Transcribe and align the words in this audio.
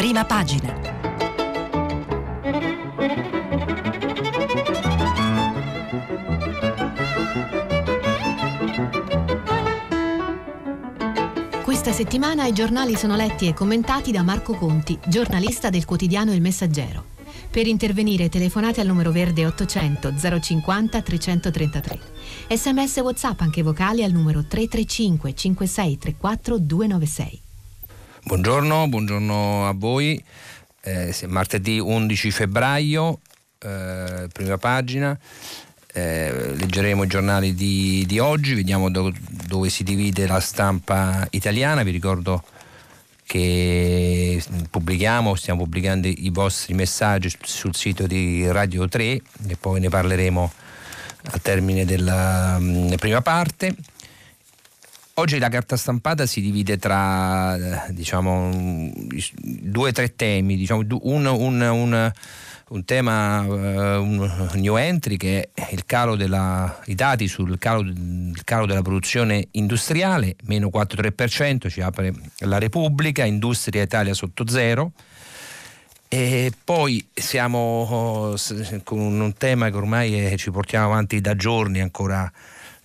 Prima 0.00 0.24
pagina. 0.24 0.72
Questa 11.62 11.92
settimana 11.92 12.46
i 12.46 12.54
giornali 12.54 12.96
sono 12.96 13.14
letti 13.14 13.46
e 13.46 13.52
commentati 13.52 14.10
da 14.10 14.22
Marco 14.22 14.54
Conti, 14.54 14.98
giornalista 15.06 15.68
del 15.68 15.84
quotidiano 15.84 16.32
Il 16.32 16.40
Messaggero. 16.40 17.04
Per 17.50 17.66
intervenire 17.66 18.30
telefonate 18.30 18.80
al 18.80 18.86
numero 18.86 19.10
verde 19.10 19.44
800 19.44 20.14
050 20.40 21.02
333. 21.02 21.98
Sms 22.48 22.96
WhatsApp 23.00 23.42
anche 23.42 23.62
vocali 23.62 24.02
al 24.02 24.12
numero 24.12 24.46
335 24.46 25.34
5634 25.34 26.58
296. 26.58 27.48
Buongiorno, 28.30 28.86
buongiorno 28.86 29.66
a 29.66 29.72
voi. 29.74 30.22
Eh, 30.82 31.12
martedì 31.26 31.80
11 31.80 32.30
febbraio, 32.30 33.18
eh, 33.58 34.28
prima 34.32 34.56
pagina. 34.56 35.18
Eh, 35.92 36.54
leggeremo 36.54 37.02
i 37.02 37.06
giornali 37.08 37.54
di, 37.54 38.04
di 38.06 38.20
oggi, 38.20 38.54
vediamo 38.54 38.88
do, 38.88 39.12
dove 39.48 39.68
si 39.68 39.82
divide 39.82 40.28
la 40.28 40.38
stampa 40.38 41.26
italiana. 41.30 41.82
Vi 41.82 41.90
ricordo 41.90 42.44
che 43.24 44.40
pubblichiamo, 44.70 45.34
stiamo 45.34 45.64
pubblicando 45.64 46.06
i 46.06 46.30
vostri 46.32 46.72
messaggi 46.74 47.36
sul 47.42 47.74
sito 47.74 48.06
di 48.06 48.48
Radio 48.48 48.86
3 48.86 49.02
e 49.02 49.22
poi 49.58 49.80
ne 49.80 49.88
parleremo 49.88 50.52
al 51.32 51.42
termine 51.42 51.84
della 51.84 52.60
mh, 52.60 52.94
prima 52.94 53.22
parte. 53.22 53.74
Oggi 55.20 55.38
la 55.38 55.50
carta 55.50 55.76
stampata 55.76 56.24
si 56.24 56.40
divide 56.40 56.78
tra 56.78 57.84
diciamo, 57.90 58.90
due 59.34 59.90
o 59.90 59.92
tre 59.92 60.16
temi, 60.16 60.56
diciamo, 60.56 60.82
un, 61.02 61.26
un, 61.26 61.60
un 61.60 62.12
un 62.68 62.84
tema, 62.84 63.40
uh, 63.40 64.00
un 64.00 64.48
new 64.54 64.76
entry 64.76 65.16
che 65.18 65.50
è 65.52 65.68
il 65.72 65.84
calo 65.84 66.16
della, 66.16 66.80
i 66.86 66.94
dati 66.94 67.28
sul 67.28 67.58
calo, 67.58 67.84
calo, 68.44 68.64
della 68.64 68.80
produzione 68.80 69.48
industriale, 69.50 70.36
meno 70.44 70.70
4,3%, 70.72 71.68
ci 71.68 71.82
apre 71.82 72.14
la 72.38 72.58
Repubblica, 72.58 73.24
Industria 73.24 73.82
Italia 73.82 74.14
sotto 74.14 74.48
zero. 74.48 74.92
E 76.08 76.50
poi 76.64 77.06
siamo 77.12 77.58
oh, 77.58 78.36
con 78.84 78.98
un 78.98 79.34
tema 79.36 79.68
che 79.68 79.76
ormai 79.76 80.34
ci 80.38 80.50
portiamo 80.50 80.86
avanti 80.86 81.20
da 81.20 81.36
giorni 81.36 81.80
ancora 81.80 82.32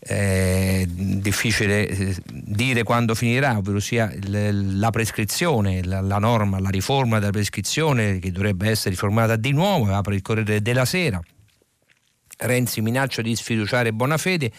è 0.07 0.85
difficile 0.87 1.87
eh, 1.87 2.15
dire 2.29 2.83
quando 2.83 3.15
finirà, 3.15 3.57
ovvero 3.57 3.79
sia 3.79 4.13
la 4.21 4.91
prescrizione, 4.91 5.83
la, 5.83 5.99
la, 5.99 6.19
norma, 6.19 6.59
la 6.59 6.69
riforma 6.69 7.17
della 7.17 7.31
prescrizione 7.31 8.19
che 8.19 8.31
dovrebbe 8.31 8.69
essere 8.69 8.91
riformata 8.91 9.35
di 9.35 9.51
nuovo, 9.51 9.91
apre 9.91 10.13
il 10.13 10.21
Corriere 10.21 10.61
della 10.61 10.85
Sera. 10.85 11.19
Renzi 12.37 12.81
minaccia 12.81 13.23
di 13.23 13.35
sfiduciare 13.35 13.93
Bonafede, 13.93 14.51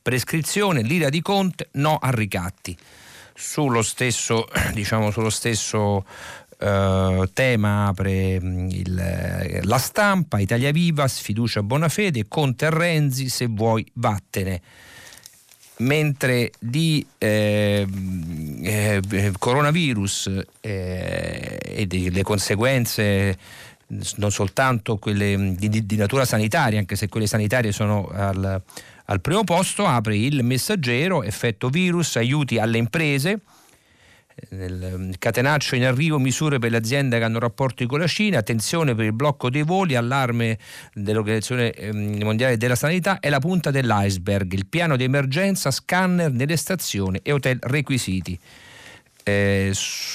prescrizione, 0.00 0.82
l'ira 0.82 1.08
di 1.08 1.20
Conte, 1.20 1.70
no 1.72 1.96
a 1.96 2.10
ricatti. 2.10 2.76
Sullo 3.34 3.82
stesso, 3.82 4.46
diciamo, 4.72 5.10
sullo 5.10 5.30
stesso 5.30 6.04
Uh, 6.62 7.28
tema 7.32 7.88
apre 7.88 8.38
mm, 8.40 8.68
il, 8.70 9.60
la 9.64 9.78
stampa, 9.78 10.38
Italia 10.38 10.70
Viva, 10.70 11.08
sfiducia 11.08 11.60
Bonafede, 11.60 12.28
Conte 12.28 12.66
e 12.66 12.70
Renzi, 12.70 13.28
se 13.28 13.46
vuoi 13.48 13.84
vattene 13.94 14.62
mentre 15.82 16.52
di 16.58 17.04
eh, 17.18 17.86
eh, 18.62 19.32
coronavirus 19.38 20.44
eh, 20.60 21.58
e 21.62 21.86
delle 21.86 22.22
conseguenze 22.22 23.36
non 24.16 24.30
soltanto 24.30 24.96
quelle 24.96 25.54
di, 25.54 25.84
di, 25.84 25.96
natura 25.96 26.24
sanitaria, 26.24 26.78
anche 26.78 26.96
se 26.96 27.10
quelle 27.10 27.26
sanitarie 27.26 27.72
sono 27.72 28.08
al, 28.08 28.62
al 29.04 29.20
primo 29.20 29.44
posto, 29.44 29.84
apre 29.84 30.16
il 30.16 30.42
messaggero, 30.42 31.22
effetto 31.22 31.68
virus, 31.68 32.16
aiuti 32.16 32.58
alle 32.58 32.78
imprese, 32.78 33.40
nel 34.50 34.94
mm, 34.96 35.10
catenaccio 35.18 35.76
in 35.76 35.84
arrivo 35.84 36.18
misure 36.18 36.58
per 36.58 36.70
le 36.70 36.76
aziende 36.76 37.18
che 37.18 37.24
hanno 37.24 37.38
rapporti 37.38 37.86
con 37.86 38.00
la 38.00 38.06
Cina, 38.06 38.38
attenzione 38.38 38.94
per 38.94 39.04
il 39.04 39.12
blocco 39.12 39.50
dei 39.50 39.62
voli, 39.62 39.94
allarme 39.94 40.58
dell'Organizzazione 40.92 41.72
ehm, 41.72 42.22
Mondiale 42.22 42.56
della 42.56 42.74
Sanità 42.74 43.20
è 43.20 43.28
la 43.28 43.38
punta 43.38 43.70
dell'iceberg, 43.70 44.52
il 44.52 44.66
piano 44.66 44.96
di 44.96 45.04
emergenza, 45.04 45.70
scanner 45.70 46.30
nelle 46.30 46.56
stazioni 46.56 47.18
e 47.22 47.32
hotel 47.32 47.58
requisiti. 47.60 48.38
Eh, 49.24 49.72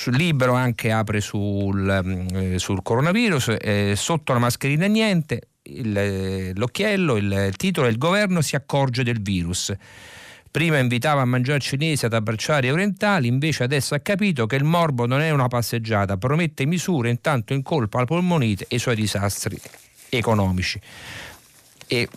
libero 0.08 0.54
anche 0.54 0.92
apre 0.92 1.22
sul, 1.22 2.02
mm, 2.04 2.28
eh, 2.36 2.60
sul 2.60 2.82
coronavirus, 2.84 3.56
eh, 3.60 3.94
sotto 3.96 4.34
la 4.34 4.40
mascherina 4.40 4.86
niente, 4.88 5.50
il, 5.64 5.98
eh, 5.98 6.52
l'occhiello, 6.56 7.16
il 7.16 7.54
titolo, 7.56 7.88
il 7.88 7.98
governo 7.98 8.42
si 8.42 8.56
accorge 8.56 9.04
del 9.04 9.22
virus. 9.22 9.74
Prima 10.58 10.80
invitava 10.80 11.22
a 11.22 11.26
mangiare 11.26 11.60
cinese 11.60 12.08
ad 12.08 12.14
abbracciare 12.14 12.72
orientali, 12.72 13.28
invece 13.28 13.62
adesso 13.62 13.94
ha 13.94 14.00
capito 14.00 14.48
che 14.48 14.56
il 14.56 14.64
morbo 14.64 15.06
non 15.06 15.22
è 15.22 15.30
una 15.30 15.48
passeggiata, 15.48 16.18
promette 16.18 16.66
misure 16.66 17.12
intanto 17.12 17.54
in 17.54 17.62
colpa 17.62 17.98
alla 17.98 18.08
polmonite 18.08 18.66
e 18.68 18.78
i 18.78 18.80
suoi 18.80 18.96
disastri 18.96 19.56
economici. 20.10 20.82
E 21.86 22.10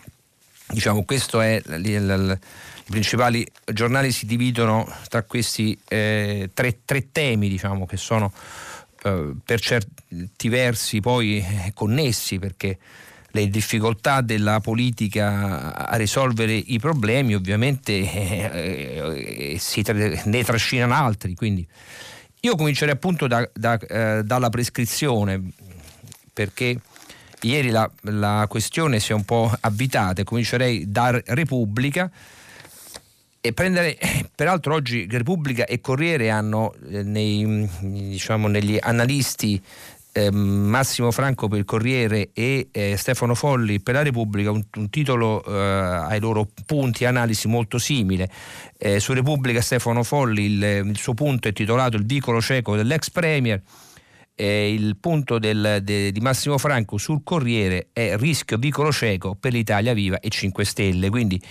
diciamo 0.69 1.03
questo 1.03 1.39
è 1.39 1.61
il, 1.67 2.39
i 2.87 2.89
principali 2.89 3.45
giornali 3.63 4.11
si 4.11 4.25
dividono 4.25 4.91
tra 5.07 5.21
questi 5.21 5.77
eh, 5.87 6.49
tre, 6.51 6.79
tre, 6.83 7.11
temi 7.11 7.47
diciamo, 7.47 7.85
che 7.85 7.97
sono 7.97 8.33
eh, 9.03 9.33
per 9.45 9.61
certi 9.61 10.49
versi 10.49 10.99
poi 10.99 11.37
eh, 11.37 11.73
connessi 11.75 12.39
perché 12.39 12.79
le 13.31 13.49
difficoltà 13.49 14.21
della 14.21 14.59
politica 14.59 15.87
a 15.87 15.95
risolvere 15.95 16.53
i 16.53 16.79
problemi 16.79 17.33
ovviamente 17.35 17.93
eh, 17.93 19.59
eh, 19.59 20.21
ne 20.25 20.43
trascinano 20.43 20.93
altri. 20.93 21.33
Quindi 21.35 21.65
io 22.41 22.55
comincerei 22.55 22.93
appunto 22.93 23.27
da, 23.27 23.47
da, 23.53 23.77
eh, 23.77 24.23
dalla 24.23 24.49
prescrizione 24.49 25.51
perché 26.33 26.79
ieri 27.41 27.69
la, 27.69 27.89
la, 28.01 28.45
questione 28.47 28.99
si 28.99 29.11
è 29.11 29.15
un 29.15 29.25
po' 29.25 29.51
avvitata, 29.59 30.23
comincerei 30.23 30.89
da 30.89 31.21
Repubblica 31.25 32.09
e 33.39 33.53
prendere, 33.53 33.97
peraltro 34.35 34.75
oggi 34.75 35.07
Repubblica 35.09 35.65
e 35.65 35.81
Corriere 35.81 36.29
hanno 36.29 36.73
eh, 36.89 37.03
nei, 37.03 37.67
diciamo, 37.79 38.47
negli 38.47 38.77
analisti 38.79 39.61
Massimo 40.31 41.11
Franco 41.11 41.47
per 41.47 41.59
il 41.59 41.65
Corriere 41.65 42.31
e 42.33 42.67
eh, 42.71 42.97
Stefano 42.97 43.33
Folli 43.33 43.79
per 43.79 43.93
la 43.93 44.01
Repubblica 44.01 44.51
un, 44.51 44.61
un 44.75 44.89
titolo 44.89 45.41
eh, 45.43 45.51
ai 45.53 46.19
loro 46.19 46.49
punti 46.65 47.05
analisi 47.05 47.47
molto 47.47 47.77
simile. 47.77 48.29
Eh, 48.77 48.99
su 48.99 49.13
Repubblica 49.13 49.61
Stefano 49.61 50.03
Folli 50.03 50.43
il, 50.43 50.63
il, 50.87 50.97
suo 50.97 51.13
punto 51.13 51.47
è 51.47 51.53
titolato 51.53 51.95
Il 51.95 52.05
vicolo 52.05 52.41
cieco 52.41 52.75
dell'ex 52.75 53.09
Premier. 53.09 53.61
il 54.35 54.97
punto 54.99 55.39
del, 55.39 55.79
de, 55.81 56.11
di 56.11 56.19
Massimo 56.19 56.57
Franco 56.57 56.97
sul 56.97 57.21
Corriere 57.23 57.89
è 57.93 58.17
rischio 58.17 58.57
vicolo 58.57 58.91
cieco 58.91 59.35
per 59.39 59.53
l'Italia 59.53 59.93
Viva 59.93 60.19
e 60.19 60.27
5 60.27 60.65
Stelle. 60.65 61.09
Quindi 61.09 61.41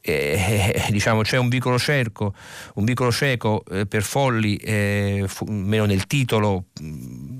eh, 0.00 0.86
diciamo, 0.90 1.22
c'è 1.22 1.36
un 1.36 1.48
vicolo, 1.48 1.78
cerco, 1.78 2.34
un 2.74 2.84
vicolo 2.84 3.12
cieco 3.12 3.64
eh, 3.70 3.86
per 3.86 4.02
Folli, 4.02 4.56
eh, 4.56 5.24
fu, 5.26 5.44
meno 5.46 5.84
nel 5.84 6.06
titolo 6.06 6.66
mh, 6.80 7.37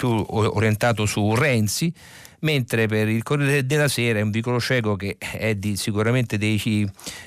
più 0.00 0.24
orientato 0.28 1.04
su 1.04 1.34
Renzi, 1.34 1.92
mentre 2.40 2.86
per 2.86 3.06
il 3.08 3.22
Corriere 3.22 3.66
della 3.66 3.88
Sera 3.88 4.18
è 4.18 4.22
un 4.22 4.30
vicolo 4.30 4.58
cieco 4.58 4.96
che 4.96 5.18
è 5.18 5.54
di, 5.56 5.76
sicuramente 5.76 6.38
dei, 6.38 6.58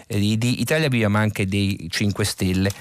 di, 0.08 0.38
di 0.38 0.62
Italia 0.62 0.88
Viva 0.88 1.08
ma 1.08 1.20
anche 1.20 1.46
dei 1.46 1.88
5 1.88 2.26
Stelle. 2.26 2.72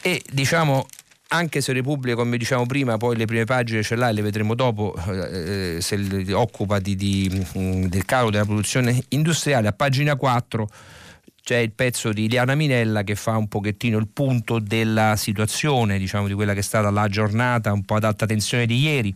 E 0.00 0.20
diciamo 0.28 0.88
anche 1.28 1.60
se 1.60 1.72
Repubblica, 1.72 2.16
come 2.16 2.36
diciamo 2.36 2.66
prima, 2.66 2.96
poi 2.96 3.16
le 3.16 3.26
prime 3.26 3.44
pagine 3.44 3.82
ce 3.82 3.94
l'ha 3.94 4.08
e 4.08 4.12
le 4.12 4.22
vedremo 4.22 4.54
dopo, 4.54 4.94
eh, 5.06 5.78
se 5.80 5.96
occupa 6.32 6.80
di, 6.80 6.96
di, 6.96 7.28
del 7.88 8.04
calo 8.04 8.30
della 8.30 8.44
produzione 8.44 9.02
industriale, 9.10 9.68
a 9.68 9.72
pagina 9.72 10.16
4 10.16 10.68
c'è 11.42 11.56
il 11.56 11.72
pezzo 11.72 12.12
di 12.12 12.24
Iliana 12.24 12.54
Minella 12.54 13.02
che 13.02 13.16
fa 13.16 13.36
un 13.36 13.48
pochettino 13.48 13.98
il 13.98 14.06
punto 14.06 14.60
della 14.60 15.16
situazione, 15.16 15.98
diciamo 15.98 16.28
di 16.28 16.34
quella 16.34 16.52
che 16.52 16.60
è 16.60 16.62
stata 16.62 16.88
la 16.90 17.08
giornata 17.08 17.72
un 17.72 17.84
po' 17.84 17.96
ad 17.96 18.04
alta 18.04 18.26
tensione 18.26 18.64
di 18.64 18.78
ieri. 18.78 19.14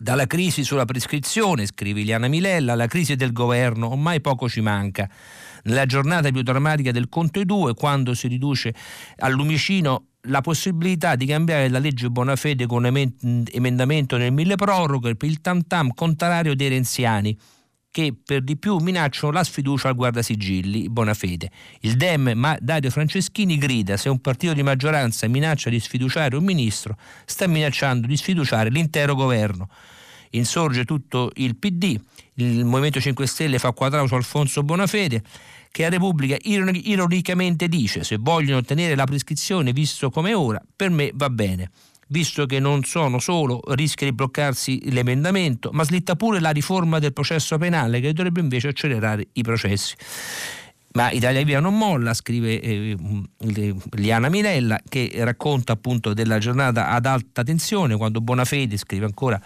Dalla 0.00 0.26
crisi 0.26 0.64
sulla 0.64 0.86
prescrizione, 0.86 1.66
scrive 1.66 2.00
Iliana 2.00 2.28
Minella, 2.28 2.72
alla 2.72 2.86
crisi 2.86 3.16
del 3.16 3.32
governo, 3.32 3.90
ormai 3.90 4.22
poco 4.22 4.48
ci 4.48 4.62
manca. 4.62 5.10
Nella 5.64 5.84
giornata 5.84 6.30
più 6.30 6.40
drammatica 6.40 6.90
del 6.90 7.10
Conte 7.10 7.44
2, 7.44 7.74
quando 7.74 8.14
si 8.14 8.26
riduce 8.26 8.72
al 9.16 9.32
lumicino 9.32 10.06
la 10.22 10.40
possibilità 10.40 11.16
di 11.16 11.26
cambiare 11.26 11.68
la 11.68 11.78
legge 11.78 12.08
Bonafede 12.08 12.66
con 12.66 12.86
emendamento 12.86 14.16
nel 14.16 14.32
mille 14.32 14.56
proroghe 14.56 15.16
il 15.20 15.40
tam 15.40 15.66
tam 15.66 15.92
contrario 15.92 16.54
dei 16.54 16.68
renziani 16.68 17.36
che 17.90 18.14
per 18.24 18.42
di 18.42 18.56
più 18.56 18.76
minacciano 18.78 19.32
la 19.32 19.42
sfiducia 19.42 19.88
al 19.88 19.94
guardasigilli 19.94 20.88
Bonafede. 20.88 21.50
Il 21.80 21.96
Dem 21.96 22.56
Dario 22.60 22.90
Franceschini 22.90 23.58
grida 23.58 23.96
se 23.96 24.08
un 24.08 24.20
partito 24.20 24.52
di 24.52 24.62
maggioranza 24.62 25.26
minaccia 25.26 25.70
di 25.70 25.80
sfiduciare 25.80 26.36
un 26.36 26.44
ministro, 26.44 26.96
sta 27.24 27.46
minacciando 27.46 28.06
di 28.06 28.16
sfiduciare 28.16 28.70
l'intero 28.70 29.14
governo. 29.14 29.68
Insorge 30.30 30.84
tutto 30.84 31.30
il 31.36 31.56
PD, 31.56 31.98
il 32.34 32.64
Movimento 32.64 33.00
5 33.00 33.26
Stelle 33.26 33.58
fa 33.58 33.72
quadrato 33.72 34.06
su 34.06 34.14
Alfonso 34.14 34.62
Bonafede 34.62 35.22
che 35.70 35.84
a 35.84 35.88
Repubblica 35.88 36.36
ironicamente 36.40 37.68
dice 37.68 38.02
se 38.02 38.16
vogliono 38.18 38.58
ottenere 38.58 38.94
la 38.94 39.04
prescrizione 39.04 39.72
visto 39.72 40.10
come 40.10 40.34
ora, 40.34 40.62
per 40.74 40.90
me 40.90 41.10
va 41.14 41.30
bene 41.30 41.70
visto 42.08 42.46
che 42.46 42.60
non 42.60 42.84
sono 42.84 43.18
solo 43.18 43.60
rischia 43.68 44.06
di 44.06 44.14
bloccarsi 44.14 44.90
l'emendamento, 44.90 45.70
ma 45.72 45.84
slitta 45.84 46.16
pure 46.16 46.40
la 46.40 46.50
riforma 46.50 46.98
del 46.98 47.12
processo 47.12 47.58
penale 47.58 48.00
che 48.00 48.12
dovrebbe 48.12 48.40
invece 48.40 48.68
accelerare 48.68 49.28
i 49.32 49.42
processi. 49.42 49.94
Ma 50.90 51.10
Italia 51.10 51.44
Via 51.44 51.60
non 51.60 51.76
molla, 51.76 52.14
scrive 52.14 52.60
eh, 52.60 52.96
Liana 53.92 54.28
Minella, 54.30 54.80
che 54.88 55.12
racconta 55.18 55.74
appunto 55.74 56.14
della 56.14 56.38
giornata 56.38 56.88
ad 56.88 57.04
alta 57.04 57.44
tensione, 57.44 57.96
quando 57.96 58.20
Bonafede, 58.20 58.76
scrive 58.78 59.04
ancora, 59.04 59.40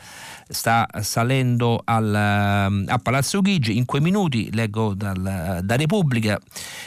sta 0.52 0.86
salendo 1.00 1.80
al, 1.84 2.14
a 2.14 2.98
Palazzo 2.98 3.40
Chigi. 3.40 3.76
In 3.76 3.84
quei 3.84 4.00
minuti, 4.00 4.52
leggo 4.52 4.94
dal, 4.94 5.60
da 5.62 5.76
Repubblica, 5.76 6.38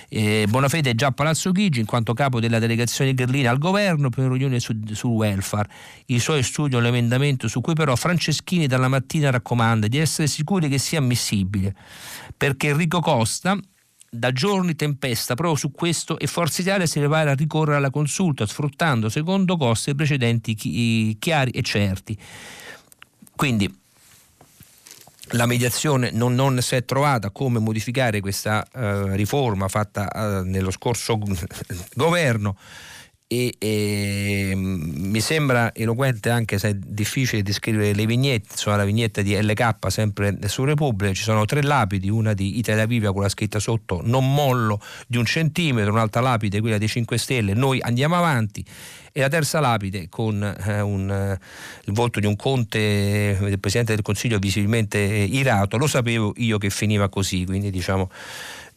eh, 0.09 0.45
Bonafede 0.47 0.91
è 0.91 0.95
già 0.95 1.07
a 1.07 1.12
Palazzo 1.12 1.51
Chigi 1.51 1.79
in 1.79 1.85
quanto 1.85 2.13
capo 2.13 2.39
della 2.39 2.59
delegazione 2.59 3.13
Gherlina 3.13 3.50
al 3.50 3.57
governo 3.57 4.09
per 4.09 4.25
riunione 4.25 4.59
sul, 4.59 4.81
sul 4.94 5.12
welfare. 5.12 5.69
I 6.07 6.19
suoi 6.19 6.44
studiano 6.44 6.83
l'emendamento 6.83 7.47
su 7.47 7.62
cui 7.62 7.73
però 7.73 7.95
Franceschini 7.95 8.67
dalla 8.67 8.88
mattina 8.88 9.31
raccomanda 9.31 9.88
di 9.88 9.97
essere 9.97 10.27
sicuri 10.27 10.69
che 10.69 10.77
sia 10.77 11.00
ammissibile, 11.00 11.75
perché 12.38 12.69
Enrico 12.69 13.00
Costa 13.00 13.57
da 14.09 14.31
giorni 14.31 14.75
tempesta 14.75 15.35
proprio 15.35 15.57
su 15.57 15.71
questo 15.71 16.18
e 16.18 16.27
Forza 16.27 16.61
Italia 16.61 16.85
si 16.85 17.00
prepara 17.00 17.31
a 17.31 17.35
ricorrere 17.35 17.77
alla 17.77 17.89
consulta 17.89 18.45
sfruttando 18.45 19.09
secondo 19.09 19.57
costi 19.57 19.94
precedenti 19.94 21.18
chiari 21.19 21.51
e 21.51 21.61
certi. 21.61 22.18
Quindi 23.35 23.83
la 25.29 25.45
mediazione 25.45 26.11
non, 26.11 26.35
non, 26.35 26.61
si 26.61 26.75
è 26.75 26.85
trovata 26.85 27.31
come 27.31 27.59
modificare 27.59 28.19
questa 28.21 28.65
uh, 28.73 29.07
riforma 29.15 29.67
fatta 29.67 30.07
uh, 30.13 30.43
nello 30.43 30.71
scorso 30.71 31.17
governo 31.95 32.57
e, 33.27 33.56
e, 33.57 34.54
mi 34.56 35.19
sembra 35.19 35.74
eloquente 35.74 36.30
anche 36.30 36.60
se 36.60 36.69
è 36.69 36.74
difficile 36.75 37.42
descrivere 37.42 37.94
le 37.94 38.06
vignette, 38.06 38.50
insomma 38.51 38.75
la 38.75 38.86
vignetta 38.86 39.24
di 39.24 39.36
LK 39.36 39.75
sempre 39.88 40.38
su 40.48 40.63
Repubblica, 40.63 41.12
ci 41.13 41.24
sono 41.24 41.45
tre 41.45 41.63
lapidi, 41.63 42.07
una 42.07 42.33
di 42.33 42.60
Italia 42.60 42.86
Viva 42.86 43.12
con 43.12 43.24
la 43.24 43.30
scritta 43.30 43.57
sotto 43.57 44.01
non 44.04 44.31
mollo 44.31 44.80
di 45.07 45.18
un 45.18 45.25
centimetro, 45.25 45.92
un'altra 45.92 46.22
lapide 46.22 46.62
quella 46.62 46.77
dei 46.77 46.88
5 46.88 47.18
Stelle, 47.18 47.54
noi 47.54 47.81
andiamo 47.81 48.16
avanti. 48.16 48.63
E 49.18 49.22
la 49.22 49.30
terza 49.30 49.62
lapide 49.62 50.10
con 50.10 50.44
eh, 50.44 50.81
un, 50.81 51.10
eh, 51.10 51.39
il 51.86 51.94
volto 51.94 52.19
di 52.19 52.25
un 52.25 52.36
conte 52.36 53.38
del 53.39 53.60
Presidente 53.60 53.95
del 53.95 54.04
Consiglio 54.04 54.38
visibilmente 54.39 55.00
irato, 55.00 55.78
lo 55.78 55.88
sapevo 55.88 56.33
io 56.36 56.57
che 56.57 56.69
finiva 56.69 57.07
così, 57.07 57.45
quindi 57.45 57.71
diciamo 57.71 58.10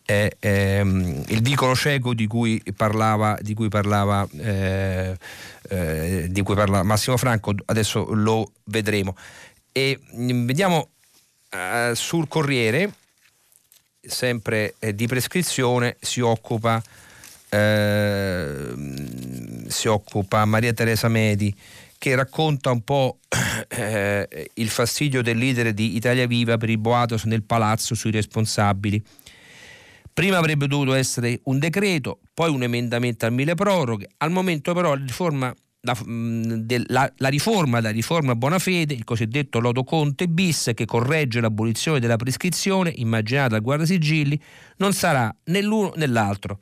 è, 0.09 0.31
è 0.39 0.81
il 0.81 1.43
vicolo 1.43 1.75
cieco 1.75 2.15
di 2.15 2.27
cui 2.27 2.63
parlava, 2.75 3.37
di 3.43 3.53
cui 3.53 3.69
parlava, 3.69 4.27
eh, 4.39 5.15
eh, 5.69 6.29
di 6.31 6.41
cui 6.41 6.55
parla 6.55 6.83
Massimo 6.83 7.19
Franco, 7.19 7.53
adesso 7.67 8.07
lo 8.15 8.53
vedremo. 8.65 9.15
E 9.71 10.01
mm, 10.17 10.47
vediamo 10.47 10.89
eh, 11.51 11.91
sul 11.95 12.27
Corriere, 12.27 12.91
sempre 14.01 14.77
eh, 14.79 14.95
di 14.95 15.07
prescrizione, 15.07 15.99
si 16.01 16.21
occupa, 16.21 16.83
ehm, 17.51 18.87
si 19.67 19.89
occupa 19.89 20.47
Maria 20.47 20.73
Teresa 20.73 21.09
Medi 21.09 21.55
che 21.99 22.15
racconta 22.15 22.71
un 22.71 22.81
po' 22.81 23.19
eh, 23.69 24.51
il 24.55 24.71
fastidio 24.71 25.21
del 25.21 25.37
leader 25.37 25.75
di 25.75 25.97
Italia 25.97 26.27
Viva 26.27 26.57
per 26.57 26.71
il 26.71 26.79
boato 26.79 27.21
nel 27.25 27.43
palazzo 27.43 27.95
sui 27.95 28.11
responsabili. 28.11 29.05
Prima 30.19 30.39
avrebbe 30.39 30.67
dovuto 30.67 30.95
essere 30.95 31.39
un 31.45 31.61
decreto, 31.61 32.19
poi 32.35 32.51
un 32.51 32.65
emendamento 32.65 33.25
al 33.25 33.33
mille 33.33 33.55
proroghe. 33.55 34.09
Al 34.17 34.33
momento 34.33 34.75
però 34.75 34.97
la 34.97 35.05
riforma, 35.05 35.55
la, 35.83 35.97
la, 36.89 37.13
la 37.19 37.29
riforma 37.29 37.81
la 37.81 37.91
riforma 37.91 38.35
Bonafede, 38.35 38.95
il 38.95 39.05
cosiddetto 39.05 39.61
Lodo 39.61 39.85
Conte 39.85 40.27
bis, 40.27 40.73
che 40.75 40.87
corregge 40.87 41.41
l'abolizione 41.41 42.01
della 42.01 42.17
prescrizione 42.17 42.93
immaginata 42.97 43.55
al 43.55 43.63
guardasigilli, 43.63 44.43
non 44.79 44.93
sarà 44.93 45.33
né 45.45 45.63
l'uno 45.63 45.93
né 45.95 46.09
l'altro. 46.09 46.59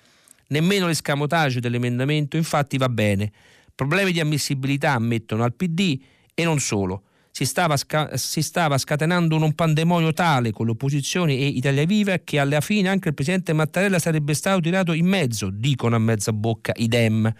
Nemmeno 0.49 0.87
l'escamotage 0.87 1.59
dell'emendamento 1.59 2.37
infatti 2.37 2.77
va 2.77 2.91
bene. 2.91 3.33
Problemi 3.75 4.13
di 4.13 4.21
ammissibilità 4.21 4.93
ammettono 4.93 5.45
al 5.45 5.55
PD 5.55 5.99
e 6.35 6.45
non 6.45 6.59
solo 6.59 7.05
si 7.37 7.45
stava, 7.45 7.77
sca- 7.77 8.17
si 8.17 8.41
stava 8.41 8.79
scatenando 8.79 9.37
un 9.37 9.53
pandemonio 9.53 10.15
tale 10.15 10.53
con 10.53 10.65
l'opposizione 10.65 11.35
e 11.35 11.45
Italia 11.45 11.85
Viva 11.85 12.17
che 12.25 12.39
alla 12.39 12.63
fine 12.63 12.89
anche 12.89 13.09
il 13.09 13.15
presidente 13.15 13.53
Mattarella 13.53 13.99
sarebbe 13.99 14.33
stato 14.33 14.59
tirato 14.61 14.95
in 14.95 15.05
mezzo, 15.05 15.51
dicono 15.51 15.97
a 15.97 15.99
mezza 15.99 16.33
bocca 16.33 16.73
i 16.77 16.89
Dem. 16.89 17.31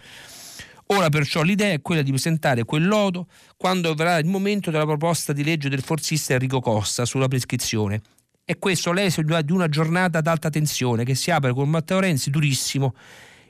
Ora 0.89 1.09
perciò 1.09 1.41
l'idea 1.41 1.71
è 1.73 1.81
quella 1.81 2.03
di 2.03 2.11
presentare 2.11 2.63
quel 2.63 2.85
lodo 2.85 3.25
quando 3.57 3.91
verrà 3.95 4.19
il 4.19 4.27
momento 4.27 4.69
della 4.69 4.85
proposta 4.85 5.33
di 5.33 5.43
legge 5.43 5.67
del 5.67 5.81
forzista 5.81 6.33
Enrico 6.33 6.59
Costa 6.59 7.03
sulla 7.03 7.27
prescrizione. 7.27 7.99
E 8.45 8.59
questo 8.59 8.91
l'esito 8.91 9.41
di 9.41 9.51
una 9.51 9.67
giornata 9.67 10.19
ad 10.19 10.27
alta 10.27 10.51
tensione 10.51 11.05
che 11.05 11.15
si 11.15 11.31
apre 11.31 11.53
con 11.53 11.69
Matteo 11.69 12.01
Renzi 12.01 12.29
durissimo. 12.29 12.93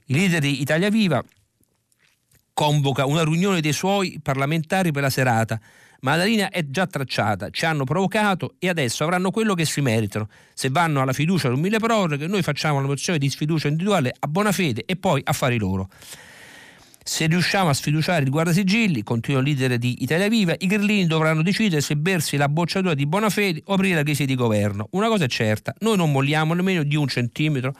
Il 0.05 0.15
leader 0.15 0.39
di 0.39 0.61
Italia 0.61 0.89
Viva 0.89 1.21
convoca 2.57 3.05
una 3.05 3.23
riunione 3.23 3.61
dei 3.61 3.71
suoi 3.71 4.19
parlamentari 4.19 4.91
per 4.91 5.03
la 5.03 5.11
serata 5.11 5.59
ma 6.01 6.15
la 6.15 6.23
linea 6.23 6.49
è 6.49 6.67
già 6.67 6.87
tracciata, 6.87 7.49
ci 7.49 7.65
hanno 7.65 7.83
provocato 7.83 8.55
e 8.57 8.67
adesso 8.69 9.03
avranno 9.03 9.31
quello 9.31 9.55
che 9.55 9.65
si 9.65 9.81
meritano. 9.81 10.27
Se 10.53 10.69
vanno 10.69 11.01
alla 11.01 11.13
fiducia 11.13 11.49
con 11.49 11.59
mille 11.59 11.79
proroghe, 11.79 12.27
noi 12.27 12.43
facciamo 12.43 12.77
una 12.77 12.85
mozione 12.85 13.17
di 13.17 13.29
sfiducia 13.29 13.67
individuale 13.67 14.13
a 14.17 14.27
buona 14.27 14.51
fede 14.51 14.83
e 14.85 14.95
poi 14.95 15.21
affari 15.23 15.57
loro. 15.57 15.89
Se 17.03 17.25
riusciamo 17.25 17.69
a 17.69 17.73
sfiduciare 17.73 18.23
il 18.23 18.29
guardasigilli, 18.29 19.01
continua 19.01 19.39
il 19.39 19.47
leader 19.47 19.77
di 19.77 20.03
Italia 20.03 20.27
Viva, 20.27 20.53
i 20.57 20.67
grillini 20.67 21.07
dovranno 21.07 21.41
decidere 21.41 21.81
se 21.81 21.95
bersi 21.95 22.37
la 22.37 22.49
bocciatura 22.49 22.93
di 22.93 23.07
buona 23.07 23.29
fede 23.29 23.61
o 23.65 23.73
aprire 23.73 23.95
la 23.95 24.03
crisi 24.03 24.25
di 24.25 24.35
governo. 24.35 24.87
Una 24.91 25.07
cosa 25.07 25.23
è 25.23 25.27
certa, 25.27 25.73
noi 25.79 25.97
non 25.97 26.11
molliamo 26.11 26.53
nemmeno 26.53 26.83
di 26.83 26.95
un 26.95 27.07
centimetro. 27.07 27.73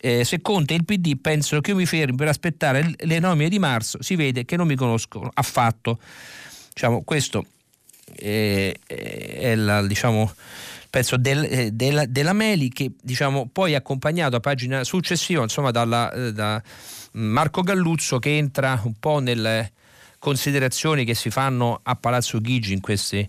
Eh, 0.00 0.24
se 0.24 0.40
Conte 0.40 0.74
e 0.74 0.76
il 0.76 0.84
PD 0.84 1.18
pensano 1.20 1.60
che 1.60 1.70
io 1.70 1.76
mi 1.76 1.86
fermi 1.86 2.16
per 2.16 2.28
aspettare 2.28 2.94
le 2.96 3.18
nomine 3.18 3.48
di 3.48 3.58
marzo, 3.58 4.00
si 4.02 4.14
vede 4.14 4.44
che 4.44 4.56
non 4.56 4.66
mi 4.66 4.76
conoscono 4.76 5.30
affatto. 5.34 5.98
Diciamo, 6.72 7.02
questo 7.02 7.44
è, 8.14 8.72
è 8.86 9.54
la, 9.56 9.84
diciamo, 9.84 10.32
pezzo 10.88 11.16
del, 11.16 11.44
eh, 11.44 11.70
della, 11.72 12.06
della, 12.06 12.32
Meli 12.32 12.68
che 12.70 12.92
diciamo, 13.00 13.48
poi 13.52 13.72
è 13.72 13.76
accompagnato 13.76 14.36
a 14.36 14.40
pagina 14.40 14.84
successiva 14.84 15.42
insomma, 15.42 15.70
dalla, 15.70 16.12
eh, 16.12 16.32
da 16.32 16.62
Marco 17.12 17.62
Galluzzo 17.62 18.18
che 18.18 18.36
entra 18.36 18.80
un 18.84 18.94
po' 18.98 19.18
nelle 19.18 19.72
considerazioni 20.18 21.04
che 21.04 21.14
si 21.14 21.30
fanno 21.30 21.80
a 21.82 21.94
Palazzo 21.94 22.40
Chigi 22.40 22.72
in 22.72 22.80
queste 22.80 23.28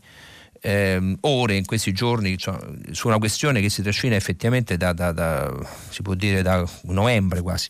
eh, 0.61 1.17
ore, 1.21 1.55
in 1.55 1.65
questi 1.65 1.91
giorni, 1.91 2.37
cioè, 2.37 2.57
su 2.91 3.07
una 3.07 3.17
questione 3.17 3.61
che 3.61 3.69
si 3.69 3.81
trascina 3.81 4.15
effettivamente 4.15 4.77
da, 4.77 4.93
da, 4.93 5.11
da, 5.11 5.53
si 5.89 6.01
può 6.01 6.13
dire 6.13 6.41
da 6.41 6.67
novembre 6.83 7.41
quasi. 7.41 7.69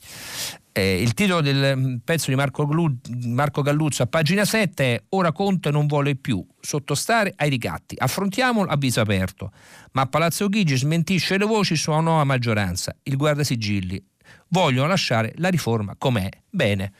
Eh, 0.71 1.01
il 1.01 1.13
titolo 1.13 1.41
del 1.41 1.75
mm, 1.75 1.95
pezzo 2.03 2.29
di 2.29 2.35
Marco, 2.35 2.65
Glu, 2.65 2.99
Marco 3.25 3.61
Galluzzo 3.61 4.03
a 4.03 4.05
pagina 4.05 4.45
7 4.45 4.95
è 4.95 5.03
Ora 5.09 5.31
Conte 5.31 5.71
non 5.71 5.87
vuole 5.87 6.15
più 6.15 6.45
sottostare 6.59 7.33
ai 7.35 7.49
ricatti. 7.49 7.95
Affrontiamolo 7.97 8.69
a 8.69 8.77
viso 8.77 9.01
aperto. 9.01 9.51
Ma 9.93 10.05
Palazzo 10.05 10.47
Chigi 10.47 10.77
smentisce 10.77 11.37
le 11.37 11.45
voci 11.45 11.75
su 11.75 11.91
una 11.91 12.01
nuova 12.01 12.23
maggioranza. 12.23 12.95
Il 13.03 13.17
guardasigilli 13.17 14.01
vogliono 14.49 14.87
lasciare 14.87 15.33
la 15.37 15.49
riforma 15.49 15.95
com'è. 15.97 16.29
Bene. 16.49 16.93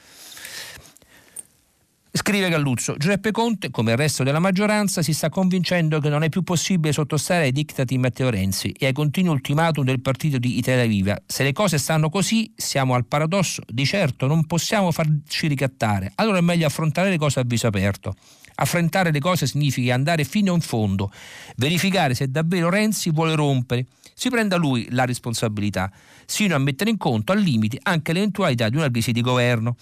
Scrive 2.11 2.49
Galluzzo, 2.49 2.97
Giuseppe 2.97 3.29
Conte, 3.29 3.69
come 3.69 3.91
il 3.91 3.97
resto 3.97 4.23
della 4.23 4.39
maggioranza, 4.39 5.03
si 5.03 5.13
sta 5.13 5.29
convincendo 5.29 5.99
che 5.99 6.09
non 6.09 6.23
è 6.23 6.29
più 6.29 6.41
possibile 6.41 6.91
sottostare 6.91 7.43
ai 7.43 7.51
diktat 7.51 7.85
di 7.85 7.99
Matteo 7.99 8.31
Renzi 8.31 8.71
e 8.71 8.87
ai 8.87 8.93
continui 8.93 9.31
ultimatum 9.31 9.83
del 9.85 10.01
partito 10.01 10.39
di 10.39 10.57
Italia 10.57 10.87
Viva. 10.87 11.21
Se 11.27 11.43
le 11.43 11.53
cose 11.53 11.77
stanno 11.77 12.09
così, 12.09 12.51
siamo 12.55 12.95
al 12.95 13.05
paradosso, 13.05 13.61
di 13.67 13.85
certo 13.85 14.25
non 14.25 14.47
possiamo 14.47 14.91
farci 14.91 15.45
ricattare, 15.45 16.11
allora 16.15 16.39
è 16.39 16.41
meglio 16.41 16.65
affrontare 16.65 17.11
le 17.11 17.19
cose 17.19 17.41
a 17.41 17.43
viso 17.45 17.67
aperto. 17.67 18.15
Affrontare 18.55 19.11
le 19.11 19.19
cose 19.19 19.45
significa 19.45 19.93
andare 19.93 20.23
fino 20.23 20.55
in 20.55 20.61
fondo, 20.61 21.11
verificare 21.57 22.15
se 22.15 22.31
davvero 22.31 22.71
Renzi 22.71 23.11
vuole 23.11 23.35
rompere. 23.35 23.85
Si 24.15 24.29
prenda 24.29 24.55
lui 24.55 24.87
la 24.89 25.05
responsabilità, 25.05 25.91
sino 26.25 26.55
a 26.55 26.57
mettere 26.57 26.89
in 26.89 26.97
conto 26.97 27.31
al 27.31 27.39
limite 27.39 27.77
anche 27.83 28.13
l'eventualità 28.13 28.67
di 28.67 28.77
una 28.77 28.89
crisi 28.89 29.11
di 29.11 29.21
governo. 29.21 29.77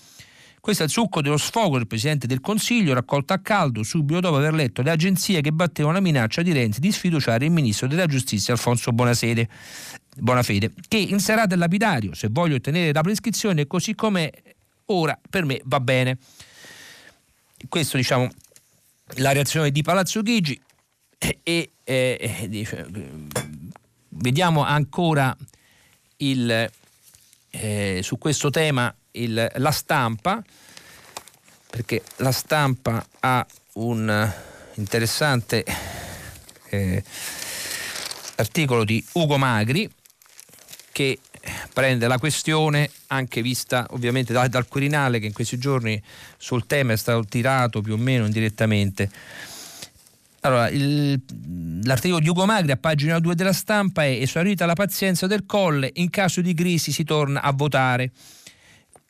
Questo 0.67 0.83
è 0.83 0.87
il 0.87 0.91
succo 0.91 1.21
dello 1.21 1.37
sfogo 1.37 1.77
del 1.77 1.87
Presidente 1.87 2.27
del 2.27 2.41
Consiglio 2.41 2.93
raccolto 2.93 3.31
a 3.31 3.39
caldo 3.39 3.83
subito 3.83 4.19
dopo 4.19 4.35
aver 4.35 4.53
letto 4.53 4.81
le 4.81 4.91
agenzie 4.91 5.39
che 5.39 5.53
battevano 5.53 5.93
la 5.93 6.01
minaccia 6.01 6.41
di 6.41 6.51
Renzi 6.51 6.81
di 6.81 6.91
sfiduciare 6.91 7.45
il 7.45 7.51
Ministro 7.51 7.87
della 7.87 8.05
Giustizia 8.05 8.51
Alfonso 8.51 8.91
Bonasede, 8.91 9.47
Bonafede, 10.17 10.73
che 10.89 10.97
in 10.97 11.21
serata 11.21 11.55
è 11.55 11.57
lapidario, 11.57 12.13
se 12.13 12.27
voglio 12.29 12.55
ottenere 12.55 12.91
la 12.91 12.99
prescrizione 12.99 13.65
così 13.65 13.95
com'è 13.95 14.29
ora 14.87 15.17
per 15.29 15.45
me 15.45 15.61
va 15.63 15.79
bene. 15.79 16.17
Questo 17.69 17.95
diciamo 17.95 18.29
la 19.19 19.31
reazione 19.31 19.71
di 19.71 19.81
Palazzo 19.81 20.21
Chigi 20.21 20.61
e, 21.43 21.71
eh, 21.81 22.67
vediamo 24.09 24.65
ancora 24.65 25.33
il, 26.17 26.69
eh, 27.51 27.99
su 28.03 28.17
questo 28.17 28.49
tema 28.49 28.93
il, 29.21 29.51
la 29.55 29.71
stampa, 29.71 30.43
perché 31.69 32.01
la 32.17 32.31
stampa 32.31 33.05
ha 33.19 33.45
un 33.73 34.33
interessante 34.75 35.63
eh, 36.69 37.03
articolo 38.35 38.83
di 38.83 39.03
Ugo 39.13 39.37
Magri 39.37 39.89
che 40.91 41.19
prende 41.73 42.07
la 42.07 42.17
questione 42.17 42.89
anche 43.07 43.41
vista 43.41 43.85
ovviamente 43.91 44.33
dal, 44.33 44.49
dal 44.49 44.67
Quirinale 44.67 45.19
che 45.19 45.27
in 45.27 45.33
questi 45.33 45.57
giorni 45.57 46.01
sul 46.37 46.65
tema 46.65 46.93
è 46.93 46.97
stato 46.97 47.23
tirato 47.25 47.81
più 47.81 47.93
o 47.93 47.97
meno 47.97 48.25
indirettamente. 48.25 49.09
Allora, 50.41 50.69
il, 50.69 51.19
l'articolo 51.83 52.21
di 52.21 52.29
Ugo 52.29 52.45
Magri 52.45 52.71
a 52.71 52.77
pagina 52.77 53.19
2 53.19 53.35
della 53.35 53.53
stampa 53.53 54.03
è 54.03 54.09
esaurita 54.21 54.65
la 54.65 54.75
pazienza 54.75 55.27
del 55.27 55.45
Colle, 55.45 55.89
in 55.95 56.09
caso 56.09 56.41
di 56.41 56.53
crisi 56.53 56.91
si 56.91 57.03
torna 57.03 57.41
a 57.41 57.51
votare 57.51 58.11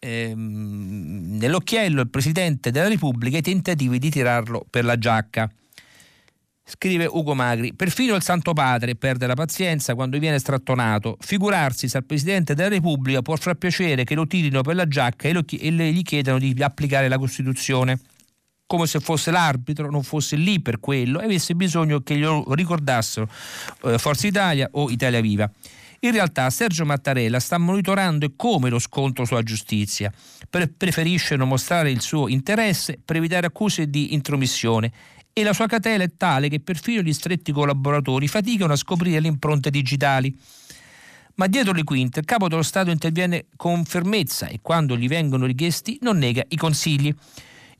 ehm, 0.07 1.37
nell'occhiello 1.37 2.01
il 2.01 2.09
Presidente 2.09 2.71
della 2.71 2.87
Repubblica 2.87 3.37
i 3.37 3.41
tentativi 3.41 3.99
di 3.99 4.09
tirarlo 4.09 4.65
per 4.69 4.85
la 4.85 4.97
giacca. 4.97 5.49
Scrive 6.69 7.05
Ugo 7.05 7.33
Magri, 7.33 7.73
perfino 7.73 8.15
il 8.15 8.21
Santo 8.21 8.51
Padre 8.51 8.95
perde 8.95 9.25
la 9.25 9.35
pazienza 9.35 9.95
quando 9.95 10.19
viene 10.19 10.37
strattonato. 10.37 11.17
Figurarsi 11.21 11.87
se 11.87 11.97
al 11.97 12.03
Presidente 12.03 12.55
della 12.55 12.67
Repubblica 12.67 13.21
può 13.21 13.37
far 13.37 13.55
piacere 13.55 14.03
che 14.03 14.15
lo 14.15 14.27
tirino 14.27 14.61
per 14.61 14.75
la 14.75 14.85
giacca 14.85 15.29
e, 15.29 15.33
lo, 15.33 15.43
e 15.47 15.71
gli 15.71 16.01
chiedano 16.01 16.39
di 16.39 16.53
applicare 16.61 17.07
la 17.07 17.17
Costituzione. 17.17 17.99
Come 18.65 18.85
se 18.85 18.99
fosse 18.99 19.31
l'arbitro, 19.31 19.89
non 19.89 20.03
fosse 20.03 20.35
lì 20.35 20.59
per 20.59 20.81
quello 20.81 21.21
e 21.21 21.23
avesse 21.23 21.55
bisogno 21.55 22.01
che 22.01 22.17
glielo 22.17 22.53
ricordassero 22.53 23.29
eh, 23.83 23.97
Forza 23.97 24.27
Italia 24.27 24.67
o 24.73 24.89
Italia 24.89 25.21
Viva. 25.21 25.49
In 26.01 26.11
realtà 26.11 26.49
Sergio 26.51 26.85
Mattarella 26.85 27.39
sta 27.39 27.57
monitorando 27.57 28.25
e 28.25 28.33
come 28.35 28.69
lo 28.69 28.77
scontro 28.77 29.25
sulla 29.25 29.41
giustizia. 29.41 30.11
preferisce 30.49 31.35
non 31.35 31.47
mostrare 31.47 31.89
il 31.89 32.01
suo 32.01 32.27
interesse 32.27 32.99
per 33.03 33.15
evitare 33.15 33.47
accuse 33.47 33.89
di 33.89 34.13
intromissione 34.13 34.91
e 35.33 35.43
la 35.43 35.53
sua 35.53 35.67
catela 35.67 36.03
è 36.03 36.11
tale 36.15 36.49
che 36.49 36.59
perfino 36.59 37.01
gli 37.01 37.13
stretti 37.13 37.51
collaboratori 37.51 38.27
faticano 38.27 38.73
a 38.73 38.75
scoprire 38.75 39.19
le 39.19 39.27
impronte 39.27 39.69
digitali. 39.69 40.35
Ma 41.35 41.47
dietro 41.47 41.73
le 41.73 41.83
quinte 41.83 42.19
il 42.19 42.25
capo 42.25 42.47
dello 42.47 42.63
Stato 42.63 42.89
interviene 42.89 43.45
con 43.55 43.85
fermezza 43.85 44.47
e 44.47 44.59
quando 44.61 44.97
gli 44.97 45.07
vengono 45.07 45.45
richiesti 45.45 45.97
non 46.01 46.17
nega 46.17 46.43
i 46.47 46.55
consigli. 46.55 47.13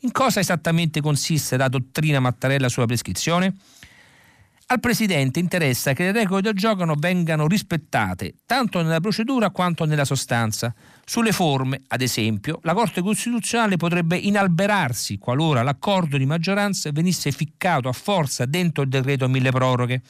In 0.01 0.11
cosa 0.11 0.39
esattamente 0.39 1.01
consiste 1.01 1.57
la 1.57 1.67
dottrina 1.67 2.19
Mattarella 2.19 2.69
sulla 2.69 2.85
prescrizione? 2.85 3.55
Al 4.69 4.81
Presidente 4.81 5.39
interessa 5.39 5.93
che 5.93 6.03
le 6.03 6.11
regole 6.11 6.41
del 6.41 6.53
gioco 6.53 6.93
vengano 6.97 7.47
rispettate 7.47 8.39
tanto 8.45 8.81
nella 8.81 8.99
procedura 8.99 9.49
quanto 9.49 9.85
nella 9.85 10.03
sostanza. 10.03 10.75
Sulle 11.05 11.31
forme, 11.31 11.83
ad 11.87 12.01
esempio, 12.01 12.59
la 12.63 12.73
Corte 12.73 13.01
Costituzionale 13.01 13.77
potrebbe 13.77 14.17
inalberarsi 14.17 15.19
qualora 15.19 15.63
l'accordo 15.63 16.17
di 16.17 16.25
maggioranza 16.25 16.91
venisse 16.91 17.31
ficcato 17.31 17.87
a 17.87 17.93
forza 17.93 18.43
dentro 18.45 18.83
il 18.83 18.89
decreto 18.89 19.29
mille 19.29 19.51
proroghe. 19.51 20.01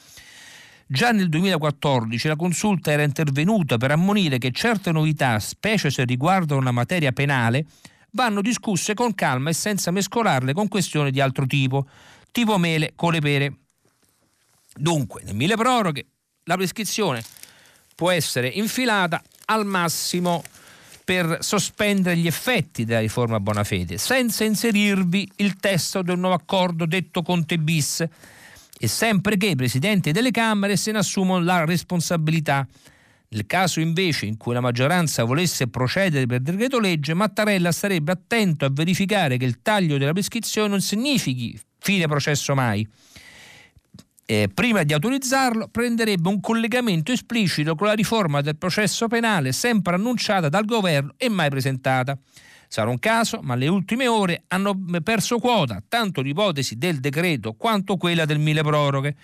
Già 0.87 1.11
nel 1.11 1.29
2014 1.29 2.27
la 2.27 2.35
consulta 2.35 2.91
era 2.91 3.03
intervenuta 3.03 3.77
per 3.77 3.91
ammonire 3.91 4.39
che 4.39 4.49
certe 4.49 4.91
novità, 4.91 5.37
specie 5.37 5.91
se 5.91 6.03
riguardano 6.03 6.59
una 6.59 6.71
materia 6.71 7.11
penale, 7.11 7.67
vanno 8.13 8.41
discusse 8.41 8.95
con 8.95 9.13
calma 9.13 9.51
e 9.51 9.53
senza 9.53 9.91
mescolarle 9.91 10.53
con 10.53 10.67
questioni 10.67 11.11
di 11.11 11.21
altro 11.21 11.45
tipo, 11.45 11.87
tipo 12.31 12.57
mele 12.57 12.93
con 12.95 13.11
le 13.11 13.19
pere. 13.19 13.55
Dunque, 14.77 15.23
nel 15.23 15.35
mille 15.35 15.55
proroghe 15.55 16.05
la 16.43 16.55
prescrizione 16.55 17.23
può 17.95 18.11
essere 18.11 18.47
infilata 18.47 19.21
al 19.45 19.65
massimo 19.65 20.43
per 21.03 21.37
sospendere 21.39 22.17
gli 22.17 22.27
effetti 22.27 22.83
della 22.83 22.99
riforma 22.99 23.39
Bonafede, 23.39 23.97
senza 23.97 24.43
inserirvi 24.43 25.31
il 25.37 25.55
testo 25.55 26.01
del 26.01 26.19
nuovo 26.19 26.35
accordo 26.35 26.85
detto 26.85 27.21
Conte 27.21 27.57
bis, 27.57 28.05
e 28.79 28.87
sempre 28.87 29.37
che 29.37 29.47
i 29.47 29.55
presidenti 29.55 30.11
delle 30.11 30.31
Camere 30.31 30.77
se 30.77 30.91
ne 30.91 30.99
assumono 30.99 31.43
la 31.43 31.65
responsabilità. 31.65 32.67
Nel 33.29 33.45
caso 33.45 33.79
invece 33.79 34.25
in 34.25 34.37
cui 34.37 34.53
la 34.53 34.61
maggioranza 34.61 35.23
volesse 35.23 35.67
procedere 35.67 36.25
per 36.27 36.41
decreto 36.41 36.79
legge, 36.79 37.13
Mattarella 37.13 37.71
sarebbe 37.71 38.11
attento 38.11 38.65
a 38.65 38.69
verificare 38.69 39.37
che 39.37 39.45
il 39.45 39.61
taglio 39.61 39.97
della 39.97 40.13
prescrizione 40.13 40.67
non 40.67 40.81
significhi 40.81 41.59
fine 41.79 42.05
processo 42.07 42.53
mai 42.53 42.87
eh, 44.29 44.49
prima 44.53 44.83
di 44.83 44.91
autorizzarlo, 44.91 45.69
prenderebbe 45.69 46.27
un 46.27 46.41
collegamento 46.41 47.13
esplicito 47.13 47.75
con 47.75 47.87
la 47.87 47.93
riforma 47.93 48.41
del 48.41 48.57
processo 48.57 49.07
penale 49.07 49.53
sempre 49.53 49.95
annunciata 49.95 50.49
dal 50.49 50.65
governo 50.65 51.13
e 51.15 51.29
mai 51.29 51.49
presentata. 51.49 52.17
Sarà 52.67 52.89
un 52.89 52.99
caso, 52.99 53.39
ma 53.41 53.55
le 53.55 53.69
ultime 53.69 54.09
ore 54.09 54.43
hanno 54.49 54.77
perso 55.01 55.39
quota, 55.39 55.81
tanto 55.87 56.19
l'ipotesi 56.21 56.77
del 56.77 56.99
decreto 56.99 57.53
quanto 57.53 57.95
quella 57.95 58.25
del 58.25 58.39
mille 58.39 58.63
proroghe. 58.63 59.15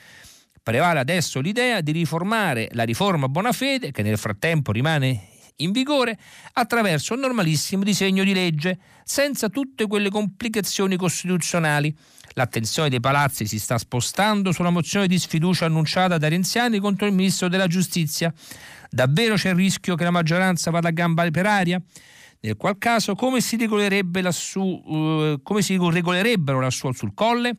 Prevale 0.63 0.99
adesso 0.99 1.41
l'idea 1.41 1.81
di 1.81 1.91
riformare 1.91 2.69
la 2.71 2.83
riforma 2.83 3.27
Bonafede, 3.27 3.91
che 3.91 4.03
nel 4.03 4.17
frattempo 4.17 4.71
rimane 4.71 5.31
in 5.57 5.71
vigore, 5.71 6.17
attraverso 6.53 7.13
un 7.13 7.21
normalissimo 7.21 7.83
disegno 7.83 8.23
di 8.23 8.33
legge, 8.33 8.79
senza 9.03 9.49
tutte 9.49 9.87
quelle 9.87 10.09
complicazioni 10.09 10.95
costituzionali 10.95 11.95
L'attenzione 12.33 12.89
dei 12.89 12.99
palazzi 12.99 13.45
si 13.45 13.59
sta 13.59 13.77
spostando 13.77 14.51
sulla 14.51 14.71
mozione 14.71 15.07
di 15.07 15.19
sfiducia 15.19 15.65
annunciata 15.65 16.17
da 16.17 16.27
Renziani 16.27 16.79
contro 16.79 17.05
il 17.05 17.13
ministro 17.13 17.47
della 17.47 17.67
giustizia. 17.67 18.33
Davvero 18.89 19.35
c'è 19.35 19.49
il 19.49 19.55
rischio 19.55 19.95
che 19.95 20.03
la 20.03 20.11
maggioranza 20.11 20.71
vada 20.71 20.87
a 20.87 20.91
gamba 20.91 21.29
per 21.29 21.45
aria? 21.45 21.81
Nel 22.39 22.57
qual 22.57 22.77
caso 22.77 23.15
come 23.15 23.39
si, 23.39 23.57
lassù, 24.21 24.61
uh, 24.61 25.41
come 25.41 25.61
si 25.61 25.77
regolerebbero 25.77 26.59
lassù 26.59 26.91
sul 26.91 27.13
colle? 27.13 27.55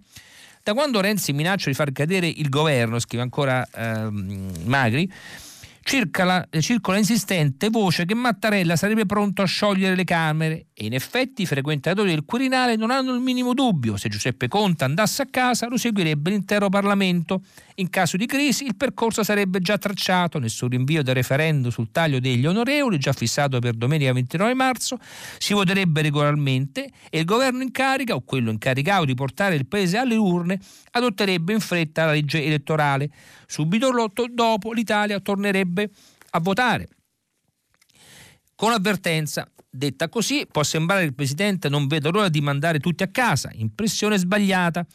Da 0.62 0.72
quando 0.74 1.00
Renzi 1.00 1.32
minaccia 1.32 1.68
di 1.68 1.74
far 1.74 1.92
cadere 1.92 2.26
il 2.26 2.48
governo, 2.48 2.98
scrive 2.98 3.22
ancora 3.22 3.66
uh, 3.72 4.10
Magri, 4.64 5.10
circola, 5.84 6.48
circola 6.60 6.96
insistente 6.96 7.68
voce 7.68 8.06
che 8.06 8.14
Mattarella 8.14 8.74
sarebbe 8.74 9.04
pronto 9.04 9.42
a 9.42 9.44
sciogliere 9.44 9.94
le 9.94 10.04
Camere 10.04 10.66
e 10.72 10.86
in 10.86 10.94
effetti 10.94 11.42
i 11.42 11.46
frequentatori 11.46 12.08
del 12.08 12.24
Quirinale 12.24 12.74
non 12.74 12.90
hanno 12.90 13.14
il 13.14 13.20
minimo 13.20 13.52
dubbio. 13.52 13.96
Se 13.98 14.08
Giuseppe 14.08 14.48
Conte 14.48 14.84
andasse 14.84 15.22
a 15.22 15.26
casa 15.30 15.68
lo 15.68 15.76
seguirebbe 15.76 16.30
l'intero 16.30 16.70
Parlamento. 16.70 17.42
In 17.76 17.90
caso 17.90 18.16
di 18.16 18.24
crisi 18.26 18.64
il 18.64 18.76
percorso 18.76 19.22
sarebbe 19.22 19.60
già 19.60 19.76
tracciato, 19.76 20.38
nessun 20.38 20.70
rinvio 20.70 21.02
del 21.02 21.14
referendum 21.14 21.70
sul 21.70 21.90
taglio 21.92 22.18
degli 22.18 22.46
onorevoli, 22.46 22.98
già 22.98 23.12
fissato 23.12 23.58
per 23.58 23.74
domenica 23.74 24.12
29 24.12 24.54
marzo, 24.54 24.98
si 25.38 25.52
voterebbe 25.52 26.00
regolarmente 26.00 26.88
e 27.10 27.18
il 27.18 27.24
governo 27.24 27.62
in 27.62 27.72
carica 27.72 28.14
o 28.14 28.22
quello 28.22 28.50
incaricato 28.50 29.04
di 29.04 29.14
portare 29.14 29.54
il 29.56 29.66
paese 29.66 29.98
alle 29.98 30.16
urne 30.16 30.58
adotterebbe 30.92 31.52
in 31.52 31.60
fretta 31.60 32.06
la 32.06 32.12
legge 32.12 32.42
elettorale. 32.42 33.10
Subito 33.46 33.90
dopo 34.30 34.72
l'Italia 34.72 35.20
tornerebbe 35.20 35.73
a 36.30 36.40
votare. 36.40 36.88
Con 38.54 38.72
avvertenza, 38.72 39.50
detta 39.68 40.08
così, 40.08 40.46
può 40.50 40.62
sembrare 40.62 41.02
che 41.02 41.08
il 41.08 41.14
Presidente 41.14 41.68
non 41.68 41.86
veda 41.86 42.10
l'ora 42.10 42.28
di 42.28 42.40
mandare 42.40 42.78
tutti 42.78 43.02
a 43.02 43.08
casa, 43.08 43.50
impressione 43.54 44.16
sbagliata. 44.16 44.86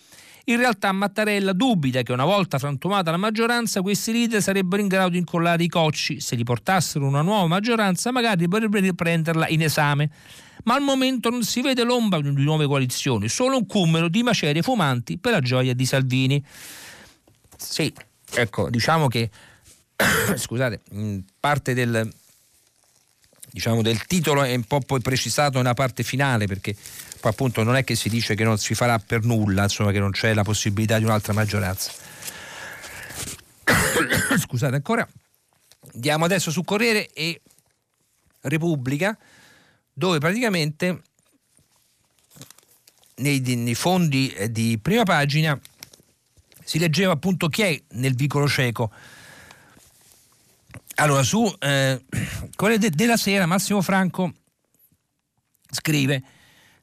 In 0.45 0.57
realtà 0.57 0.91
Mattarella 0.91 1.53
dubita 1.53 2.01
che 2.01 2.11
una 2.11 2.25
volta 2.25 2.57
frantumata 2.57 3.11
la 3.11 3.17
maggioranza 3.17 3.81
questi 3.81 4.11
leader 4.11 4.41
sarebbero 4.41 4.81
in 4.81 4.87
grado 4.87 5.09
di 5.09 5.17
incollare 5.19 5.63
i 5.63 5.67
cocci. 5.67 6.19
Se 6.19 6.35
li 6.35 6.43
portassero 6.43 7.05
una 7.05 7.21
nuova 7.21 7.45
maggioranza 7.45 8.11
magari 8.11 8.47
potrebbero 8.47 8.85
riprenderla 8.85 9.47
in 9.49 9.61
esame. 9.61 10.09
Ma 10.63 10.73
al 10.73 10.81
momento 10.81 11.29
non 11.29 11.43
si 11.43 11.61
vede 11.61 11.83
l'ombra 11.83 12.19
di 12.19 12.31
nuove 12.31 12.65
coalizioni, 12.65 13.29
solo 13.29 13.57
un 13.57 13.65
cumero 13.65 14.09
di 14.09 14.23
macerie 14.23 14.61
fumanti 14.61 15.19
per 15.19 15.33
la 15.33 15.39
gioia 15.39 15.73
di 15.73 15.85
Salvini. 15.85 16.43
Sì, 17.55 17.93
ecco, 18.33 18.69
diciamo 18.69 19.07
che 19.07 19.29
scusate, 20.35 20.81
parte 21.39 21.73
del, 21.73 22.11
diciamo, 23.51 23.81
del 23.81 24.05
titolo 24.05 24.43
è 24.43 24.55
un 24.55 24.63
po' 24.63 24.79
poi 24.79 25.01
precisato 25.01 25.57
nella 25.57 25.73
parte 25.73 26.03
finale 26.03 26.47
perché 26.47 26.75
poi 27.19 27.31
appunto 27.31 27.63
non 27.63 27.75
è 27.75 27.83
che 27.83 27.95
si 27.95 28.07
dice 28.09 28.35
che 28.35 28.43
non 28.43 28.57
si 28.57 28.73
farà 28.75 28.97
per 28.99 29.23
nulla, 29.23 29.63
insomma 29.63 29.91
che 29.91 29.99
non 29.99 30.11
c'è 30.11 30.33
la 30.33 30.43
possibilità 30.43 30.97
di 30.97 31.03
un'altra 31.03 31.33
maggioranza. 31.33 31.91
Scusate 34.39 34.75
ancora. 34.75 35.07
Andiamo 35.93 36.25
adesso 36.25 36.51
su 36.51 36.63
Corriere 36.63 37.09
e 37.11 37.41
Repubblica 38.41 39.17
dove 39.91 40.19
praticamente 40.19 41.01
nei, 43.15 43.39
nei 43.39 43.75
fondi 43.75 44.31
eh, 44.31 44.49
di 44.51 44.79
prima 44.81 45.03
pagina 45.03 45.59
si 46.63 46.79
leggeva 46.79 47.11
appunto 47.11 47.49
chi 47.49 47.63
è 47.63 47.81
nel 47.93 48.15
vicolo 48.15 48.47
cieco. 48.47 48.91
Allora, 50.99 51.23
su 51.23 51.49
eh, 51.59 52.03
Corriere 52.55 52.89
della 52.89 53.15
Sera 53.15 53.45
Massimo 53.45 53.81
Franco 53.81 54.33
scrive 55.71 56.21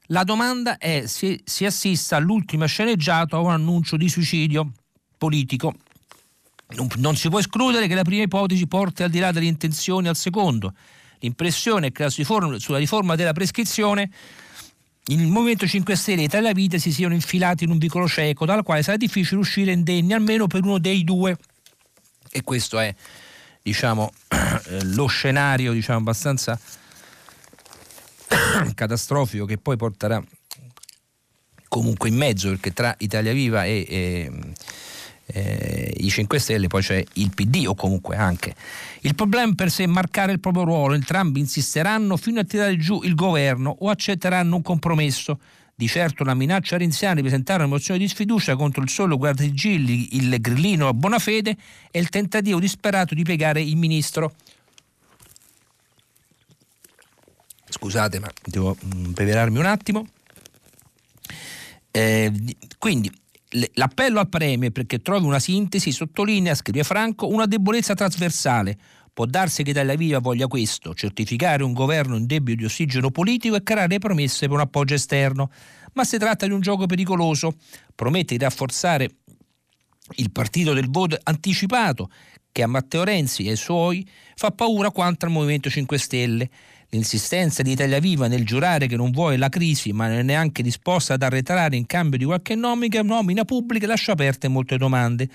la 0.07 0.23
domanda 0.23 0.79
è 0.79 1.03
se 1.05 1.41
si 1.43 1.65
assista 1.65 2.15
all'ultima 2.15 2.65
sceneggiata 2.65 3.37
o 3.37 3.41
a 3.41 3.43
un 3.43 3.51
annuncio 3.51 3.95
di 3.95 4.09
suicidio 4.09 4.71
politico. 5.19 5.75
Non, 6.69 6.87
non, 6.97 7.15
si 7.15 7.29
può 7.29 7.37
escludere 7.37 7.87
che 7.87 7.93
la 7.93 8.01
prima 8.01 8.23
ipotesi 8.23 8.65
porti 8.65 9.03
al 9.03 9.11
di 9.11 9.19
là 9.19 9.31
delle 9.31 9.45
intenzioni 9.45 10.07
al 10.07 10.15
secondo. 10.15 10.73
L'impressione 11.19 11.87
è 11.87 11.91
che 11.91 12.09
sulla 12.09 12.77
riforma 12.79 13.15
della 13.15 13.33
prescrizione 13.33 14.09
il 15.07 15.27
Movimento 15.27 15.67
5 15.67 15.95
Stelle 15.95 16.21
e 16.21 16.25
Italia 16.25 16.53
Vita 16.53 16.79
si 16.79 16.91
siano 16.91 17.13
infilati 17.13 17.65
in 17.65 17.69
un 17.69 17.77
vicolo 17.77 18.07
cieco 18.07 18.45
dal 18.45 18.63
quale 18.63 18.81
sarà 18.81 18.97
difficile 18.97 19.39
uscire 19.39 19.71
indenni 19.71 20.13
almeno 20.13 20.47
per 20.47 20.63
uno 20.63 20.79
dei 20.79 21.03
due. 21.03 21.37
E 22.31 22.41
questo 22.41 22.79
è 22.79 22.93
diciamo, 23.67 24.13
lo 24.95 25.07
scenario 25.07 25.73
diciamo, 25.73 25.99
abbastanza 25.99 26.57
catastrofico 28.73 29.43
che 29.43 29.57
poi 29.57 29.75
porterà 29.75 30.23
comunque 31.67 32.07
in 32.07 32.15
mezzo 32.15 32.47
perché 32.47 32.71
tra 32.71 32.95
Italia 32.99 33.33
Viva 33.33 33.65
e, 33.65 33.85
e 33.89 34.31
eh, 35.25 35.93
i 35.97 36.09
5 36.09 36.39
Stelle 36.39 36.67
poi 36.67 36.81
c'è 36.81 37.03
il 37.13 37.31
PD 37.33 37.65
o 37.67 37.75
comunque 37.75 38.15
anche. 38.15 38.55
Il 39.01 39.15
problema 39.15 39.53
per 39.53 39.69
sé 39.69 39.83
è 39.83 39.87
marcare 39.87 40.31
il 40.31 40.39
proprio 40.39 40.63
ruolo, 40.63 40.93
entrambi 40.93 41.41
insisteranno 41.41 42.15
fino 42.15 42.39
a 42.39 42.45
tirare 42.45 42.77
giù 42.77 43.01
il 43.03 43.15
governo 43.15 43.75
o 43.79 43.89
accetteranno 43.89 44.55
un 44.55 44.61
compromesso. 44.61 45.39
Di 45.79 45.87
certo 45.87 46.23
la 46.23 46.33
minaccia 46.33 46.73
a 46.73 46.79
Renziani 46.79 47.17
di 47.17 47.21
presentare 47.21 47.59
una 47.59 47.71
mozione 47.71 47.99
di 47.99 48.07
sfiducia 48.07 48.55
contro 48.55 48.81
il 48.81 48.89
solo 48.89 49.15
guardasigilli, 49.15 50.15
il 50.15 50.41
grillino 50.41 50.87
a 50.87 50.93
buona 50.95 51.19
fede 51.19 51.55
e 51.91 51.99
il 51.99 52.09
tentativo 52.09 52.59
disperato 52.59 53.13
di 53.13 53.21
piegare 53.21 53.61
il 53.61 53.75
ministro. 53.77 54.33
Scusate, 57.69 58.17
ma 58.17 58.27
devo 58.43 58.75
beverarmi 58.81 59.57
mm, 59.57 59.59
un 59.59 59.65
attimo. 59.67 60.07
Eh, 61.91 62.33
quindi 62.79 63.11
L'appello 63.75 64.19
al 64.19 64.27
Premier 64.27 64.71
perché 64.71 65.01
trovi 65.01 65.25
una 65.25 65.39
sintesi 65.39 65.91
sottolinea, 65.91 66.53
scrive 66.53 66.83
Franco, 66.83 67.27
una 67.27 67.45
debolezza 67.45 67.93
trasversale. 67.93 68.77
Può 69.17 69.25
darsi 69.25 69.63
che 69.63 69.71
Italia 69.71 69.95
Viva 69.95 70.19
voglia 70.19 70.45
questo, 70.45 70.93
certificare 70.93 71.63
un 71.63 71.73
governo 71.73 72.17
in 72.17 72.27
debito 72.27 72.59
di 72.59 72.65
ossigeno 72.65 73.09
politico 73.09 73.55
e 73.55 73.63
creare 73.63 73.97
promesse 73.97 74.45
per 74.45 74.57
un 74.57 74.59
appoggio 74.59 74.93
esterno. 74.93 75.49
Ma 75.93 76.03
si 76.03 76.19
tratta 76.19 76.45
di 76.45 76.51
un 76.51 76.61
gioco 76.61 76.85
pericoloso. 76.85 77.55
Promette 77.95 78.37
di 78.37 78.43
rafforzare 78.43 79.09
il 80.17 80.31
partito 80.31 80.73
del 80.73 80.91
voto 80.91 81.17
anticipato 81.23 82.11
che 82.51 82.61
a 82.61 82.67
Matteo 82.67 83.03
Renzi 83.03 83.45
e 83.45 83.49
ai 83.49 83.55
suoi 83.55 84.07
fa 84.35 84.51
paura 84.51 84.91
quanto 84.91 85.25
al 85.25 85.31
Movimento 85.31 85.67
5 85.67 85.97
Stelle 85.97 86.49
L'insistenza 86.91 87.63
di 87.63 87.71
Italia 87.71 87.99
Viva 87.99 88.29
nel 88.29 88.45
giurare 88.45 88.87
che 88.87 88.95
non 88.95 89.11
vuole 89.11 89.35
la 89.35 89.49
crisi 89.49 89.91
ma 89.91 90.07
non 90.07 90.19
è 90.19 90.23
neanche 90.23 90.63
disposta 90.63 91.15
ad 91.15 91.21
arretrare 91.21 91.75
in 91.75 91.85
cambio 91.85 92.17
di 92.17 92.23
qualche 92.23 92.55
nomina, 92.55 93.01
nomina 93.01 93.43
pubblica 93.43 93.87
lascia 93.87 94.13
aperte 94.13 94.47
molte 94.47 94.77
domande. 94.77 95.27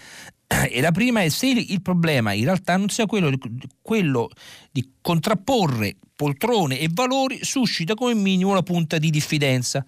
E 0.70 0.80
la 0.80 0.92
prima 0.92 1.22
è 1.22 1.28
se 1.28 1.46
il 1.46 1.82
problema 1.82 2.32
in 2.32 2.44
realtà 2.44 2.76
non 2.76 2.88
sia 2.88 3.06
quello 3.06 3.32
quello 3.80 4.30
di 4.70 4.92
contrapporre 5.00 5.96
poltrone 6.14 6.78
e 6.78 6.88
valori, 6.90 7.40
suscita 7.42 7.94
come 7.94 8.14
minimo 8.14 8.54
la 8.54 8.62
punta 8.62 8.98
di 8.98 9.10
diffidenza. 9.10 9.84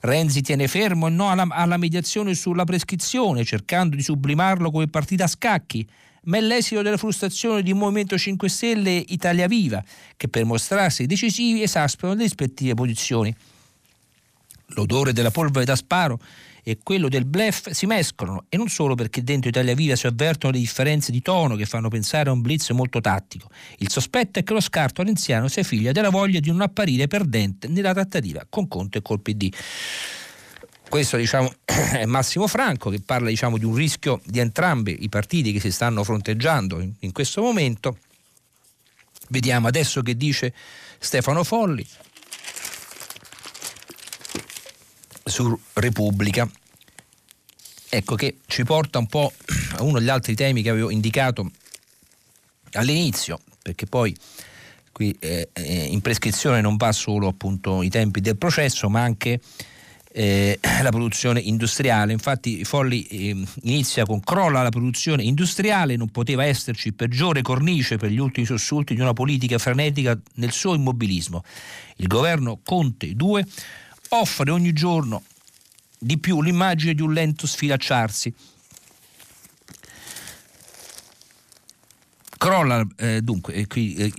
Renzi 0.00 0.40
tiene 0.42 0.68
fermo 0.68 1.06
il 1.06 1.14
no 1.14 1.30
alla, 1.30 1.46
alla 1.48 1.76
mediazione 1.76 2.34
sulla 2.34 2.64
prescrizione, 2.64 3.44
cercando 3.44 3.96
di 3.96 4.02
sublimarlo 4.02 4.70
come 4.70 4.88
partita 4.88 5.24
a 5.24 5.28
scacchi 5.28 5.86
ma 6.24 6.36
è 6.36 6.40
l'esito 6.40 6.82
della 6.82 6.96
frustrazione 6.96 7.62
di 7.62 7.72
Movimento 7.72 8.16
5 8.16 8.48
Stelle 8.48 9.04
Italia 9.08 9.48
Viva, 9.48 9.82
che 10.16 10.28
per 10.28 10.44
mostrarsi 10.44 11.06
decisivi 11.06 11.62
esasperano 11.62 12.16
le 12.16 12.22
rispettive 12.24 12.74
posizioni. 12.74 13.34
L'odore 14.74 15.12
della 15.12 15.30
polvere 15.30 15.64
da 15.64 15.74
sparo 15.74 16.20
e 16.62 16.78
quello 16.82 17.08
del 17.08 17.24
blef 17.24 17.70
si 17.70 17.86
mescolano 17.86 18.44
e 18.48 18.56
non 18.56 18.68
solo 18.68 18.94
perché 18.94 19.22
dentro 19.22 19.48
Italia 19.48 19.74
Viva 19.74 19.96
si 19.96 20.06
avvertono 20.06 20.52
le 20.52 20.58
differenze 20.58 21.10
di 21.10 21.20
tono 21.20 21.56
che 21.56 21.66
fanno 21.66 21.88
pensare 21.88 22.28
a 22.28 22.32
un 22.32 22.40
blitz 22.40 22.70
molto 22.70 23.00
tattico. 23.00 23.48
Il 23.78 23.90
sospetto 23.90 24.38
è 24.38 24.44
che 24.44 24.52
lo 24.52 24.60
scarto 24.60 25.02
renziano 25.02 25.48
sia 25.48 25.62
figlio 25.62 25.92
della 25.92 26.10
voglia 26.10 26.40
di 26.40 26.50
non 26.50 26.60
apparire 26.60 27.08
perdente 27.08 27.68
nella 27.68 27.92
trattativa 27.92 28.46
con 28.48 28.68
Conte 28.68 28.98
e 28.98 29.02
col 29.02 29.20
PD 29.20 29.50
questo 30.92 31.16
diciamo, 31.16 31.50
è 31.64 32.04
Massimo 32.04 32.46
Franco 32.46 32.90
che 32.90 33.00
parla 33.00 33.30
diciamo, 33.30 33.56
di 33.56 33.64
un 33.64 33.74
rischio 33.74 34.20
di 34.26 34.40
entrambi 34.40 34.98
i 35.00 35.08
partiti 35.08 35.50
che 35.50 35.58
si 35.58 35.72
stanno 35.72 36.04
fronteggiando 36.04 36.80
in, 36.80 36.92
in 36.98 37.12
questo 37.12 37.40
momento. 37.40 37.96
Vediamo 39.30 39.68
adesso 39.68 40.02
che 40.02 40.14
dice 40.18 40.52
Stefano 40.98 41.44
Folli 41.44 41.86
su 45.24 45.58
Repubblica. 45.74 46.48
Ecco 47.88 48.14
che 48.14 48.38
ci 48.46 48.64
porta 48.64 48.98
un 48.98 49.06
po' 49.06 49.32
a 49.76 49.82
uno 49.82 49.98
degli 49.98 50.08
altri 50.08 50.34
temi 50.34 50.62
che 50.62 50.70
avevo 50.70 50.90
indicato 50.90 51.50
all'inizio, 52.72 53.38
perché 53.62 53.86
poi 53.86 54.16
qui 54.92 55.14
eh, 55.18 55.48
in 55.54 56.00
prescrizione 56.00 56.60
non 56.60 56.76
va 56.76 56.92
solo 56.92 57.28
appunto 57.28 57.82
i 57.82 57.90
tempi 57.90 58.20
del 58.20 58.36
processo, 58.36 58.88
ma 58.88 59.02
anche 59.02 59.40
eh, 60.12 60.58
la 60.82 60.90
produzione 60.90 61.40
industriale. 61.40 62.12
Infatti 62.12 62.64
Folli 62.64 63.04
eh, 63.04 63.36
inizia 63.62 64.04
con 64.04 64.20
crolla 64.20 64.62
la 64.62 64.68
produzione 64.68 65.22
industriale, 65.22 65.96
non 65.96 66.10
poteva 66.10 66.44
esserci 66.44 66.92
peggiore 66.92 67.42
cornice 67.42 67.96
per 67.96 68.10
gli 68.10 68.18
ultimi 68.18 68.46
sussulti 68.46 68.94
di 68.94 69.00
una 69.00 69.12
politica 69.12 69.58
frenetica 69.58 70.18
nel 70.34 70.52
suo 70.52 70.74
immobilismo. 70.74 71.42
Il 71.96 72.06
governo 72.06 72.60
Conte 72.62 73.14
2 73.14 73.46
offre 74.14 74.50
ogni 74.50 74.72
giorno 74.72 75.22
di 75.98 76.18
più 76.18 76.42
l'immagine 76.42 76.94
di 76.94 77.02
un 77.02 77.12
lento 77.12 77.46
sfilacciarsi 77.46 78.34
crolla 82.42 82.84
eh, 82.96 83.20
dunque, 83.22 83.68
qui 83.68 83.94
eh, 83.94 84.12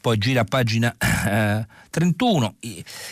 poi 0.00 0.16
gira 0.16 0.40
a 0.40 0.44
pagina 0.44 0.96
eh, 0.98 1.66
31, 1.90 2.54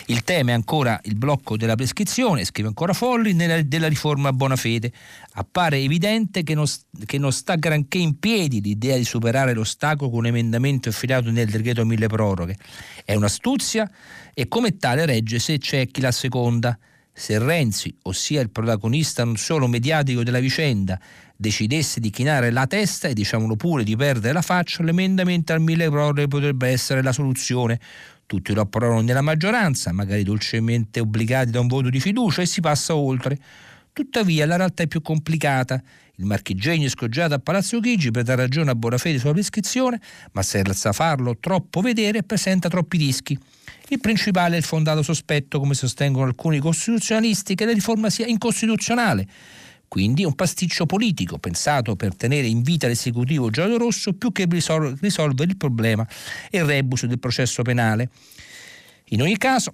il 0.07 0.23
tema 0.23 0.49
è 0.49 0.53
ancora 0.55 0.99
il 1.03 1.13
blocco 1.13 1.55
della 1.55 1.75
prescrizione, 1.75 2.43
scrive 2.45 2.69
ancora 2.69 2.93
Folli, 2.93 3.33
nella, 3.33 3.61
della 3.61 3.87
riforma 3.87 4.29
a 4.29 4.33
buona 4.33 4.55
fede. 4.55 4.91
Appare 5.33 5.77
evidente 5.77 6.41
che 6.41 6.55
non, 6.55 6.65
che 7.05 7.19
non 7.19 7.31
sta 7.31 7.55
granché 7.55 7.99
in 7.99 8.17
piedi 8.17 8.59
l'idea 8.59 8.97
di 8.97 9.05
superare 9.05 9.53
l'ostacolo 9.53 10.09
con 10.09 10.19
un 10.19 10.25
emendamento 10.27 10.89
affidato 10.89 11.29
nel 11.29 11.47
decreto 11.47 11.85
mille 11.85 12.07
proroghe. 12.07 12.57
È 13.03 13.13
un'astuzia 13.13 13.87
e 14.33 14.47
come 14.47 14.77
tale 14.77 15.05
regge 15.05 15.37
se 15.37 15.59
c'è 15.59 15.87
chi 15.89 16.01
la 16.01 16.11
seconda. 16.11 16.75
Se 17.17 17.39
Renzi, 17.39 17.95
ossia 18.03 18.41
il 18.41 18.49
protagonista 18.49 19.23
non 19.23 19.37
solo 19.37 19.67
mediatico 19.67 20.21
della 20.21 20.39
vicenda, 20.39 20.99
decidesse 21.37 22.01
di 22.01 22.09
chinare 22.09 22.51
la 22.51 22.67
testa 22.67 23.07
e 23.07 23.13
diciamolo 23.13 23.55
pure 23.55 23.85
di 23.85 23.95
perdere 23.95 24.33
la 24.33 24.41
faccia, 24.41 24.83
l'emendamento 24.83 25.53
al 25.53 25.61
mille 25.61 25.89
proroghe 25.89 26.27
potrebbe 26.27 26.67
essere 26.67 27.01
la 27.01 27.13
soluzione. 27.13 27.79
Tutti 28.25 28.53
lo 28.53 28.61
approvano 28.61 28.99
nella 28.99 29.21
maggioranza, 29.21 29.93
magari 29.93 30.23
dolcemente 30.23 30.99
obbligati 30.99 31.51
da 31.51 31.61
un 31.61 31.67
voto 31.67 31.89
di 31.89 32.01
fiducia 32.01 32.41
e 32.41 32.45
si 32.45 32.59
passa 32.59 32.93
oltre. 32.93 33.39
Tuttavia 33.93 34.45
la 34.45 34.57
realtà 34.57 34.83
è 34.83 34.87
più 34.87 35.01
complicata. 35.01 35.81
Il 36.17 36.25
marchigegno 36.25 36.85
è 36.85 36.89
scoggiato 36.89 37.33
a 37.33 37.39
Palazzo 37.39 37.79
Chigi 37.79 38.11
per 38.11 38.23
dare 38.23 38.43
ragione 38.43 38.71
a 38.71 38.75
buona 38.75 38.97
fede 38.97 39.19
sulla 39.19 39.33
prescrizione, 39.33 39.99
ma 40.31 40.41
senza 40.41 40.93
farlo 40.93 41.37
troppo 41.39 41.81
vedere 41.81 42.23
presenta 42.23 42.69
troppi 42.69 42.97
rischi. 42.97 43.37
Il 43.89 43.99
principale 43.99 44.55
è 44.55 44.57
il 44.57 44.63
fondato 44.63 45.03
sospetto, 45.03 45.59
come 45.59 45.73
sostengono 45.73 46.25
alcuni 46.25 46.59
costituzionalisti, 46.59 47.55
che 47.55 47.65
la 47.65 47.73
riforma 47.73 48.09
sia 48.09 48.25
incostituzionale 48.25 49.27
quindi 49.87 50.25
un 50.25 50.33
pasticcio 50.33 50.85
politico 50.85 51.37
pensato 51.37 51.95
per 51.95 52.15
tenere 52.15 52.47
in 52.47 52.63
vita 52.63 52.87
l'esecutivo 52.87 53.49
giallo-rosso 53.49 54.13
più 54.13 54.31
che 54.31 54.45
risol- 54.49 54.97
risolvere 54.99 55.51
il 55.51 55.57
problema 55.57 56.05
e 56.49 56.57
il 56.57 56.65
rebus 56.65 57.05
del 57.05 57.19
processo 57.19 57.61
penale. 57.61 58.09
In 59.09 59.21
ogni 59.21 59.37
caso, 59.37 59.73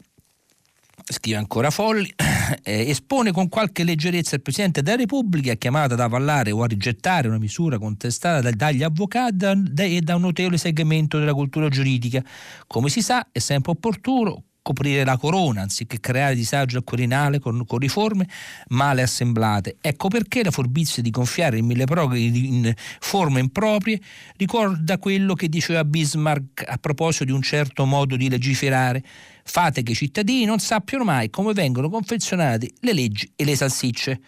scrive 1.05 1.37
ancora 1.37 1.69
Folli, 1.69 2.11
eh, 2.63 2.89
espone 2.89 3.31
con 3.31 3.49
qualche 3.49 3.83
leggerezza 3.83 4.35
il 4.35 4.41
Presidente 4.41 4.81
della 4.81 4.97
Repubblica 4.97 5.53
chiamato 5.55 5.93
ad 5.93 5.99
avallare 5.99 6.51
o 6.51 6.63
a 6.63 6.67
rigettare 6.67 7.27
una 7.27 7.37
misura 7.37 7.77
contestata 7.77 8.49
dagli 8.51 8.83
avvocati 8.83 9.45
e 9.75 10.01
da 10.01 10.15
un 10.15 10.21
notevole 10.21 10.57
segmento 10.57 11.17
della 11.17 11.33
cultura 11.33 11.69
giuridica. 11.69 12.23
Come 12.67 12.89
si 12.89 13.01
sa, 13.01 13.27
è 13.31 13.39
sempre 13.39 13.71
opportuno 13.71 14.43
coprire 14.61 15.03
la 15.03 15.17
corona 15.17 15.61
anziché 15.61 15.99
creare 15.99 16.35
disagio 16.35 16.77
al 16.77 16.83
Quirinale 16.83 17.39
con, 17.39 17.65
con, 17.65 17.79
riforme 17.79 18.27
male 18.69 19.01
assemblate. 19.01 19.77
Ecco 19.81 20.07
perché 20.07 20.43
la 20.43 20.51
furbizia 20.51 21.01
di 21.01 21.09
gonfiare 21.09 21.57
in 21.57 21.65
mille 21.65 21.85
proroghe 21.85 22.19
in 22.19 22.71
forme 22.99 23.39
improprie 23.39 23.99
ricorda 24.37 24.97
quello 24.97 25.33
che 25.33 25.49
diceva 25.49 25.83
Bismarck 25.83 26.63
a 26.67 26.77
proposito 26.77 27.25
di 27.25 27.31
un 27.31 27.41
certo 27.41 27.85
modo 27.85 28.15
di 28.15 28.29
legiferare. 28.29 29.03
Fate 29.51 29.83
che 29.83 29.91
i 29.91 29.95
cittadini 29.95 30.45
non 30.45 30.59
sappiano 30.59 31.03
mai 31.03 31.29
come 31.29 31.51
vengono 31.51 31.89
confezionate 31.89 32.71
le 32.79 32.93
leggi 32.93 33.29
e 33.35 33.43
le 33.43 33.57
salsicce. 33.57 34.21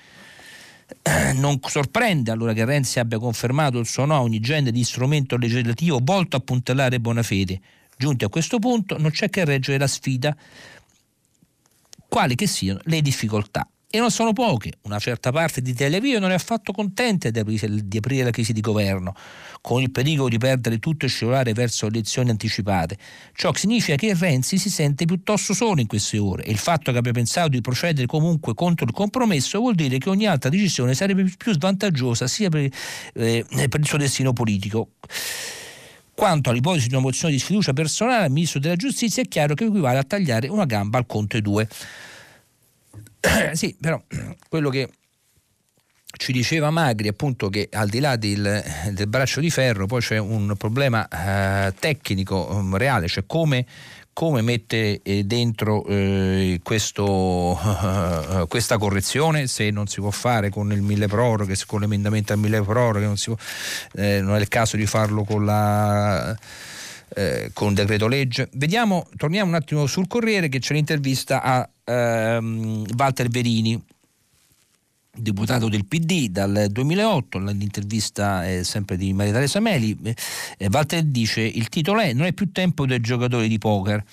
Non 1.36 1.62
sorprende 1.66 2.30
allora 2.30 2.52
che 2.52 2.66
Renzi 2.66 3.00
abbia 3.00 3.18
confermato 3.20 3.80
il 3.80 3.88
suo 3.88 4.04
no 4.04 4.16
a 4.16 4.22
ogni 4.22 4.42
genere 4.42 4.74
di 4.74 4.84
strumento 4.84 5.38
legislativo 5.38 6.02
volto 6.04 6.36
a 6.36 6.42
puntellare 6.42 7.00
buona 7.00 7.24
fede. 7.24 7.62
Giunti 7.96 8.26
a 8.26 8.28
questo 8.28 8.60
punto 8.60 8.98
non 8.98 9.12
c'è 9.12 9.30
che 9.30 9.46
reggere 9.46 9.78
la 9.78 9.88
sfida, 9.88 10.36
quali 12.10 12.36
che 12.36 12.46
siano 12.46 12.82
le 12.84 13.02
difficoltà. 13.02 13.66
E 13.95 13.99
non 13.99 14.10
sono 14.10 14.34
poche. 14.34 14.71
Una 14.86 14.97
certa 14.97 15.32
parte 15.32 15.62
di 15.62 15.71
Televio 15.71 16.17
non 16.17 16.32
è 16.32 16.34
affatto 16.34 16.71
contenta 16.71 17.29
di 17.29 17.38
aprire, 17.38 17.67
di 17.84 17.97
aprire, 17.97 18.23
la 18.23 18.32
crisi 18.32 18.51
di 18.51 18.60
governo, 18.60 19.13
con 19.62 19.84
il 19.84 19.91
pericolo 19.91 20.29
di 20.29 20.39
perdere 20.39 20.79
tutto 20.79 21.06
e 21.06 21.10
scivolare 21.10 21.53
verso 21.53 21.86
elezioni 21.86 22.32
anticipate. 22.32 22.97
Ciò 23.36 23.53
significa 23.53 23.95
che 23.95 24.15
Renzi 24.15 24.58
si 24.58 24.71
sente 24.71 25.06
piuttosto 25.06 25.53
solo 25.53 25.79
in 25.79 25.86
queste 25.86 26.17
ore 26.17 26.43
e 26.43 26.49
il 26.49 26.58
fatto 26.58 26.91
che 26.91 26.97
abbia 26.97 27.12
pensato 27.12 27.49
di 27.49 27.62
procedere 27.62 28.08
comunque 28.08 28.56
contro 28.56 28.88
il 28.88 28.93
compromesso 28.93 29.60
vuol 29.60 29.75
dire 29.75 29.99
che 29.99 30.10
ogni 30.10 30.25
altra 30.25 30.49
decisione 30.49 30.95
sarebbe 30.95 31.32
più 31.38 31.53
svantaggiosa 31.53 32.25
sia 32.25 32.49
per, 32.49 32.67
eh, 33.13 33.45
per 33.47 33.79
il 33.79 33.86
suo 33.86 33.99
destino 33.99 34.34
politico. 34.34 34.93
Quanto 36.15 36.49
all'ipotesi 36.49 36.88
di 36.88 36.95
una 36.95 37.03
mozione 37.03 37.32
di 37.32 37.39
sfiducia 37.39 37.73
personale 37.73 38.23
al 38.23 38.32
Ministro 38.32 38.60
della 38.60 38.75
Giustizia 38.75 39.21
è 39.21 39.27
chiaro 39.27 39.53
che 39.53 39.65
equivale 39.65 39.99
a 39.99 40.03
tagliare 40.03 40.47
una 40.47 40.65
gamba 40.65 40.97
al 40.97 41.06
Conte 41.06 41.41
2. 41.41 41.67
sì, 43.54 43.76
però 43.80 44.02
quello 44.50 44.70
che 44.70 44.90
ci 46.16 46.32
diceva 46.32 46.70
Magri 46.70 47.08
appunto 47.08 47.50
che 47.50 47.70
al 47.72 47.90
di 47.90 48.00
là 48.00 48.16
del, 48.16 48.64
del 48.92 49.08
braccio 49.08 49.40
di 49.40 49.50
ferro 49.50 49.88
poi 49.88 50.00
c'è 50.00 50.18
un 50.18 50.56
problema 50.58 51.08
eh, 51.08 51.74
tecnico 51.80 52.48
um, 52.52 52.78
reale, 52.78 53.08
cioè 53.08 53.24
come, 53.26 53.66
come 54.14 54.42
mette 54.42 55.02
eh, 55.02 55.24
dentro 55.24 55.84
eh, 55.88 56.60
questo, 56.62 57.58
questa 58.48 58.78
correzione 58.78 59.48
se 59.48 59.72
non 59.72 59.88
si 59.88 60.02
può 60.02 60.12
fare 60.12 60.50
con 60.50 60.72
il 60.72 60.82
mille 60.82 61.08
proroghe, 61.08 61.56
con 61.66 61.80
l'emendamento 61.80 62.34
al 62.34 62.40
mille 62.40 62.62
proroghe, 62.62 63.06
non, 63.06 63.18
può, 63.18 63.36
eh, 63.96 64.22
non 64.22 64.36
è 64.36 64.40
il 64.40 64.48
caso 64.50 64.78
di 64.78 64.86
farlo 64.86 65.24
con 65.24 65.46
la 65.46 66.38
eh, 67.15 67.52
con 67.54 67.73
decreto 67.73 68.08
legge. 68.08 68.49
Vediamo, 68.54 69.08
torniamo 69.17 69.49
un 69.49 69.56
attimo 69.56 69.86
sul 69.86 70.08
Corriere 70.08 70.49
che 70.49 70.60
c'è 70.60 70.73
l'intervista 70.73 71.41
a 71.41 71.69
ehm, 71.86 72.86
Walter 72.97 73.28
Verini, 73.30 73.82
deputato 75.15 75.69
del 75.69 75.86
PD 75.86 76.30
dal 76.30 76.67
2008, 76.71 77.38
l'intervista 77.38 78.47
è 78.47 78.63
sempre 78.63 78.97
di 78.97 79.13
Maria 79.13 79.34
Teresa 79.34 79.60
Meli, 79.60 79.95
eh, 80.02 80.67
Walter 80.71 81.04
dice 81.04 81.41
il 81.41 81.69
titolo 81.69 81.99
è 81.99 82.13
non 82.13 82.26
è 82.26 82.34
più 82.34 82.52
tempo 82.52 82.86
del 82.86 83.02
giocatore 83.02 83.47
di 83.47 83.58
poker. 83.60 84.04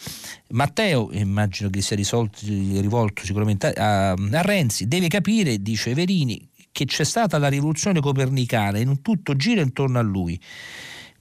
Matteo, 0.48 1.08
immagino 1.12 1.70
che 1.70 1.80
sia 1.80 1.96
risolto, 1.96 2.40
rivolto 2.44 3.24
sicuramente 3.24 3.72
a, 3.72 4.10
a 4.10 4.42
Renzi, 4.42 4.88
deve 4.88 5.08
capire, 5.08 5.62
dice 5.62 5.94
Verini, 5.94 6.46
che 6.70 6.84
c'è 6.84 7.04
stata 7.04 7.38
la 7.38 7.48
rivoluzione 7.48 8.00
copernicana 8.00 8.78
e 8.78 8.86
tutto 9.00 9.34
gira 9.36 9.62
intorno 9.62 9.98
a 9.98 10.02
lui. 10.02 10.38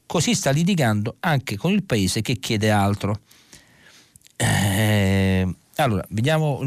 Così 0.10 0.34
sta 0.34 0.50
litigando 0.50 1.18
anche 1.20 1.56
con 1.56 1.72
il 1.72 1.84
paese 1.84 2.24
che 2.24 2.38
chiede 2.38 2.72
altro. 2.72 3.20
Eh, 4.36 5.48
allora, 5.84 6.06
vediamo 6.10 6.60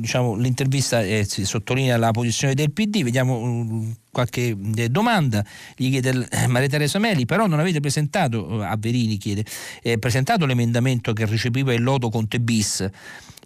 diciamo, 0.00 0.34
l'intervista 0.36 1.02
eh, 1.02 1.24
sottolinea 1.24 1.96
la 1.96 2.10
posizione 2.10 2.54
del 2.54 2.72
PD, 2.72 3.02
vediamo 3.02 3.38
um, 3.38 3.94
qualche 4.10 4.56
eh, 4.76 4.88
domanda, 4.88 5.44
gli 5.76 5.90
chiede 5.90 6.28
eh, 6.30 6.46
Maria 6.46 6.68
Teresa 6.68 6.98
Meli, 6.98 7.24
però 7.24 7.46
non 7.46 7.58
avete 7.58 7.80
presentato, 7.80 8.62
a 8.62 8.76
Verini 8.78 9.16
chiede, 9.16 9.44
eh, 9.82 9.98
presentato 9.98 10.46
l'emendamento 10.46 11.12
che 11.12 11.26
recepiva 11.26 11.72
il 11.72 11.82
lodo 11.82 12.08
Conte 12.08 12.40
bis. 12.40 12.88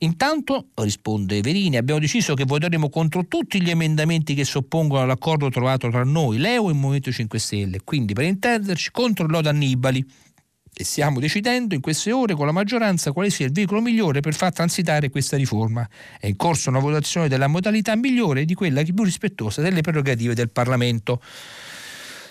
Intanto, 0.01 0.67
risponde 0.75 1.41
Verini, 1.41 1.79
abbiamo 1.79 2.01
deciso 2.01 2.35
che 2.35 2.45
voteremo 2.45 2.91
contro 2.91 3.27
tutti 3.27 3.63
gli 3.63 3.71
emendamenti 3.71 4.35
che 4.35 4.45
si 4.45 4.59
oppongono 4.59 5.03
all'accordo 5.03 5.49
trovato 5.49 5.89
tra 5.89 6.05
noi, 6.05 6.37
Leo 6.37 6.69
e 6.69 6.73
il 6.73 6.77
Movimento 6.77 7.11
5 7.11 7.39
Stelle, 7.39 7.81
quindi 7.83 8.13
per 8.13 8.25
intenderci 8.25 8.91
contro 8.91 9.25
il 9.25 9.31
lodo 9.31 9.49
Annibali. 9.49 10.05
E 10.79 10.85
stiamo 10.85 11.21
decidendo 11.21 11.75
in 11.75 11.81
queste 11.81 12.13
ore 12.13 12.35
con 12.35 12.45
la 12.45 12.53
maggioranza 12.53 13.13
quale 13.13 13.31
sia 13.31 13.47
il 13.47 13.53
veicolo 13.53 13.81
migliore 13.81 14.21
per 14.21 14.35
far 14.35 14.53
transitare 14.53 15.09
questa 15.09 15.37
riforma. 15.37 15.89
È 16.21 16.27
in 16.27 16.37
corso 16.37 16.69
una 16.69 16.81
votazione 16.81 17.29
della 17.29 17.47
modalità 17.47 17.97
migliore 17.97 18.45
di 18.45 18.55
quella 18.55 18.83
più 18.83 19.03
rispettosa 19.03 19.63
delle 19.63 19.81
prerogative 19.81 20.35
del 20.35 20.51
Parlamento. 20.51 21.23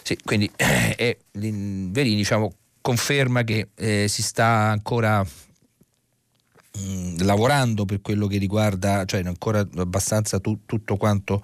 Sì, 0.03 0.17
quindi 0.23 0.49
eh, 0.55 1.17
Verini 1.31 2.15
diciamo, 2.15 2.53
conferma 2.81 3.43
che 3.43 3.69
eh, 3.73 4.05
si 4.07 4.21
sta 4.21 4.45
ancora 4.45 5.25
Mm, 6.77 7.19
lavorando 7.19 7.85
per 7.85 8.01
quello 8.01 8.27
che 8.27 8.37
riguarda, 8.37 9.05
cioè 9.05 9.23
ancora 9.25 9.65
abbastanza 9.77 10.39
tu, 10.39 10.59
tutto 10.65 10.97
quanto 10.97 11.41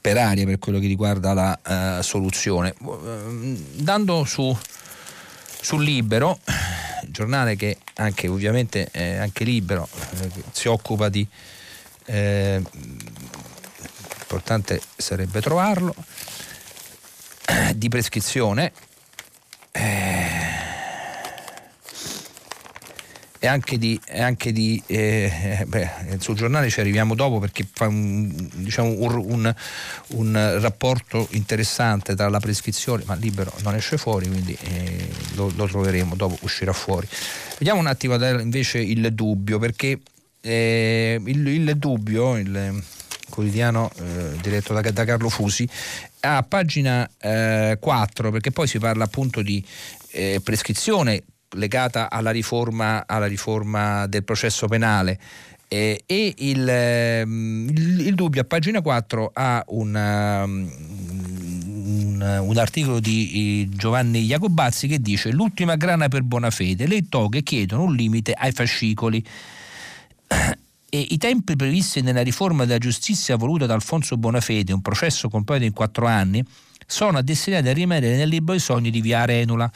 per 0.00 0.18
aria 0.18 0.44
per 0.44 0.60
quello 0.60 0.78
che 0.78 0.86
riguarda 0.86 1.32
la 1.34 1.98
uh, 1.98 2.02
soluzione. 2.02 2.72
Uh, 2.78 3.60
dando 3.74 4.24
su, 4.24 4.56
sul 5.60 5.82
libero, 5.82 6.38
giornale 7.06 7.56
che 7.56 7.78
anche 7.94 8.28
ovviamente 8.28 8.88
è 8.90 9.16
anche 9.16 9.44
libero, 9.44 9.88
eh, 10.20 10.30
si 10.52 10.68
occupa 10.68 11.08
di... 11.08 11.26
Eh, 12.06 12.62
importante 14.26 14.80
sarebbe 14.96 15.40
trovarlo, 15.40 15.94
di 17.74 17.88
prescrizione. 17.88 18.72
Eh, 19.72 20.55
e 23.38 23.46
anche 23.46 23.78
di, 23.78 23.98
e 24.06 24.22
anche 24.22 24.52
di 24.52 24.82
eh, 24.86 25.64
beh, 25.66 26.18
sul 26.18 26.34
giornale 26.34 26.70
ci 26.70 26.80
arriviamo 26.80 27.14
dopo 27.14 27.38
perché 27.38 27.66
fa 27.70 27.86
un, 27.86 28.32
diciamo, 28.54 28.94
un, 28.98 29.24
un, 29.28 29.54
un, 30.08 30.58
rapporto 30.60 31.28
interessante 31.32 32.14
tra 32.14 32.28
la 32.28 32.40
prescrizione, 32.40 33.02
ma 33.06 33.14
libero 33.14 33.52
non 33.62 33.74
esce 33.74 33.96
fuori, 33.96 34.28
quindi 34.28 34.56
eh, 34.60 35.08
lo, 35.34 35.52
lo, 35.54 35.66
troveremo, 35.66 36.14
dopo 36.14 36.36
uscirà 36.42 36.72
fuori. 36.72 37.06
Vediamo 37.58 37.80
un 37.80 37.86
attimo 37.86 38.14
invece 38.40 38.78
il 38.78 39.12
dubbio, 39.12 39.58
perché 39.58 40.00
eh, 40.40 41.20
il, 41.24 41.46
il, 41.46 41.76
dubbio, 41.76 42.36
il 42.36 42.82
quotidiano 43.28 43.90
eh, 43.98 44.36
diretto 44.40 44.72
da, 44.72 44.80
da, 44.80 45.04
Carlo 45.04 45.28
Fusi, 45.28 45.68
a 46.20 46.42
pagina 46.42 47.08
4, 47.18 47.78
eh, 47.78 48.30
perché 48.30 48.50
poi 48.50 48.66
si 48.66 48.78
parla 48.78 49.04
appunto 49.04 49.42
di 49.42 49.64
eh, 50.12 50.40
prescrizione 50.42 51.22
legata 51.50 52.10
alla 52.10 52.30
riforma, 52.30 53.04
alla 53.06 53.26
riforma 53.26 54.06
del 54.06 54.24
processo 54.24 54.66
penale. 54.66 55.18
Eh, 55.68 56.04
e 56.06 56.34
il, 56.38 56.68
ehm, 56.68 57.68
il, 57.68 58.06
il, 58.06 58.14
dubbio 58.14 58.42
a 58.42 58.44
pagina 58.44 58.80
4 58.80 59.30
ha 59.34 59.64
una, 59.68 60.44
um, 60.44 60.70
un, 61.84 62.38
un, 62.42 62.56
articolo 62.56 63.00
di 63.00 63.68
Giovanni 63.72 64.22
Jacobazzi 64.26 64.86
che 64.86 65.00
dice 65.00 65.32
l'ultima 65.32 65.74
grana 65.74 66.06
per 66.06 66.22
buona 66.22 66.50
fede, 66.50 66.86
le 66.86 67.08
toghe 67.08 67.42
chiedono 67.42 67.82
un 67.82 67.94
limite 67.96 68.32
ai 68.32 68.52
fascicoli. 68.52 69.24
E 70.88 71.06
I 71.10 71.18
tempi 71.18 71.56
previsti 71.56 72.00
nella 72.00 72.22
riforma 72.22 72.64
della 72.64 72.78
giustizia 72.78 73.34
voluta 73.34 73.66
da 73.66 73.74
Alfonso 73.74 74.16
Bonafede, 74.16 74.72
un 74.72 74.82
processo 74.82 75.28
completo 75.28 75.64
in 75.64 75.72
quattro 75.72 76.06
anni, 76.06 76.44
sono 76.86 77.20
destinati 77.22 77.68
a 77.68 77.72
rimanere 77.72 78.16
nel 78.16 78.28
libro 78.28 78.52
dei 78.52 78.62
sogni 78.62 78.90
di 78.90 79.00
via 79.00 79.22
Arenula 79.22 79.68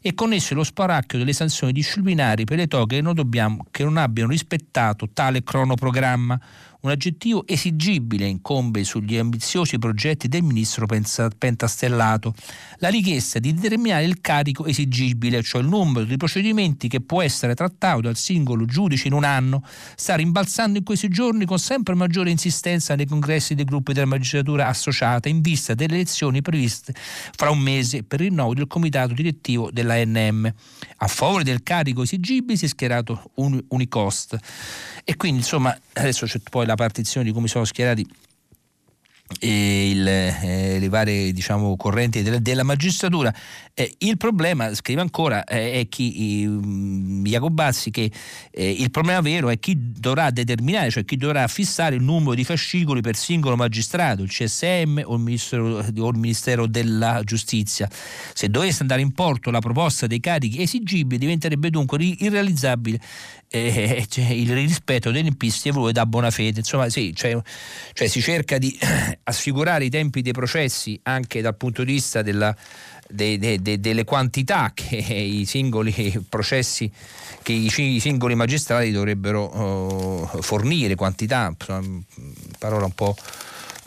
e 0.00 0.14
connesso 0.14 0.54
lo 0.54 0.64
sparacchio 0.64 1.18
delle 1.18 1.32
sanzioni 1.32 1.72
disciplinari 1.72 2.44
per 2.44 2.58
le 2.58 2.66
toghe 2.66 2.96
che 2.96 3.02
non, 3.02 3.14
dobbiamo, 3.14 3.66
che 3.70 3.84
non 3.84 3.96
abbiano 3.96 4.30
rispettato 4.30 5.10
tale 5.12 5.42
cronoprogramma 5.42 6.40
un 6.80 6.90
aggettivo 6.90 7.44
esigibile 7.46 8.26
incombe 8.26 8.84
sugli 8.84 9.16
ambiziosi 9.16 9.78
progetti 9.78 10.28
del 10.28 10.42
ministro 10.42 10.86
Pentastellato, 10.86 12.34
la 12.78 12.88
richiesta 12.88 13.40
di 13.40 13.52
determinare 13.52 14.04
il 14.04 14.20
carico 14.20 14.64
esigibile, 14.64 15.42
cioè 15.42 15.60
il 15.60 15.68
numero 15.68 16.04
di 16.04 16.16
procedimenti 16.16 16.86
che 16.86 17.00
può 17.00 17.20
essere 17.22 17.54
trattato 17.54 18.02
dal 18.02 18.16
singolo 18.16 18.64
giudice 18.64 19.08
in 19.08 19.14
un 19.14 19.24
anno, 19.24 19.64
sta 19.96 20.14
rimbalzando 20.14 20.78
in 20.78 20.84
questi 20.84 21.08
giorni 21.08 21.46
con 21.46 21.58
sempre 21.58 21.94
maggiore 21.94 22.30
insistenza 22.30 22.94
nei 22.94 23.06
congressi 23.06 23.54
dei 23.56 23.64
gruppi 23.64 23.92
della 23.92 24.06
magistratura 24.06 24.68
associata 24.68 25.28
in 25.28 25.40
vista 25.40 25.74
delle 25.74 25.94
elezioni 25.94 26.42
previste 26.42 26.94
fra 26.94 27.50
un 27.50 27.58
mese 27.58 28.04
per 28.04 28.20
il 28.20 28.28
rinnovo 28.28 28.54
del 28.54 28.66
comitato 28.66 29.14
direttivo 29.14 29.70
dell'ANM. 29.72 30.52
A 30.98 31.06
favore 31.06 31.42
del 31.42 31.62
carico 31.62 32.02
esigibile 32.02 32.56
si 32.56 32.66
è 32.66 32.68
schierato 32.68 33.32
Unicost 33.34 34.36
e 35.04 35.16
quindi 35.16 35.38
insomma 35.38 35.76
adesso 35.98 36.26
c'è 36.26 36.38
poi 36.50 36.66
la 36.66 36.74
partizione 36.74 37.26
di 37.26 37.32
come 37.32 37.48
sono 37.48 37.64
schierati 37.64 38.06
il, 39.40 40.06
eh, 40.08 40.78
le 40.78 40.88
varie 40.88 41.32
diciamo, 41.32 41.76
correnti 41.76 42.22
della, 42.22 42.38
della 42.38 42.62
magistratura. 42.62 43.32
Eh, 43.80 43.94
il 43.98 44.16
problema, 44.16 44.74
scrive 44.74 45.00
ancora, 45.02 45.44
eh, 45.44 45.74
è 45.74 45.88
chi, 45.88 46.42
eh, 46.42 46.48
Jacobazzi, 47.28 47.92
che 47.92 48.10
eh, 48.50 48.70
il 48.72 48.90
problema 48.90 49.20
vero 49.20 49.50
è 49.50 49.60
chi 49.60 49.76
dovrà 49.78 50.30
determinare, 50.30 50.90
cioè 50.90 51.04
chi 51.04 51.16
dovrà 51.16 51.46
fissare 51.46 51.94
il 51.94 52.02
numero 52.02 52.34
di 52.34 52.42
fascicoli 52.42 53.02
per 53.02 53.14
singolo 53.14 53.54
magistrato, 53.54 54.22
il 54.22 54.30
CSM 54.30 55.02
o 55.04 55.14
il, 55.14 55.20
Ministero, 55.20 55.76
o 55.76 56.08
il 56.08 56.18
Ministero 56.18 56.66
della 56.66 57.22
Giustizia. 57.22 57.88
Se 58.34 58.48
dovesse 58.48 58.82
andare 58.82 59.00
in 59.00 59.12
porto 59.12 59.52
la 59.52 59.60
proposta 59.60 60.08
dei 60.08 60.18
carichi 60.18 60.60
esigibili 60.60 61.16
diventerebbe 61.16 61.70
dunque 61.70 62.02
irrealizzabile 62.02 62.98
eh, 63.50 64.06
cioè, 64.08 64.24
il 64.26 64.52
rispetto 64.52 65.10
dei 65.10 65.22
tempisti 65.22 65.68
evolue 65.68 65.92
da 65.92 66.04
buona 66.06 66.30
fede. 66.30 66.58
Insomma, 66.60 66.88
sì, 66.88 67.14
cioè, 67.14 67.38
cioè 67.92 68.08
si 68.08 68.20
cerca 68.20 68.58
di 68.58 68.76
assicurare 69.24 69.84
i 69.84 69.90
tempi 69.90 70.20
dei 70.22 70.32
processi 70.32 70.98
anche 71.04 71.40
dal 71.40 71.56
punto 71.56 71.84
di 71.84 71.92
vista 71.92 72.22
della, 72.22 72.54
de, 73.08 73.38
de, 73.38 73.60
de, 73.60 73.80
delle 73.80 74.04
quantità 74.04 74.72
che 74.74 74.96
i 74.96 75.44
singoli 75.44 76.24
processi, 76.28 76.90
che 77.42 77.52
i, 77.52 77.70
i 77.76 78.00
singoli 78.00 78.34
magistrati 78.34 78.90
dovrebbero 78.90 80.28
uh, 80.32 80.42
fornire, 80.42 80.94
quantità, 80.94 81.52
parola 82.58 82.84
un 82.84 82.94
po'. 82.94 83.16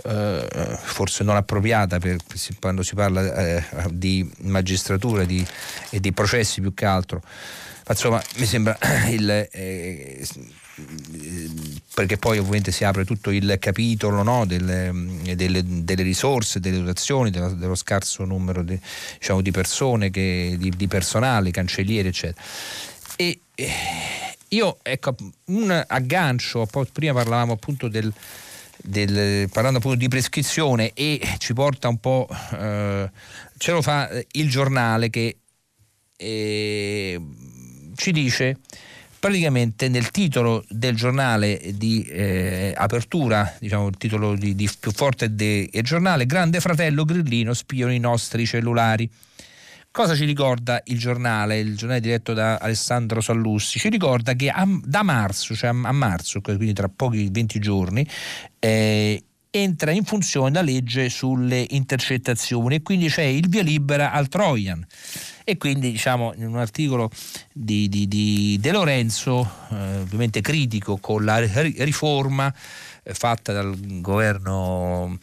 Uh, 0.04 0.78
forse 0.82 1.24
non 1.24 1.36
appropriata 1.36 2.00
per, 2.00 2.16
quando 2.60 2.82
si 2.82 2.96
parla 2.96 3.60
uh, 3.60 3.90
di 3.92 4.28
magistratura 4.40 5.26
di, 5.26 5.46
e 5.92 6.00
di 6.00 6.12
processi 6.12 6.60
più 6.60 6.74
che 6.74 6.86
altro 6.86 7.22
insomma 7.88 8.22
mi 8.38 8.46
sembra 8.46 8.78
il, 9.10 9.30
eh, 9.52 10.28
perché 11.94 12.18
poi 12.18 12.38
ovviamente 12.38 12.72
si 12.72 12.84
apre 12.84 13.06
tutto 13.06 13.32
il 13.32 13.58
capitolo 13.60 14.24
no, 14.24 14.46
delle, 14.46 14.92
delle, 15.36 15.62
delle, 15.84 16.04
risorse, 16.04 16.60
delle 16.60 16.78
dotazioni, 16.78 17.30
dello, 17.30 17.54
dello 17.54 17.76
scarso 17.76 18.24
numero 18.24 18.64
di, 18.64 18.80
diciamo, 19.18 19.42
di 19.42 19.52
persone, 19.52 20.10
che, 20.10 20.56
di, 20.58 20.72
di, 20.76 20.88
personale, 20.88 21.52
cancellieri 21.52 22.08
eccetera. 22.08 22.42
E 23.18 23.40
eh, 23.56 23.70
io 24.50 24.80
ecco 24.82 25.16
un 25.46 25.84
aggancio, 25.88 26.68
prima 26.92 27.14
parlavamo 27.14 27.54
appunto 27.54 27.88
del, 27.88 28.12
del, 28.78 29.50
parlando 29.50 29.80
appunto 29.80 29.98
di 29.98 30.08
prescrizione 30.08 30.92
e 30.94 31.20
ci 31.38 31.54
porta 31.54 31.88
un 31.90 31.98
po', 31.98 32.28
eh, 32.58 33.12
ce 33.58 33.72
lo 33.72 33.82
fa 33.82 34.10
il 34.32 34.50
giornale 34.50 35.10
che 35.10 35.38
eh, 36.16 37.22
ci 37.96 38.12
dice 38.12 38.58
praticamente 39.22 39.88
nel 39.88 40.10
titolo 40.10 40.66
del 40.68 40.96
giornale 40.96 41.62
di 41.76 42.04
eh, 42.06 42.74
apertura, 42.76 43.56
diciamo 43.60 43.88
il 43.88 43.96
titolo 43.96 44.36
di, 44.36 44.56
di 44.56 44.68
più 44.80 44.92
forte 44.92 45.36
del 45.36 45.70
giornale, 45.84 46.26
Grande 46.26 46.60
Fratello 46.60 47.06
Grillino 47.06 47.54
spiano 47.54 47.94
i 47.94 48.00
nostri 48.00 48.48
cellulari. 48.48 49.08
Cosa 49.92 50.16
ci 50.16 50.26
ricorda 50.26 50.82
il 50.86 50.98
giornale, 50.98 51.60
il 51.60 51.78
giornale 51.78 52.00
diretto 52.00 52.34
da 52.34 52.56
Alessandro 52.56 53.22
Sallussi? 53.22 53.78
Ci 53.78 53.90
ricorda 53.90 54.34
che 54.34 54.50
a, 54.50 54.66
da 54.84 55.04
marzo, 55.04 55.54
cioè 55.54 55.70
a, 55.70 55.92
marzo, 55.92 56.42
quindi 56.42 56.74
tra 56.74 56.90
pochi 56.90 57.30
20 57.30 57.60
giorni, 57.60 58.08
eh, 58.58 59.24
entra 59.52 59.92
in 59.92 60.06
funzione 60.06 60.54
la 60.54 60.62
legge 60.62 61.10
sulle 61.10 61.66
intercettazioni 61.72 62.76
e 62.76 62.82
quindi 62.82 63.10
c'è 63.10 63.24
il 63.24 63.50
via 63.50 63.62
libera 63.62 64.12
al 64.12 64.30
Trojan. 64.30 64.86
E 65.44 65.58
quindi 65.58 65.92
diciamo 65.92 66.34
in 66.36 66.48
un 66.48 66.58
articolo 66.58 67.12
di, 67.52 67.90
di, 67.90 68.08
di 68.08 68.58
De 68.60 68.72
Lorenzo 68.72 69.50
eh, 69.70 69.98
ovviamente 69.98 70.40
critico 70.40 70.98
con 70.98 71.26
la 71.26 71.40
riforma 71.40 72.54
eh, 73.04 73.14
fatta 73.14 73.52
dal 73.52 73.76
governo 74.00 75.18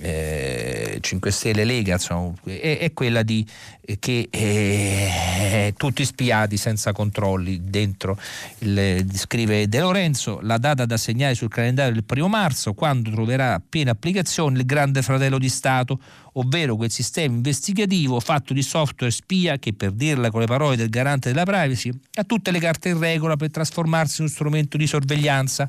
eh, 0.00 0.98
5 1.00 1.30
Stelle 1.30 1.64
Lega 1.64 1.94
insomma, 1.94 2.34
è, 2.44 2.78
è, 2.78 2.92
quella 2.92 3.22
di 3.22 3.46
eh, 3.80 3.98
che 3.98 4.28
eh, 4.30 5.74
tutti 5.76 6.04
spiati 6.04 6.56
senza 6.56 6.92
controlli 6.92 7.60
dentro 7.62 8.18
il, 8.58 9.06
scrive 9.14 9.68
De 9.68 9.80
Lorenzo 9.80 10.40
la 10.42 10.58
data 10.58 10.84
da 10.84 10.96
segnare 10.96 11.34
sul 11.34 11.48
calendario 11.48 11.92
del 11.92 12.04
primo 12.04 12.28
marzo 12.28 12.74
quando 12.74 13.10
troverà 13.10 13.62
piena 13.66 13.92
applicazione 13.92 14.58
il 14.58 14.66
grande 14.66 15.02
fratello 15.02 15.38
di 15.38 15.48
Stato 15.48 16.00
ovvero 16.32 16.74
quel 16.74 16.90
sistema 16.90 17.36
investigativo 17.36 18.18
fatto 18.18 18.52
di 18.52 18.62
software 18.62 19.12
spia 19.12 19.58
che 19.58 19.74
per 19.74 19.92
dirla 19.92 20.30
con 20.30 20.40
le 20.40 20.46
parole 20.46 20.74
del 20.76 20.88
garante 20.88 21.30
della 21.30 21.44
privacy 21.44 21.92
ha 22.14 22.24
tutte 22.24 22.50
le 22.50 22.58
carte 22.58 22.88
in 22.88 22.98
regola 22.98 23.36
per 23.36 23.50
trasformarsi 23.50 24.20
in 24.20 24.26
uno 24.26 24.34
strumento 24.34 24.76
di 24.76 24.86
sorveglianza. 24.86 25.68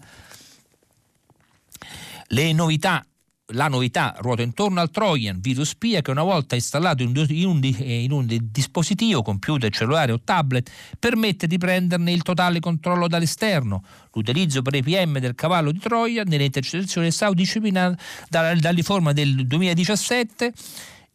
Le 2.27 2.53
novità 2.53 3.05
la 3.49 3.67
novità 3.67 4.15
ruota 4.19 4.41
intorno 4.41 4.79
al 4.79 4.89
Trojan, 4.89 5.39
virus 5.39 5.69
spia 5.69 6.01
che 6.01 6.09
una 6.09 6.23
volta 6.23 6.55
installato 6.55 7.03
in 7.03 7.15
un, 7.15 7.25
in, 7.29 8.11
un, 8.11 8.11
un, 8.11 8.37
dispositivo, 8.51 9.21
computer, 9.21 9.71
cellulare 9.71 10.11
o 10.11 10.19
tablet, 10.23 10.69
permette 10.97 11.45
di 11.45 11.57
prenderne 11.57 12.11
il 12.11 12.23
totale 12.23 12.59
controllo 12.59 13.07
dall'esterno. 13.07 13.83
L'utilizzo 14.13 14.61
per 14.61 14.73
i 14.75 14.81
PM 14.81 15.19
del 15.19 15.35
cavallo 15.35 15.71
di 15.71 15.79
Troia 15.79 16.23
nelle 16.23 16.45
intercettazioni 16.45 17.07
è 17.07 17.11
stato 17.11 17.33
disciplinato 17.33 17.97
dalla, 18.29 18.55
dalla 18.55 18.75
riforma 18.75 19.13
del 19.13 19.45
2017 19.45 20.51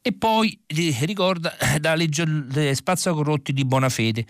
e 0.03 0.13
poi 0.13 0.59
eh, 0.67 0.97
ricorda 1.01 1.53
dalla 1.81 1.97
legge 1.97 2.75
spazzacorrotti 2.75 3.53
di 3.53 3.65
buona 3.65 3.89
fede 3.89 4.25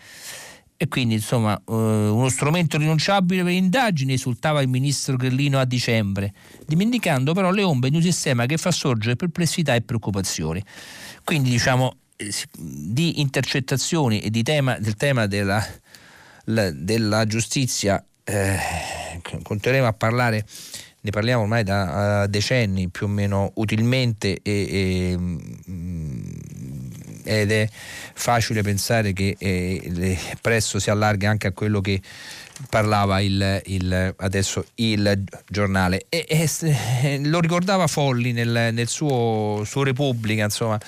e 0.83 0.89
quindi 0.89 1.13
insomma 1.13 1.55
eh, 1.59 1.73
uno 1.75 2.31
strumento 2.31 2.79
rinunciabile 2.79 3.43
per 3.43 3.53
indagini 3.53 4.15
esultava 4.15 4.63
il 4.63 4.69
ministro 4.69 5.15
Grillino 5.17 5.59
a 5.59 5.67
dicembre, 5.67 6.33
dimenticando 6.67 7.35
però 7.35 7.51
le 7.51 7.63
ombre 7.63 7.91
di 7.91 7.97
un 7.97 8.03
sistema 8.03 8.47
che 8.47 8.57
fa 8.57 8.71
sorgere 8.71 9.15
perplessità 9.15 9.75
e 9.75 9.83
preoccupazioni. 9.83 10.65
Quindi 11.23 11.51
diciamo 11.51 11.97
eh, 12.17 12.33
di 12.57 13.21
intercettazioni 13.21 14.21
e 14.21 14.31
di 14.31 14.43
tema, 14.43 14.79
del 14.79 14.97
tema 14.97 15.27
della, 15.27 15.63
la, 16.45 16.71
della 16.71 17.27
giustizia 17.27 18.03
eh, 18.25 18.59
continueremo 19.43 19.87
a 19.87 19.93
parlare 19.93 20.47
ne 21.03 21.11
parliamo 21.11 21.43
ormai 21.43 21.63
da 21.63 22.25
uh, 22.25 22.27
decenni 22.27 22.89
più 22.89 23.07
o 23.07 23.09
meno 23.09 23.53
utilmente 23.57 24.39
e, 24.43 24.51
e, 24.53 25.17
mm, 25.19 25.39
ed 27.31 27.53
è 27.53 27.69
facile 28.15 28.63
pensare 28.63 29.13
che 29.13 29.37
eh, 29.39 30.19
presto 30.41 30.81
si 30.81 30.91
allarga 30.91 31.31
anche 31.31 31.47
a 31.47 31.53
quello 31.53 31.81
che 31.81 32.01
parlava 32.69 33.21
il, 33.21 33.63
il, 33.67 34.15
adesso 34.19 34.65
il 34.77 35.25
giornale. 35.49 36.07
E, 36.09 36.27
e, 36.29 37.21
lo 37.23 37.39
ricordava 37.39 37.87
Folli 37.87 38.33
nel, 38.33 38.71
nel 38.73 38.89
suo, 38.89 39.63
suo, 39.65 39.85
Repubblica 39.85 40.45
insomma 40.45 40.79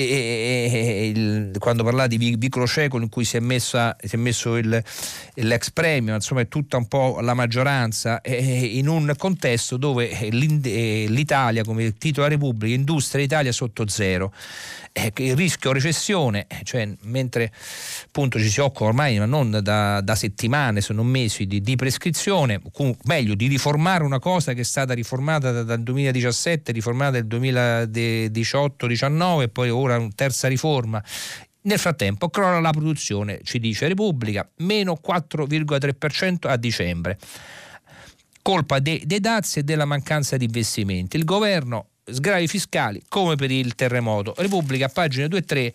e, 0.00 0.68
e 0.70 1.08
il, 1.08 1.56
quando 1.58 1.84
parlava 1.84 2.08
di 2.08 2.36
Vicrocecolo 2.36 3.02
in 3.02 3.08
cui 3.08 3.24
si 3.24 3.36
è, 3.36 3.40
messa, 3.40 3.96
si 4.02 4.16
è 4.16 4.18
messo 4.18 4.56
il, 4.56 4.82
l'ex 5.34 5.70
premio 5.70 6.14
insomma 6.14 6.40
è 6.40 6.48
tutta 6.48 6.76
un 6.76 6.86
po' 6.86 7.20
la 7.20 7.34
maggioranza 7.34 8.20
in 8.24 8.88
un 8.88 9.12
contesto 9.16 9.76
dove 9.76 10.28
l'Italia 10.30 11.64
come 11.64 11.96
titolo 11.96 12.26
della 12.26 12.40
Repubblica 12.40 12.74
industria 12.74 13.24
Italia 13.24 13.52
sotto 13.52 13.88
zero. 13.88 14.32
Eh, 14.96 15.12
il 15.16 15.34
rischio 15.34 15.72
recessione, 15.72 16.46
eh, 16.46 16.60
cioè 16.62 16.88
mentre 17.02 17.50
appunto 18.04 18.38
ci 18.38 18.48
si 18.48 18.60
occupa 18.60 18.84
ormai 18.84 19.18
ma 19.18 19.26
non 19.26 19.58
da, 19.60 20.00
da 20.00 20.14
settimane, 20.14 20.80
se 20.80 20.92
non 20.92 21.06
mesi 21.06 21.46
di, 21.46 21.60
di 21.60 21.74
prescrizione, 21.74 22.60
o 22.62 22.96
meglio 23.04 23.34
di 23.34 23.48
riformare 23.48 24.04
una 24.04 24.20
cosa 24.20 24.52
che 24.52 24.60
è 24.60 24.64
stata 24.64 24.94
riformata 24.94 25.64
dal 25.64 25.82
2017, 25.82 26.70
riformata 26.70 27.20
nel 27.20 27.26
2018-19 27.26 29.42
e 29.42 29.48
poi 29.48 29.68
ora 29.84 29.98
una 29.98 30.10
terza 30.14 30.48
riforma. 30.48 31.02
Nel 31.62 31.78
frattempo 31.78 32.28
crolla 32.28 32.60
la 32.60 32.70
produzione, 32.70 33.40
ci 33.42 33.58
dice 33.58 33.88
Repubblica, 33.88 34.48
meno 34.56 35.00
4,3% 35.02 36.48
a 36.48 36.56
dicembre 36.56 37.18
colpa 38.44 38.78
dei, 38.78 39.02
dei 39.06 39.20
dazi 39.20 39.60
e 39.60 39.62
della 39.62 39.86
mancanza 39.86 40.36
di 40.36 40.44
investimenti. 40.44 41.16
Il 41.16 41.24
governo 41.24 41.88
sgravi 42.04 42.46
fiscali 42.46 43.02
come 43.08 43.36
per 43.36 43.50
il 43.50 43.74
terremoto. 43.74 44.34
Repubblica, 44.36 44.90
pagina 44.90 45.26
2 45.26 45.38
e 45.38 45.42
3, 45.42 45.74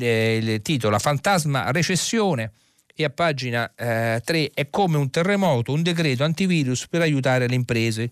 eh, 0.00 0.36
il 0.36 0.60
titolo 0.60 0.98
Fantasma 0.98 1.70
recessione 1.70 2.52
e 2.94 3.04
a 3.04 3.08
pagina 3.08 3.72
eh, 3.74 4.20
3 4.22 4.50
è 4.52 4.68
come 4.68 4.98
un 4.98 5.08
terremoto, 5.08 5.72
un 5.72 5.82
decreto 5.82 6.22
antivirus 6.22 6.86
per 6.86 7.00
aiutare 7.00 7.48
le 7.48 7.54
imprese. 7.54 8.10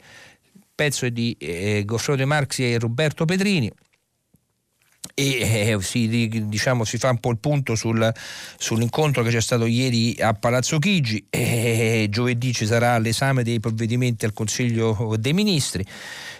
Pezzo 0.74 1.06
di 1.10 1.36
eh, 1.38 1.82
Goffredo 1.84 2.26
Marxi 2.26 2.72
e 2.72 2.78
Roberto 2.78 3.26
Pedrini 3.26 3.70
e 5.14 5.70
eh, 5.70 5.78
si, 5.80 6.28
diciamo, 6.48 6.84
si, 6.84 6.98
fa 6.98 7.10
un 7.10 7.18
po' 7.18 7.30
il 7.30 7.38
punto 7.38 7.76
sul, 7.76 8.12
sull'incontro 8.58 9.22
che 9.22 9.30
c'è 9.30 9.40
stato 9.40 9.64
ieri 9.66 10.16
a 10.20 10.34
Palazzo 10.34 10.78
Chigi. 10.78 11.26
E 11.30 12.08
giovedì 12.10 12.52
ci 12.52 12.66
sarà 12.66 12.98
l'esame 12.98 13.44
dei 13.44 13.60
provvedimenti 13.60 14.24
al 14.24 14.32
Consiglio 14.32 15.14
dei 15.18 15.32
Ministri 15.32 15.84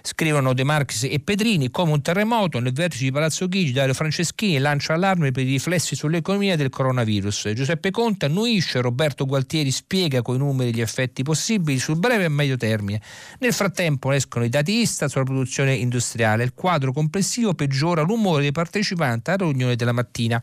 Scrivono 0.07 0.53
De 0.53 0.65
Marchis 0.65 1.05
e 1.05 1.19
Pedrini 1.19 1.71
come 1.71 1.93
un 1.93 2.03
terremoto 2.03 2.61
nel 2.61 2.75
vertice 2.75 3.05
di 3.05 3.11
Palazzo 3.11 3.49
Chigi 3.49 3.73
Dario 3.73 3.95
Franceschini 3.95 4.59
lancia 4.59 4.93
allarme 4.93 5.31
per 5.31 5.45
i 5.45 5.53
riflessi 5.53 5.97
sull'economia 5.97 6.57
del 6.57 6.69
coronavirus. 6.69 7.53
Giuseppe 7.55 7.91
Conte 7.91 8.27
annuisce, 8.27 8.83
Roberto 8.83 9.25
Gualtieri 9.25 9.71
spiega 9.71 10.21
con 10.21 10.35
i 10.35 10.39
numeri 10.39 10.75
gli 10.75 10.83
effetti 10.83 11.23
possibili 11.23 11.79
sul 11.79 11.97
breve 11.97 12.25
e 12.25 12.29
medio 12.29 12.59
termine. 12.59 13.01
Nel 13.39 13.55
frattempo 13.55 14.13
escono 14.13 14.45
i 14.45 14.51
dati 14.51 14.73
Istat 14.81 15.09
sulla 15.09 15.25
produzione 15.25 15.73
industriale. 15.73 16.45
Il 16.45 16.53
quadro 16.53 16.93
complessivo 16.93 17.55
peggiora 17.55 18.03
l'umore 18.03 18.43
dei 18.43 18.53
partecipanti 18.53 19.31
alla 19.31 19.47
riunione 19.47 19.75
della 19.75 19.93
mattina. 19.93 20.39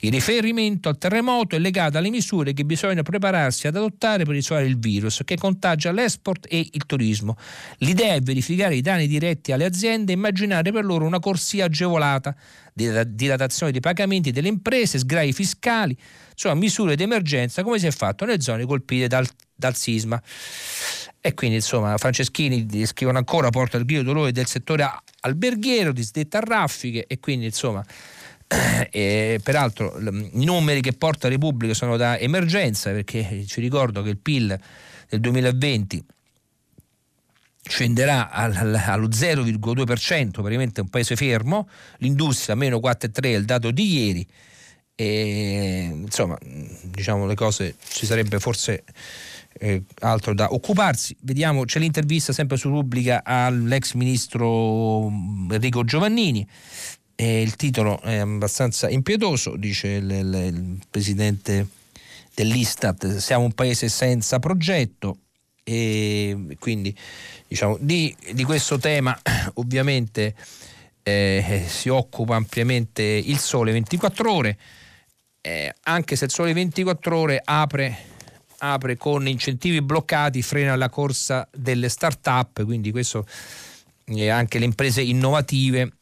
Il 0.00 0.10
riferimento 0.10 0.88
al 0.88 0.96
terremoto 0.96 1.54
è 1.54 1.58
legato 1.58 1.98
alle 1.98 2.08
misure 2.08 2.54
che 2.54 2.64
bisogna 2.64 3.02
prepararsi 3.02 3.66
ad 3.66 3.76
adottare 3.76 4.24
per 4.24 4.32
risolvere 4.32 4.70
il 4.70 4.78
virus 4.78 5.20
che 5.22 5.36
contagia 5.36 5.92
l'export 5.92 6.46
e 6.48 6.66
il 6.72 6.86
turismo. 6.86 7.36
L'idea 7.78 8.14
è 8.14 8.20
verificare 8.22 8.76
i 8.76 8.84
danni 8.86 9.08
diretti 9.08 9.50
alle 9.50 9.64
aziende 9.64 10.12
e 10.12 10.14
immaginare 10.14 10.70
per 10.70 10.84
loro 10.84 11.04
una 11.04 11.18
corsia 11.18 11.64
agevolata, 11.64 12.34
dilatazione 12.72 13.72
dei 13.72 13.80
pagamenti 13.80 14.30
delle 14.30 14.46
imprese, 14.46 14.98
sgravi 14.98 15.32
fiscali, 15.32 15.96
insomma 16.30 16.54
misure 16.54 16.94
di 16.94 17.02
emergenza 17.02 17.64
come 17.64 17.80
si 17.80 17.86
è 17.86 17.90
fatto 17.90 18.24
nelle 18.24 18.40
zone 18.40 18.64
colpite 18.64 19.08
dal, 19.08 19.26
dal 19.54 19.74
sisma. 19.74 20.22
E 21.20 21.34
quindi 21.34 21.56
insomma 21.56 21.96
Franceschini 21.96 22.86
scrivono 22.86 23.18
ancora 23.18 23.50
porta 23.50 23.76
il 23.76 23.84
grido 23.84 24.02
dolore 24.02 24.30
del 24.30 24.46
settore 24.46 24.88
alberghiero, 25.20 25.92
disdetta 25.92 26.38
a 26.38 26.42
raffiche 26.44 27.06
e 27.08 27.18
quindi 27.18 27.46
insomma 27.46 27.84
e, 28.88 29.40
peraltro 29.42 29.98
i 29.98 30.44
numeri 30.44 30.80
che 30.80 30.92
porta 30.92 31.26
Repubblica 31.26 31.74
sono 31.74 31.96
da 31.96 32.16
emergenza 32.16 32.92
perché 32.92 33.44
ci 33.48 33.60
ricordo 33.60 34.02
che 34.02 34.10
il 34.10 34.18
PIL 34.18 34.56
del 35.08 35.18
2020 35.18 36.04
scenderà 37.68 38.30
allo 38.30 39.08
0,2%, 39.08 40.30
praticamente 40.30 40.80
un 40.80 40.88
paese 40.88 41.16
fermo, 41.16 41.68
l'industria 41.98 42.54
meno 42.54 42.78
4,3 42.78 43.22
è 43.22 43.26
il 43.28 43.44
dato 43.44 43.70
di 43.70 44.04
ieri 44.04 44.26
e 44.98 45.90
insomma 45.92 46.38
diciamo 46.84 47.26
le 47.26 47.34
cose 47.34 47.74
ci 47.90 48.06
sarebbe 48.06 48.38
forse 48.38 48.82
eh, 49.58 49.82
altro 50.00 50.34
da 50.34 50.52
occuparsi. 50.52 51.16
Vediamo, 51.20 51.64
c'è 51.64 51.78
l'intervista 51.78 52.32
sempre 52.32 52.56
su 52.56 52.68
Repubblica 52.68 53.22
all'ex 53.24 53.92
ministro 53.92 55.08
Enrico 55.50 55.84
Giovannini 55.84 56.46
e 57.14 57.42
il 57.42 57.56
titolo 57.56 58.00
è 58.00 58.16
abbastanza 58.16 58.88
impietoso, 58.88 59.56
dice 59.56 59.88
il, 59.88 60.10
il, 60.10 60.34
il 60.34 60.78
presidente 60.90 61.66
dell'Istat, 62.34 63.16
siamo 63.16 63.44
un 63.44 63.52
paese 63.52 63.88
senza 63.88 64.38
progetto 64.38 65.18
e 65.68 66.56
quindi 66.60 66.96
diciamo, 67.48 67.76
di, 67.80 68.14
di 68.32 68.44
questo 68.44 68.78
tema 68.78 69.18
ovviamente 69.54 70.32
eh, 71.02 71.64
si 71.66 71.88
occupa 71.88 72.36
ampiamente 72.36 73.02
il 73.02 73.38
Sole 73.38 73.72
24 73.72 74.32
ore, 74.32 74.58
eh, 75.40 75.74
anche 75.82 76.14
se 76.14 76.26
il 76.26 76.30
Sole 76.30 76.52
24 76.52 77.16
ore 77.16 77.42
apre, 77.44 77.96
apre 78.58 78.96
con 78.96 79.26
incentivi 79.26 79.82
bloccati, 79.82 80.40
frena 80.40 80.76
la 80.76 80.88
corsa 80.88 81.48
delle 81.52 81.88
start-up, 81.88 82.64
quindi 82.64 82.92
questo 82.92 83.26
eh, 84.04 84.28
anche 84.28 84.60
le 84.60 84.66
imprese 84.66 85.02
innovative 85.02 85.95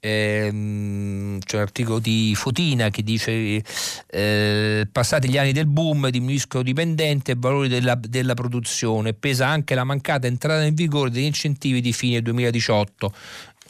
ehm, 0.00 1.38
c'è 1.38 1.56
un 1.56 1.62
articolo 1.62 1.98
di 1.98 2.32
Fotina 2.34 2.90
che 2.90 3.02
dice 3.02 3.62
eh, 4.06 4.88
passati 4.90 5.28
gli 5.28 5.38
anni 5.38 5.52
del 5.52 5.66
boom 5.66 6.08
diminuiscono 6.08 6.62
dipendenti 6.62 7.30
e 7.30 7.36
valori 7.38 7.68
della, 7.68 7.94
della, 7.94 8.34
produzione. 8.34 9.12
Pesa 9.12 9.46
anche 9.46 9.74
la 9.74 9.84
mancata 9.84 10.26
entrata 10.26 10.64
in 10.64 10.74
vigore 10.74 11.10
degli 11.10 11.24
incentivi 11.24 11.80
di 11.80 11.92
fine 11.92 12.22
2018 12.22 13.12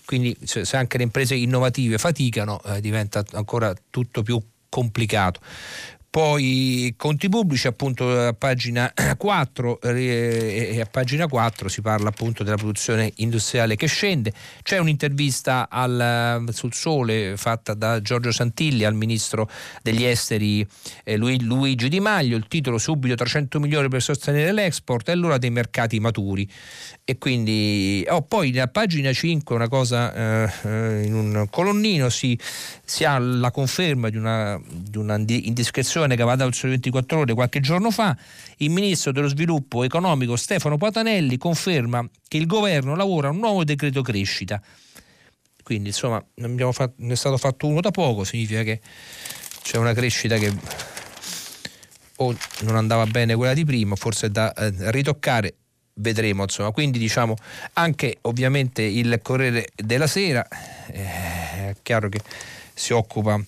quindi 0.04 0.36
se 0.42 0.64
anche 0.76 0.96
le 0.96 1.04
imprese 1.04 1.36
innovative 1.36 1.96
faticano 1.96 2.60
eh, 2.64 2.80
diventa 2.80 3.22
ancora 3.34 3.72
tutto 3.90 4.24
più 4.24 4.42
complicato 4.68 5.38
poi 6.10 6.92
conti 6.96 7.28
pubblici 7.28 7.68
appunto 7.68 8.10
a 8.10 8.32
pagina 8.32 8.92
4 9.16 9.80
eh, 9.80 10.80
a 10.80 10.86
pagina 10.86 11.28
4 11.28 11.68
si 11.68 11.80
parla 11.82 12.08
appunto 12.08 12.42
della 12.42 12.56
produzione 12.56 13.12
industriale 13.16 13.76
che 13.76 13.86
scende. 13.86 14.32
C'è 14.62 14.78
un'intervista 14.78 15.68
al, 15.70 16.46
sul 16.50 16.74
sole 16.74 17.36
fatta 17.36 17.74
da 17.74 18.02
Giorgio 18.02 18.32
Santilli 18.32 18.84
al 18.84 18.94
ministro 18.94 19.48
degli 19.82 20.02
esteri 20.02 20.66
eh, 21.04 21.16
Luigi 21.16 21.88
Di 21.88 22.00
Maglio 22.00 22.36
il 22.36 22.48
titolo 22.48 22.78
subito 22.78 23.14
300 23.14 23.60
milioni 23.60 23.88
per 23.88 24.02
sostenere 24.02 24.52
l'export 24.52 25.10
è 25.10 25.14
l'ora 25.14 25.38
dei 25.38 25.50
mercati 25.50 26.00
maturi 26.00 26.48
e 27.04 27.18
quindi 27.18 28.04
oh, 28.08 28.22
poi 28.22 28.58
a 28.58 28.66
pagina 28.66 29.12
5 29.12 29.54
una 29.54 29.68
cosa 29.68 30.12
eh, 30.12 30.52
eh, 30.64 31.02
in 31.04 31.14
un 31.14 31.46
colonnino 31.50 32.08
si, 32.08 32.38
si 32.90 33.04
ha 33.04 33.20
la 33.20 33.52
conferma 33.52 34.08
di 34.08 34.16
una, 34.16 34.60
di 34.66 34.98
una 34.98 35.14
indiscrezione 35.16 36.16
che 36.16 36.24
va 36.24 36.34
dal 36.34 36.52
Sole 36.52 36.72
24 36.72 37.18
Ore 37.20 37.34
qualche 37.34 37.60
giorno 37.60 37.92
fa, 37.92 38.16
il 38.56 38.70
ministro 38.70 39.12
dello 39.12 39.28
sviluppo 39.28 39.84
economico 39.84 40.34
Stefano 40.34 40.76
Patanelli 40.76 41.36
conferma 41.36 42.04
che 42.26 42.36
il 42.36 42.46
governo 42.46 42.96
lavora 42.96 43.28
a 43.28 43.30
un 43.30 43.38
nuovo 43.38 43.62
decreto 43.62 44.02
crescita. 44.02 44.60
Quindi 45.62 45.90
insomma 45.90 46.20
fatto, 46.72 46.94
ne 46.96 47.12
è 47.12 47.16
stato 47.16 47.36
fatto 47.36 47.68
uno 47.68 47.80
da 47.80 47.92
poco, 47.92 48.24
significa 48.24 48.64
che 48.64 48.80
c'è 49.62 49.76
una 49.76 49.92
crescita 49.92 50.36
che 50.36 50.52
o 52.16 52.36
non 52.62 52.74
andava 52.74 53.06
bene 53.06 53.36
quella 53.36 53.54
di 53.54 53.64
prima, 53.64 53.94
forse 53.94 54.26
è 54.26 54.30
da 54.30 54.52
eh, 54.52 54.90
ritoccare, 54.90 55.54
vedremo 55.94 56.42
insomma. 56.42 56.72
Quindi 56.72 56.98
diciamo 56.98 57.36
anche 57.74 58.18
ovviamente 58.22 58.82
il 58.82 59.20
Corriere 59.22 59.68
della 59.76 60.08
Sera, 60.08 60.44
eh, 60.88 61.02
è 61.68 61.76
chiaro 61.82 62.08
che 62.08 62.20
si 62.80 62.94
occupa 62.94 63.38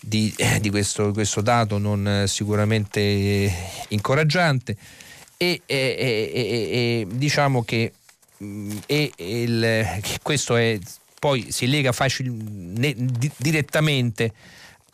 di, 0.00 0.34
di 0.60 0.70
questo, 0.70 1.12
questo, 1.12 1.42
dato 1.42 1.76
non 1.78 2.06
eh, 2.08 2.26
sicuramente 2.26 3.52
incoraggiante. 3.88 4.76
E, 5.36 5.60
e, 5.66 5.76
e, 5.76 6.32
e 6.32 7.06
diciamo 7.10 7.62
che, 7.62 7.92
mm, 8.42 8.70
il, 8.86 9.98
che, 10.00 10.18
questo 10.22 10.56
è, 10.56 10.78
poi 11.18 11.50
si 11.50 11.66
lega 11.66 11.92
facil, 11.92 12.30
ne, 12.30 12.94
di, 12.96 13.30
direttamente 13.36 14.32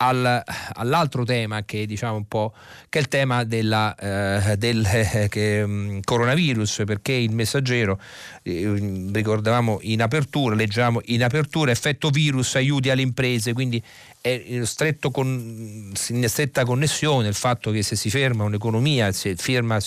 al, 0.01 0.43
all'altro 0.73 1.23
tema 1.23 1.63
che, 1.63 1.85
diciamo 1.85 2.15
un 2.15 2.27
po', 2.27 2.53
che 2.89 2.99
è 2.99 3.01
il 3.01 3.07
tema 3.07 3.43
della, 3.43 3.95
eh, 3.95 4.57
del 4.57 4.85
eh, 4.85 5.27
che, 5.29 5.61
um, 5.61 5.99
coronavirus, 6.01 6.83
perché 6.85 7.13
il 7.13 7.33
messaggero, 7.33 7.99
eh, 8.43 9.09
ricordavamo 9.11 9.79
in 9.81 10.01
apertura, 10.01 10.55
leggiamo 10.55 11.01
in 11.05 11.23
apertura, 11.23 11.71
effetto 11.71 12.09
virus 12.09 12.55
aiuti 12.55 12.89
alle 12.89 13.01
imprese, 13.01 13.53
quindi 13.53 13.81
è 14.21 14.29
in, 14.29 14.65
con, 15.11 15.93
in, 16.09 16.27
stretta 16.27 16.65
connessione 16.65 17.29
il 17.29 17.33
fatto 17.33 17.71
che 17.71 17.83
se 17.83 17.95
si 17.95 18.09
ferma 18.09 18.43
un'economia, 18.43 19.11
si 19.11 19.33
ferma 19.35 19.79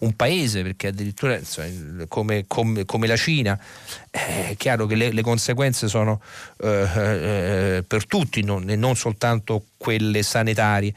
un 0.00 0.16
paese, 0.16 0.62
perché 0.62 0.88
addirittura 0.88 1.36
insomma, 1.36 2.04
come, 2.08 2.44
come, 2.48 2.84
come, 2.84 3.06
la 3.06 3.16
Cina, 3.16 3.58
è 4.10 4.54
chiaro 4.56 4.86
che 4.86 4.96
le, 4.96 5.12
le 5.12 5.22
conseguenze 5.22 5.86
sono 5.86 6.20
eh, 6.62 6.88
eh, 6.96 7.84
per 7.86 8.06
tutti 8.06 8.42
non, 8.42 8.68
e 8.68 8.76
non 8.76 8.96
soltanto 8.96 9.66
quelle 9.76 10.22
sanitarie. 10.22 10.92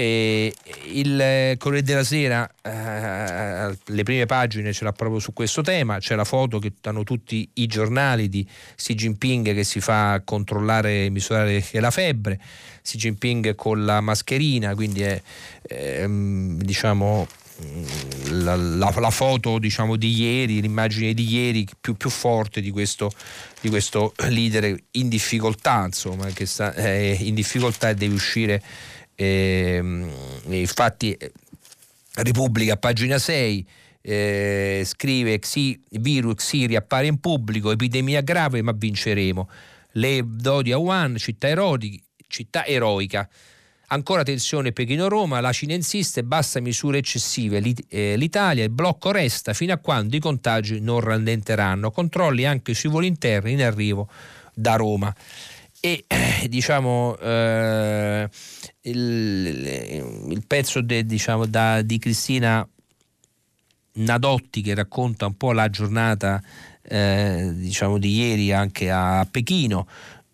E 0.00 0.54
il 0.92 1.56
Corriere 1.58 1.84
della 1.84 2.04
Sera, 2.04 2.48
eh, 2.62 3.76
le 3.84 4.02
prime 4.04 4.26
pagine 4.26 4.72
ce 4.72 4.84
l'ha 4.84 4.92
proprio 4.92 5.18
su 5.18 5.32
questo 5.32 5.60
tema, 5.60 5.98
c'è 5.98 6.14
la 6.14 6.22
foto 6.22 6.60
che 6.60 6.72
danno 6.80 7.02
tutti 7.02 7.50
i 7.54 7.66
giornali 7.66 8.28
di 8.28 8.46
Xi 8.76 8.94
Jinping 8.94 9.52
che 9.52 9.64
si 9.64 9.80
fa 9.80 10.22
controllare 10.24 11.06
e 11.06 11.10
misurare 11.10 11.64
la 11.72 11.90
febbre, 11.90 12.38
Xi 12.80 12.96
Jinping 12.96 13.56
con 13.56 13.84
la 13.84 14.00
mascherina, 14.00 14.72
quindi 14.76 15.02
è 15.02 15.20
ehm, 15.66 16.62
diciamo 16.62 17.26
la, 18.30 18.54
la, 18.54 18.94
la, 18.96 19.10
foto 19.10 19.58
diciamo, 19.58 19.96
di 19.96 20.12
ieri, 20.14 20.60
l'immagine 20.60 21.12
di 21.12 21.28
ieri 21.28 21.66
più, 21.80 21.96
più 21.96 22.08
forte 22.08 22.60
di 22.60 22.70
questo, 22.70 23.10
di 23.60 23.68
questo, 23.68 24.12
leader 24.28 24.76
in 24.92 25.08
difficoltà, 25.08 25.84
insomma, 25.84 26.26
che 26.28 26.46
sta 26.46 26.72
eh, 26.74 27.16
in 27.20 27.34
difficoltà 27.34 27.88
e 27.88 27.94
deve 27.94 28.14
uscire 28.14 28.54
eh, 28.54 28.97
infatti 29.24 31.16
Repubblica, 32.14 32.76
pagina 32.76 33.18
6, 33.18 33.66
eh, 34.00 34.82
scrive 34.84 35.38
Xi, 35.38 35.80
virus 35.90 36.34
Xi 36.36 36.66
riappare 36.66 37.06
in 37.06 37.20
pubblico, 37.20 37.70
epidemia 37.70 38.20
grave 38.22 38.62
ma 38.62 38.72
vinceremo. 38.72 39.48
Le 39.92 40.22
dodi 40.24 40.72
a 40.72 40.78
Wuhan, 40.78 41.16
città, 41.16 41.48
eroi, 41.48 42.02
città 42.26 42.64
eroica. 42.64 43.28
Ancora 43.90 44.22
tensione 44.22 44.72
Pechino-Roma, 44.72 45.40
la 45.40 45.52
Cina 45.52 45.72
insiste, 45.72 46.22
basta 46.22 46.60
misure 46.60 46.98
eccessive. 46.98 47.62
Eh, 47.88 48.16
L'Italia, 48.16 48.62
il 48.64 48.70
blocco 48.70 49.10
resta 49.10 49.54
fino 49.54 49.72
a 49.72 49.78
quando 49.78 50.14
i 50.14 50.20
contagi 50.20 50.78
non 50.80 51.00
rallenteranno. 51.00 51.90
Controlli 51.90 52.44
anche 52.44 52.74
sui 52.74 52.90
voli 52.90 53.06
interni 53.06 53.52
in 53.52 53.62
arrivo 53.62 54.08
da 54.54 54.76
Roma 54.76 55.14
e 55.80 56.04
eh, 56.08 56.48
diciamo 56.48 57.16
eh, 57.18 58.28
il, 58.82 60.26
il, 60.30 60.42
pezzo 60.46 60.80
de, 60.80 61.04
diciamo, 61.04 61.46
da, 61.46 61.82
di 61.82 61.98
Cristina 61.98 62.66
Nadotti 63.92 64.62
che 64.62 64.74
racconta 64.74 65.26
un 65.26 65.36
po' 65.36 65.52
la 65.52 65.68
giornata 65.68 66.42
eh, 66.82 67.50
diciamo 67.54 67.98
di 67.98 68.14
ieri 68.16 68.52
anche 68.52 68.90
a 68.90 69.26
Pechino. 69.30 69.86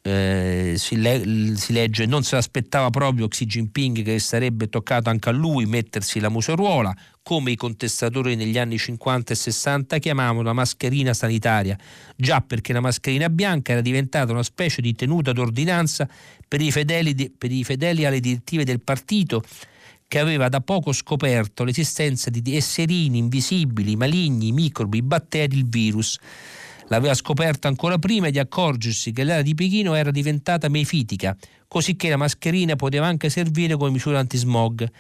Eh, 0.07 0.75
si, 0.77 0.97
le- 0.97 1.57
si, 1.57 1.73
legge 1.73 2.05
non 2.05 2.25
se 2.25 2.35
l'aspettava 2.35 2.91
proprio 2.91 3.27
Xi 3.27 3.47
Jinping 3.47 4.03
che 4.03 4.19
sarebbe 4.19 4.69
toccato 4.69 5.09
anche 5.09 5.31
a 5.31 5.33
lui 5.33 5.65
mettersi 5.65 6.21
la 6.21 6.29
museruola 6.29 6.95
come 7.23 7.53
i 7.53 7.57
contestatori 7.57 8.37
negli 8.37 8.59
anni 8.59 8.77
50 8.77 9.33
e 9.33 9.35
60 9.35 9.99
chiamavano 9.99 10.43
la 10.43 10.53
mascherina 10.53 11.15
sanitaria, 11.15 11.79
già 12.17 12.43
perché 12.43 12.75
la 12.75 12.81
mascherina 12.81 13.31
bianca 13.31 13.73
era 13.73 13.81
diventata 13.81 14.31
una 14.31 14.43
specie 14.43 14.83
di 14.83 14.95
tenuta 14.95 15.33
d'ordinanza 15.33 16.07
per 16.47 16.61
i 16.61 16.71
fedeli, 16.71 17.15
di, 17.15 17.31
per 17.31 17.51
i 17.51 17.65
fedeli 17.65 18.05
alle 18.05 18.21
direttive 18.21 18.65
del 18.65 18.83
partito 18.83 19.43
che 20.07 20.19
aveva 20.19 20.51
da 20.51 20.61
poco 20.61 20.93
scoperto 20.93 21.65
l'esistenza 21.65 22.29
di 22.29 22.55
esserini 22.55 23.17
invisibili, 23.17 23.97
maligni, 23.97 24.53
microbi, 24.53 25.01
batteri, 25.01 25.57
il 25.57 25.67
virus. 25.67 26.19
L'aveva 26.89 27.15
scoperto 27.15 27.67
ancora 27.67 27.99
prima 27.99 28.31
di 28.31 28.39
accorgersi 28.39 29.13
che 29.13 29.25
l'area 29.25 29.43
di 29.43 29.55
Pechino 29.55 29.95
era 29.95 30.11
diventata 30.11 30.69
mefitica, 30.69 31.37
cosicché 31.67 32.09
la 32.09 32.17
mascherina 32.17 32.77
poteva 32.77 33.07
anche 33.07 33.31
servire 33.31 33.77
come 33.77 33.91
misura 33.91 34.19
antismog 34.19 34.91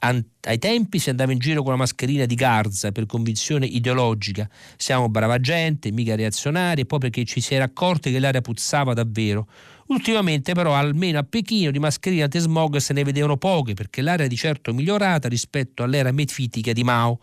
ai 0.00 0.58
tempi 0.58 1.00
si 1.00 1.10
andava 1.10 1.32
in 1.32 1.38
giro 1.38 1.62
con 1.62 1.72
la 1.72 1.78
mascherina 1.78 2.24
di 2.24 2.36
Garza 2.36 2.92
per 2.92 3.06
convinzione 3.06 3.66
ideologica. 3.66 4.48
Siamo 4.76 5.08
brava 5.08 5.40
gente, 5.40 5.90
mica 5.90 6.14
reazionari, 6.14 6.82
e 6.82 6.86
poi 6.86 7.00
perché 7.00 7.24
ci 7.24 7.40
si 7.40 7.54
era 7.54 7.64
accorti 7.64 8.12
che 8.12 8.20
l'aria 8.20 8.40
puzzava 8.40 8.94
davvero. 8.94 9.48
Ultimamente 9.86 10.52
però 10.52 10.74
almeno 10.74 11.18
a 11.18 11.24
Pechino 11.24 11.72
di 11.72 11.80
mascherine 11.80 12.22
anti-smog 12.22 12.76
se 12.76 12.92
ne 12.92 13.02
vedevano 13.02 13.38
poche 13.38 13.74
perché 13.74 14.02
l'aria 14.02 14.26
è 14.26 14.28
di 14.28 14.36
certo 14.36 14.72
migliorata 14.72 15.28
rispetto 15.28 15.82
all'era 15.82 16.12
mefitica 16.12 16.72
di 16.72 16.84
Mao. 16.84 17.18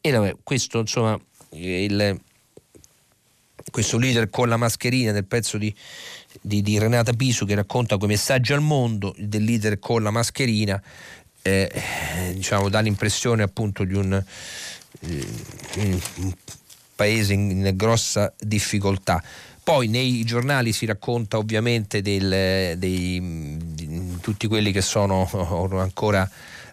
E 0.00 0.10
vabbè, 0.10 0.36
questo 0.42 0.80
insomma, 0.80 1.20
il, 1.50 2.20
questo 3.70 3.98
leader 3.98 4.30
con 4.30 4.48
la 4.48 4.56
mascherina 4.56 5.12
nel 5.12 5.24
pezzo 5.24 5.58
di 5.58 5.74
di, 6.40 6.62
di 6.62 6.78
Renata 6.78 7.12
Pisu 7.12 7.46
che 7.46 7.54
racconta 7.54 7.96
quei 7.96 8.10
messaggi 8.10 8.52
al 8.52 8.60
mondo 8.60 9.14
del 9.18 9.42
leader 9.42 9.78
con 9.78 10.02
la 10.02 10.10
mascherina 10.10 10.80
eh, 11.46 12.32
diciamo, 12.34 12.68
dà 12.68 12.80
l'impressione 12.80 13.44
appunto 13.44 13.84
di 13.84 13.94
un, 13.94 14.12
eh, 15.00 15.26
un 15.76 16.32
paese 16.96 17.34
in, 17.34 17.50
in, 17.50 17.72
grossa 17.76 18.32
difficoltà. 18.36 19.22
Poi 19.62 19.86
nei 19.86 20.24
giornali 20.24 20.72
si 20.72 20.86
racconta 20.86 21.38
ovviamente 21.38 22.02
del, 22.02 22.76
dei, 22.78 23.56
di 23.60 24.16
tutti 24.20 24.48
quelli 24.48 24.72
che 24.72 24.82
sono 24.82 25.28
ancora 25.78 26.28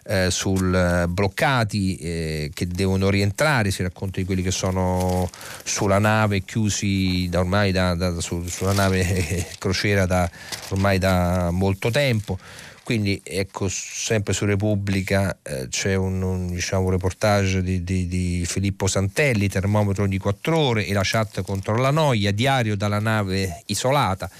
eh, 0.06 0.30
sul 0.30 0.74
eh, 0.74 1.08
bloccati 1.08 1.96
eh, 1.96 2.50
che 2.52 2.66
devono 2.66 3.10
rientrare, 3.10 3.70
si 3.70 3.82
racconta 3.82 4.20
di 4.20 4.26
quelli 4.26 4.42
che 4.42 4.50
sono 4.50 5.28
sulla 5.64 5.98
nave 5.98 6.42
chiusi 6.42 7.28
da 7.30 7.40
ormai 7.40 7.72
da, 7.72 7.94
da, 7.94 8.20
su, 8.20 8.46
sulla 8.46 8.72
nave 8.72 9.46
crociera 9.58 10.06
da, 10.06 10.28
ormai 10.70 10.98
da 10.98 11.50
molto 11.50 11.90
tempo. 11.90 12.38
Quindi 12.84 13.18
ecco, 13.24 13.66
sempre 13.70 14.34
su 14.34 14.44
Repubblica 14.44 15.38
eh, 15.42 15.68
c'è 15.70 15.94
un, 15.94 16.20
un, 16.20 16.48
diciamo, 16.48 16.90
reportage 16.90 17.62
di, 17.62 17.82
di, 17.82 18.06
di, 18.06 18.44
Filippo 18.46 18.86
Santelli, 18.86 19.48
termometro 19.48 20.02
ogni 20.02 20.18
4 20.18 20.58
ore 20.58 20.86
e 20.86 20.92
la 20.92 21.00
chat 21.02 21.40
contro 21.40 21.76
la 21.76 21.90
noia, 21.90 22.30
diario 22.30 22.76
dalla 22.76 22.98
nave 22.98 23.62
isolata. 23.66 24.30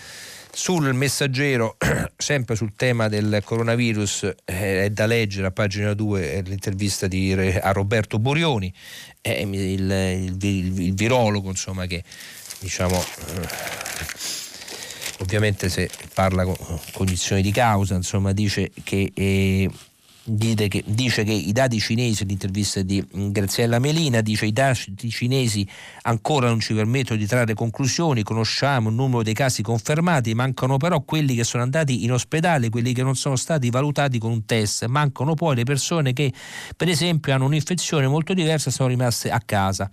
Sul 0.54 0.94
messaggero, 0.94 1.76
sempre 2.16 2.54
sul 2.54 2.74
tema 2.76 3.08
del 3.08 3.42
coronavirus, 3.44 4.34
eh, 4.44 4.84
è 4.84 4.90
da 4.90 5.04
leggere 5.06 5.48
a 5.48 5.50
pagina 5.50 5.94
2 5.94 6.42
l'intervista 6.46 7.08
di, 7.08 7.32
a 7.32 7.72
Roberto 7.72 8.20
Borioni, 8.20 8.72
eh, 9.20 9.42
il, 9.42 9.52
il, 9.52 9.90
il, 10.40 10.80
il, 10.80 10.94
virologo 10.94 11.48
insomma, 11.48 11.86
che 11.86 12.04
diciamo, 12.60 12.96
eh, 12.96 13.48
ovviamente 15.18 15.68
se 15.68 15.90
parla 16.14 16.44
con 16.44 16.56
cognizione 16.92 17.42
di 17.42 17.50
causa, 17.50 17.96
insomma, 17.96 18.32
dice 18.32 18.70
che 18.84 19.10
eh, 19.12 19.68
che, 20.24 20.82
dice 20.86 21.22
che 21.22 21.32
i 21.32 21.52
dati 21.52 21.78
cinesi, 21.78 22.24
l'intervista 22.24 22.80
di 22.80 23.04
mm, 23.16 23.30
Graziella 23.30 23.78
Melina, 23.78 24.22
dice 24.22 24.40
che 24.40 24.46
i 24.46 24.52
dati 24.52 25.10
cinesi 25.10 25.66
ancora 26.02 26.48
non 26.48 26.60
ci 26.60 26.72
permettono 26.72 27.18
di 27.18 27.26
trarre 27.26 27.54
conclusioni, 27.54 28.22
conosciamo 28.22 28.88
il 28.88 28.94
numero 28.94 29.22
dei 29.22 29.34
casi 29.34 29.62
confermati, 29.62 30.34
mancano 30.34 30.78
però 30.78 31.02
quelli 31.02 31.34
che 31.34 31.44
sono 31.44 31.62
andati 31.62 32.04
in 32.04 32.12
ospedale, 32.12 32.70
quelli 32.70 32.94
che 32.94 33.02
non 33.02 33.16
sono 33.16 33.36
stati 33.36 33.68
valutati 33.68 34.18
con 34.18 34.30
un 34.30 34.46
test, 34.46 34.86
mancano 34.86 35.34
poi 35.34 35.56
le 35.56 35.64
persone 35.64 36.12
che 36.12 36.32
per 36.76 36.88
esempio 36.88 37.34
hanno 37.34 37.44
un'infezione 37.44 38.06
molto 38.06 38.32
diversa 38.32 38.70
e 38.70 38.72
sono 38.72 38.88
rimaste 38.88 39.30
a 39.30 39.40
casa. 39.44 39.90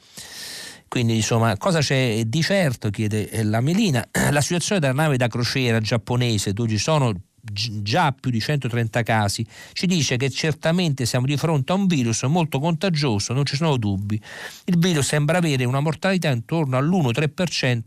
Quindi 0.87 1.15
insomma, 1.15 1.55
cosa 1.55 1.79
c'è 1.79 2.23
di 2.25 2.41
certo, 2.41 2.89
chiede 2.89 3.43
la 3.43 3.61
Melina, 3.61 4.05
la 4.29 4.41
situazione 4.41 4.81
della 4.81 4.93
nave 4.93 5.15
da 5.15 5.27
crociera 5.27 5.79
giapponese 5.79 6.51
dove 6.51 6.69
ci 6.69 6.77
sono 6.77 7.13
già 7.41 8.11
più 8.11 8.31
di 8.31 8.39
130 8.39 9.03
casi, 9.03 9.45
ci 9.73 9.87
dice 9.87 10.17
che 10.17 10.29
certamente 10.29 11.05
siamo 11.05 11.25
di 11.25 11.37
fronte 11.37 11.71
a 11.71 11.75
un 11.75 11.87
virus 11.87 12.23
molto 12.23 12.59
contagioso, 12.59 13.33
non 13.33 13.45
ci 13.45 13.55
sono 13.55 13.77
dubbi. 13.77 14.21
Il 14.65 14.77
virus 14.77 15.07
sembra 15.07 15.37
avere 15.37 15.65
una 15.65 15.79
mortalità 15.79 16.29
intorno 16.29 16.77
all'1-3% 16.77 17.81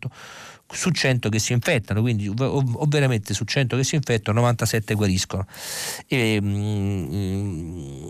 su 0.72 0.90
100 0.90 1.28
che 1.28 1.38
si 1.38 1.52
infettano, 1.52 2.00
quindi 2.00 2.28
ovviamente 2.28 3.34
su 3.34 3.44
100 3.44 3.76
che 3.76 3.84
si 3.84 3.94
infettano 3.96 4.40
97 4.40 4.94
guariscono. 4.94 5.46
E, 6.08 6.38
mm, 6.40 8.08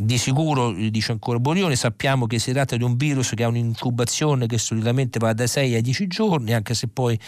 di 0.00 0.18
sicuro, 0.18 0.72
dice 0.72 1.12
ancora 1.12 1.38
Borione, 1.38 1.76
sappiamo 1.76 2.26
che 2.26 2.38
si 2.38 2.52
tratta 2.52 2.76
di 2.76 2.82
un 2.84 2.96
virus 2.96 3.32
che 3.34 3.42
ha 3.44 3.48
un'incubazione 3.48 4.46
che 4.46 4.58
solitamente 4.58 5.18
va 5.18 5.32
da 5.32 5.46
6 5.46 5.74
a 5.74 5.80
10 5.80 6.06
giorni, 6.06 6.52
anche 6.54 6.74
se 6.74 6.88
poi 6.88 7.18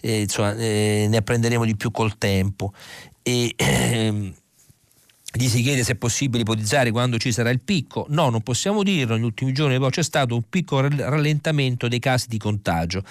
eh, 0.00 0.22
insomma, 0.22 0.54
eh, 0.54 1.06
ne 1.08 1.16
apprenderemo 1.16 1.64
di 1.64 1.76
più 1.76 1.90
col 1.90 2.18
tempo. 2.18 2.72
E, 3.22 3.54
ehm, 3.56 4.34
gli 5.38 5.48
si 5.48 5.62
chiede 5.62 5.84
se 5.84 5.92
è 5.92 5.94
possibile 5.94 6.42
ipotizzare 6.42 6.90
quando 6.90 7.16
ci 7.16 7.30
sarà 7.30 7.50
il 7.50 7.60
picco. 7.60 8.06
No, 8.08 8.28
non 8.28 8.42
possiamo 8.42 8.82
dirlo. 8.82 9.14
Negli 9.14 9.24
ultimi 9.24 9.52
giorni 9.52 9.78
poi 9.78 9.90
c'è 9.90 10.02
stato 10.02 10.34
un 10.34 10.42
piccolo 10.48 10.88
rallentamento 10.88 11.86
dei 11.86 12.00
casi 12.00 12.26
di 12.26 12.38
contagio. 12.38 13.04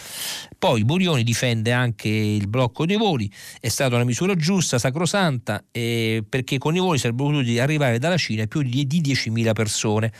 Poi 0.59 0.83
Burioni 0.83 1.23
difende 1.23 1.71
anche 1.71 2.09
il 2.09 2.49
blocco 2.49 2.85
dei 2.85 2.97
voli. 2.97 3.31
È 3.61 3.69
stata 3.69 3.95
una 3.95 4.03
misura 4.03 4.35
giusta, 4.35 4.77
sacrosanta, 4.77 5.63
eh, 5.71 6.21
perché 6.27 6.57
con 6.57 6.75
i 6.75 6.79
voli 6.79 6.97
sarebbero 6.97 7.29
potuti 7.29 7.59
arrivare 7.59 7.97
dalla 7.97 8.17
Cina 8.17 8.45
più 8.45 8.61
di 8.61 8.85
10.000 8.85 9.53
persone. 9.53 10.11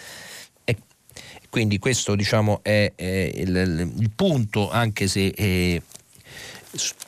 Quindi 1.49 1.79
questo 1.79 2.15
diciamo, 2.15 2.59
è, 2.61 2.91
è 2.95 3.31
il, 3.33 3.91
il, 3.97 4.11
punto, 4.13 4.69
anche 4.69 5.07
se 5.07 5.27
eh, 5.27 5.81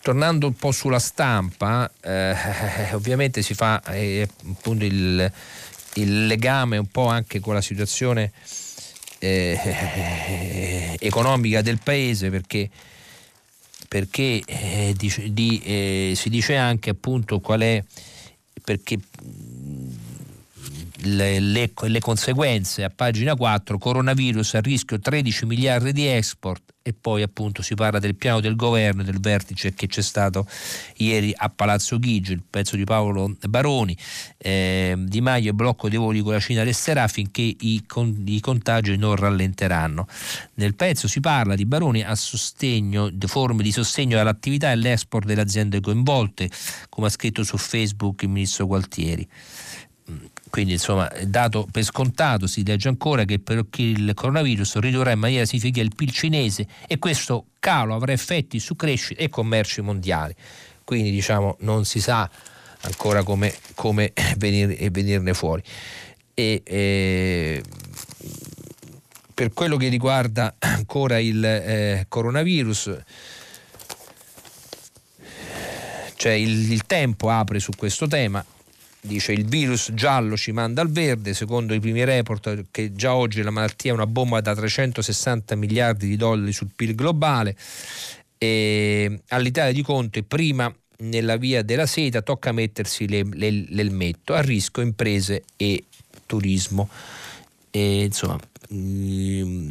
tornando 0.01 0.47
un 0.47 0.53
po' 0.53 0.71
sulla 0.71 0.99
stampa, 0.99 1.91
eh, 2.01 2.35
ovviamente 2.93 3.41
si 3.41 3.53
fa 3.53 3.81
eh, 3.83 4.27
appunto 4.51 4.85
il, 4.85 5.31
il, 5.95 6.27
legame 6.27 6.77
un 6.77 6.87
po' 6.87 7.07
anche 7.07 7.39
con 7.39 7.53
la 7.53 7.61
situazione 7.61 8.31
eh, 9.19 10.95
economica 10.99 11.61
del 11.61 11.79
paese 11.81 12.29
perché, 12.29 12.69
perché 13.87 14.41
eh, 14.45 14.93
di, 14.97 15.31
di, 15.31 15.61
eh, 15.63 16.13
si 16.15 16.29
dice 16.29 16.55
anche 16.55 16.89
appunto 16.89 17.39
qual 17.39 17.61
è 17.61 17.83
perché 18.63 18.99
le, 21.01 21.39
le, 21.39 21.71
le, 21.75 21.99
conseguenze 21.99 22.83
a 22.83 22.89
pagina 22.89 23.35
4, 23.35 23.77
coronavirus 23.77 24.55
a 24.55 24.59
rischio 24.59 24.99
13 24.99 25.45
miliardi 25.45 25.93
di 25.93 26.07
export 26.07 26.73
e 26.81 26.93
poi 26.93 27.21
appunto 27.21 27.61
si 27.61 27.75
parla 27.75 27.99
del 27.99 28.15
piano 28.15 28.39
del 28.39 28.55
governo 28.55 29.03
del 29.03 29.19
vertice 29.19 29.73
che 29.73 29.87
c'è 29.87 30.01
stato 30.01 30.47
ieri 30.97 31.33
a 31.35 31.49
Palazzo 31.49 31.99
Chigi, 31.99 32.31
il 32.31 32.43
pezzo 32.49 32.75
di 32.75 32.83
Paolo 32.83 33.35
Baroni, 33.47 33.95
eh, 34.37 34.95
Di 34.97 35.21
Maio 35.21 35.51
e 35.51 35.53
blocco 35.53 35.87
dei 35.87 35.99
voli 35.99 36.21
con 36.21 36.33
la 36.33 36.39
Cina 36.39 36.63
resterà 36.63 37.07
finché 37.07 37.41
i, 37.41 37.83
con, 37.85 38.23
i 38.25 38.39
contagi 38.39 38.95
non 38.97 39.15
rallenteranno. 39.15 40.07
Nel 40.55 40.73
pezzo 40.73 41.07
si 41.07 41.19
parla 41.19 41.55
di 41.55 41.65
Baroni 41.65 42.01
a 42.01 42.15
sostegno, 42.15 43.09
di 43.09 43.27
forme 43.27 43.61
di 43.61 43.71
sostegno 43.71 44.19
all'attività 44.19 44.69
e 44.69 44.71
all'export 44.71 45.27
delle 45.27 45.41
aziende 45.41 45.81
coinvolte, 45.81 46.49
come 46.89 47.07
ha 47.07 47.11
scritto 47.11 47.43
su 47.43 47.57
Facebook 47.57 48.23
il 48.23 48.29
ministro 48.29 48.65
Gualtieri 48.65 49.27
quindi 50.49 50.73
insomma 50.73 51.11
dato 51.25 51.67
per 51.71 51.83
scontato 51.83 52.47
si 52.47 52.65
legge 52.65 52.87
ancora 52.87 53.23
che 53.23 53.39
per 53.39 53.65
il 53.77 54.13
coronavirus 54.13 54.79
ridurrà 54.79 55.11
in 55.11 55.19
maniera 55.19 55.45
significativa 55.45 55.85
il 55.85 55.95
PIL 55.95 56.11
cinese 56.11 56.67
e 56.87 56.97
questo 56.97 57.45
calo 57.59 57.93
avrà 57.93 58.11
effetti 58.11 58.59
su 58.59 58.75
crescita 58.75 59.21
e 59.21 59.29
commerci 59.29 59.81
mondiali. 59.81 60.33
Quindi 60.83 61.11
diciamo 61.11 61.57
non 61.59 61.85
si 61.85 62.01
sa 62.01 62.29
ancora 62.81 63.23
come, 63.23 63.53
come 63.75 64.13
venir, 64.37 64.89
venirne 64.89 65.33
fuori. 65.33 65.61
E, 66.33 66.61
e, 66.63 67.63
per 69.33 69.53
quello 69.53 69.77
che 69.77 69.87
riguarda 69.87 70.55
ancora 70.59 71.19
il 71.19 71.43
eh, 71.43 72.05
coronavirus 72.09 72.97
cioè 76.15 76.33
il, 76.33 76.71
il 76.71 76.85
tempo 76.85 77.29
apre 77.29 77.59
su 77.59 77.71
questo 77.77 78.05
tema 78.07 78.43
dice 79.01 79.31
il 79.31 79.45
virus 79.45 79.91
giallo 79.93 80.35
ci 80.35 80.51
manda 80.51 80.81
al 80.81 80.89
verde, 80.89 81.33
secondo 81.33 81.73
i 81.73 81.79
primi 81.79 82.03
report 82.03 82.65
che 82.71 82.93
già 82.93 83.15
oggi 83.15 83.41
la 83.41 83.49
malattia 83.49 83.91
è 83.91 83.93
una 83.93 84.07
bomba 84.07 84.41
da 84.41 84.55
360 84.55 85.55
miliardi 85.55 86.07
di 86.07 86.15
dollari 86.15 86.51
sul 86.51 86.69
PIL 86.75 86.95
globale. 86.95 87.55
E 88.37 89.21
all'Italia 89.29 89.73
di 89.73 89.81
Conte 89.81 90.23
prima 90.23 90.73
nella 90.99 91.37
via 91.37 91.61
della 91.61 91.85
seta 91.85 92.21
tocca 92.21 92.51
mettersi 92.51 93.07
le, 93.07 93.23
le, 93.33 93.65
l'elmetto 93.69 94.33
a 94.33 94.41
rischio 94.41 94.81
imprese 94.81 95.43
e 95.55 95.85
turismo. 96.25 96.89
E, 97.71 98.03
insomma, 98.03 98.39
mm, 98.73 99.69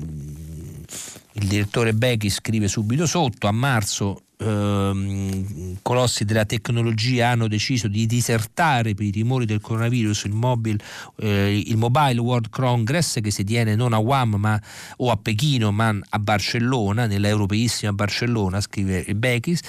il 1.32 1.46
direttore 1.46 1.92
Becchi 1.92 2.30
scrive 2.30 2.68
subito 2.68 3.06
sotto, 3.06 3.46
a 3.46 3.52
marzo 3.52 4.22
ehm, 4.38 5.78
colossi 5.82 6.24
della 6.24 6.44
tecnologia 6.44 7.28
hanno 7.28 7.48
deciso 7.48 7.88
di 7.88 8.06
disertare 8.06 8.94
per 8.94 9.06
i 9.06 9.10
timori 9.10 9.44
del 9.44 9.60
coronavirus 9.60 10.24
il 10.24 10.32
mobile, 10.32 10.78
eh, 11.16 11.62
il 11.66 11.76
mobile 11.76 12.20
World 12.20 12.48
Congress 12.50 13.20
che 13.20 13.30
si 13.30 13.44
tiene 13.44 13.74
non 13.74 13.92
a 13.92 13.98
Guam 13.98 14.34
ma, 14.36 14.60
o 14.98 15.10
a 15.10 15.16
Pechino 15.16 15.72
ma 15.72 15.96
a 16.08 16.18
Barcellona, 16.18 17.06
nell'europeissima 17.06 17.92
Barcellona, 17.92 18.60
scrive 18.60 19.04
Beckis. 19.14 19.60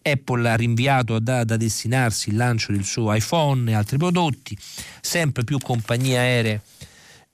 Apple 0.00 0.48
ha 0.48 0.54
rinviato 0.54 1.18
da, 1.18 1.44
da 1.44 1.58
destinarsi 1.58 2.30
il 2.30 2.36
lancio 2.36 2.72
del 2.72 2.84
suo 2.84 3.12
iPhone 3.12 3.70
e 3.70 3.74
altri 3.74 3.98
prodotti, 3.98 4.56
sempre 5.02 5.44
più 5.44 5.58
compagnie 5.58 6.16
aeree 6.16 6.62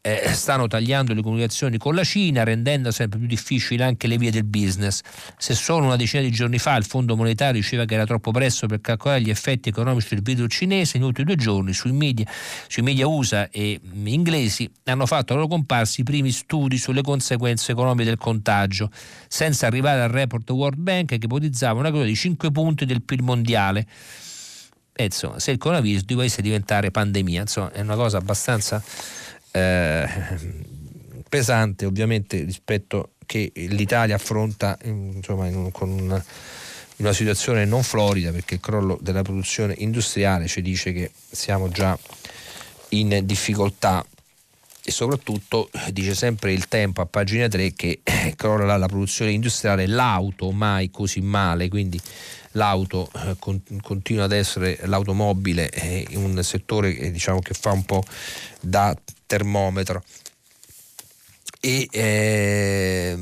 eh, 0.06 0.34
stanno 0.34 0.66
tagliando 0.66 1.14
le 1.14 1.22
comunicazioni 1.22 1.78
con 1.78 1.94
la 1.94 2.04
Cina, 2.04 2.44
rendendo 2.44 2.90
sempre 2.90 3.18
più 3.18 3.26
difficili 3.26 3.82
anche 3.82 4.06
le 4.06 4.18
vie 4.18 4.30
del 4.30 4.44
business. 4.44 5.00
Se 5.38 5.54
solo 5.54 5.86
una 5.86 5.96
decina 5.96 6.22
di 6.22 6.30
giorni 6.30 6.58
fa 6.58 6.76
il 6.76 6.84
Fondo 6.84 7.16
Monetario 7.16 7.58
diceva 7.58 7.86
che 7.86 7.94
era 7.94 8.04
troppo 8.04 8.30
presto 8.30 8.66
per 8.66 8.82
calcolare 8.82 9.22
gli 9.22 9.30
effetti 9.30 9.70
economici 9.70 10.08
del 10.10 10.22
virus 10.22 10.54
cinese, 10.54 10.98
in 10.98 11.04
ultimi 11.04 11.28
due 11.28 11.36
giorni 11.42 11.72
sui 11.72 11.92
media, 11.92 12.26
sui 12.68 12.82
media 12.82 13.06
USA 13.06 13.48
e 13.48 13.80
inglesi 14.04 14.70
hanno 14.84 15.06
fatto 15.06 15.36
loro 15.36 15.46
comparsi 15.46 16.02
i 16.02 16.04
primi 16.04 16.32
studi 16.32 16.76
sulle 16.76 17.00
conseguenze 17.00 17.72
economiche 17.72 18.04
del 18.04 18.18
contagio, 18.18 18.90
senza 19.26 19.66
arrivare 19.66 20.02
al 20.02 20.10
report 20.10 20.50
World 20.50 20.78
Bank 20.78 21.06
che 21.06 21.24
ipotizzava 21.24 21.80
una 21.80 21.90
cosa 21.90 22.04
di 22.04 22.14
5 22.14 22.50
punti 22.50 22.84
del 22.84 23.00
PIL 23.00 23.22
mondiale. 23.22 23.86
E 24.96 25.04
insomma, 25.04 25.40
se 25.40 25.50
il 25.50 25.58
coronavirus 25.58 26.04
dovesse 26.04 26.42
diventare 26.42 26.90
pandemia, 26.90 27.40
insomma, 27.40 27.72
è 27.72 27.80
una 27.80 27.96
cosa 27.96 28.18
abbastanza 28.18 28.82
eh, 29.56 30.08
pesante 31.28 31.86
ovviamente 31.86 32.42
rispetto 32.42 33.10
che 33.24 33.52
l'Italia 33.54 34.16
affronta 34.16 34.76
insomma, 34.82 35.46
in 35.46 35.56
un, 35.56 35.70
con 35.70 35.90
una, 35.90 36.22
una 36.96 37.12
situazione 37.12 37.64
non 37.64 37.82
florida 37.82 38.32
perché 38.32 38.54
il 38.54 38.60
crollo 38.60 38.98
della 39.00 39.22
produzione 39.22 39.74
industriale 39.78 40.48
ci 40.48 40.60
dice 40.60 40.92
che 40.92 41.10
siamo 41.30 41.68
già 41.68 41.96
in 42.90 43.20
difficoltà. 43.24 44.04
E 44.86 44.90
soprattutto 44.90 45.70
dice 45.92 46.14
sempre 46.14 46.52
il 46.52 46.68
tempo 46.68 47.00
a 47.00 47.06
pagina 47.06 47.48
3 47.48 47.72
che 47.72 48.00
crolla 48.36 48.76
la 48.76 48.86
produzione 48.86 49.30
industriale, 49.30 49.86
l'auto 49.86 50.50
mai 50.50 50.90
così 50.90 51.22
male, 51.22 51.68
quindi 51.68 51.98
l'auto 52.52 53.10
eh, 53.14 53.36
continua 53.80 54.24
ad 54.24 54.32
essere 54.32 54.78
l'automobile 54.84 55.68
è 55.70 56.04
un 56.14 56.42
settore 56.42 56.96
eh, 56.96 57.10
diciamo, 57.10 57.40
che 57.40 57.54
fa 57.54 57.72
un 57.72 57.84
po' 57.84 58.04
da 58.60 58.94
termometro. 59.26 60.02
E, 61.60 61.88
eh, 61.90 63.18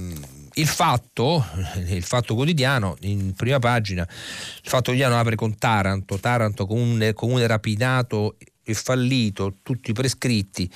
il 0.55 0.66
fatto, 0.66 1.44
il 1.88 2.03
fatto 2.03 2.34
quotidiano, 2.34 2.96
in 3.00 3.34
prima 3.34 3.59
pagina, 3.59 4.03
il 4.03 4.68
fatto 4.68 4.90
quotidiano 4.90 5.18
apre 5.18 5.36
con 5.36 5.57
Taranto, 5.57 6.18
Taranto 6.18 6.66
comune, 6.66 7.12
comune 7.12 7.46
rapinato 7.46 8.36
e 8.62 8.74
fallito, 8.74 9.57
tutti 9.62 9.92
prescritti, 9.92 10.70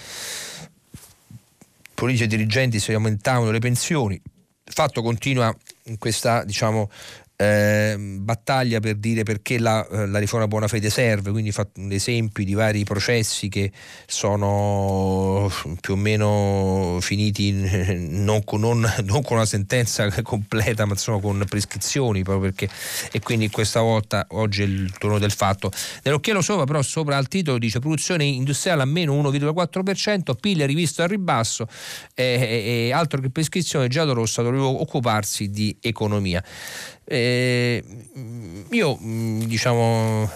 politici 1.95 2.25
e 2.25 2.27
dirigenti 2.27 2.79
si 2.79 2.93
aumentavano 2.93 3.51
le 3.51 3.59
pensioni, 3.59 4.15
il 4.15 4.73
fatto 4.73 5.03
continua 5.03 5.55
in 5.85 5.99
questa 5.99 6.45
diciamo, 6.45 6.91
eh, 7.37 7.97
battaglia 7.99 8.81
per 8.81 8.97
dire 8.97 9.23
perché 9.23 9.59
la, 9.59 9.87
eh, 9.87 10.07
la, 10.07 10.19
riforma 10.19 10.49
buona 10.49 10.69
fede 10.69 10.89
serve, 10.89 11.31
quindi 11.31 11.53
fa 11.53 11.67
esempi 11.91 12.45
di 12.45 12.55
vari 12.55 12.85
processi 12.85 13.49
che 13.49 13.71
sono 14.07 15.51
più 15.81 15.93
o 15.93 15.97
meno 15.97 16.99
finiti 17.01 17.53
non 18.09 18.43
con, 18.43 18.61
non, 18.61 18.81
non 19.05 19.23
con 19.23 19.37
una 19.37 19.47
sentenza 19.47 20.11
completa, 20.23 20.87
ma 20.87 20.93
insomma 20.93 21.21
con 21.21 21.45
prescrizioni, 21.47 22.23
proprio 22.23 22.51
perché 22.51 22.69
e 23.13 23.21
quindi 23.21 23.51
questa 23.51 23.81
volta 23.81 24.27
oggi 24.31 24.63
è 24.63 24.65
il 24.65 24.93
turno 24.99 25.19
del 25.19 25.33
fatto. 25.33 25.71
Nell'occhiello 26.05 26.41
sopra, 26.41 26.65
però, 26.65 26.81
sopra 26.81 27.17
al 27.19 27.29
titolo 27.29 27.59
dice 27.59 27.81
produzione 27.81 28.25
industriale 28.25 28.83
a 28.83 28.87
meno 28.87 29.15
1,4%, 29.21 30.35
PIL 30.41 30.67
rivisto 30.67 31.03
al 31.03 31.09
ribasso 31.09 31.69
e, 32.15 32.87
e 32.87 32.93
altro 32.93 33.21
che 33.21 33.29
prescrizione, 33.29 33.89
Giado 33.89 34.15
Rossa 34.15 34.41
doveva 34.41 34.65
occuparsi 34.65 35.51
di 35.51 35.77
economia. 35.81 36.43
Eh, 37.09 37.85
io 38.71 38.99
mm, 39.01 39.43
diciamo 39.43 40.29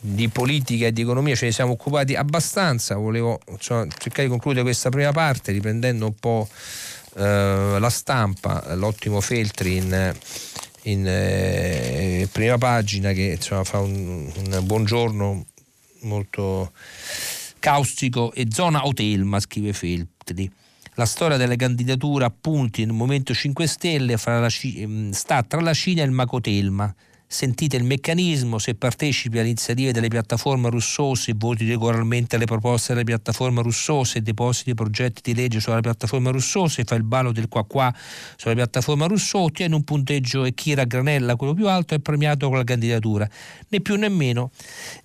di 0.00 0.28
politica 0.28 0.86
e 0.86 0.92
di 0.92 1.00
economia 1.00 1.34
ce 1.34 1.46
ne 1.46 1.52
siamo 1.52 1.72
occupati 1.72 2.14
abbastanza, 2.14 2.96
volevo 2.96 3.40
insomma, 3.48 3.86
cercare 3.96 4.24
di 4.24 4.28
concludere 4.28 4.64
questa 4.64 4.90
prima 4.90 5.12
parte 5.12 5.52
riprendendo 5.52 6.06
un 6.06 6.14
po' 6.14 6.46
eh, 7.16 7.76
la 7.78 7.90
stampa, 7.90 8.74
l'ottimo 8.74 9.20
Feltri 9.20 9.76
in, 9.76 10.14
in 10.82 11.06
eh, 11.06 12.28
prima 12.30 12.58
pagina 12.58 13.12
che 13.12 13.34
insomma, 13.36 13.64
fa 13.64 13.78
un, 13.78 14.30
un 14.34 14.60
buongiorno 14.64 15.46
molto 16.00 16.72
caustico 17.58 18.32
e 18.32 18.48
zona 18.50 18.86
Otelma, 18.86 19.40
scrive 19.40 19.72
Feltri. 19.72 20.50
La 20.96 21.06
storia 21.06 21.36
delle 21.36 21.56
candidature 21.56 22.24
a 22.24 22.30
punti 22.30 22.84
nel 22.84 22.94
Movimento 22.94 23.34
5 23.34 23.66
Stelle 23.66 24.16
la, 24.24 24.48
mm, 24.64 25.10
sta 25.10 25.42
tra 25.42 25.60
la 25.60 25.74
Cina 25.74 26.02
e 26.02 26.04
il 26.04 26.12
Macotelma. 26.12 26.94
Sentite 27.26 27.76
il 27.76 27.82
meccanismo, 27.82 28.58
se 28.58 28.76
partecipi 28.76 29.38
alle 29.38 29.48
iniziative 29.48 29.90
delle 29.90 30.06
piattaforme 30.06 30.70
russose, 30.70 31.32
voti 31.34 31.66
regolarmente 31.66 32.36
alle 32.36 32.44
proposte 32.44 32.92
delle 32.92 33.04
piattaforme 33.04 33.60
russose, 33.60 34.22
depositi 34.22 34.72
progetti 34.74 35.32
di 35.32 35.34
legge 35.34 35.58
sulla 35.58 35.80
piattaforma 35.80 36.30
russose, 36.30 36.84
fai 36.84 36.98
il 36.98 37.04
ballo 37.04 37.32
del 37.32 37.48
qua 37.48 37.64
qua 37.64 37.92
sulla 38.36 38.54
piattaforma 38.54 39.06
russo, 39.06 39.40
ottieni 39.40 39.74
un 39.74 39.82
punteggio 39.82 40.44
e 40.44 40.54
chi 40.54 40.74
raggranella 40.74 41.34
quello 41.34 41.54
più 41.54 41.66
alto 41.66 41.94
è 41.94 41.98
premiato 41.98 42.46
con 42.46 42.58
la 42.58 42.64
candidatura, 42.64 43.28
né 43.68 43.80
più 43.80 43.96
né 43.96 44.08
meno 44.08 44.52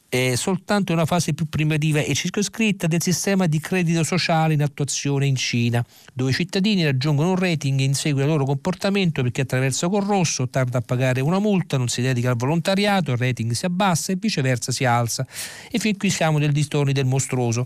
è 0.10 0.34
soltanto 0.36 0.92
una 0.92 1.06
fase 1.06 1.34
più 1.34 1.48
primitiva 1.48 2.00
e 2.00 2.16
circoscritta 2.16 2.88
del 2.88 3.02
sistema 3.02 3.46
di 3.46 3.60
credito 3.60 4.04
sociale 4.04 4.56
in 4.56 4.64
attuazione 4.64 5.28
in 5.28 5.36
Cina, 5.36 5.86
dove 6.14 6.32
i 6.32 6.34
cittadini 6.34 6.84
raggiungono 6.84 7.30
un 7.30 7.36
rating 7.36 7.80
in 7.80 7.94
seguito 7.94 8.26
al 8.26 8.32
loro 8.32 8.46
comportamento 8.46 9.22
perché 9.22 9.42
attraverso 9.42 9.88
col 9.88 10.04
rosso 10.04 10.50
tarda 10.50 10.80
a 10.80 10.82
pagare 10.82 11.22
una 11.22 11.38
multa, 11.38 11.78
non 11.78 11.90
si 11.90 12.02
dedica 12.02 12.32
al 12.32 12.38
volontariato, 12.38 13.12
il 13.12 13.18
rating 13.18 13.52
si 13.52 13.66
abbassa 13.66 14.12
e 14.12 14.16
viceversa 14.16 14.72
si 14.72 14.84
alza. 14.84 15.28
E 15.70 15.78
fin 15.78 15.96
qui 15.96 16.10
siamo 16.10 16.40
nel 16.40 16.52
distoni 16.52 16.92
del 16.92 17.06
mostruoso. 17.06 17.66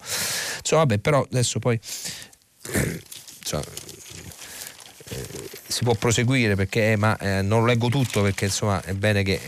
Insomma, 0.60 0.82
vabbè, 0.82 1.00
però 1.00 1.24
adesso 1.24 1.60
poi 1.60 1.80
insomma, 3.40 3.64
eh, 5.08 5.28
si 5.66 5.84
può 5.84 5.96
proseguire 5.96 6.56
perché 6.56 6.92
eh, 6.92 6.96
ma 6.98 7.18
eh, 7.18 7.42
non 7.42 7.66
leggo 7.66 7.88
tutto 7.88 8.22
perché 8.22 8.46
insomma 8.46 8.82
è 8.84 8.94
bene 8.94 9.24
che 9.24 9.40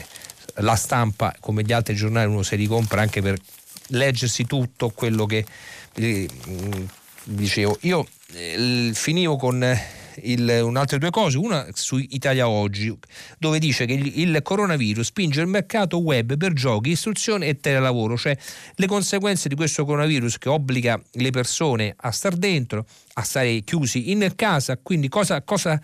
la 0.56 0.76
stampa, 0.76 1.36
come 1.40 1.64
gli 1.64 1.74
altri 1.74 1.96
giornali, 1.96 2.30
uno 2.30 2.44
si 2.44 2.56
ricompra 2.56 3.02
anche 3.02 3.22
per 3.22 3.38
leggersi 3.88 4.46
tutto 4.46 4.90
quello 4.90 5.26
che 5.26 5.46
eh, 5.94 6.30
dicevo. 7.24 7.78
Io 7.82 8.08
eh, 8.34 8.92
finivo 8.94 9.36
con 9.36 9.64
eh, 9.64 9.80
il, 10.24 10.62
un'altre 10.64 10.98
due 10.98 11.10
cose, 11.10 11.38
una 11.38 11.68
su 11.74 11.98
Italia 11.98 12.48
Oggi, 12.48 12.96
dove 13.38 13.60
dice 13.60 13.86
che 13.86 13.94
il, 13.94 14.20
il, 14.20 14.42
coronavirus 14.42 15.08
spinge 15.08 15.42
il 15.42 15.48
mercato 15.48 15.98
web 15.98 16.38
per 16.38 16.54
giochi, 16.54 16.92
istruzione 16.92 17.48
e 17.48 17.60
telelavoro, 17.60 18.18
cioè 18.18 18.38
le 18.76 18.88
conseguenze 18.88 19.50
di 19.50 19.56
questo 19.56 19.86
coronavirus 19.86 20.38
che 20.38 20.50
obbliga 20.50 21.02
le 21.14 21.30
persone 21.32 21.94
a 21.96 22.12
star 22.12 22.36
dentro, 22.36 22.86
a 23.14 23.24
stare 23.24 23.62
chiusi 23.62 24.12
in 24.12 24.32
casa, 24.36 24.78
quindi 24.78 25.10
cosa, 25.10 25.42
cosa 25.42 25.80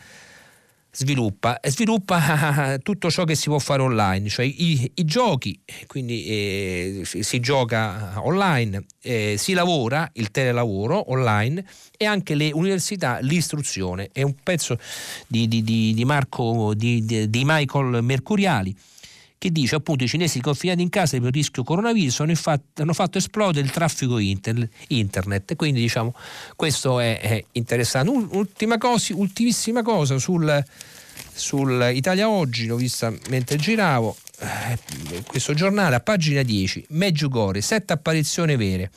sviluppa, 0.91 1.59
sviluppa 1.63 2.77
tutto 2.83 3.09
ciò 3.09 3.23
che 3.23 3.35
si 3.35 3.47
può 3.47 3.59
fare 3.59 3.81
online, 3.81 4.27
cioè 4.27 4.45
i, 4.45 4.91
i 4.95 5.05
giochi, 5.05 5.59
quindi 5.87 6.25
eh, 6.25 7.01
si 7.05 7.39
gioca 7.39 8.21
online, 8.25 8.83
eh, 9.01 9.35
si 9.37 9.53
lavora, 9.53 10.09
il 10.13 10.31
telelavoro 10.31 11.11
online 11.11 11.65
e 11.97 12.05
anche 12.05 12.35
le 12.35 12.51
università, 12.51 13.19
l'istruzione. 13.21 14.09
È 14.11 14.21
un 14.21 14.35
pezzo 14.43 14.77
di, 15.27 15.47
di, 15.47 15.63
di, 15.63 15.93
di 15.93 16.05
Marco, 16.05 16.73
di, 16.75 17.29
di 17.29 17.41
Michael 17.45 18.03
Mercuriali 18.03 18.75
che 19.41 19.51
dice 19.51 19.73
appunto 19.73 20.03
i 20.03 20.07
cinesi 20.07 20.39
confinati 20.39 20.83
in 20.83 20.89
casa 20.89 21.17
per 21.17 21.29
il 21.29 21.33
rischio 21.33 21.63
coronavirus 21.63 22.19
hanno, 22.19 22.29
infatti, 22.29 22.83
hanno 22.83 22.93
fatto 22.93 23.17
esplodere 23.17 23.65
il 23.65 23.71
traffico 23.71 24.19
inter, 24.19 24.69
internet. 24.89 25.55
Quindi 25.55 25.81
diciamo 25.81 26.13
questo 26.55 26.99
è, 26.99 27.19
è 27.19 27.43
interessante. 27.53 28.11
Ultima 28.11 28.77
cosa, 28.77 29.15
ultimissima 29.15 29.81
cosa 29.81 30.19
sul, 30.19 30.63
sul 31.33 31.89
Italia 31.91 32.29
Oggi, 32.29 32.67
l'ho 32.67 32.75
vista 32.75 33.11
mentre 33.29 33.57
giravo, 33.57 34.15
eh, 34.41 34.77
questo 35.25 35.55
giornale 35.55 35.95
a 35.95 36.01
pagina 36.01 36.43
10, 36.43 36.85
Meggiugori, 36.89 37.63
sette 37.63 37.93
apparizioni 37.93 38.55
vere. 38.55 38.91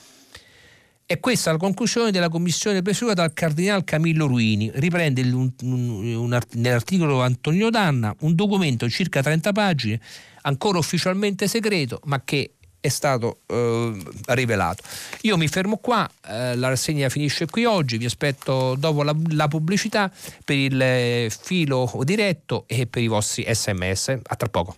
E 1.06 1.20
questa 1.20 1.48
è 1.48 1.52
la 1.54 1.58
conclusione 1.58 2.10
della 2.10 2.28
commissione 2.28 2.82
presieduta 2.82 3.22
dal 3.22 3.32
cardinale 3.32 3.84
Camillo 3.84 4.26
Ruini. 4.26 4.70
Riprende 4.74 5.22
un, 5.22 5.50
un, 5.62 6.14
un, 6.16 6.38
nell'articolo 6.52 7.22
Antonio 7.22 7.70
Danna 7.70 8.14
un 8.20 8.34
documento 8.34 8.84
di 8.84 8.90
circa 8.90 9.22
30 9.22 9.52
pagine, 9.52 10.00
ancora 10.44 10.78
ufficialmente 10.78 11.48
segreto, 11.48 12.00
ma 12.04 12.22
che 12.24 12.54
è 12.84 12.88
stato 12.88 13.40
eh, 13.46 13.92
rivelato. 14.26 14.82
Io 15.22 15.38
mi 15.38 15.48
fermo 15.48 15.78
qua, 15.78 16.08
eh, 16.28 16.54
la 16.54 16.68
rassegna 16.68 17.08
finisce 17.08 17.46
qui 17.46 17.64
oggi, 17.64 17.96
vi 17.96 18.04
aspetto 18.04 18.74
dopo 18.78 19.02
la, 19.02 19.16
la 19.28 19.48
pubblicità 19.48 20.12
per 20.44 20.56
il 20.56 20.78
eh, 20.80 21.32
filo 21.34 21.90
diretto 22.02 22.64
e 22.66 22.86
per 22.86 23.02
i 23.02 23.06
vostri 23.06 23.46
sms. 23.48 24.18
A 24.22 24.36
tra 24.36 24.48
poco. 24.48 24.76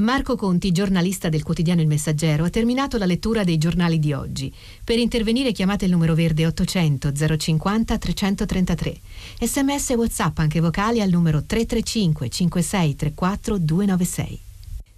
Marco 0.00 0.34
Conti, 0.34 0.72
giornalista 0.72 1.28
del 1.28 1.42
quotidiano 1.42 1.80
Il 1.80 1.86
Messaggero, 1.86 2.44
ha 2.44 2.50
terminato 2.50 2.96
la 2.98 3.04
lettura 3.04 3.44
dei 3.44 3.58
giornali 3.58 3.98
di 3.98 4.12
oggi. 4.12 4.52
Per 4.82 4.98
intervenire 4.98 5.52
chiamate 5.52 5.86
il 5.86 5.90
numero 5.90 6.14
verde 6.14 6.46
800 6.46 7.12
050 7.38 7.98
333. 7.98 9.00
Sms 9.40 9.90
e 9.90 9.94
WhatsApp 9.94 10.38
anche 10.38 10.60
vocali 10.60 11.00
al 11.00 11.10
numero 11.10 11.42
335 11.44 12.28
56 12.28 12.96
34 12.96 13.58
296. 13.58 14.40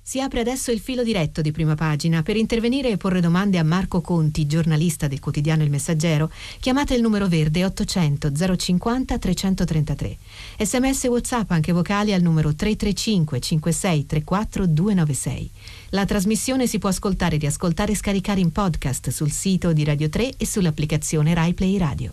Si 0.05 0.21
apre 0.21 0.41
adesso 0.41 0.73
il 0.73 0.81
filo 0.81 1.05
diretto 1.05 1.43
di 1.43 1.53
prima 1.53 1.77
pagina. 1.77 2.23
Per 2.23 2.37
intervenire 2.37 2.91
e 2.91 2.97
porre 2.97 3.21
domande 3.21 3.59
a 3.59 3.63
Marco 3.63 4.01
Conti, 4.01 4.47
giornalista 4.47 5.07
del 5.07 5.21
quotidiano 5.21 5.63
Il 5.63 5.71
Messaggero, 5.71 6.31
chiamate 6.59 6.95
il 6.95 7.03
numero 7.03 7.29
verde 7.29 7.65
800 7.65 8.33
050 8.57 9.19
333. 9.19 10.17
Sms 10.59 11.05
WhatsApp 11.05 11.51
anche 11.53 11.73
vocali 11.73 12.13
al 12.13 12.21
numero 12.21 12.53
335 12.53 13.41
56 13.41 14.07
34 14.07 14.67
296. 14.67 15.51
La 15.91 16.05
trasmissione 16.05 16.67
si 16.67 16.79
può 16.79 16.89
ascoltare, 16.89 17.37
riascoltare 17.37 17.93
e 17.93 17.97
scaricare 17.97 18.41
in 18.41 18.51
podcast 18.51 19.11
sul 19.11 19.31
sito 19.31 19.73
di 19.73 19.85
Radio 19.85 20.09
3 20.09 20.35
e 20.37 20.47
sull'applicazione 20.47 21.33
RaiPlay 21.33 21.79
Radio. 21.79 22.13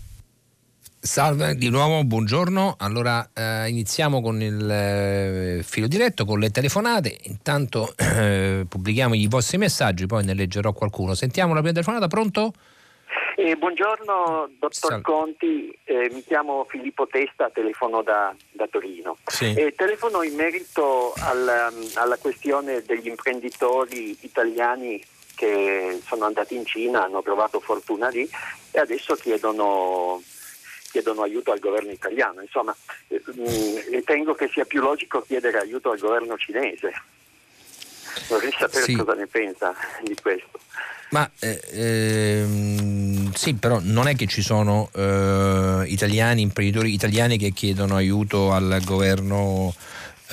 Salve 1.02 1.56
di 1.56 1.70
nuovo, 1.70 2.04
buongiorno. 2.04 2.76
Allora 2.78 3.30
eh, 3.34 3.70
iniziamo 3.70 4.22
con 4.22 4.42
il 4.42 4.70
eh, 4.70 5.62
filo 5.64 5.88
diretto, 5.88 6.26
con 6.26 6.40
le 6.40 6.50
telefonate. 6.50 7.20
Intanto 7.24 7.94
eh, 7.96 8.66
pubblichiamo 8.68 9.16
i 9.16 9.28
vostri 9.28 9.58
messaggi, 9.58 10.08
poi 10.08 10.26
ne 10.26 10.34
leggerò 10.34 10.74
qualcuno. 10.74 11.14
Sentiamo 11.14 11.54
la 11.54 11.60
prima 11.60 11.74
telefonata, 11.74 12.08
pronto? 12.08 12.52
Eh, 13.38 13.56
buongiorno 13.56 14.50
dottor 14.60 14.92
Sal- 14.92 15.02
Conti, 15.02 15.72
eh, 15.86 16.10
mi 16.12 16.22
chiamo 16.22 16.66
Filippo 16.68 17.08
Testa, 17.08 17.50
telefono 17.50 18.02
da, 18.02 18.36
da 18.52 18.68
Torino. 18.68 19.16
Sì. 19.26 19.54
Eh, 19.54 19.74
telefono 19.78 20.22
in 20.22 20.36
merito 20.36 21.14
alla, 21.18 21.72
alla 21.94 22.18
questione 22.18 22.84
degli 22.86 23.08
imprenditori 23.08 24.18
italiani 24.20 25.02
che 25.34 26.02
sono 26.06 26.26
andati 26.26 26.56
in 26.56 26.66
Cina, 26.66 27.06
hanno 27.06 27.22
trovato 27.22 27.62
fortuna 27.62 28.10
lì 28.10 28.30
e 28.72 28.80
adesso 28.80 29.16
chiedono 29.16 30.22
chiedono 30.90 31.22
aiuto 31.22 31.52
al 31.52 31.60
governo 31.60 31.92
italiano. 31.92 32.42
Insomma, 32.42 32.76
eh, 33.08 33.22
mm, 33.38 33.92
ritengo 33.92 34.34
che 34.34 34.50
sia 34.52 34.66
più 34.66 34.82
logico 34.82 35.22
chiedere 35.22 35.60
aiuto 35.60 35.92
al 35.92 36.00
governo 36.00 36.38
cinese. 36.38 36.92
Vorrei 38.28 38.52
sapere 38.58 38.84
sì. 38.84 38.96
cosa 38.96 39.14
ne 39.14 39.28
pensa 39.28 39.74
di 40.04 40.16
questo. 40.22 40.60
Ma 41.12 41.30
eh, 41.40 41.60
ehm, 41.72 43.32
sì, 43.34 43.56
però 43.56 43.80
non 43.82 44.08
è 44.08 44.16
che 44.16 44.28
ci 44.28 44.42
sono 44.42 44.90
eh, 44.94 45.84
italiani, 45.88 46.42
imprenditori 46.42 46.94
italiani 46.94 47.38
che 47.38 47.52
chiedono 47.52 47.96
aiuto 47.96 48.52
al 48.52 48.80
governo 48.84 49.74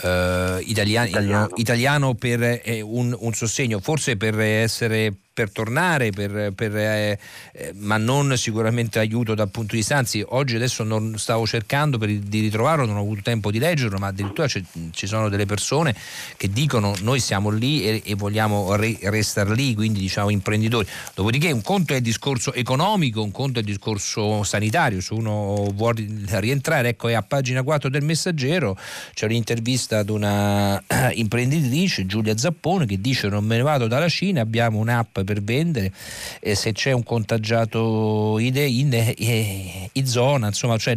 eh, 0.03 0.59
italiano, 0.65 1.09
italiano. 1.09 1.49
italiano 1.55 2.15
per 2.15 2.61
eh, 2.63 2.83
un, 2.83 3.17
un, 3.19 3.33
sostegno, 3.33 3.81
forse 3.81 4.17
per 4.19 4.39
essere 4.39 5.13
per 5.37 5.51
tornare, 5.51 6.13
per, 6.13 6.55
per, 6.55 6.75
eh, 6.75 7.19
eh, 7.53 7.73
ma 7.75 7.99
non 7.99 8.39
sicuramente 8.39 8.99
aiuto 8.99 9.35
dal 9.35 9.51
punto 9.51 9.73
di 9.73 9.81
vista, 9.81 9.95
anzi 9.95 10.25
oggi 10.27 10.57
adesso 10.57 10.83
non 10.83 11.19
stavo 11.19 11.47
cercando 11.47 11.99
per, 11.99 12.09
di 12.11 12.41
ritrovarlo, 12.41 12.87
non 12.87 12.97
ho 12.97 13.01
avuto 13.01 13.21
tempo 13.21 13.51
di 13.51 13.59
leggerlo, 13.59 13.99
ma 13.99 14.07
addirittura 14.07 14.49
ci 14.49 15.07
sono 15.07 15.29
delle 15.29 15.45
persone 15.45 15.95
che 16.39 16.49
dicono 16.49 16.95
noi 17.03 17.21
siamo 17.21 17.51
lì 17.51 17.85
e, 17.85 18.01
e 18.03 18.15
vogliamo 18.15 18.77
re, 18.77 18.97
restare 19.03 19.55
lì, 19.55 19.75
quindi 19.75 20.01
diciamo 20.01 20.31
imprenditori. 20.31 20.87
Dopodiché 21.15 21.51
un 21.51 21.61
conto 21.61 21.93
è 21.93 21.97
il 21.97 22.03
discorso 22.03 22.55
economico, 22.55 23.23
un 23.23 23.31
conto 23.31 23.59
è 23.59 23.61
il 23.61 23.69
discorso 23.69 24.43
sanitario, 24.43 25.03
se 25.03 25.13
uno 25.13 25.71
vuole 25.75 26.07
rientrare, 26.31 26.89
ecco 26.89 27.09
è 27.09 27.13
a 27.13 27.21
pagina 27.21 27.63
4 27.63 27.91
del 27.91 28.05
messaggero, 28.05 28.75
c'è 29.13 29.27
un'intervista 29.27 29.99
ad 29.99 30.09
una 30.09 30.83
imprenditrice, 31.13 32.07
Giulia 32.07 32.39
Zappone, 32.39 32.87
che 32.87 32.99
dice 32.99 33.29
non 33.29 33.45
me 33.45 33.57
ne 33.57 33.63
vado 33.63 33.87
dalla 33.87 34.09
Cina, 34.09 34.41
abbiamo 34.41 34.79
un'app 34.79 35.25
per 35.27 35.43
vendere, 35.43 35.93
e 36.41 36.55
se 36.55 36.73
c'è 36.73 36.93
un 36.93 37.03
contagiato 37.03 38.39
in, 38.39 38.57
in, 38.57 39.89
in, 39.93 40.07
zona, 40.07 40.47
insomma 40.47 40.79
c'è, 40.79 40.97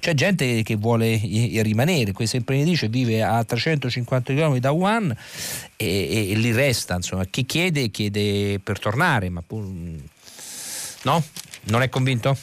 c'è, 0.00 0.14
gente 0.14 0.62
che 0.62 0.76
vuole 0.76 1.20
rimanere, 1.62 2.12
questa 2.12 2.38
imprenditrice 2.38 2.88
vive 2.88 3.22
a 3.22 3.44
350 3.44 4.32
km 4.32 4.56
da 4.56 4.70
Wuhan 4.70 5.14
e, 5.76 5.86
e, 5.86 6.30
e 6.30 6.34
lì 6.36 6.52
resta, 6.52 6.94
insomma 6.94 7.26
chi 7.26 7.44
chiede 7.44 7.90
chiede 7.90 8.58
per 8.60 8.78
tornare, 8.78 9.28
ma 9.28 9.42
no? 11.02 11.22
Non 11.64 11.82
è 11.82 11.88
convinto? 11.88 12.36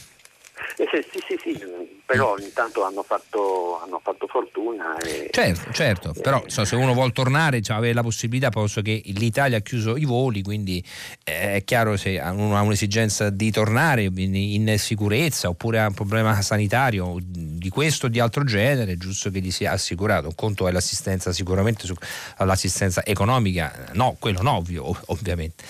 Eh, 0.78 0.88
sì, 1.12 1.20
sì, 1.28 1.39
sì, 1.41 1.68
però 2.10 2.36
intanto 2.39 2.84
hanno 2.84 3.03
fatto, 3.03 3.80
hanno 3.84 3.99
fatto 4.01 4.26
fortuna. 4.26 4.97
E, 4.97 5.30
certo, 5.30 5.72
certo, 5.72 6.14
e, 6.16 6.20
però 6.20 6.43
so, 6.47 6.66
se 6.66 6.76
uno 6.76 6.95
vuole 6.95 7.12
tornare 7.12 7.62
cioè, 7.62 7.78
avere 7.78 7.93
la 7.93 8.01
possibilità, 8.01 8.49
posto 8.49 8.82
che 8.82 9.03
l'Italia 9.05 9.57
ha 9.57 9.60
chiuso 9.60 9.95
i 9.95 10.05
voli, 10.05 10.41
quindi 10.41 10.84
eh, 11.24 11.57
è 11.57 11.64
chiaro 11.64 11.97
se 11.97 12.20
uno 12.20 12.57
ha 12.57 12.62
un'esigenza 12.62 13.30
di 13.30 13.51
tornare 13.51 14.10
in, 14.12 14.34
in, 14.34 14.80
sicurezza 14.80 15.49
oppure 15.49 15.82
ha 15.82 15.86
un 15.86 15.93
problema 15.93 16.41
sanitario 16.41 17.16
di 17.22 17.70
questo 17.70 18.07
o 18.07 18.10
di 18.10 18.20
altro 18.20 18.43
genere, 18.43 18.93
è 18.93 18.97
giusto 18.97 19.30
che 19.30 19.39
gli 19.39 19.51
sia 19.51 19.74
assicurato. 19.74 20.30
Un 20.30 20.36
conto 20.36 20.68
è 20.68 20.72
l'assistenza 20.72 21.32
sicuramente 21.32 21.86
su, 21.86 21.93
l'assistenza 22.38 23.05
economica, 23.05 23.91
no, 23.93 24.16
quello 24.18 24.41
no, 24.41 24.55
ovvio, 24.55 24.97
ovviamente. 25.14 25.64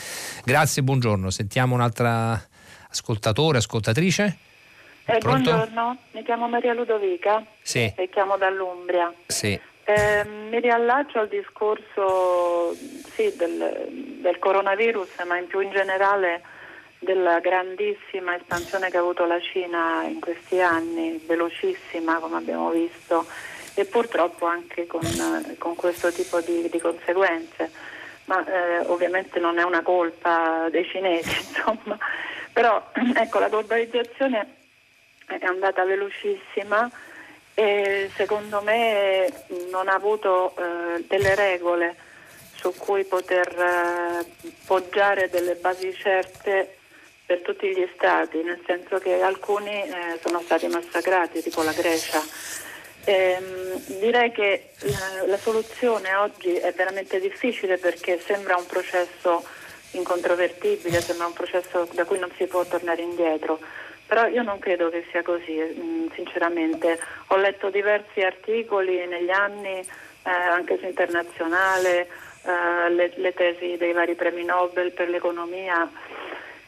Grazie, 0.45 0.83
buongiorno. 0.83 1.31
Sentiamo 1.31 1.75
un'altra 1.75 2.41
ascoltatore, 2.87 3.57
ascoltatrice. 3.57 4.47
Eh, 5.11 5.17
buongiorno, 5.17 5.97
mi 6.11 6.21
chiamo 6.21 6.47
Maria 6.47 6.75
Ludovica 6.75 7.43
sì. 7.63 7.91
e 7.95 8.09
chiamo 8.09 8.37
dall'Umbria. 8.37 9.11
Sì. 9.25 9.59
Eh, 9.83 10.23
mi 10.23 10.59
riallaccio 10.59 11.17
al 11.17 11.27
discorso 11.27 12.75
sì, 12.75 13.33
del, 13.35 13.87
del, 14.21 14.37
coronavirus, 14.37 15.09
ma 15.25 15.37
in 15.37 15.47
più 15.47 15.61
in 15.61 15.71
generale 15.71 16.43
della 16.99 17.39
grandissima 17.39 18.35
espansione 18.35 18.91
che 18.91 18.97
ha 18.97 18.99
avuto 18.99 19.25
la 19.25 19.39
Cina 19.39 20.03
in 20.03 20.19
questi 20.19 20.61
anni, 20.61 21.19
velocissima 21.25 22.19
come 22.19 22.37
abbiamo 22.37 22.69
visto, 22.69 23.25
e 23.73 23.85
purtroppo 23.85 24.45
anche 24.45 24.85
con, 24.85 25.01
con 25.57 25.73
questo 25.73 26.11
tipo 26.11 26.39
di, 26.41 26.69
di 26.69 26.79
conseguenze. 26.79 27.71
Ma 28.25 28.45
eh, 28.45 28.85
ovviamente 28.85 29.39
non 29.39 29.57
è 29.57 29.63
una 29.63 29.81
colpa 29.81 30.67
dei 30.69 30.85
cinesi, 30.85 31.33
insomma. 31.49 31.97
Però 32.53 32.91
ecco, 33.15 33.39
la 33.39 33.49
globalizzazione 33.49 34.57
è 35.37 35.45
andata 35.45 35.83
velocissima 35.83 36.89
e 37.53 38.09
secondo 38.15 38.61
me 38.61 39.31
non 39.69 39.89
ha 39.89 39.93
avuto 39.93 40.55
eh, 40.55 41.03
delle 41.07 41.35
regole 41.35 41.95
su 42.55 42.73
cui 42.75 43.03
poter 43.03 43.47
eh, 43.47 44.25
poggiare 44.65 45.29
delle 45.29 45.55
basi 45.55 45.93
certe 45.93 46.77
per 47.25 47.41
tutti 47.41 47.67
gli 47.69 47.87
stati, 47.95 48.41
nel 48.41 48.59
senso 48.65 48.97
che 48.97 49.21
alcuni 49.21 49.83
eh, 49.83 50.19
sono 50.21 50.41
stati 50.41 50.67
massacrati, 50.67 51.41
tipo 51.41 51.61
la 51.61 51.73
Grecia. 51.73 52.21
Ehm, 53.05 53.99
direi 53.99 54.31
che 54.31 54.71
la, 54.79 55.25
la 55.27 55.37
soluzione 55.37 56.15
oggi 56.15 56.55
è 56.55 56.73
veramente 56.73 57.19
difficile 57.19 57.77
perché 57.77 58.19
sembra 58.19 58.55
un 58.55 58.65
processo 58.65 59.45
incontrovertibile, 59.91 61.01
sembra 61.01 61.27
un 61.27 61.33
processo 61.33 61.87
da 61.93 62.05
cui 62.05 62.19
non 62.19 62.31
si 62.35 62.45
può 62.45 62.63
tornare 62.65 63.01
indietro 63.01 63.59
però 64.09 64.25
io 64.25 64.41
non 64.41 64.57
credo 64.57 64.89
che 64.89 65.05
sia 65.11 65.21
così, 65.21 65.53
mm, 65.53 66.07
sinceramente. 66.15 66.99
Ho 67.27 67.37
letto 67.37 67.69
diversi 67.69 68.21
articoli 68.21 69.05
negli 69.05 69.29
anni, 69.29 69.77
eh, 69.77 70.29
anche 70.31 70.79
su 70.79 70.85
internazionale, 70.85 72.07
eh, 72.43 72.89
le, 72.89 73.13
le, 73.17 73.33
tesi 73.35 73.77
dei 73.77 73.93
vari 73.93 74.15
premi 74.15 74.43
Nobel 74.43 74.93
per 74.93 75.09
l'economia, 75.09 75.87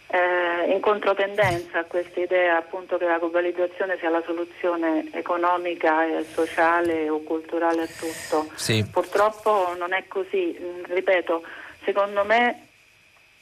eh, 0.05 0.71
in 0.71 0.79
controtendenza 0.81 1.79
a 1.79 1.85
questa 1.85 2.19
idea 2.19 2.57
appunto 2.57 2.97
che 2.97 3.05
la 3.05 3.17
globalizzazione 3.17 3.97
sia 3.97 4.11
la 4.11 4.21
soluzione 4.23 5.09
economica, 5.11 6.05
e 6.05 6.23
sociale 6.31 7.09
o 7.09 7.23
culturale 7.23 7.81
a 7.81 7.87
tutto. 7.87 8.51
Sì. 8.53 8.85
Purtroppo 8.85 9.73
non 9.79 9.93
è 9.93 10.03
così, 10.07 10.55
mm, 10.61 10.83
ripeto, 10.93 11.41
secondo 11.85 12.23
me 12.23 12.67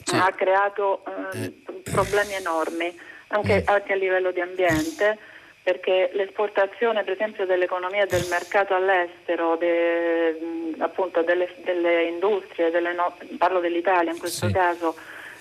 sì. 0.06 0.16
ha 0.16 0.32
creato 0.32 1.04
eh, 1.34 1.52
problemi 1.84 2.36
enormi 2.36 3.08
anche, 3.30 3.64
mm. 3.64 3.68
anche 3.72 3.94
a 3.94 3.96
livello 3.96 4.32
di 4.32 4.42
ambiente, 4.42 5.18
perché 5.64 6.12
l'esportazione 6.14 7.04
per 7.04 7.14
esempio 7.14 7.46
dell'economia 7.46 8.06
del 8.06 8.26
mercato 8.30 8.74
all'estero, 8.74 9.56
de, 9.58 10.76
appunto 10.80 11.22
delle, 11.22 11.54
delle 11.64 12.06
industrie, 12.06 12.72
delle 12.72 12.94
no, 12.94 13.16
parlo 13.38 13.60
dell'Italia 13.60 14.12
in 14.12 14.20
questo 14.20 14.48
sì. 14.48 14.54
caso, 14.54 14.96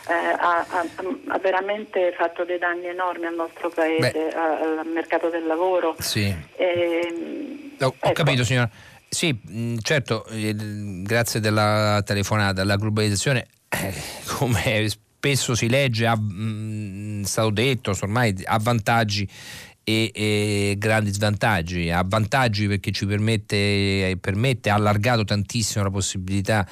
eh, 0.09 0.13
ha, 0.13 0.67
ha, 0.69 0.87
ha, 1.29 1.39
veramente 1.39 2.13
fatto 2.17 2.45
dei 2.45 2.59
danni 2.59 2.87
enormi 2.87 3.27
al 3.27 3.35
nostro 3.35 3.69
paese, 3.69 4.13
Beh, 4.13 4.35
al 4.35 4.87
mercato 4.87 5.29
del 5.29 5.47
lavoro. 5.47 5.97
Sì. 5.99 6.35
E, 6.57 7.73
ho, 7.81 7.87
ho 7.87 7.95
ecco. 7.99 8.13
capito 8.13 8.45
signora. 8.45 8.69
Sì, 9.11 9.35
certo, 9.81 10.27
grazie 10.29 11.41
della 11.41 12.03
telefonata, 12.05 12.63
la 12.65 12.77
globalizzazione, 12.77 13.47
eh, 13.71 13.95
come 14.37 14.87
spesso 15.19 15.57
si 15.57 15.69
legge, 15.69 16.07
ha 16.07 16.17
mh, 16.17 17.23
stato 17.25 17.51
detto, 17.51 17.93
ormai 18.01 18.35
ha 18.45 18.57
vantaggi 18.59 19.29
e, 19.83 20.13
e, 20.15 20.75
grandi 20.79 21.13
svantaggi. 21.13 21.91
Ha 21.91 22.05
vantaggi 22.07 22.69
perché 22.69 22.93
ci 22.93 23.05
permette, 23.05 24.17
permette, 24.21 24.71
ha 24.71 24.75
allargato 24.75 25.25
tantissimo 25.25 25.85
la 25.85 25.91
possibilità 25.91 26.67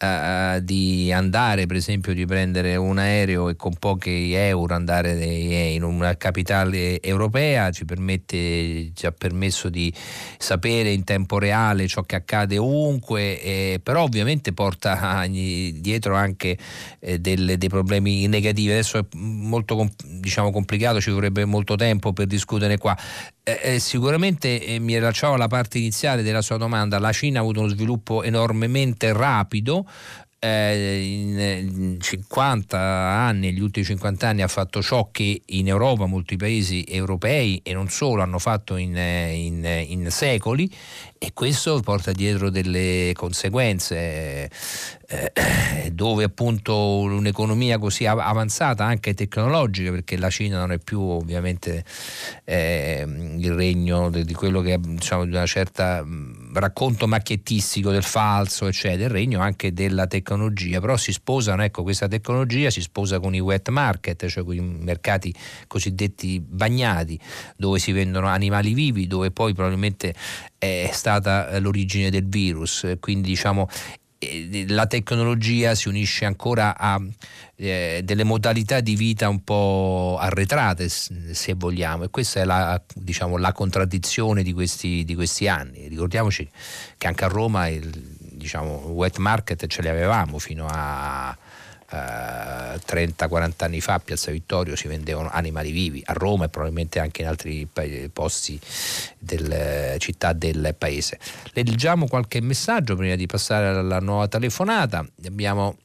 uh, 0.00 0.60
di 0.60 1.12
andare, 1.12 1.66
per 1.66 1.76
esempio, 1.76 2.12
di 2.14 2.24
prendere 2.26 2.76
un 2.76 2.98
aereo 2.98 3.48
e 3.48 3.56
con 3.56 3.74
pochi 3.78 4.32
euro 4.32 4.74
andare 4.74 5.12
in 5.12 5.82
una 5.82 6.16
capitale 6.16 7.00
europea, 7.02 7.70
ci, 7.70 7.84
permette, 7.84 8.90
ci 8.94 9.06
ha 9.06 9.12
permesso 9.12 9.68
di 9.68 9.92
sapere 10.38 10.90
in 10.90 11.04
tempo 11.04 11.38
reale 11.38 11.86
ciò 11.86 12.02
che 12.02 12.16
accade 12.16 12.58
ovunque, 12.58 13.40
eh, 13.40 13.80
però 13.82 14.02
ovviamente 14.02 14.52
porta 14.52 15.26
dietro 15.28 16.14
anche 16.14 16.56
eh, 17.00 17.18
delle, 17.18 17.58
dei 17.58 17.68
problemi 17.68 18.26
negativi. 18.26 18.70
Adesso 18.70 18.98
è 18.98 19.04
molto 19.14 19.90
diciamo, 20.04 20.50
complicato, 20.50 21.00
ci 21.00 21.10
vorrebbe 21.10 21.44
molto 21.44 21.74
tempo 21.74 22.12
per 22.12 22.26
discutere 22.26 22.78
qua. 22.78 22.96
Eh, 23.42 23.60
eh, 23.62 23.78
sicuramente 23.78 24.64
eh, 24.64 24.78
mi 24.78 24.94
rilasciavo 24.94 25.34
alla 25.34 25.46
parte 25.46 25.78
iniziale 25.78 26.22
della 26.22 26.42
sua 26.42 26.56
domanda, 26.56 26.98
la 26.98 27.12
Cina 27.12 27.38
ha 27.38 27.42
avuto 27.42 27.60
uno 27.60 27.68
sviluppo 27.68 28.22
enormemente 28.22 29.12
rapido, 29.12 29.86
eh, 30.40 31.00
in 31.02 31.96
50 32.00 32.78
anni, 32.78 33.50
negli 33.50 33.60
ultimi 33.60 33.84
50 33.84 34.28
anni 34.28 34.42
ha 34.42 34.48
fatto 34.48 34.80
ciò 34.82 35.08
che 35.10 35.42
in 35.44 35.66
Europa 35.66 36.06
molti 36.06 36.36
paesi 36.36 36.84
europei 36.88 37.60
e 37.64 37.72
non 37.72 37.88
solo 37.88 38.22
hanno 38.22 38.38
fatto 38.38 38.76
in, 38.76 38.96
eh, 38.96 39.34
in, 39.34 39.64
in 39.64 40.10
secoli 40.10 40.70
e 41.18 41.32
questo 41.32 41.80
porta 41.80 42.12
dietro 42.12 42.50
delle 42.50 43.10
conseguenze 43.14 44.48
eh, 45.10 45.90
dove 45.90 46.24
appunto 46.24 46.98
un'economia 46.98 47.78
così 47.78 48.04
avanzata 48.04 48.84
anche 48.84 49.14
tecnologica 49.14 49.90
perché 49.90 50.18
la 50.18 50.28
Cina 50.28 50.58
non 50.58 50.72
è 50.72 50.78
più 50.78 51.00
ovviamente 51.00 51.82
eh, 52.44 53.06
il 53.38 53.52
regno 53.54 54.10
di 54.10 54.34
quello 54.34 54.60
che 54.60 54.78
diciamo 54.78 55.24
di 55.24 55.30
una 55.30 55.46
certa 55.46 56.04
racconto 56.52 57.06
macchiettistico 57.06 57.90
del 57.90 58.02
falso 58.02 58.66
eccetera. 58.66 59.04
Il 59.04 59.10
regno 59.10 59.40
anche 59.40 59.72
della 59.72 60.06
tecnologia. 60.06 60.78
Però 60.80 60.96
si 60.98 61.12
sposano 61.12 61.64
ecco 61.64 61.82
questa 61.82 62.06
tecnologia 62.06 62.68
si 62.68 62.82
sposa 62.82 63.18
con 63.18 63.34
i 63.34 63.40
wet 63.40 63.70
market 63.70 64.26
cioè 64.26 64.44
con 64.44 64.54
i 64.54 64.60
mercati 64.60 65.34
cosiddetti 65.66 66.38
bagnati 66.38 67.18
dove 67.56 67.78
si 67.78 67.92
vendono 67.92 68.26
animali 68.26 68.74
vivi 68.74 69.06
dove 69.06 69.30
poi 69.30 69.54
probabilmente 69.54 70.14
è 70.58 70.90
stata 70.92 71.48
eh, 71.48 71.60
l'origine 71.60 72.10
del 72.10 72.26
virus, 72.26 72.96
quindi 73.00 73.28
diciamo 73.28 73.68
eh, 73.70 74.07
la 74.66 74.86
tecnologia 74.86 75.76
si 75.76 75.88
unisce 75.88 76.24
ancora 76.24 76.76
a 76.76 77.00
eh, 77.54 78.00
delle 78.02 78.24
modalità 78.24 78.80
di 78.80 78.96
vita 78.96 79.28
un 79.28 79.44
po' 79.44 80.16
arretrate 80.20 80.88
se 80.88 81.54
vogliamo 81.54 82.04
e 82.04 82.08
questa 82.08 82.40
è 82.40 82.44
la, 82.44 82.80
diciamo, 82.94 83.36
la 83.36 83.52
contraddizione 83.52 84.42
di 84.42 84.52
questi, 84.52 85.04
di 85.04 85.14
questi, 85.14 85.46
anni. 85.46 85.86
Ricordiamoci 85.86 86.48
che 86.96 87.06
anche 87.06 87.24
a 87.24 87.28
Roma 87.28 87.68
il 87.68 87.88
diciamo, 88.38 88.88
wet 88.88 89.18
market 89.18 89.66
ce 89.66 89.82
li 89.82 89.88
avevamo 89.88 90.38
fino 90.38 90.66
a 90.68 91.36
eh, 91.36 91.47
30-40 91.90 93.52
anni 93.58 93.80
fa 93.80 93.94
a 93.94 93.98
Piazza 93.98 94.30
Vittorio 94.30 94.76
si 94.76 94.88
vendevano 94.88 95.30
animali 95.30 95.70
vivi, 95.70 96.02
a 96.04 96.12
Roma 96.12 96.44
e 96.44 96.48
probabilmente 96.48 96.98
anche 96.98 97.22
in 97.22 97.28
altri 97.28 97.66
posti 98.12 98.60
delle 99.18 99.96
città 99.98 100.32
del 100.32 100.74
paese. 100.76 101.18
Leggiamo 101.52 102.06
qualche 102.06 102.40
messaggio 102.40 102.94
prima 102.94 103.14
di 103.14 103.26
passare 103.26 103.68
alla 103.68 104.00
nuova 104.00 104.28
telefonata. 104.28 105.06
Abbiamo 105.24 105.76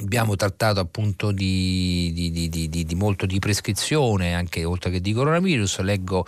Abbiamo 0.00 0.36
trattato 0.36 0.80
appunto 0.80 1.32
di, 1.32 2.12
di, 2.14 2.48
di, 2.48 2.68
di, 2.68 2.94
molto 2.94 3.26
di 3.26 3.38
prescrizione, 3.38 4.34
anche 4.34 4.64
oltre 4.64 4.90
che 4.90 5.02
di 5.02 5.12
coronavirus. 5.12 5.80
Leggo 5.80 6.24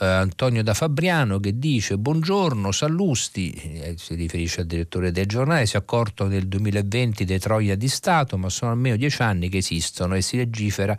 eh, 0.00 0.04
Antonio 0.04 0.62
da 0.62 0.74
Fabriano 0.74 1.40
che 1.40 1.58
dice: 1.58 1.96
Buongiorno, 1.96 2.70
Sallusti, 2.72 3.52
eh, 3.52 3.94
si 3.96 4.14
riferisce 4.16 4.60
al 4.60 4.66
direttore 4.66 5.12
del 5.12 5.24
giornale. 5.24 5.64
Si 5.64 5.76
è 5.76 5.78
accorto 5.78 6.26
nel 6.26 6.46
2020 6.46 7.24
dei 7.24 7.38
troia 7.38 7.74
di 7.74 7.88
Stato, 7.88 8.36
ma 8.36 8.50
sono 8.50 8.72
almeno 8.72 8.96
dieci 8.96 9.22
anni 9.22 9.48
che 9.48 9.58
esistono 9.58 10.14
e 10.14 10.20
si 10.20 10.36
legifera 10.36 10.96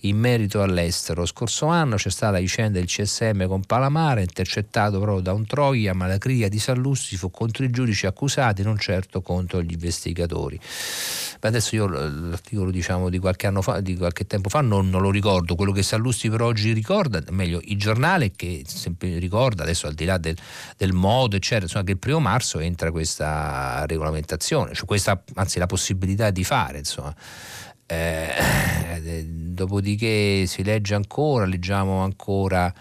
in 0.00 0.16
merito 0.16 0.62
all'estero. 0.62 1.26
Scorso 1.26 1.66
anno 1.66 1.96
c'è 1.96 2.10
stata 2.10 2.32
la 2.32 2.38
vicenda 2.38 2.78
del 2.78 2.88
CSM 2.88 3.46
con 3.46 3.60
Palamara, 3.60 4.20
intercettato 4.20 4.98
proprio 5.00 5.20
da 5.20 5.34
un 5.34 5.44
troia, 5.44 5.92
ma 5.92 6.06
la 6.06 6.16
cria 6.16 6.48
di 6.48 6.58
Sallusti 6.58 7.18
fu 7.18 7.30
contro 7.30 7.64
i 7.64 7.70
giudici 7.70 8.06
accusati, 8.06 8.62
non 8.62 8.78
certo 8.78 9.20
contro 9.20 9.60
gli 9.60 9.72
investigatori. 9.72 10.58
Ma 11.42 11.56
adesso 11.58 11.74
io 11.74 11.86
l'articolo 11.86 12.70
diciamo, 12.70 13.10
di 13.10 13.18
qualche 13.18 13.46
anno 13.46 13.62
fa, 13.62 13.80
di 13.80 13.96
qualche 13.96 14.26
tempo 14.26 14.48
fa 14.48 14.60
non, 14.60 14.88
non 14.88 15.02
lo 15.02 15.10
ricordo, 15.10 15.54
quello 15.54 15.72
che 15.72 15.82
Sallusti 15.82 16.30
per 16.30 16.42
oggi 16.42 16.72
ricorda, 16.72 17.22
meglio 17.30 17.60
il 17.64 17.78
giornale 17.78 18.32
che 18.34 18.62
sempre 18.66 19.18
ricorda, 19.18 19.64
adesso 19.64 19.86
al 19.86 19.94
di 19.94 20.04
là 20.04 20.18
del, 20.18 20.36
del 20.76 20.92
modo 20.92 21.36
eccetera, 21.36 21.64
insomma, 21.64 21.84
che 21.84 21.92
il 21.92 21.98
primo 21.98 22.20
marzo 22.20 22.58
entra 22.60 22.90
questa 22.90 23.84
regolamentazione, 23.86 24.72
cioè 24.74 24.86
questa, 24.86 25.22
anzi 25.34 25.58
la 25.58 25.66
possibilità 25.66 26.30
di 26.30 26.44
fare 26.44 26.78
insomma. 26.78 27.14
Eh, 27.90 29.24
dopodiché 29.26 30.44
si 30.46 30.62
legge 30.62 30.94
ancora, 30.94 31.46
leggiamo 31.46 32.02
ancora 32.02 32.72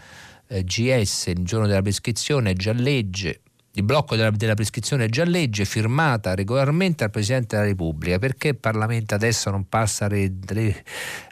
eh, 0.47 0.63
GS, 0.63 1.27
il 1.27 1.43
giorno 1.43 1.65
della 1.65 1.81
prescrizione, 1.81 2.53
già 2.53 2.73
legge, 2.73 3.41
il 3.77 3.83
blocco 3.83 4.15
della, 4.15 4.31
della, 4.31 4.55
prescrizione 4.55 5.05
è 5.05 5.07
già 5.07 5.23
legge 5.23 5.63
firmata 5.63 6.33
regolarmente 6.33 7.03
dal 7.03 7.11
Presidente 7.11 7.55
della 7.55 7.67
Repubblica. 7.67 8.17
Perché 8.17 8.47
il 8.49 8.57
Parlamento 8.57 9.13
adesso 9.13 9.51
non 9.51 9.69
passa 9.69 10.07
re, 10.07 10.33
re, 10.47 10.83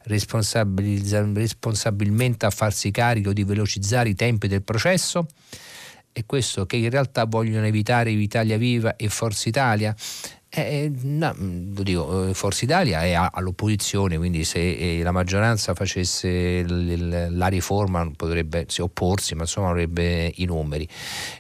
responsabilmente 0.04 2.46
a 2.46 2.52
farsi 2.52 2.92
carico 2.92 3.34
di 3.34 3.44
velocizzare 3.44 4.10
i 4.10 4.16
tempi 4.16 4.48
del 4.48 4.62
processo? 4.62 5.26
E 6.12 6.24
questo 6.26 6.68
che 6.68 6.76
in 6.78 6.92
realtà 6.92 7.26
vogliono 7.26 7.66
evitare 7.66 8.12
Italia 8.12 8.58
Viva 8.58 8.96
e 8.96 9.10
Forza 9.10 9.50
Italia? 9.50 9.96
Eh, 10.58 10.62
eh, 10.62 10.92
no, 11.02 11.36
lo 11.38 11.84
dico, 11.84 12.30
eh, 12.30 12.34
Forza 12.34 12.64
Italia 12.64 13.04
è 13.04 13.12
all'opposizione, 13.12 14.16
quindi 14.16 14.46
se 14.46 15.00
eh, 15.00 15.04
la 15.04 15.12
maggioranza 15.12 15.74
facesse 15.74 16.64
la 16.66 17.48
riforma 17.48 18.10
potrebbe 18.16 18.66
opporsi, 18.80 19.36
ma 19.36 19.42
insomma 19.42 19.70
avrebbe 19.70 20.32
i 20.36 20.46
numeri. 20.46 20.88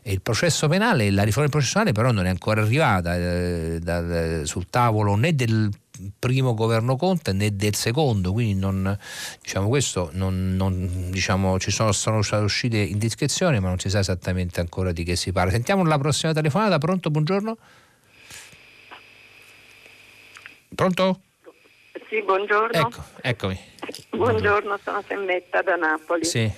il 0.03 0.19
processo 0.21 0.67
penale, 0.67 1.11
la 1.11 1.23
riforma 1.23 1.47
processuale 1.47 1.93
però 1.93 2.11
non 2.11 2.25
è 2.25 2.29
ancora 2.29 2.61
arrivata 2.61 3.15
eh, 3.15 3.79
da, 3.81 4.45
sul 4.45 4.67
tavolo 4.69 5.15
né 5.15 5.33
del 5.33 5.69
primo 6.19 6.53
governo 6.53 6.97
Conte 6.97 7.31
né 7.31 7.55
del 7.55 7.75
secondo, 7.75 8.33
quindi 8.33 8.59
non, 8.59 8.97
diciamo 9.41 9.69
questo 9.69 10.09
non, 10.11 10.55
non, 10.57 11.09
diciamo, 11.09 11.57
ci 11.57 11.71
sono, 11.71 11.93
sono 11.93 12.19
uscite 12.43 12.79
indiscrezioni, 12.79 13.61
ma 13.61 13.69
non 13.69 13.79
si 13.79 13.89
sa 13.89 13.99
esattamente 13.99 14.59
ancora 14.59 14.91
di 14.91 15.05
che 15.05 15.15
si 15.15 15.31
parla. 15.31 15.51
Sentiamo 15.51 15.85
la 15.85 15.97
prossima 15.97 16.33
telefonata, 16.33 16.77
pronto? 16.79 17.09
Buongiorno. 17.09 17.57
Pronto? 20.75 21.21
Sì, 22.09 22.21
buongiorno. 22.21 22.79
Ecco, 22.79 23.03
eccomi. 23.21 23.59
Buongiorno, 24.09 24.77
sono 24.83 25.01
Semmetta 25.07 25.61
da 25.61 25.75
Napoli. 25.75 26.25
Sì. 26.25 26.51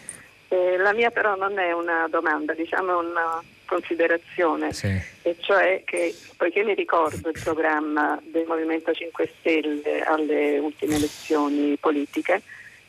Eh, 0.50 0.78
la 0.78 0.94
mia 0.94 1.12
però 1.12 1.36
non 1.36 1.60
è 1.60 1.72
una 1.72 2.08
domanda, 2.10 2.54
diciamo 2.54 3.00
una 3.00 3.44
considerazione, 3.66 4.74
sì. 4.74 4.88
e 5.22 5.36
cioè 5.40 5.84
che 5.86 6.16
poiché 6.38 6.64
mi 6.64 6.74
ricordo 6.74 7.30
il 7.30 7.40
programma 7.44 8.20
del 8.24 8.46
Movimento 8.48 8.94
5 8.94 9.30
Stelle 9.40 10.04
alle 10.04 10.58
ultime 10.58 10.96
elezioni 10.96 11.76
politiche, 11.78 12.42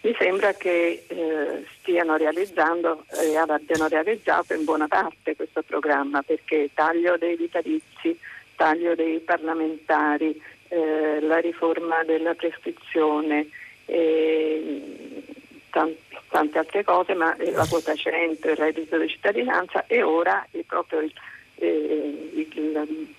mi 0.03 0.15
sembra 0.17 0.53
che 0.55 1.05
eh, 1.07 1.67
stiano 1.79 2.17
realizzando 2.17 3.05
e 3.21 3.33
eh, 3.33 3.37
abbiano 3.37 3.89
realizzato 3.89 4.55
in 4.55 4.65
buona 4.65 4.87
parte 4.87 5.35
questo 5.35 5.63
programma 5.63 6.23
perché 6.23 6.71
taglio 6.73 7.17
dei 7.19 7.37
vitalizi, 7.37 8.17
taglio 8.55 8.95
dei 8.95 9.19
parlamentari, 9.19 10.41
eh, 10.69 11.21
la 11.21 11.39
riforma 11.39 12.05
della 12.05 12.35
prescrizione 12.35 13.49
e 13.87 15.25
tante 15.71 16.59
altre 16.59 16.85
cose, 16.85 17.15
ma 17.15 17.35
la 17.39 17.67
quota 17.67 17.95
100, 17.95 18.49
il 18.49 18.57
reddito 18.57 18.99
di 18.99 19.09
cittadinanza 19.09 19.87
e 19.87 20.03
ora 20.03 20.47
è 20.51 20.59
proprio 20.67 21.01
il, 21.01 21.13
eh, 21.57 22.31
il 22.35 23.15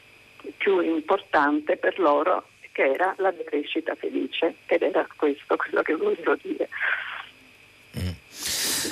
più 0.57 0.79
importante 0.81 1.77
per 1.77 1.99
loro 1.99 2.45
che 2.71 2.93
era 2.93 3.13
la 3.17 3.31
decrescita 3.31 3.95
felice 3.95 4.55
ed 4.65 4.81
era 4.81 5.05
questo 5.15 5.55
quello 5.57 5.81
che 5.81 5.95
volevo 5.95 6.35
dire. 6.41 6.69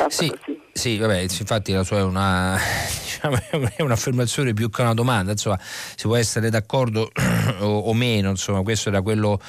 Sì, 0.09 0.31
sì, 0.73 0.97
vabbè, 0.97 1.19
infatti 1.19 1.71
la 1.71 1.83
sua 1.83 1.99
è 1.99 2.03
una, 2.03 2.57
diciamo, 3.03 3.37
è 3.75 3.81
un'affermazione 3.81 4.53
più 4.53 4.69
che 4.69 4.81
una 4.81 4.93
domanda, 4.93 5.31
insomma, 5.31 5.59
si 5.59 6.05
può 6.05 6.15
essere 6.15 6.49
d'accordo 6.49 7.09
o, 7.59 7.65
o 7.79 7.93
meno, 7.93 8.29
insomma, 8.29 8.61
questo 8.61 8.89
era 8.89 9.01
quello 9.01 9.39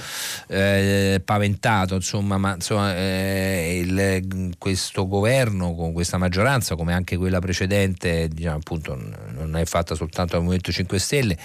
eh, 0.48 1.20
paventato, 1.24 1.96
insomma, 1.96 2.38
ma 2.38 2.54
insomma, 2.54 2.96
eh, 2.96 3.80
il, 3.84 4.54
questo 4.58 5.06
governo 5.06 5.74
con 5.74 5.92
questa 5.92 6.16
maggioranza, 6.16 6.76
come 6.76 6.94
anche 6.94 7.16
quella 7.16 7.40
precedente, 7.40 8.28
diciamo, 8.28 8.56
appunto, 8.56 8.98
non 9.36 9.56
è 9.56 9.64
fatta 9.64 9.94
soltanto 9.94 10.32
dal 10.32 10.42
Movimento 10.42 10.72
5 10.72 10.98
Stelle, 10.98 11.38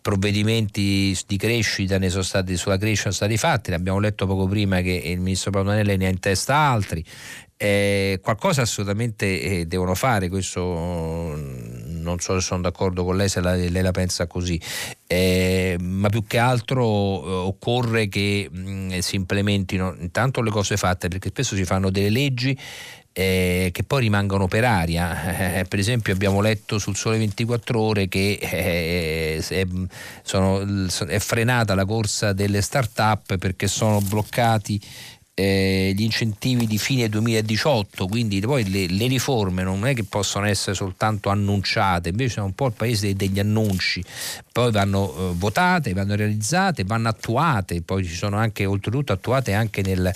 provvedimenti 0.00 1.18
di 1.26 1.36
crescita 1.36 1.98
ne 1.98 2.08
sono 2.10 2.22
stati, 2.22 2.56
sulla 2.56 2.78
crescita 2.78 3.10
sono 3.10 3.14
stati 3.14 3.36
fatti, 3.36 3.70
ne 3.70 3.76
abbiamo 3.76 3.98
letto 3.98 4.24
poco 4.26 4.46
prima 4.46 4.80
che 4.80 4.92
il 5.04 5.18
ministro 5.20 5.50
Pavanelli 5.50 5.96
ne 5.96 6.06
ha 6.06 6.10
in 6.10 6.20
testa 6.20 6.54
altri. 6.54 7.04
Eh, 7.58 8.20
qualcosa 8.22 8.62
assolutamente 8.62 9.40
eh, 9.40 9.66
devono 9.66 9.94
fare, 9.94 10.28
questo 10.28 11.34
mm, 11.34 12.02
non 12.02 12.18
so 12.20 12.34
se 12.34 12.40
sono 12.44 12.60
d'accordo 12.60 13.02
con 13.02 13.16
lei 13.16 13.30
se 13.30 13.40
la, 13.40 13.54
lei 13.54 13.82
la 13.82 13.92
pensa 13.92 14.26
così, 14.26 14.60
eh, 15.06 15.76
ma 15.80 16.10
più 16.10 16.26
che 16.26 16.36
altro 16.36 16.84
eh, 16.84 17.30
occorre 17.46 18.08
che 18.08 18.48
mh, 18.50 18.58
mm, 18.58 18.98
si 18.98 19.16
implementino 19.16 19.96
intanto 20.00 20.42
le 20.42 20.50
cose 20.50 20.76
fatte 20.76 21.08
perché 21.08 21.30
spesso 21.30 21.54
si 21.56 21.64
fanno 21.64 21.88
delle 21.88 22.10
leggi 22.10 22.58
eh, 23.18 23.70
che 23.72 23.82
poi 23.82 24.02
rimangono 24.02 24.46
per 24.46 24.64
aria. 24.64 25.60
Eh, 25.60 25.64
per 25.64 25.78
esempio 25.78 26.12
abbiamo 26.12 26.42
letto 26.42 26.78
sul 26.78 26.94
Sole 26.94 27.16
24 27.16 27.80
ore 27.80 28.08
che 28.08 28.38
eh, 28.38 29.42
è, 29.42 29.66
sono, 30.22 30.62
è 31.06 31.18
frenata 31.18 31.74
la 31.74 31.86
corsa 31.86 32.34
delle 32.34 32.60
start-up 32.60 33.38
perché 33.38 33.66
sono 33.68 34.02
bloccati 34.02 34.78
eh, 35.38 35.92
gli 35.94 36.02
incentivi 36.02 36.66
di 36.66 36.78
fine 36.78 37.10
2018, 37.10 38.06
quindi 38.06 38.40
poi 38.40 38.66
le, 38.70 38.86
le, 38.86 39.06
riforme 39.06 39.62
non 39.62 39.86
è 39.86 39.92
che 39.92 40.02
possono 40.02 40.46
essere 40.46 40.74
soltanto 40.74 41.28
annunciate, 41.28 42.08
invece 42.08 42.40
è 42.40 42.42
un 42.42 42.54
po' 42.54 42.68
il 42.68 42.72
paese 42.72 43.14
degli 43.14 43.38
annunci, 43.38 44.02
poi 44.50 44.72
vanno 44.72 45.12
eh, 45.12 45.32
votate, 45.34 45.92
vanno 45.92 46.14
realizzate, 46.14 46.84
vanno 46.84 47.08
attuate, 47.08 47.82
poi 47.82 48.02
ci 48.06 48.14
sono 48.14 48.38
anche 48.38 48.64
oltretutto 48.64 49.12
attuate 49.12 49.52
anche 49.52 49.82
nel, 49.82 50.10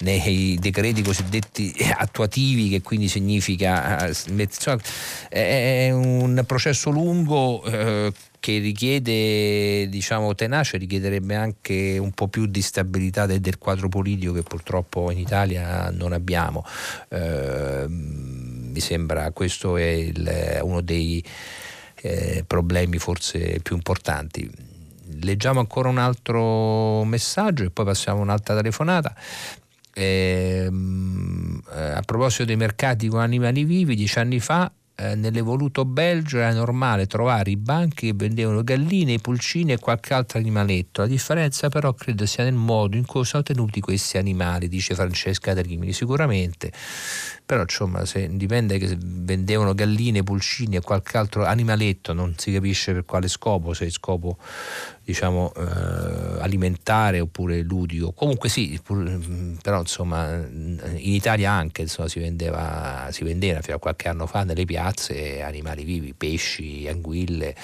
nei 0.00 0.58
decreti 0.60 1.02
cosiddetti 1.02 1.72
attuativi, 1.96 2.68
che 2.68 2.82
quindi 2.82 3.06
significa 3.06 4.08
eh, 4.08 4.12
è 5.28 5.90
un 5.92 6.42
processo 6.44 6.90
lungo 6.90 7.62
eh, 7.62 8.12
che 8.44 8.58
richiede, 8.58 9.88
diciamo, 9.88 10.34
tenace, 10.34 10.76
richiederebbe 10.76 11.34
anche 11.34 11.96
un 11.96 12.10
po' 12.12 12.28
più 12.28 12.44
di 12.44 12.60
stabilità 12.60 13.24
del, 13.24 13.40
del 13.40 13.56
quadro 13.56 13.88
politico 13.88 14.34
che 14.34 14.42
purtroppo 14.42 15.10
in 15.10 15.16
Italia 15.16 15.88
non 15.90 16.12
abbiamo. 16.12 16.62
Eh, 17.08 17.86
mi 17.88 18.80
sembra 18.80 19.30
questo 19.30 19.78
è 19.78 19.84
il, 19.84 20.60
uno 20.60 20.82
dei 20.82 21.24
eh, 22.02 22.44
problemi 22.46 22.98
forse 22.98 23.60
più 23.62 23.76
importanti. 23.76 24.46
Leggiamo 25.22 25.60
ancora 25.60 25.88
un 25.88 25.96
altro 25.96 27.02
messaggio 27.04 27.64
e 27.64 27.70
poi 27.70 27.86
passiamo 27.86 28.18
a 28.18 28.22
un'altra 28.24 28.54
telefonata. 28.54 29.14
Eh, 29.94 30.68
a 31.70 32.02
proposito 32.04 32.44
dei 32.44 32.56
mercati 32.56 33.08
con 33.08 33.20
animali 33.20 33.64
vivi, 33.64 33.94
dieci 33.94 34.18
anni 34.18 34.38
fa 34.38 34.70
eh, 34.96 35.14
nell'evoluto 35.14 35.84
Belgio 35.84 36.38
era 36.38 36.52
normale 36.52 37.06
trovare 37.06 37.50
i 37.50 37.56
banchi 37.56 38.06
che 38.06 38.12
vendevano 38.14 38.62
galline, 38.62 39.18
pulcine 39.18 39.74
e 39.74 39.78
qualche 39.78 40.14
altro 40.14 40.38
animaletto. 40.38 41.00
La 41.02 41.08
differenza 41.08 41.68
però 41.68 41.92
credo 41.94 42.26
sia 42.26 42.44
nel 42.44 42.54
modo 42.54 42.96
in 42.96 43.04
cui 43.04 43.24
sono 43.24 43.42
tenuti 43.42 43.80
questi 43.80 44.18
animali, 44.18 44.68
dice 44.68 44.94
Francesca 44.94 45.52
Rimini. 45.52 45.92
Sicuramente 45.92 46.72
però 47.46 47.60
insomma 47.60 48.06
se 48.06 48.28
dipende 48.34 48.78
che 48.78 48.96
vendevano 48.98 49.74
galline, 49.74 50.22
pulcini 50.22 50.76
e 50.76 50.80
qualche 50.80 51.18
altro 51.18 51.44
animaletto, 51.44 52.14
non 52.14 52.34
si 52.38 52.50
capisce 52.52 52.94
per 52.94 53.04
quale 53.04 53.28
scopo, 53.28 53.74
se 53.74 53.86
è 53.86 53.90
scopo 53.90 54.38
diciamo 55.04 55.52
eh, 55.54 56.40
alimentare 56.40 57.20
oppure 57.20 57.60
ludico. 57.60 58.12
Comunque 58.12 58.48
sì, 58.48 58.80
pur, 58.82 59.18
però 59.62 59.80
insomma 59.80 60.34
in 60.34 60.80
Italia 60.96 61.50
anche 61.50 61.82
insomma, 61.82 62.08
si, 62.08 62.20
vendeva, 62.20 63.08
si 63.10 63.22
vendeva 63.22 63.60
fino 63.60 63.76
a 63.76 63.78
qualche 63.78 64.08
anno 64.08 64.26
fa 64.26 64.44
nelle 64.44 64.64
piazze 64.64 65.42
animali 65.42 65.84
vivi, 65.84 66.14
pesci, 66.14 66.88
anguille, 66.88 67.54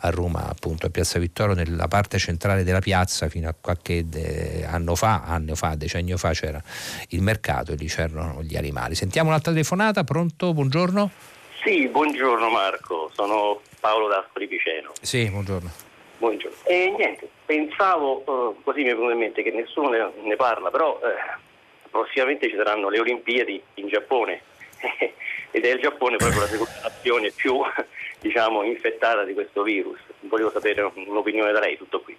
a 0.00 0.10
Roma 0.10 0.48
appunto 0.48 0.86
a 0.86 0.90
Piazza 0.90 1.18
Vittorio 1.18 1.54
nella 1.54 1.88
parte 1.88 2.18
centrale 2.18 2.64
della 2.64 2.80
piazza 2.80 3.28
fino 3.28 3.48
a 3.48 3.54
qualche 3.58 4.08
de- 4.08 4.64
anno 4.66 4.94
fa, 4.94 5.24
anno 5.24 5.54
fa, 5.54 5.74
decennio 5.74 6.16
fa 6.16 6.32
c'era 6.32 6.62
il 7.08 7.20
mercato 7.20 7.72
e 7.72 7.76
lì 7.76 7.86
c'erano 7.86 8.42
gli 8.42 8.56
animali. 8.56 8.94
Sentiamo 8.94 9.28
un'altra 9.28 9.52
telefonata, 9.52 10.04
pronto? 10.04 10.54
Buongiorno. 10.54 11.10
Sì, 11.62 11.88
buongiorno 11.88 12.48
Marco, 12.48 13.10
sono 13.14 13.60
Paolo 13.80 14.08
d'Ascoli 14.08 14.46
Piceno. 14.46 14.92
Sì, 15.02 15.28
buongiorno. 15.28 15.86
Buongiorno. 16.18 16.56
E 16.64 16.92
niente, 16.96 17.28
pensavo, 17.46 18.22
uh, 18.26 18.62
così 18.64 18.82
mi 18.82 18.90
è 18.90 18.94
venuto 18.94 19.12
in 19.12 19.18
mente 19.18 19.42
che 19.42 19.52
nessuno 19.52 19.88
ne, 19.88 20.10
ne 20.22 20.34
parla, 20.34 20.68
però 20.68 21.00
eh, 21.00 21.38
prossimamente 21.90 22.48
ci 22.48 22.56
saranno 22.56 22.88
le 22.88 22.98
Olimpiadi 22.98 23.62
in 23.74 23.86
Giappone 23.86 24.42
ed 25.52 25.64
è 25.64 25.72
il 25.72 25.80
Giappone 25.80 26.16
proprio 26.16 26.40
la 26.40 26.46
seconda 26.46 26.80
nazione 26.82 27.30
più 27.30 27.60
diciamo, 28.18 28.64
infettata 28.64 29.22
di 29.22 29.32
questo 29.32 29.62
virus. 29.62 30.00
Volevo 30.22 30.50
sapere 30.50 30.90
un'opinione 30.92 31.52
da 31.52 31.60
lei, 31.60 31.76
tutto 31.76 32.00
qui. 32.00 32.16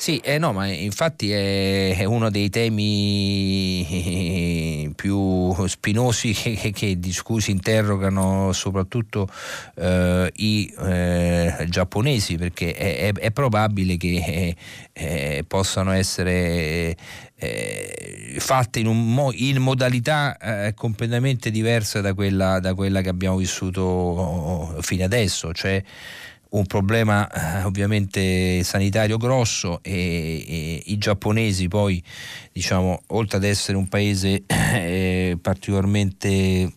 Sì, 0.00 0.18
eh 0.18 0.38
no, 0.38 0.52
ma 0.52 0.68
infatti 0.68 1.32
è, 1.32 1.96
è 1.96 2.04
uno 2.04 2.30
dei 2.30 2.50
temi 2.50 3.84
più 4.94 5.52
spinosi 5.66 6.32
che, 6.32 6.54
che, 6.54 6.70
che 6.70 7.00
di 7.00 7.12
cui 7.24 7.40
si 7.40 7.50
interrogano 7.50 8.52
soprattutto 8.52 9.28
eh, 9.74 10.30
i 10.36 10.72
eh, 10.78 11.66
giapponesi, 11.68 12.36
perché 12.36 12.74
è, 12.74 13.08
è, 13.08 13.12
è 13.12 13.32
probabile 13.32 13.96
che 13.96 14.22
eh, 14.24 14.56
eh 14.92 15.44
possano 15.48 15.90
essere 15.90 16.96
eh, 17.34 18.36
fatte 18.38 18.78
in, 18.78 18.86
mo- 18.86 19.32
in 19.32 19.56
modalità 19.60 20.36
eh, 20.36 20.74
completamente 20.74 21.50
diversa 21.50 22.00
da 22.00 22.14
quella, 22.14 22.60
da 22.60 22.72
quella, 22.74 23.00
che 23.00 23.08
abbiamo 23.08 23.36
vissuto 23.36 24.76
fino 24.80 25.04
adesso, 25.04 25.52
cioè 25.52 25.82
un 26.50 26.66
problema 26.66 27.28
eh, 27.28 27.64
ovviamente 27.64 28.62
sanitario 28.62 29.18
grosso 29.18 29.80
e, 29.82 30.44
e, 30.46 30.82
i 30.86 30.98
giapponesi 30.98 31.68
poi 31.68 32.02
diciamo 32.52 33.02
oltre 33.08 33.36
ad 33.36 33.44
essere 33.44 33.76
un 33.76 33.88
paese 33.88 34.44
eh, 34.46 35.36
particolarmente 35.40 36.72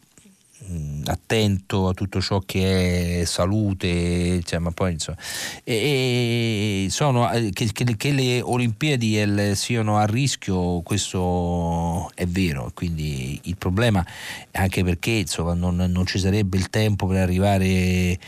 mh, 0.58 1.04
attento 1.06 1.88
a 1.88 1.94
tutto 1.94 2.20
ciò 2.20 2.42
che 2.46 3.22
è 3.22 3.26
salute 3.26 4.42
cioè, 4.44 4.60
ma 4.60 4.72
poi 4.72 4.94
insomma 4.94 5.18
e, 5.64 6.88
sono, 6.90 7.32
eh, 7.32 7.52
che, 7.54 7.72
che, 7.72 7.96
che, 7.96 8.12
le 8.12 8.42
Olimpiadi 8.42 9.56
siano 9.56 9.98
a 9.98 10.06
rischio 10.06 10.82
questo 10.82 12.12
è 12.14 12.26
vero. 12.26 12.72
Quindi 12.74 13.40
il 13.44 13.56
problema 13.56 14.06
anche 14.52 14.84
perché 14.84 15.12
insomma 15.12 15.54
non, 15.54 15.76
non 15.76 16.06
ci 16.06 16.20
sarebbe 16.20 16.58
il 16.58 16.70
tempo 16.70 17.08
per 17.08 17.18
arrivare 17.18 18.20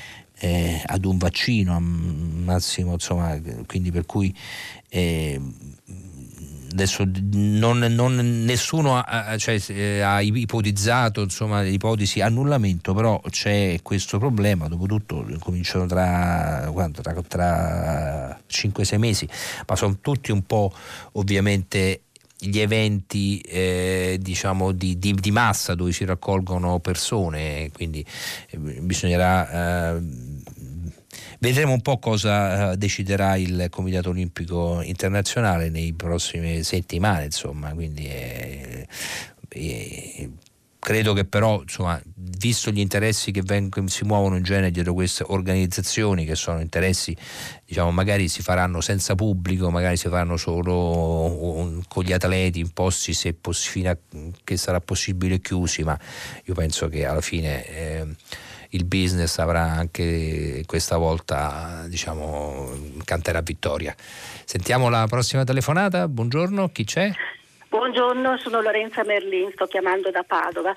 eh, 0.43 0.81
ad 0.85 1.05
un 1.05 1.17
vaccino 1.17 1.79
massimo, 1.79 2.91
insomma, 2.91 3.39
quindi 3.65 3.91
per 3.91 4.05
cui 4.05 4.35
eh, 4.89 5.39
adesso 6.69 7.09
non, 7.31 7.77
non, 7.79 8.43
nessuno 8.43 8.97
ha, 8.97 9.37
cioè, 9.37 9.57
eh, 9.67 10.01
ha, 10.01 10.19
ipotizzato 10.19 11.21
insomma, 11.21 11.61
l'ipotesi 11.61 12.19
annullamento, 12.19 12.93
però 12.93 13.21
c'è 13.29 13.79
questo 13.81 14.19
problema, 14.19 14.67
dopotutto 14.67 15.25
cominciano 15.39 15.85
tra, 15.85 16.69
tra, 16.91 17.21
tra 17.25 18.39
5-6 18.45 18.97
mesi, 18.97 19.29
ma 19.65 19.77
sono 19.77 19.97
tutti 20.01 20.33
un 20.33 20.45
po' 20.45 20.73
ovviamente 21.13 22.01
gli 22.37 22.59
eventi 22.59 23.39
eh, 23.39 24.17
diciamo 24.19 24.73
di, 24.73 24.99
di, 24.99 25.13
di, 25.13 25.31
massa 25.31 25.75
dove 25.75 25.93
si 25.93 26.03
raccolgono 26.03 26.79
persone, 26.79 27.71
quindi 27.71 28.05
eh, 28.49 28.57
bisognerà... 28.57 29.95
Eh, 29.95 30.32
vedremo 31.39 31.74
un 31.74 31.82
po' 31.82 31.99
cosa 31.99 32.72
eh, 32.72 32.78
deciderà 32.78 33.36
il 33.36 33.68
Comitato 33.70 34.09
Olimpico 34.09 34.82
Internazionale 34.82 35.70
nei 35.70 35.93
prossime 35.93 36.64
settimane, 36.64 37.26
insomma, 37.26 37.74
quindi 37.74 38.05
è, 38.05 38.86
è, 39.49 40.30
credo 40.84 41.14
che 41.14 41.24
però, 41.24 41.61
insomma, 41.61 41.99
visto 42.14 42.70
gli 42.70 42.80
interessi 42.80 43.32
che 43.32 43.41
vengono, 43.41 43.88
si 43.88 44.03
muovono 44.03 44.36
in 44.36 44.43
genere 44.43 44.70
dietro 44.70 44.93
queste 44.93 45.24
organizzazioni, 45.26 46.26
che 46.26 46.36
sono 46.36 46.59
interessi, 46.59 47.16
diciamo, 47.66 47.89
magari 47.91 48.28
si 48.28 48.41
faranno 48.41 48.82
senza 48.82 49.16
pubblico, 49.16 49.72
magari 49.72 49.95
si 49.95 50.09
faranno 50.09 50.36
solo 50.36 51.82
con 51.88 52.03
gli 52.03 52.11
atleti 52.11 52.59
imposti 52.59 53.14
se 53.14 53.34
poss- 53.34 53.66
fino 53.70 53.91
a 53.91 53.97
che 54.43 54.57
sarà 54.57 54.82
possibile 54.82 55.39
chiusi, 55.39 55.84
ma 55.84 55.97
io 56.43 56.53
penso 56.53 56.89
che 56.89 57.05
alla 57.05 57.22
fine 57.22 57.66
eh, 57.66 58.05
il 58.74 58.86
business 58.86 59.38
avrà 59.39 59.63
anche 59.63 60.63
questa 60.65 60.97
volta, 60.97 61.86
diciamo, 61.88 62.71
canterà 63.03 63.41
vittoria. 63.41 63.95
Sentiamo 64.45 64.89
la 64.89 65.05
prossima 65.07 65.43
telefonata. 65.43 66.07
Buongiorno, 66.07 66.69
chi 66.69 66.84
c'è? 66.84 67.11
Buongiorno, 67.74 68.38
sono 68.38 68.61
Lorenza 68.61 69.03
Merlin, 69.03 69.49
sto 69.51 69.65
chiamando 69.65 70.11
da 70.11 70.21
Padova. 70.21 70.71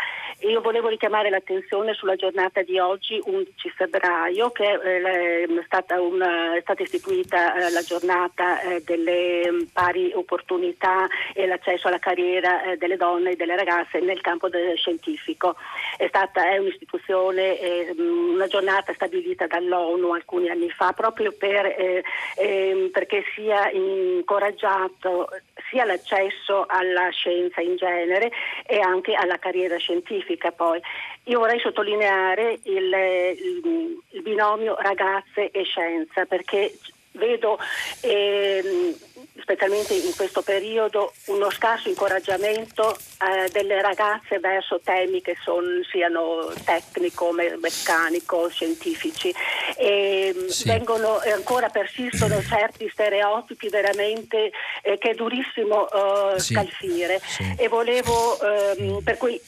Io 0.48 0.62
volevo 0.62 0.88
richiamare 0.88 1.28
l'attenzione 1.28 1.92
sulla 1.92 2.16
giornata 2.16 2.62
di 2.62 2.78
oggi, 2.78 3.20
11 3.22 3.68
febbraio, 3.68 4.50
che 4.50 4.64
eh, 4.64 5.42
è, 5.42 5.46
stata 5.66 6.00
una, 6.00 6.56
è 6.56 6.60
stata 6.62 6.82
istituita 6.82 7.54
eh, 7.54 7.70
la 7.70 7.82
giornata 7.82 8.62
eh, 8.62 8.82
delle 8.82 9.46
mm, 9.50 9.62
pari 9.74 10.10
opportunità 10.14 11.06
e 11.34 11.46
l'accesso 11.46 11.88
alla 11.88 11.98
carriera 11.98 12.74
delle 12.78 12.96
donne 12.96 13.32
e 13.32 13.36
delle 13.36 13.56
ragazze 13.56 14.00
nel 14.00 14.22
campo 14.22 14.48
scientifico. 14.76 15.54
È, 15.98 16.06
stata, 16.08 16.48
è 16.48 16.56
un'istituzione, 16.56 17.58
mm, 17.92 18.32
una 18.36 18.46
giornata 18.46 18.94
stabilita 18.94 19.46
dall'ONU 19.46 20.12
alcuni 20.12 20.48
anni 20.48 20.70
fa 20.70 20.92
proprio 20.92 21.34
per, 21.36 21.66
eh, 21.66 22.02
ehm, 22.38 22.88
perché 22.88 23.22
sia 23.34 23.70
incoraggiato 23.70 25.28
sia 25.68 25.84
l'accesso 25.84 26.64
alla 26.66 26.85
scienza 27.10 27.60
in 27.60 27.76
genere 27.76 28.30
e 28.66 28.78
anche 28.80 29.14
alla 29.14 29.38
carriera 29.38 29.76
scientifica 29.76 30.52
poi. 30.52 30.80
Io 31.24 31.38
vorrei 31.38 31.58
sottolineare 31.60 32.58
il, 32.64 32.92
il, 32.92 34.02
il 34.10 34.22
binomio 34.22 34.76
ragazze 34.76 35.50
e 35.50 35.62
scienza 35.64 36.24
perché 36.24 36.72
vedo 37.16 37.58
ehm, 38.00 38.94
specialmente 39.40 39.94
in 39.94 40.14
questo 40.16 40.42
periodo 40.42 41.12
uno 41.26 41.50
scarso 41.50 41.88
incoraggiamento 41.88 42.96
eh, 42.96 43.48
delle 43.50 43.80
ragazze 43.80 44.38
verso 44.38 44.80
temi 44.82 45.22
che 45.22 45.36
son, 45.42 45.84
siano 45.90 46.52
tecnico, 46.64 47.32
me- 47.32 47.56
meccanico, 47.60 48.48
scientifici 48.48 49.32
e 49.76 50.34
mm, 50.36 50.46
sì. 50.46 50.68
vengono, 50.68 51.20
ancora 51.32 51.68
persistono 51.68 52.40
certi 52.46 52.88
stereotipi 52.90 53.68
veramente 53.68 54.50
eh, 54.82 54.98
che 54.98 55.10
è 55.10 55.14
durissimo 55.14 55.88
eh, 55.88 56.40
sì. 56.40 56.54
scalfire 56.54 57.20
sì. 57.24 57.54
e 57.56 57.68
volevo 57.68 58.38
ehm, 58.40 59.02
per 59.02 59.16
cui 59.16 59.40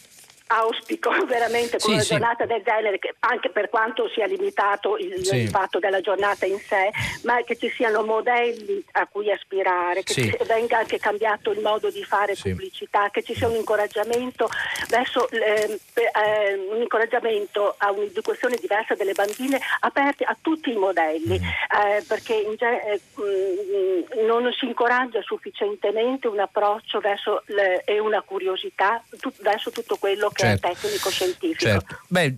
auspico 0.49 1.11
veramente 1.27 1.79
con 1.79 1.91
sì, 1.91 1.93
una 1.93 2.03
sì. 2.03 2.09
giornata 2.11 2.47
del 2.47 2.63
genere, 2.63 2.99
che 2.99 3.15
anche 3.21 3.51
per 3.51 3.69
quanto 3.69 4.09
sia 4.09 4.27
limitato 4.27 4.97
il, 4.97 5.25
sì. 5.25 5.37
il, 5.37 5.49
fatto 5.49 5.79
della 5.79 6.01
giornata 6.01 6.47
in 6.47 6.59
sé, 6.59 6.91
ma 7.23 7.43
che 7.43 7.57
ci 7.57 7.71
siano 7.71 8.03
modelli 8.03 8.83
a 8.93 9.07
cui 9.07 9.31
aspirare, 9.31 10.03
che 10.03 10.39
venga 10.47 10.79
anche 10.79 10.99
cambiato 10.99 11.51
il 11.51 11.61
modo 11.61 11.91
di 11.91 12.05
fare 12.05 12.35
pubblicità, 12.35 13.11
che 13.11 13.23
ci 13.23 13.35
sia 13.35 13.49
un 13.49 13.57
incoraggiamento 13.57 14.49
verso 14.89 15.29
eh, 15.31 15.79
eh, 15.95 16.55
un 16.71 16.81
incoraggiamento 16.81 17.75
a 17.79 17.91
un'educazione 17.91 18.57
diversa 18.61 18.95
delle 18.95 19.13
bambine 19.13 19.61
aperti 19.81 20.25
a 20.25 20.37
tutti 20.41 20.73
i 20.73 20.77
modelli, 20.77 21.39
mm. 21.39 21.43
eh, 21.43 22.05
perché 22.07 22.35
in, 22.35 22.57
mh, 22.59 24.21
mm, 24.21 24.27
non 24.27 24.51
si 24.53 24.67
incoraggia 24.67 25.21
sufficientemente 25.23 26.27
un 26.27 26.41
approccio 26.41 27.01
verso 27.01 27.43
le, 27.47 27.83
e 27.85 27.99
una 27.99 28.23
curiosità 28.23 29.03
tu, 29.21 29.31
verso 29.41 29.71
tutto 29.71 29.97
quello 29.97 30.31
che 30.31 30.38
certo. 30.39 30.69
tecnico-scientifico. 30.69 31.59
Certo. 31.59 31.99
Beh, 32.09 32.37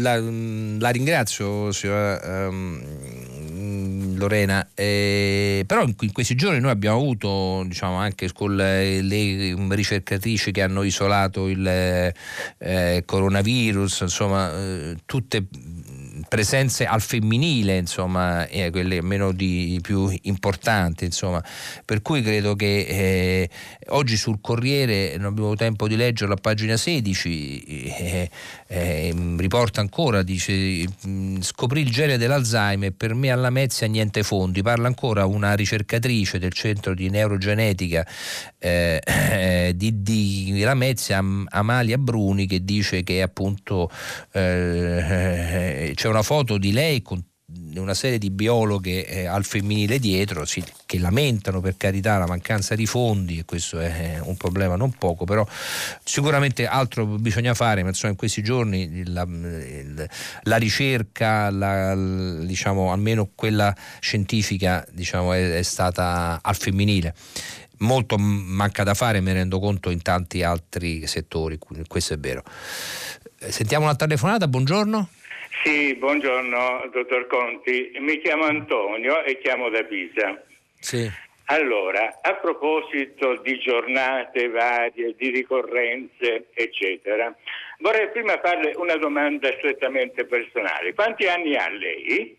la, 0.00 0.20
la 0.20 0.90
ringrazio, 0.90 1.72
signora 1.72 2.48
um, 2.48 4.16
Lorena, 4.16 4.68
eh, 4.74 5.64
però 5.66 5.82
in, 5.82 5.94
in, 6.00 6.12
questi 6.12 6.34
giorni 6.34 6.60
noi 6.60 6.70
abbiamo 6.70 6.96
avuto, 6.96 7.62
diciamo, 7.66 7.96
anche 7.96 8.32
con 8.32 8.54
le, 8.56 9.00
le 9.02 9.54
ricercatrici 9.68 10.50
che 10.50 10.62
hanno 10.62 10.82
isolato 10.82 11.48
il 11.48 11.66
eh, 11.66 13.02
coronavirus, 13.06 14.00
insomma, 14.00 14.52
eh, 14.52 14.96
tutte 15.06 15.46
presenze 16.30 16.86
al 16.86 17.02
femminile, 17.02 17.76
insomma, 17.76 18.46
eh, 18.46 18.70
quelle 18.70 19.02
meno 19.02 19.32
di 19.32 19.80
più 19.82 20.16
importanti, 20.22 21.04
insomma. 21.04 21.42
Per 21.84 22.02
cui 22.02 22.22
credo 22.22 22.54
che 22.54 22.86
eh, 22.88 23.50
oggi 23.88 24.16
sul 24.16 24.38
Corriere, 24.40 25.16
non 25.16 25.26
abbiamo 25.26 25.56
tempo 25.56 25.88
di 25.88 25.96
leggerlo, 25.96 26.34
a 26.34 26.36
pagina 26.36 26.76
16, 26.76 27.62
eh, 27.62 28.30
eh, 28.68 29.14
riporta 29.36 29.80
ancora, 29.80 30.22
dice, 30.22 30.86
mm, 31.04 31.40
scoprì 31.40 31.80
il 31.80 31.90
genere 31.90 32.16
dell'Alzheimer, 32.16 32.92
per 32.92 33.14
me 33.14 33.32
alla 33.32 33.50
Mezzia 33.50 33.88
niente 33.88 34.22
fondi, 34.22 34.62
parla 34.62 34.86
ancora 34.86 35.26
una 35.26 35.54
ricercatrice 35.54 36.38
del 36.38 36.52
centro 36.52 36.94
di 36.94 37.10
neurogenetica 37.10 38.06
eh, 38.56 39.00
eh, 39.04 39.72
di, 39.74 40.00
di 40.00 40.60
Lamezia, 40.60 41.20
Amalia 41.48 41.98
Bruni, 41.98 42.46
che 42.46 42.64
dice 42.64 43.02
che 43.02 43.20
appunto 43.20 43.90
c'è 44.30 45.92
una 46.04 46.19
una 46.20 46.22
foto 46.22 46.58
di 46.58 46.72
lei 46.72 47.00
con 47.02 47.22
una 47.74 47.94
serie 47.94 48.18
di 48.18 48.30
biologhe 48.30 49.04
eh, 49.06 49.26
al 49.26 49.44
femminile 49.44 49.98
dietro 49.98 50.44
sì, 50.44 50.62
che 50.86 51.00
lamentano 51.00 51.60
per 51.60 51.76
carità 51.76 52.16
la 52.16 52.26
mancanza 52.26 52.76
di 52.76 52.86
fondi 52.86 53.38
e 53.38 53.44
questo 53.44 53.80
è 53.80 54.20
un 54.22 54.36
problema 54.36 54.76
non 54.76 54.92
poco 54.92 55.24
però 55.24 55.44
sicuramente 56.04 56.66
altro 56.66 57.06
bisogna 57.06 57.54
fare 57.54 57.82
ma 57.82 57.88
insomma 57.88 58.12
in 58.12 58.18
questi 58.18 58.42
giorni 58.42 59.04
la, 59.06 59.26
la 60.42 60.56
ricerca 60.58 61.50
la, 61.50 61.96
diciamo 61.96 62.92
almeno 62.92 63.30
quella 63.34 63.74
scientifica 63.98 64.86
diciamo, 64.92 65.32
è, 65.32 65.56
è 65.56 65.62
stata 65.62 66.38
al 66.40 66.56
femminile. 66.56 67.14
Molto 67.78 68.16
manca 68.18 68.84
da 68.84 68.92
fare 68.92 69.22
mi 69.22 69.32
rendo 69.32 69.58
conto 69.58 69.88
in 69.88 70.02
tanti 70.02 70.42
altri 70.42 71.06
settori 71.06 71.58
questo 71.88 72.14
è 72.14 72.18
vero. 72.18 72.44
Sentiamo 73.48 73.86
una 73.86 73.96
telefonata 73.96 74.46
buongiorno 74.46 75.08
sì, 75.62 75.94
buongiorno 75.94 76.88
dottor 76.92 77.26
Conti, 77.26 77.92
mi 77.98 78.18
chiamo 78.20 78.44
Antonio 78.44 79.22
e 79.24 79.38
chiamo 79.38 79.68
da 79.68 79.82
Pisa. 79.82 80.42
Sì. 80.78 81.10
Allora, 81.46 82.20
a 82.22 82.34
proposito 82.34 83.36
di 83.42 83.58
giornate 83.58 84.48
varie, 84.48 85.14
di 85.18 85.30
ricorrenze, 85.30 86.46
eccetera, 86.54 87.34
vorrei 87.80 88.08
prima 88.10 88.38
farle 88.38 88.72
una 88.76 88.96
domanda 88.96 89.52
strettamente 89.58 90.24
personale. 90.24 90.94
Quanti 90.94 91.26
anni 91.26 91.56
ha 91.56 91.68
lei? 91.68 92.38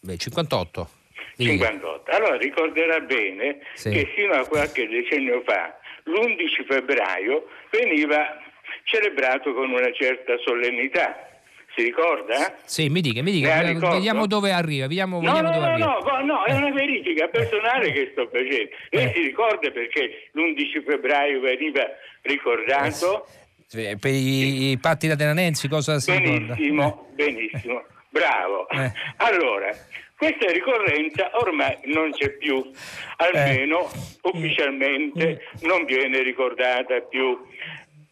Beh, 0.00 0.16
58. 0.16 0.88
58. 1.36 2.10
Allora 2.12 2.36
ricorderà 2.36 3.00
bene 3.00 3.58
sì. 3.74 3.90
che 3.90 4.06
fino 4.14 4.34
a 4.34 4.46
qualche 4.46 4.88
decennio 4.88 5.42
fa, 5.44 5.76
l'11 6.04 6.64
febbraio, 6.66 7.48
veniva 7.70 8.40
celebrato 8.84 9.52
con 9.52 9.70
una 9.70 9.92
certa 9.92 10.36
solennità 10.38 11.33
si 11.74 11.82
ricorda? 11.82 12.56
Sì, 12.64 12.88
mi 12.88 13.00
dica, 13.00 13.22
mi 13.22 13.32
dica, 13.32 13.62
vediamo 13.62 14.26
dove 14.26 14.52
arriva. 14.52 14.86
Vediamo, 14.86 15.20
no, 15.20 15.32
vediamo 15.32 15.48
no, 15.48 15.54
dove 15.54 15.66
no, 15.66 15.96
arriva. 15.96 16.20
no, 16.20 16.24
no, 16.24 16.44
è 16.44 16.52
una 16.54 16.70
verifica 16.70 17.26
personale 17.28 17.92
che 17.92 18.10
sto 18.12 18.28
facendo. 18.30 18.70
Lei 18.90 19.04
eh. 19.04 19.12
si 19.12 19.20
ricorda 19.22 19.70
perché 19.70 20.28
l'11 20.32 20.84
febbraio 20.84 21.40
veniva 21.40 21.82
ricordato? 22.22 23.26
Eh, 23.72 23.96
per 23.98 24.12
i, 24.12 24.70
i 24.70 24.78
patti 24.78 25.08
lateranensi 25.08 25.68
cosa 25.68 25.98
si 25.98 26.12
benissimo, 26.12 26.54
ricorda? 26.54 26.96
Benissimo, 27.14 27.84
bravo. 28.10 28.68
Eh. 28.68 28.92
Allora, 29.16 29.70
questa 30.16 30.50
ricorrenza 30.52 31.30
ormai 31.34 31.76
non 31.86 32.12
c'è 32.12 32.30
più, 32.30 32.70
almeno 33.16 33.90
eh. 33.90 34.30
ufficialmente 34.32 35.42
non 35.62 35.84
viene 35.84 36.22
ricordata 36.22 37.00
più 37.00 37.36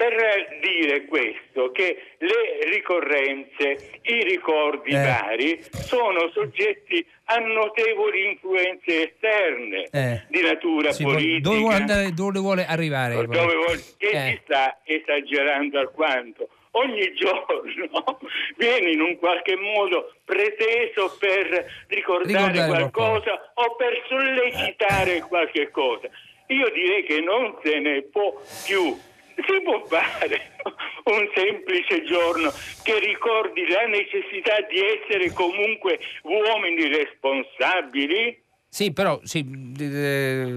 per 0.02 0.58
dire 0.60 1.04
questo, 1.04 1.70
che 1.70 2.14
le 2.18 2.70
ricorrenze, 2.72 4.00
i 4.02 4.24
ricordi 4.24 4.90
eh. 4.90 5.00
vari 5.00 5.64
sono 5.70 6.28
soggetti 6.32 7.06
a 7.26 7.36
notevoli 7.38 8.30
influenze 8.30 9.12
esterne 9.12 9.88
eh. 9.92 10.22
di 10.28 10.40
natura 10.42 10.90
sì, 10.90 11.04
politica. 11.04 11.48
Dove 11.48 11.58
vuole, 11.58 11.74
andare, 11.76 12.12
dove 12.14 12.38
vuole 12.40 12.66
arrivare? 12.66 13.14
Dove 13.14 13.54
vuole, 13.54 13.80
che 13.96 14.08
eh. 14.08 14.30
si 14.30 14.40
sta 14.44 14.80
esagerando 14.82 15.78
alquanto. 15.78 16.48
Ogni 16.72 17.12
giorno 17.14 18.18
viene 18.56 18.90
in 18.90 19.00
un 19.00 19.16
qualche 19.18 19.54
modo 19.54 20.14
preteso 20.24 21.16
per 21.20 21.84
ricordare, 21.86 22.48
ricordare 22.48 22.66
qualcosa, 22.66 22.90
qualcosa 22.90 23.52
o 23.54 23.76
per 23.76 24.04
sollecitare 24.08 25.20
qualche 25.20 25.70
cosa. 25.70 26.08
Io 26.46 26.70
direi 26.70 27.04
che 27.04 27.20
non 27.20 27.56
se 27.62 27.78
ne 27.78 28.02
può 28.02 28.34
più 28.66 28.98
si 29.36 29.62
può 29.62 29.84
fare 29.86 30.56
un 31.04 31.30
semplice 31.34 32.04
giorno 32.04 32.52
che 32.82 32.98
ricordi 32.98 33.66
la 33.68 33.86
necessità 33.86 34.60
di 34.68 34.78
essere 34.78 35.32
comunque 35.32 35.98
uomini 36.22 36.88
responsabili? 36.88 38.40
Sì, 38.68 38.90
però 38.90 39.20
sì, 39.22 39.46
eh, 39.78 40.56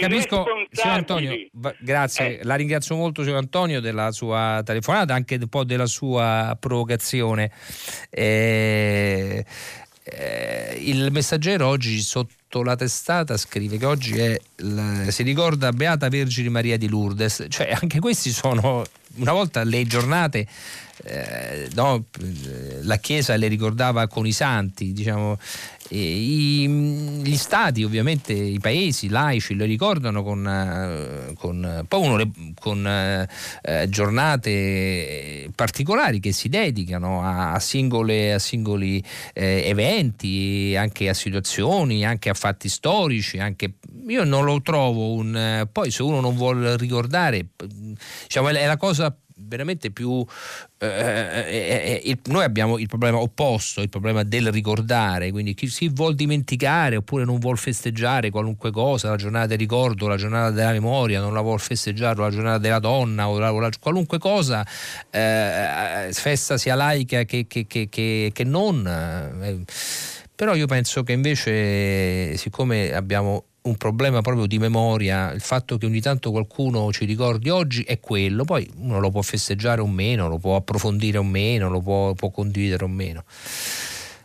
capisco, 0.00 0.46
signor 0.70 0.96
Antonio, 0.96 1.34
grazie, 1.78 2.38
eh. 2.38 2.44
la 2.44 2.54
ringrazio 2.54 2.96
molto 2.96 3.22
signor 3.22 3.36
Antonio 3.36 3.80
della 3.80 4.12
sua 4.12 4.62
telefonata, 4.64 5.12
anche 5.12 5.34
un 5.34 5.46
po' 5.46 5.64
della 5.64 5.84
sua 5.84 6.56
provocazione. 6.58 7.50
Eh, 8.08 9.44
eh, 10.04 10.78
il 10.78 11.10
messaggero 11.12 11.66
oggi 11.66 11.98
sotto 11.98 12.32
la 12.52 12.76
testata 12.76 13.36
scrive 13.36 13.78
che 13.78 13.86
oggi 13.86 14.18
è, 14.18 14.40
si 15.08 15.22
ricorda 15.22 15.72
Beata 15.72 16.08
Vergine 16.08 16.48
Maria 16.48 16.76
di 16.76 16.88
Lourdes, 16.88 17.46
cioè 17.48 17.76
anche 17.80 18.00
questi 18.00 18.30
sono 18.30 18.84
una 19.16 19.32
volta 19.32 19.62
le 19.64 19.86
giornate 19.86 20.46
eh, 21.02 21.68
no, 21.74 22.04
la 22.82 22.96
Chiesa 22.96 23.36
le 23.36 23.48
ricordava 23.48 24.06
con 24.06 24.26
i 24.26 24.32
santi, 24.32 24.92
diciamo, 24.92 25.38
i, 25.90 26.68
gli 26.68 27.36
stati 27.36 27.82
ovviamente, 27.82 28.32
i 28.32 28.58
paesi 28.60 29.08
laici 29.08 29.54
le 29.54 29.64
ricordano 29.64 30.22
con, 30.22 30.46
eh, 30.46 31.34
con, 31.34 31.86
le, 32.16 32.30
con 32.58 32.86
eh, 32.86 33.28
eh, 33.62 33.88
giornate 33.88 35.50
particolari 35.54 36.20
che 36.20 36.32
si 36.32 36.48
dedicano 36.48 37.22
a, 37.22 37.52
a, 37.52 37.58
singole, 37.58 38.34
a 38.34 38.38
singoli 38.38 39.02
eh, 39.32 39.62
eventi, 39.66 40.74
anche 40.76 41.08
a 41.08 41.14
situazioni, 41.14 42.04
anche 42.04 42.30
a 42.30 42.34
fatti 42.34 42.68
storici. 42.68 43.38
Anche, 43.38 43.74
io 44.06 44.24
non 44.24 44.44
lo 44.44 44.60
trovo 44.62 45.14
un... 45.14 45.68
Poi 45.70 45.90
se 45.90 46.02
uno 46.02 46.20
non 46.20 46.34
vuole 46.36 46.76
ricordare, 46.76 47.46
diciamo, 48.26 48.48
è 48.48 48.66
la 48.66 48.76
cosa 48.76 49.14
veramente 49.40 49.90
più... 49.90 50.24
Eh, 50.78 50.86
eh, 50.86 51.44
eh, 51.48 52.00
il, 52.04 52.18
noi 52.24 52.44
abbiamo 52.44 52.78
il 52.78 52.86
problema 52.86 53.18
opposto, 53.18 53.82
il 53.82 53.88
problema 53.88 54.22
del 54.22 54.50
ricordare, 54.50 55.30
quindi 55.30 55.54
chi 55.54 55.68
si 55.68 55.88
vuol 55.88 56.14
dimenticare 56.14 56.96
oppure 56.96 57.24
non 57.24 57.38
vuol 57.38 57.58
festeggiare 57.58 58.30
qualunque 58.30 58.70
cosa, 58.70 59.10
la 59.10 59.16
giornata 59.16 59.46
del 59.46 59.58
ricordo, 59.58 60.08
la 60.08 60.16
giornata 60.16 60.50
della 60.50 60.72
memoria, 60.72 61.20
non 61.20 61.34
la 61.34 61.40
vuol 61.40 61.60
festeggiare, 61.60 62.18
la 62.20 62.30
giornata 62.30 62.58
della 62.58 62.78
donna 62.78 63.28
o, 63.28 63.38
la, 63.38 63.50
la, 63.50 63.70
qualunque 63.78 64.18
cosa, 64.18 64.66
eh, 65.10 66.08
festa 66.12 66.56
sia 66.56 66.74
laica 66.74 67.24
che, 67.24 67.46
che, 67.46 67.66
che, 67.66 68.30
che 68.32 68.44
non. 68.44 68.86
Eh, 69.42 69.64
però 70.34 70.54
io 70.54 70.64
penso 70.66 71.02
che 71.02 71.12
invece, 71.12 72.34
siccome 72.38 72.94
abbiamo 72.94 73.44
un 73.62 73.76
problema 73.76 74.20
proprio 74.22 74.46
di 74.46 74.58
memoria, 74.58 75.32
il 75.32 75.40
fatto 75.40 75.76
che 75.76 75.86
ogni 75.86 76.00
tanto 76.00 76.30
qualcuno 76.30 76.90
ci 76.92 77.04
ricordi 77.04 77.50
oggi 77.50 77.82
è 77.82 78.00
quello, 78.00 78.44
poi 78.44 78.68
uno 78.76 79.00
lo 79.00 79.10
può 79.10 79.22
festeggiare 79.22 79.80
o 79.80 79.86
meno, 79.86 80.28
lo 80.28 80.38
può 80.38 80.56
approfondire 80.56 81.18
o 81.18 81.22
meno, 81.22 81.68
lo 81.68 81.80
può, 81.80 82.14
può 82.14 82.30
condividere 82.30 82.84
o 82.84 82.88
meno. 82.88 83.24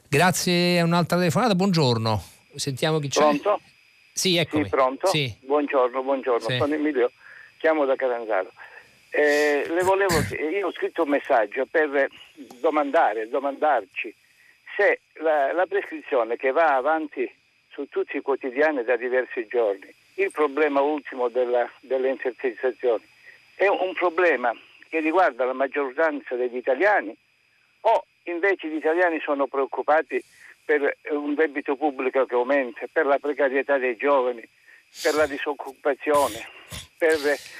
Grazie 0.07 0.79
a 0.79 0.83
un'altra 0.85 1.17
telefonata, 1.17 1.55
buongiorno, 1.55 2.23
sentiamo 2.55 2.99
chi 2.99 3.09
c'è. 3.09 3.19
Pronto? 3.19 3.59
Sì, 4.13 4.37
eccomi. 4.37 4.63
Sì, 4.63 4.69
pronto? 4.69 5.07
Sì. 5.07 5.35
Buongiorno, 5.41 6.01
buongiorno, 6.01 6.47
sì. 6.47 6.57
sono 6.57 6.73
Emilio, 6.73 7.11
chiamo 7.57 7.85
da 7.85 7.95
Catanzaro. 7.95 8.51
Eh, 9.09 9.65
le 9.67 9.83
volevo, 9.83 10.13
io 10.51 10.67
ho 10.67 10.71
scritto 10.71 11.03
un 11.03 11.09
messaggio 11.09 11.65
per 11.69 12.07
domandare, 12.59 13.27
domandarci 13.29 14.13
se 14.75 15.01
la, 15.21 15.53
la 15.53 15.65
prescrizione 15.65 16.35
che 16.35 16.51
va 16.51 16.75
avanti 16.75 17.29
su 17.75 17.87
tutti 17.89 18.15
i 18.15 18.21
quotidiani 18.21 18.83
da 18.83 18.95
diversi 18.95 19.45
giorni. 19.47 19.93
Il 20.15 20.31
problema 20.31 20.79
ultimo 20.79 21.27
della, 21.27 21.69
delle 21.81 22.09
intercettazioni 22.09 23.03
è 23.55 23.67
un 23.67 23.93
problema 23.93 24.53
che 24.87 25.01
riguarda 25.01 25.43
la 25.43 25.53
maggioranza 25.53 26.35
degli 26.35 26.55
italiani 26.55 27.15
o 27.81 28.05
invece 28.23 28.69
gli 28.69 28.75
italiani 28.75 29.19
sono 29.19 29.45
preoccupati 29.47 30.23
per 30.63 30.97
un 31.11 31.35
debito 31.35 31.75
pubblico 31.75 32.25
che 32.25 32.33
aumenta, 32.33 32.85
per 32.91 33.05
la 33.05 33.19
precarietà 33.19 33.77
dei 33.77 33.97
giovani, 33.97 34.47
per 35.03 35.13
la 35.13 35.27
disoccupazione, 35.27 36.47
per, 36.97 37.17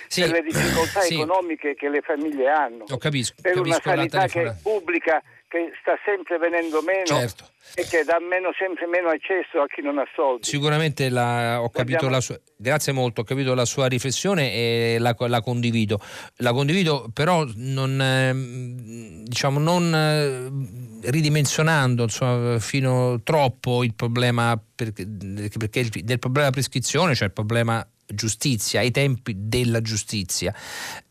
sì, 0.07 0.21
per 0.21 0.31
le 0.31 0.41
difficoltà 0.41 1.01
sì. 1.01 1.15
economiche 1.15 1.75
che 1.75 1.89
le 1.89 2.01
famiglie 2.01 2.49
hanno, 2.49 2.85
capisco, 2.97 3.35
per 3.41 3.53
capisco 3.53 3.89
una 3.89 3.95
sanità 3.95 4.27
che 4.27 4.41
è 4.43 4.55
pubblica 4.63 5.21
che 5.55 5.71
sta 5.79 5.97
sempre 6.03 6.37
venendo 6.37 6.81
meno 6.81 7.05
certo. 7.05 7.47
e 7.75 7.85
che 7.85 8.03
dà 8.03 8.19
meno, 8.19 8.51
sempre 8.57 8.87
meno 8.87 9.07
accesso 9.09 9.61
a 9.61 9.67
chi 9.67 9.81
non 9.81 9.97
ha 9.97 10.05
soldi. 10.13 10.43
Sicuramente 10.43 11.09
la, 11.09 11.61
ho 11.61 11.69
capito 11.69 12.09
la 12.09 12.19
sua, 12.19 12.37
grazie 12.57 12.91
molto, 12.91 13.21
ho 13.21 13.23
capito 13.23 13.53
la 13.53 13.65
sua 13.65 13.87
riflessione 13.87 14.51
e 14.51 14.97
la, 14.99 15.15
la 15.17 15.41
condivido. 15.41 15.99
La 16.37 16.51
condivido 16.51 17.09
però 17.13 17.45
non, 17.55 18.01
ehm, 18.01 19.23
diciamo, 19.23 19.59
non 19.59 19.93
eh, 19.93 21.09
ridimensionando 21.09 22.03
insomma, 22.03 22.59
fino 22.59 23.21
troppo 23.23 23.83
il 23.83 23.93
problema 23.93 24.59
perché, 24.75 25.05
perché 25.05 25.87
del 26.03 26.19
problema 26.19 26.49
prescrizione, 26.49 27.15
cioè 27.15 27.27
il 27.27 27.33
problema 27.33 27.85
giustizia, 28.05 28.81
ai 28.81 28.91
tempi 28.91 29.35
della 29.37 29.81
giustizia, 29.81 30.53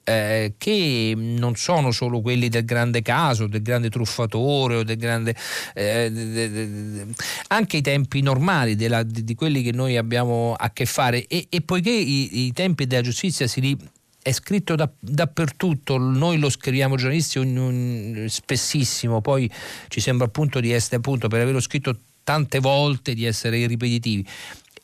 eh, 0.05 0.55
che 0.59 1.15
non 1.17 1.57
sono 1.57 1.91
solo 1.91 2.21
quelli 2.21 2.49
del 2.49 2.65
grande 2.65 3.03
caso, 3.03 3.47
del 3.47 3.63
grande 3.63 3.91
truffatore 3.91 4.77
o 4.77 4.83
del 4.83 4.97
grande... 4.97 5.35
Eh, 5.75 6.11
de, 6.11 6.31
de, 6.31 6.51
de, 6.51 7.07
anche 7.49 7.79
i 7.79 7.81
tempi 7.81 8.21
normali 8.21 8.77
della, 8.77 9.03
di, 9.03 9.35
quelli 9.35 9.63
che 9.63 9.73
noi 9.73 9.97
abbiamo 9.97 10.55
a 10.55 10.71
che 10.71 10.87
fare. 10.87 11.27
E, 11.27 11.47
e 11.49 11.61
poiché 11.63 11.91
i, 11.91 12.47
i, 12.47 12.53
tempi 12.53 12.87
della 12.87 13.03
giustizia 13.03 13.47
si 13.47 13.61
ri, 13.61 13.77
è 14.23 14.33
scritto 14.33 14.75
da, 14.75 14.91
dappertutto, 14.99 15.97
noi 15.99 16.39
lo 16.39 16.51
scriviamo 16.51 16.97
giornalisti 16.97 17.39
un, 17.39 17.57
un, 17.57 18.27
spessissimo, 18.29 19.21
poi 19.21 19.51
ci 19.89 20.01
sembra 20.01 20.27
appunto 20.27 20.61
di 20.61 20.71
essere 20.71 20.97
appunto 20.97 21.29
per 21.29 21.41
averlo 21.41 21.61
scritto 21.61 21.99
tante 22.25 22.59
volte 22.59 23.13
di 23.13 23.27
essere 23.27 23.67
ripetitivi 23.67 24.27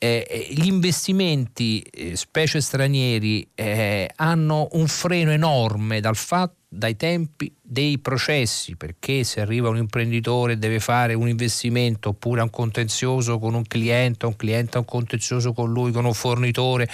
eh, 0.03 0.26
eh, 0.26 0.46
gli 0.55 0.64
investimenti, 0.64 1.82
eh, 1.82 2.16
specie 2.16 2.62
stranieri, 2.62 3.46
eh, 3.55 4.11
hanno 4.16 4.68
un 4.72 4.88
freno 4.88 5.30
enorme 5.30 6.01
dal 6.01 6.16
fatto 6.16 6.55
dai 6.72 6.96
tempi 6.96 7.55
dei 7.61 7.98
processi, 7.98 8.76
perché 8.76 9.24
se 9.24 9.42
arriva 9.42 9.68
un 9.68 9.76
imprenditore 9.76 10.55
e 10.55 10.57
deve 10.57 10.80
fare 10.80 11.12
un 11.12 11.28
investimento 11.28 12.11
oppure 12.11 12.40
un 12.40 12.48
contenzioso 12.48 13.38
con 13.38 13.53
un 13.53 13.64
cliente, 13.64 14.24
un 14.24 14.36
cliente 14.36 14.78
ha 14.78 14.80
un 14.80 14.86
contenzioso 14.86 15.53
con 15.53 15.70
lui, 15.70 15.92
con 15.92 16.07
un 16.07 16.14
fornitore, 16.14 16.88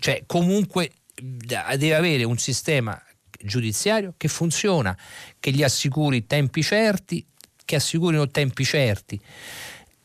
cioè 0.00 0.22
comunque 0.24 0.92
deve 1.14 1.94
avere 1.94 2.24
un 2.24 2.38
sistema 2.38 2.98
giudiziario 3.38 4.14
che 4.16 4.28
funziona, 4.28 4.96
che 5.38 5.50
gli 5.50 5.62
assicuri 5.62 6.26
tempi 6.26 6.62
certi, 6.62 7.26
che 7.66 7.76
assicurino 7.76 8.30
tempi 8.30 8.64
certi 8.64 9.20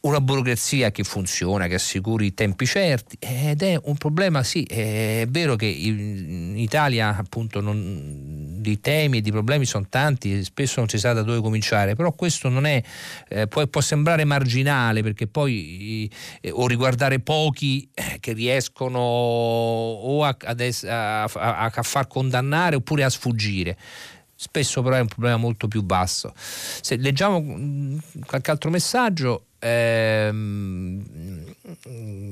una 0.01 0.19
burocrazia 0.19 0.89
che 0.89 1.03
funziona, 1.03 1.67
che 1.67 1.75
assicuri 1.75 2.27
i 2.27 2.33
tempi 2.33 2.65
certi 2.65 3.17
ed 3.19 3.61
è 3.61 3.79
un 3.83 3.95
problema, 3.97 4.41
sì, 4.41 4.63
è 4.63 5.25
vero 5.29 5.55
che 5.55 5.67
in 5.67 6.57
Italia 6.57 7.15
appunto 7.15 7.61
non, 7.61 8.57
di 8.59 8.79
temi 8.79 9.19
e 9.19 9.21
di 9.21 9.31
problemi 9.31 9.65
sono 9.65 9.85
tanti, 9.89 10.43
spesso 10.43 10.79
non 10.79 10.89
si 10.89 10.97
sa 10.97 11.13
da 11.13 11.21
dove 11.21 11.39
cominciare, 11.39 11.95
però 11.95 12.13
questo 12.13 12.49
non 12.49 12.65
è, 12.65 12.81
eh, 13.27 13.47
può, 13.47 13.65
può, 13.67 13.81
sembrare 13.81 14.23
marginale 14.23 15.03
perché 15.03 15.27
poi 15.27 16.11
eh, 16.41 16.49
o 16.49 16.67
riguardare 16.67 17.19
pochi 17.19 17.87
eh, 17.93 18.17
che 18.19 18.33
riescono 18.33 18.97
o 18.99 20.23
a, 20.23 20.35
a, 20.39 21.23
a, 21.23 21.71
a 21.73 21.83
far 21.83 22.07
condannare 22.07 22.75
oppure 22.75 23.03
a 23.03 23.09
sfuggire 23.09 23.77
spesso 24.33 24.81
però 24.81 24.95
è 24.95 25.01
un 25.01 25.07
problema 25.07 25.37
molto 25.37 25.67
più 25.67 25.83
basso. 25.83 26.33
Se 26.35 26.95
leggiamo 26.95 27.39
mm, 27.39 27.97
qualche 28.25 28.49
altro 28.49 28.71
messaggio, 28.71 29.45
ehm, 29.61 31.43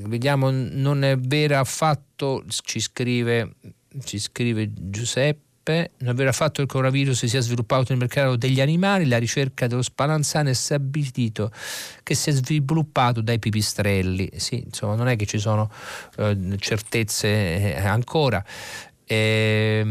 vediamo, 0.08 0.50
non 0.52 1.04
è 1.04 1.18
vero 1.18 1.58
affatto, 1.58 2.44
ci 2.48 2.80
scrive, 2.80 3.54
ci 4.04 4.20
scrive 4.20 4.70
Giuseppe, 4.74 5.92
non 6.00 6.14
è 6.14 6.14
vero 6.16 6.30
affatto 6.30 6.54
che 6.56 6.62
il 6.62 6.68
coronavirus 6.68 7.18
si 7.18 7.30
sia 7.30 7.42
sviluppato 7.42 7.86
nel 7.90 8.00
mercato 8.00 8.36
degli 8.36 8.60
animali, 8.60 9.08
la 9.08 9.20
ricerca 9.20 9.68
dello 9.68 9.84
spallanzane 9.84 10.50
è 10.50 10.54
stabilito 10.54 11.52
che 12.02 12.16
si 12.16 12.32
è 12.32 12.34
sviluppato 12.34 13.22
dai 13.22 13.38
pipistrelli. 13.38 14.32
Sì, 14.36 14.64
insomma, 14.66 14.96
non 14.96 15.08
è 15.08 15.16
che 15.16 15.28
ci 15.28 15.38
sono 15.38 15.70
eh, 16.18 16.36
certezze 16.58 17.28
eh, 17.76 17.86
ancora. 17.86 18.44
Eh, 19.12 19.84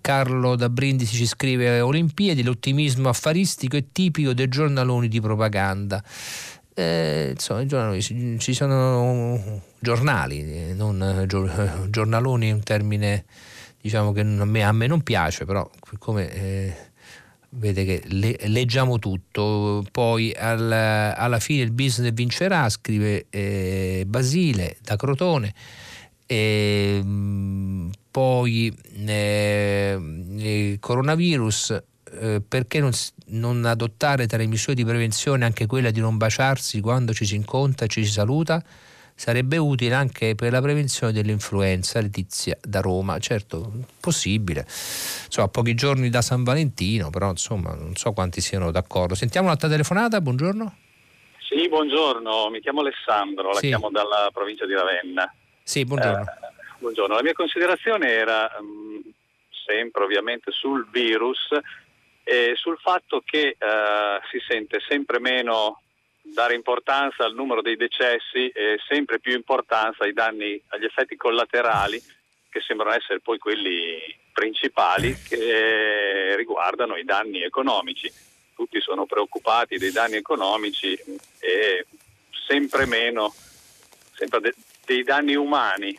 Carlo 0.00 0.56
da 0.56 0.68
Brindisi 0.68 1.14
ci 1.14 1.26
scrive 1.26 1.80
Olimpiadi, 1.80 2.42
l'ottimismo 2.42 3.08
affaristico 3.08 3.76
è 3.76 3.84
tipico 3.92 4.32
dei 4.32 4.48
giornaloni 4.48 5.06
di 5.06 5.20
propaganda. 5.20 6.02
Eh, 6.74 7.34
insomma, 7.34 7.96
ci 8.00 8.52
sono 8.52 9.62
giornali, 9.78 10.74
non 10.74 11.24
giornaloni 11.88 12.48
è 12.48 12.52
un 12.52 12.64
termine 12.64 13.24
diciamo 13.80 14.10
che 14.10 14.22
a 14.22 14.44
me, 14.44 14.64
a 14.64 14.72
me 14.72 14.88
non 14.88 15.02
piace, 15.02 15.44
però 15.44 15.70
come 15.98 16.32
eh, 16.32 16.74
vede 17.50 17.84
che 17.84 18.02
le, 18.06 18.36
leggiamo 18.46 18.98
tutto, 18.98 19.84
poi 19.92 20.34
al, 20.36 20.72
alla 20.72 21.38
fine 21.38 21.62
il 21.62 21.70
business 21.70 22.12
vincerà, 22.12 22.68
scrive 22.70 23.26
eh, 23.30 24.02
Basile 24.04 24.78
da 24.82 24.96
Crotone 24.96 25.54
e, 26.26 26.98
ehm, 27.00 27.90
poi 28.10 28.72
eh, 29.06 29.98
il 30.36 30.78
coronavirus 30.80 31.82
eh, 32.20 32.40
perché 32.46 32.80
non, 32.80 32.92
non, 33.26 33.64
adottare 33.64 34.26
tra 34.26 34.38
le 34.38 34.46
misure 34.46 34.74
di 34.74 34.84
prevenzione 34.84 35.44
anche 35.44 35.66
quella 35.66 35.90
di 35.90 36.00
non 36.00 36.16
baciarsi 36.16 36.80
quando 36.80 37.12
ci 37.12 37.24
si 37.24 37.34
incontra 37.34 37.86
e 37.86 37.88
ci 37.88 38.04
si 38.04 38.12
saluta? 38.12 38.62
Sarebbe 39.16 39.58
utile 39.58 39.94
anche 39.94 40.34
per 40.34 40.50
la 40.50 40.60
prevenzione 40.60 41.12
dell'influenza, 41.12 42.00
Letizia 42.00 42.58
da 42.60 42.80
Roma. 42.80 43.18
Certo, 43.20 43.72
possibile. 44.00 44.62
Insomma, 44.62 45.46
a 45.46 45.50
pochi 45.50 45.74
giorni 45.74 46.10
da 46.10 46.20
San 46.20 46.42
Valentino, 46.42 47.10
però 47.10 47.30
insomma, 47.30 47.74
non 47.74 47.94
so 47.94 48.12
quanti 48.12 48.40
siano 48.40 48.72
d'accordo. 48.72 49.14
Sentiamo 49.14 49.46
un'altra 49.46 49.68
telefonata, 49.68 50.20
buongiorno. 50.20 50.76
Sì, 51.48 51.68
buongiorno, 51.68 52.48
mi 52.50 52.60
chiamo 52.60 52.80
Alessandro, 52.80 53.52
la 53.52 53.58
sì. 53.58 53.68
chiamo 53.68 53.88
dalla 53.90 54.30
provincia 54.32 54.66
di 54.66 54.72
Ravenna. 54.72 55.32
Sì, 55.64 55.86
buongiorno. 55.86 56.20
Eh, 56.20 56.76
buongiorno. 56.76 57.14
La 57.14 57.22
mia 57.22 57.32
considerazione 57.32 58.10
era 58.10 58.54
um, 58.60 59.02
sempre 59.66 60.04
ovviamente 60.04 60.52
sul 60.52 60.86
virus 60.90 61.48
e 62.22 62.52
sul 62.54 62.78
fatto 62.78 63.22
che 63.24 63.56
eh, 63.58 64.20
si 64.30 64.38
sente 64.46 64.80
sempre 64.86 65.18
meno 65.18 65.80
dare 66.20 66.54
importanza 66.54 67.24
al 67.24 67.34
numero 67.34 67.62
dei 67.62 67.76
decessi 67.76 68.48
e 68.48 68.78
sempre 68.86 69.20
più 69.20 69.32
importanza 69.32 70.04
ai 70.04 70.12
danni, 70.12 70.60
agli 70.68 70.84
effetti 70.84 71.16
collaterali 71.16 72.00
che 72.50 72.60
sembrano 72.60 72.94
essere 72.94 73.20
poi 73.20 73.38
quelli 73.38 73.98
principali 74.34 75.16
che 75.26 76.34
riguardano 76.36 76.96
i 76.96 77.04
danni 77.04 77.42
economici. 77.42 78.12
Tutti 78.54 78.80
sono 78.82 79.06
preoccupati 79.06 79.78
dei 79.78 79.92
danni 79.92 80.16
economici 80.16 80.94
e 81.38 81.86
sempre 82.46 82.84
meno 82.84 83.32
sempre 84.14 84.40
de- 84.40 84.54
dei 84.84 85.02
danni 85.02 85.34
umani, 85.34 85.98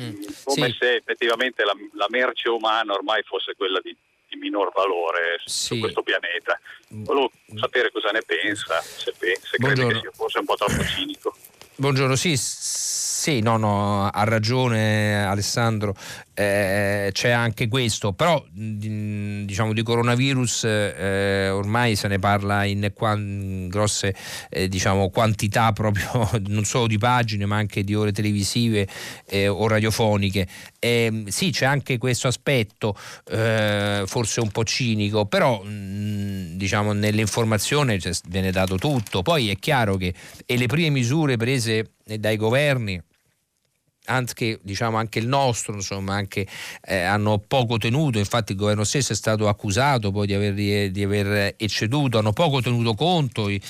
mm, 0.00 0.22
come 0.44 0.70
sì. 0.70 0.76
se 0.78 0.94
effettivamente 0.96 1.64
la, 1.64 1.74
la 1.92 2.06
merce 2.08 2.48
umana 2.48 2.92
ormai 2.92 3.22
fosse 3.22 3.54
quella 3.56 3.80
di 3.82 3.96
di 4.34 4.36
minor 4.36 4.70
valore 4.74 5.40
sì. 5.44 5.74
su 5.74 5.78
questo 5.78 6.02
pianeta. 6.02 6.58
Volevo 6.88 7.30
sapere 7.54 7.90
cosa 7.90 8.10
ne 8.10 8.22
pensa, 8.26 8.80
se, 8.80 9.12
se 9.18 9.56
crede 9.56 9.86
che 9.86 10.00
sia 10.00 10.10
forse 10.12 10.38
un 10.40 10.44
po' 10.44 10.56
troppo 10.56 10.82
cinico. 10.84 11.34
Buongiorno, 11.76 12.14
sì, 12.14 12.36
sì, 12.36 13.40
no, 13.40 13.56
no, 13.56 14.08
ha 14.08 14.24
ragione 14.24 15.24
Alessandro, 15.24 15.94
eh, 16.34 17.10
c'è 17.12 17.30
anche 17.30 17.68
questo, 17.68 18.12
però 18.12 18.44
diciamo 18.50 19.72
di 19.72 19.82
coronavirus 19.82 20.64
eh, 20.64 21.48
ormai 21.50 21.94
se 21.94 22.08
ne 22.08 22.18
parla 22.18 22.64
in, 22.64 22.92
in 23.00 23.68
grosse 23.68 24.14
eh, 24.50 24.68
diciamo, 24.68 25.10
quantità 25.10 25.72
proprio 25.72 26.28
non 26.48 26.64
solo 26.64 26.88
di 26.88 26.98
pagine 26.98 27.46
ma 27.46 27.56
anche 27.56 27.84
di 27.84 27.94
ore 27.94 28.12
televisive 28.12 28.86
eh, 29.26 29.46
o 29.46 29.66
radiofoniche. 29.68 30.46
sì, 30.80 31.50
c'è 31.50 31.66
anche 31.66 31.98
questo 31.98 32.26
aspetto, 32.28 32.96
eh, 33.30 34.02
forse 34.06 34.40
un 34.40 34.50
po' 34.50 34.64
cinico, 34.64 35.26
però 35.26 35.62
mh, 35.62 36.56
diciamo, 36.56 36.92
nell'informazione 36.92 37.98
viene 38.28 38.50
dato 38.50 38.76
tutto. 38.76 39.22
Poi 39.22 39.50
è 39.50 39.56
chiaro 39.56 39.96
che 39.96 40.12
e 40.46 40.56
le 40.56 40.66
prime 40.66 40.90
misure 40.90 41.36
prese 41.36 41.92
dai 42.04 42.36
governi 42.36 43.00
anche, 44.06 44.58
diciamo, 44.62 44.96
anche 44.96 45.18
il 45.18 45.26
nostro 45.26 45.74
insomma, 45.74 46.14
anche, 46.14 46.46
eh, 46.82 47.02
hanno 47.02 47.38
poco 47.38 47.78
tenuto, 47.78 48.18
infatti 48.18 48.52
il 48.52 48.58
governo 48.58 48.84
stesso 48.84 49.12
è 49.12 49.16
stato 49.16 49.48
accusato 49.48 50.10
poi 50.10 50.26
di 50.26 50.34
aver, 50.34 50.90
di 50.90 51.02
aver 51.02 51.54
ecceduto, 51.56 52.18
hanno 52.18 52.32
poco 52.32 52.60
tenuto 52.60 52.94
conto 52.94 53.48
i, 53.48 53.60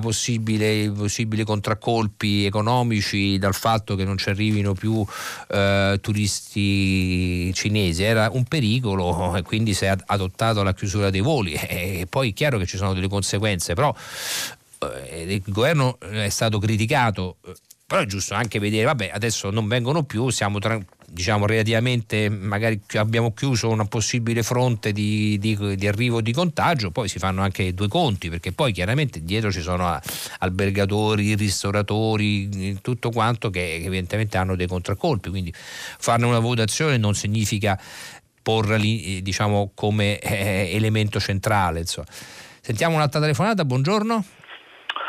possibile, 0.00 0.82
i 0.82 0.90
possibili 0.90 1.44
contraccolpi 1.44 2.44
economici 2.44 3.38
dal 3.38 3.54
fatto 3.54 3.94
che 3.94 4.04
non 4.04 4.16
ci 4.16 4.28
arrivino 4.28 4.72
più 4.72 5.04
eh, 5.48 5.98
turisti 6.00 7.52
cinesi, 7.54 8.02
era 8.02 8.30
un 8.32 8.44
pericolo 8.44 9.36
e 9.36 9.42
quindi 9.42 9.74
si 9.74 9.84
è 9.84 9.94
adottato 10.06 10.62
la 10.62 10.74
chiusura 10.74 11.10
dei 11.10 11.20
voli. 11.20 11.52
E 11.52 12.06
poi 12.08 12.30
è 12.30 12.32
chiaro 12.32 12.58
che 12.58 12.66
ci 12.66 12.76
sono 12.76 12.94
delle 12.94 13.08
conseguenze, 13.08 13.74
però 13.74 13.94
eh, 14.78 15.34
il 15.34 15.42
governo 15.46 15.98
è 16.00 16.28
stato 16.28 16.58
criticato 16.58 17.36
però 17.92 18.04
è 18.04 18.06
giusto 18.06 18.32
anche 18.32 18.58
vedere, 18.58 18.84
vabbè, 18.84 19.10
adesso 19.12 19.50
non 19.50 19.68
vengono 19.68 20.02
più, 20.02 20.30
siamo 20.30 20.58
tra, 20.58 20.80
diciamo 21.06 21.44
relativamente, 21.44 22.30
magari 22.30 22.80
abbiamo 22.94 23.34
chiuso 23.34 23.68
una 23.68 23.84
possibile 23.84 24.42
fronte 24.42 24.92
di, 24.92 25.36
di, 25.38 25.76
di, 25.76 25.86
arrivo 25.86 26.22
di 26.22 26.32
contagio, 26.32 26.90
poi 26.90 27.06
si 27.08 27.18
fanno 27.18 27.42
anche 27.42 27.74
due 27.74 27.88
conti, 27.88 28.30
perché 28.30 28.50
poi 28.52 28.72
chiaramente 28.72 29.22
dietro 29.22 29.52
ci 29.52 29.60
sono 29.60 30.00
albergatori, 30.38 31.34
ristoratori, 31.34 32.78
tutto 32.80 33.10
quanto 33.10 33.50
che, 33.50 33.74
evidentemente 33.74 34.38
hanno 34.38 34.56
dei 34.56 34.68
contraccolpi, 34.68 35.28
quindi 35.28 35.52
farne 35.54 36.24
una 36.24 36.38
votazione 36.38 36.96
non 36.96 37.14
significa 37.14 37.78
porli 38.40 39.20
diciamo, 39.20 39.72
come 39.74 40.18
eh, 40.18 40.74
elemento 40.74 41.20
centrale. 41.20 41.80
Insomma. 41.80 42.06
Sentiamo 42.62 42.94
un'altra 42.94 43.20
telefonata, 43.20 43.66
buongiorno. 43.66 44.24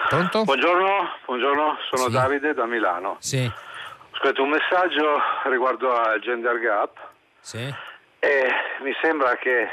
Pronto? 0.10 0.44
Buongiorno, 0.44 1.03
buongiorno, 1.34 1.80
sono 1.90 2.10
sì. 2.10 2.12
Davide 2.12 2.54
da 2.54 2.68
Milano. 2.68 3.18
Sì. 3.20 3.44
Ho 3.44 4.16
scritto 4.18 4.44
un 4.44 4.50
messaggio 4.50 5.20
riguardo 5.46 5.92
al 5.92 6.20
gender 6.20 6.60
gap 6.60 6.96
sì. 7.40 7.74
e 8.20 8.48
mi 8.82 8.96
sembra 9.02 9.36
che, 9.38 9.68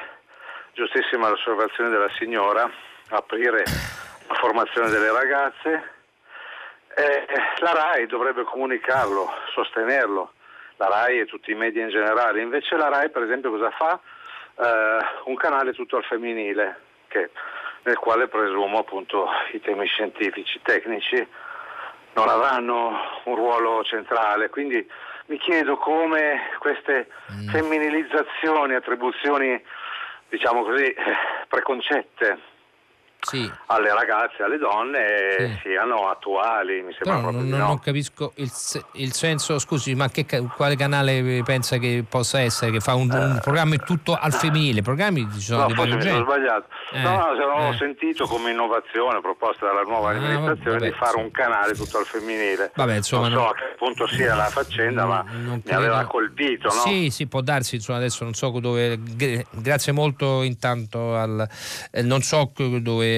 giustissima 0.72 1.28
l'osservazione 1.28 1.90
della 1.90 2.08
signora, 2.16 2.70
aprire 3.10 3.64
la 4.26 4.34
formazione 4.36 4.88
delle 4.88 5.12
ragazze, 5.12 5.90
eh, 6.96 7.26
la 7.58 7.72
RAI 7.72 8.06
dovrebbe 8.06 8.44
comunicarlo, 8.44 9.30
sostenerlo, 9.52 10.32
la 10.76 10.88
RAI 10.88 11.20
e 11.20 11.26
tutti 11.26 11.50
i 11.50 11.54
media 11.54 11.82
in 11.82 11.90
generale. 11.90 12.40
Invece 12.40 12.76
la 12.76 12.88
RAI 12.88 13.10
per 13.10 13.24
esempio 13.24 13.50
cosa 13.50 13.70
fa? 13.70 14.00
Eh, 14.54 14.98
un 15.24 15.34
canale 15.34 15.74
tutto 15.74 15.98
al 15.98 16.04
femminile 16.04 16.80
che 17.08 17.28
nel 17.82 17.98
quale 17.98 18.28
presumo 18.28 18.78
appunto 18.78 19.28
i 19.52 19.60
temi 19.60 19.86
scientifici, 19.86 20.58
tecnici 20.62 21.26
non 22.14 22.28
avranno 22.28 22.92
un 23.24 23.34
ruolo 23.34 23.82
centrale. 23.84 24.48
Quindi 24.50 24.88
mi 25.26 25.38
chiedo 25.38 25.76
come 25.76 26.50
queste 26.58 27.08
mm. 27.32 27.48
femminilizzazioni, 27.48 28.74
attribuzioni, 28.74 29.62
diciamo 30.28 30.64
così, 30.64 30.94
preconcette 31.48 32.49
sì. 33.20 33.50
alle 33.66 33.92
ragazze, 33.92 34.42
alle 34.42 34.58
donne 34.58 35.36
sì. 35.38 35.60
siano 35.62 36.08
attuali. 36.08 36.82
Mi 36.82 36.92
sembra 36.92 37.16
Però 37.16 37.30
non, 37.30 37.48
no. 37.48 37.56
non, 37.56 37.78
capisco 37.78 38.32
il, 38.36 38.50
il, 38.92 39.12
senso, 39.12 39.58
scusi, 39.58 39.94
ma 39.94 40.08
che, 40.08 40.26
quale 40.56 40.76
canale 40.76 41.42
pensa 41.44 41.78
che 41.78 42.04
possa 42.08 42.40
essere? 42.40 42.70
Che 42.70 42.80
fa 42.80 42.94
un, 42.94 43.10
un 43.10 43.36
eh. 43.36 43.40
programma 43.40 43.76
tutto 43.76 44.14
al 44.14 44.32
femminile? 44.32 44.82
Programmi 44.82 45.28
ci 45.32 45.40
sono 45.40 45.62
no, 45.62 45.66
di 45.66 45.74
forse 45.74 45.96
mi 45.96 46.02
sono 46.02 46.24
sbagliato. 46.24 46.66
Eh. 46.92 47.02
No, 47.02 47.32
no, 47.34 47.66
ho 47.66 47.72
eh. 47.72 47.76
sentito 47.76 48.26
come 48.26 48.50
innovazione 48.50 49.20
proposta 49.20 49.66
dalla 49.66 49.82
nuova 49.82 50.10
ah, 50.10 50.16
amministrazione 50.16 50.78
vabbè, 50.78 50.90
di 50.90 50.96
fare 50.96 51.16
un 51.18 51.30
canale 51.30 51.74
tutto 51.74 51.98
al 51.98 52.06
femminile. 52.06 52.72
Vabbè, 52.74 52.96
insomma, 52.96 53.28
non 53.28 53.44
so 53.44 53.48
a 53.48 53.54
che 53.54 53.74
punto 53.76 54.06
sia 54.06 54.34
la 54.34 54.48
faccenda, 54.48 55.04
ma 55.04 55.22
mi 55.22 55.62
credo. 55.62 55.78
aveva 55.78 56.04
colpito. 56.06 56.68
No? 56.68 56.80
Sì, 56.80 57.10
sì, 57.10 57.26
può 57.26 57.40
darsi, 57.40 57.76
insomma, 57.76 57.98
adesso 57.98 58.24
non 58.24 58.34
so 58.34 58.50
dove. 58.60 58.98
Grazie 59.50 59.92
molto 59.92 60.42
intanto 60.42 61.16
al. 61.16 61.46
Eh, 61.90 62.02
non 62.02 62.22
so 62.22 62.50
dove 62.54 63.09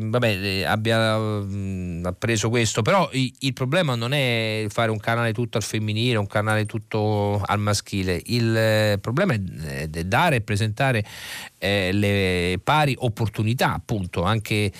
vabbè, 0.00 0.28
eh, 0.28 0.64
abbia 0.64 1.18
mh, 1.18 1.46
mm, 1.54 2.06
preso 2.18 2.48
questo, 2.48 2.82
però 2.82 3.08
il, 3.12 3.32
il, 3.40 3.52
problema 3.52 3.94
non 3.94 4.12
è 4.12 4.66
fare 4.68 4.90
un 4.90 4.98
canale 4.98 5.32
tutto 5.32 5.56
al 5.56 5.62
femminile, 5.62 6.16
un 6.16 6.26
canale 6.26 6.66
tutto 6.66 7.40
al 7.44 7.58
maschile, 7.58 8.20
il 8.26 8.56
eh, 8.56 8.98
problema 9.00 9.34
è, 9.34 9.88
è 9.90 10.04
dare 10.04 10.36
e 10.36 10.40
presentare 10.40 11.04
eh, 11.58 11.92
le 11.92 12.58
pari 12.64 12.96
opportunità, 12.98 13.74
appunto, 13.74 14.22
anche 14.22 14.72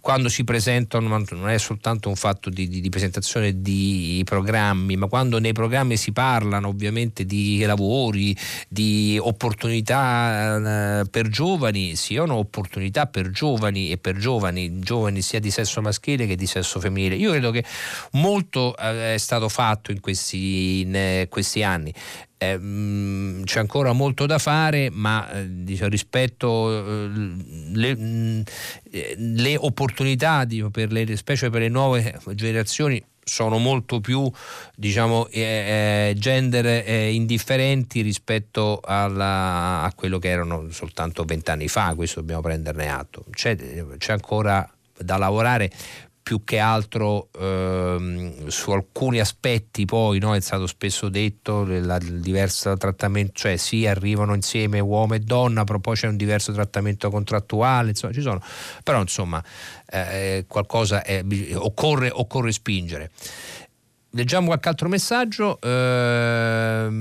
quando 0.00 0.28
si 0.28 0.42
presentano, 0.42 1.08
non 1.08 1.48
è 1.48 1.58
soltanto 1.58 2.08
un 2.08 2.16
fatto 2.16 2.48
di, 2.48 2.66
di, 2.66 2.80
di 2.80 2.88
presentazione 2.88 3.60
di 3.60 4.22
programmi, 4.24 4.96
ma 4.96 5.06
quando 5.06 5.38
nei 5.38 5.52
programmi 5.52 5.96
si 5.96 6.12
parlano 6.12 6.68
ovviamente 6.68 7.24
di 7.26 7.60
lavori, 7.60 8.36
di 8.68 9.18
opportunità 9.20 11.00
eh, 11.00 11.04
per 11.10 11.28
giovani, 11.28 11.94
siano 11.94 12.36
opportunità 12.36 13.06
per 13.06 13.30
giovani 13.30 13.90
e 13.94 13.98
per 13.98 14.16
giovani, 14.16 14.78
giovani 14.80 15.22
sia 15.22 15.40
di 15.40 15.50
sesso 15.50 15.80
maschile 15.80 16.26
che 16.26 16.36
di 16.36 16.46
sesso 16.46 16.80
femminile. 16.80 17.14
Io 17.16 17.30
credo 17.30 17.50
che 17.50 17.64
molto 18.12 18.76
eh, 18.76 19.14
è 19.14 19.18
stato 19.18 19.48
fatto 19.48 19.90
in 19.90 20.00
questi, 20.00 20.80
in 20.80 20.94
eh, 20.94 21.26
questi 21.28 21.62
anni. 21.62 21.92
Eh, 22.36 22.58
mm, 22.58 23.44
c'è 23.44 23.60
ancora 23.60 23.92
molto 23.92 24.26
da 24.26 24.38
fare, 24.38 24.90
ma 24.90 25.26
diciamo, 25.46 25.88
rispetto 25.88 26.70
eh, 26.70 27.08
le, 27.72 27.96
mh, 27.96 28.42
eh, 28.90 29.14
le, 29.16 29.56
opportunità 29.56 30.44
diciamo, 30.44 30.70
per 30.70 30.92
le, 30.92 31.16
specie 31.16 31.48
per 31.50 31.62
le 31.62 31.68
nuove 31.68 32.18
generazioni 32.34 33.02
sono 33.24 33.58
molto 33.58 34.00
più 34.00 34.30
diciamo, 34.76 35.28
eh, 35.28 35.40
eh, 36.10 36.14
gender 36.16 36.88
indifferenti 37.10 38.02
rispetto 38.02 38.80
alla, 38.84 39.82
a 39.82 39.92
quello 39.94 40.18
che 40.18 40.28
erano 40.28 40.70
soltanto 40.70 41.24
vent'anni 41.24 41.68
fa, 41.68 41.94
questo 41.94 42.20
dobbiamo 42.20 42.42
prenderne 42.42 42.88
atto. 42.88 43.24
C'è, 43.30 43.56
c'è 43.98 44.12
ancora 44.12 44.68
da 44.96 45.16
lavorare 45.16 45.70
più 46.24 46.42
che 46.42 46.58
altro 46.58 47.28
ehm, 47.38 48.46
su 48.48 48.70
alcuni 48.70 49.20
aspetti 49.20 49.84
poi 49.84 50.18
no, 50.18 50.34
è 50.34 50.40
stato 50.40 50.66
spesso 50.66 51.10
detto 51.10 51.66
la, 51.66 51.96
il 51.96 52.20
diverso 52.20 52.74
trattamento 52.78 53.32
cioè 53.34 53.58
sì 53.58 53.86
arrivano 53.86 54.34
insieme 54.34 54.80
uomo 54.80 55.12
e 55.14 55.20
donna 55.20 55.64
però 55.64 55.78
poi 55.80 55.94
c'è 55.96 56.08
un 56.08 56.16
diverso 56.16 56.50
trattamento 56.52 57.10
contrattuale 57.10 57.90
insomma 57.90 58.14
ci 58.14 58.22
sono. 58.22 58.40
Però 58.82 59.00
insomma 59.02 59.44
eh, 59.86 60.46
qualcosa 60.48 61.02
è, 61.04 61.22
occorre, 61.56 62.10
occorre 62.10 62.52
spingere. 62.52 63.10
Leggiamo 64.14 64.46
qualche 64.46 64.68
altro 64.68 64.88
messaggio. 64.88 65.58
Ehm, 65.60 66.94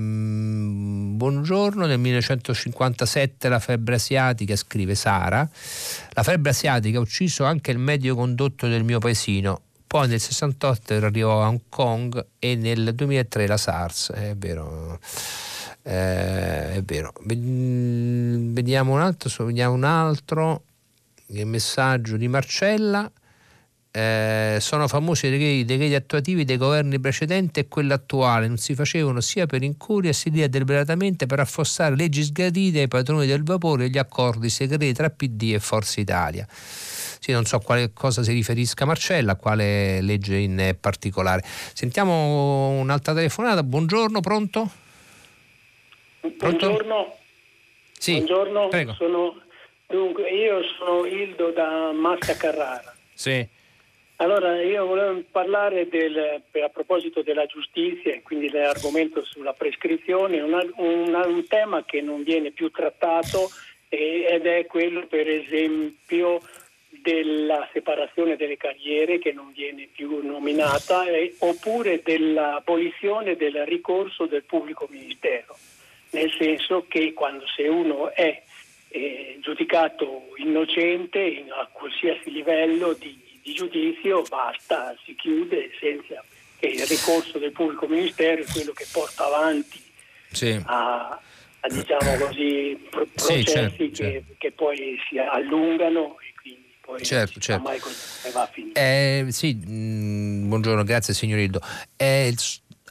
buongiorno, 1.16 1.86
nel 1.86 2.00
1957 2.00 3.50
la 3.50 3.60
febbre 3.60 3.94
asiatica, 3.96 4.56
scrive 4.56 4.96
Sara, 4.96 5.48
la 6.14 6.24
febbre 6.24 6.52
asiatica 6.52 6.98
ha 6.98 7.02
ucciso 7.02 7.44
anche 7.44 7.72
il 7.72 7.78
medio 7.78 8.16
condotto 8.16 8.68
del 8.68 8.84
mio 8.84 9.00
paesino. 9.00 9.62
Poi 9.86 10.08
nel 10.08 10.20
68 10.20 10.96
arrivò 10.96 11.44
a 11.44 11.48
Hong 11.48 11.62
Kong 11.70 12.26
e 12.40 12.56
nel 12.56 12.96
2003 12.96 13.46
la 13.46 13.58
SARS, 13.58 14.12
è 14.12 14.36
vero. 14.36 15.00
Eh, 15.84 16.74
è 16.74 16.82
vero. 16.84 17.14
Vediamo 17.24 18.94
un 18.94 19.00
altro, 19.00 19.46
vediamo 19.46 19.76
un 19.76 19.84
altro 19.84 20.64
messaggio 21.28 22.18
di 22.18 22.28
Marcella. 22.28 23.12
Eh, 23.96 24.58
sono 24.60 24.88
famosi 24.88 25.28
i 25.28 25.66
decreti 25.66 25.94
attuativi 25.94 26.46
dei 26.46 26.58
governi 26.58 27.00
precedenti 27.00 27.60
e 27.60 27.68
quello 27.68 27.94
attuale 27.94 28.48
non 28.48 28.58
si 28.58 28.74
facevano 28.74 29.22
sia 29.22 29.46
per 29.46 29.62
incuria 29.62 30.12
sia 30.14 30.48
deliberatamente 30.48 31.28
per 31.28 31.40
affossare 31.40 31.96
leggi 31.96 32.24
sgradite 32.24 32.80
ai 32.80 32.88
padroni 32.88 33.28
del 33.28 33.44
vapore 33.44 33.86
e 33.86 33.90
gli 33.90 34.00
accordi 34.00 34.50
segreti 34.50 34.94
tra 34.94 35.12
PD 35.12 35.52
e 35.54 35.60
Forza 35.60 36.02
Italia. 36.02 36.48
Sì, 36.50 37.34
non 37.34 37.46
so 37.46 37.58
a 37.58 37.62
quale 37.62 37.94
cosa 37.94 38.24
si 38.24 38.34
riferisca 38.34 38.84
Marcella, 38.86 39.34
a 39.34 39.36
quale 39.36 40.02
legge 40.02 40.38
in 40.38 40.76
particolare. 40.80 41.44
Sentiamo 41.44 42.70
un'altra 42.70 43.14
telefonata. 43.14 43.62
Buongiorno, 43.62 44.22
pronto? 44.22 44.72
Pronto? 46.20 46.38
Buongiorno. 46.40 47.16
Sì, 47.96 48.14
Buongiorno, 48.14 48.70
prego. 48.70 48.94
Sono, 48.94 49.36
dunque, 49.86 50.32
io 50.32 50.62
sono 50.80 51.06
Ildo 51.06 51.52
da 51.52 51.92
Massa 51.92 52.36
Carrara. 52.36 52.92
Sì. 53.14 53.62
Allora, 54.24 54.62
io 54.62 54.86
volevo 54.86 55.22
parlare 55.32 55.90
del, 55.90 56.42
a 56.64 56.70
proposito 56.70 57.24
della 57.24 57.46
giustizia 57.46 58.14
e 58.14 58.22
quindi 58.22 58.50
dell'argomento 58.50 59.22
sulla 59.26 59.52
prescrizione, 59.52 60.40
una, 60.40 60.64
una, 60.78 61.28
un 61.28 61.46
tema 61.46 61.84
che 61.84 62.00
non 62.00 62.24
viene 62.24 62.52
più 62.52 62.72
trattato 62.72 63.50
eh, 63.90 64.26
ed 64.30 64.46
è 64.46 64.66
quello 64.66 65.08
per 65.08 65.28
esempio 65.28 66.40
della 66.88 67.68
separazione 67.74 68.38
delle 68.38 68.56
carriere 68.56 69.20
che 69.20 69.34
non 69.34 69.52
viene 69.54 69.90
più 69.92 70.26
nominata 70.26 71.06
eh, 71.06 71.36
oppure 71.40 72.00
dell'abolizione 72.02 73.36
del 73.36 73.66
ricorso 73.66 74.26
del 74.26 74.46
pubblico 74.46 74.88
ministero, 74.90 75.58
nel 76.12 76.32
senso 76.40 76.86
che 76.88 77.12
quando 77.12 77.44
se 77.58 77.68
uno 77.68 78.10
è 78.14 78.42
eh, 78.88 79.38
giudicato 79.42 80.30
innocente 80.38 81.20
in, 81.20 81.52
a 81.52 81.68
qualsiasi 81.70 82.32
livello 82.32 82.94
di 82.94 83.23
di 83.44 83.54
giudizio 83.54 84.22
basta, 84.24 84.96
si 85.06 85.16
chiude 85.16 85.70
senza 85.80 86.24
che 86.58 86.68
il 86.68 86.86
ricorso 86.86 87.38
del 87.38 87.52
pubblico 87.52 87.88
ministero 87.88 88.42
è 88.42 88.46
quello 88.46 88.72
che 88.72 88.88
porta 88.90 89.26
avanti 89.26 89.82
sì. 90.32 90.60
a, 90.66 91.10
a, 91.10 91.68
diciamo 91.70 92.26
così, 92.26 92.88
processi 92.90 93.34
sì, 93.36 93.44
certo, 93.44 93.76
che, 93.76 93.94
certo. 93.94 94.34
che, 94.38 94.52
poi 94.54 94.98
si 95.10 95.18
allungano 95.18 96.18
e 96.20 96.34
quindi 96.42 96.74
poi 96.80 97.04
certo, 97.04 97.40
certo. 97.40 97.64
va 98.32 98.42
a 98.42 98.48
finire. 98.48 98.80
Eh, 98.80 99.26
sì, 99.30 99.54
mh, 99.54 99.72
mm, 99.72 100.48
buongiorno, 100.48 100.84
grazie 100.84 101.14
signor 101.14 101.40
Ildo. 101.40 101.60
Eh, 101.98 102.34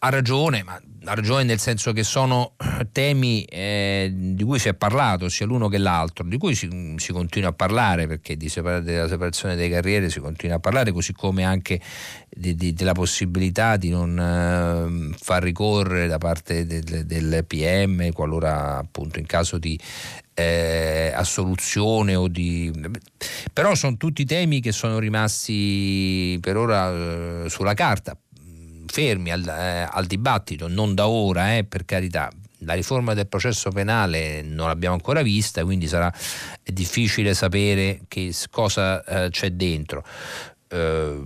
ha 0.05 0.09
ragione, 0.09 0.65
ma 0.65 0.75
ha 1.05 1.15
ragione 1.15 1.45
nel 1.45 1.61
senso 1.61 1.93
che 1.93 2.03
sono 2.03 2.55
temi 2.93 3.45
eh, 3.45 4.11
di 4.13 4.43
cui 4.43 4.59
si 4.59 4.69
è 4.69 4.75
parlato 4.75 5.29
sia 5.29 5.47
l'uno 5.47 5.69
che 5.69 5.79
l'altro, 5.79 6.25
di 6.25 6.39
cui 6.39 6.57
si, 6.57 6.95
si 6.97 7.13
continua 7.13 7.51
a 7.51 7.53
parlare 7.53 8.09
perché 8.09 8.37
di 8.37 8.49
separ- 8.49 8.83
della 8.83 9.07
separazione 9.07 9.55
delle 9.55 9.69
carriere 9.69 10.11
si 10.11 10.19
continua 10.19 10.57
a 10.57 10.59
parlare, 10.59 10.91
così 10.91 11.13
come 11.13 11.45
anche 11.45 11.81
di, 12.29 12.57
di, 12.57 12.73
della 12.73 12.95
possibilità 12.95 13.77
di 13.77 13.91
non 13.91 14.19
eh, 14.19 15.17
far 15.17 15.43
ricorrere 15.45 16.09
da 16.09 16.19
parte 16.19 16.67
del, 16.67 17.07
del, 17.07 17.45
PM 17.47 18.11
qualora 18.11 18.79
appunto 18.79 19.21
in 19.21 19.27
caso 19.27 19.57
di 19.57 19.79
eh, 20.35 21.13
assoluzione 21.15 22.17
o 22.17 22.27
di... 22.27 22.73
però 23.53 23.77
sono 23.77 23.97
tutti 23.97 24.25
temi 24.25 24.61
che 24.61 24.73
sono 24.73 24.99
rimasti 24.99 26.39
per 26.41 26.57
ora 26.57 27.45
eh, 27.45 27.49
sulla 27.49 27.75
carta 27.75 28.17
fermi 28.93 29.33
al, 29.33 29.49
eh, 29.49 29.89
al 29.91 30.05
dibattito, 30.05 30.69
non 30.69 30.95
da 30.95 31.09
ora, 31.09 31.57
eh, 31.57 31.65
per 31.65 31.87
carità. 31.87 32.31
La 32.65 32.75
riforma 32.75 33.15
del 33.15 33.27
processo 33.27 33.71
penale 33.71 34.43
non 34.43 34.69
l'abbiamo 34.69 34.95
ancora 34.95 35.23
vista, 35.23 35.65
quindi 35.65 35.89
sarà 35.89 36.13
difficile 36.63 37.33
sapere 37.33 38.03
che 38.07 38.33
cosa 38.51 39.03
eh, 39.03 39.31
c'è 39.31 39.51
dentro. 39.53 40.05
Eh, 40.69 41.21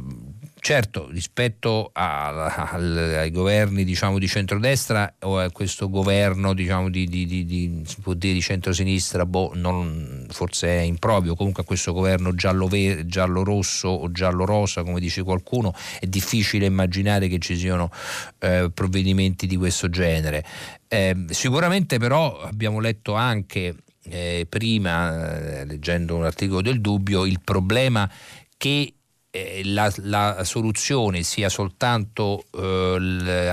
Certo, 0.58 1.08
rispetto 1.10 1.90
a, 1.92 2.46
a, 2.46 2.70
ai 2.72 3.30
governi 3.30 3.84
diciamo, 3.84 4.18
di 4.18 4.26
centrodestra 4.26 5.14
o 5.20 5.38
a 5.38 5.50
questo 5.52 5.88
governo 5.88 6.54
diciamo, 6.54 6.88
di, 6.88 7.06
di, 7.06 7.26
di, 7.26 7.44
di, 7.44 8.40
centrosinistra, 8.40 9.26
boh, 9.26 9.52
non, 9.54 10.26
forse 10.30 10.68
è 10.68 10.80
improprio, 10.80 11.36
comunque 11.36 11.62
a 11.62 11.66
questo 11.66 11.92
governo 11.92 12.34
giallo-rosso 12.34 13.04
giallo 13.06 13.40
o 14.02 14.10
giallo-rosa, 14.10 14.82
come 14.82 14.98
dice 14.98 15.22
qualcuno, 15.22 15.72
è 16.00 16.06
difficile 16.06 16.66
immaginare 16.66 17.28
che 17.28 17.38
ci 17.38 17.56
siano 17.56 17.90
eh, 18.38 18.70
provvedimenti 18.72 19.46
di 19.46 19.56
questo 19.56 19.88
genere. 19.88 20.44
Eh, 20.88 21.26
sicuramente 21.28 21.98
però 21.98 22.40
abbiamo 22.40 22.80
letto 22.80 23.14
anche 23.14 23.76
eh, 24.08 24.46
prima, 24.48 25.38
eh, 25.38 25.64
leggendo 25.64 26.16
un 26.16 26.24
articolo 26.24 26.62
del 26.62 26.80
Dubbio, 26.80 27.24
il 27.24 27.40
problema 27.44 28.10
che 28.56 28.94
la, 29.64 29.92
la, 29.98 30.44
soluzione 30.44 31.22
sia 31.22 31.48
soltanto 31.48 32.44
eh, 32.54 33.48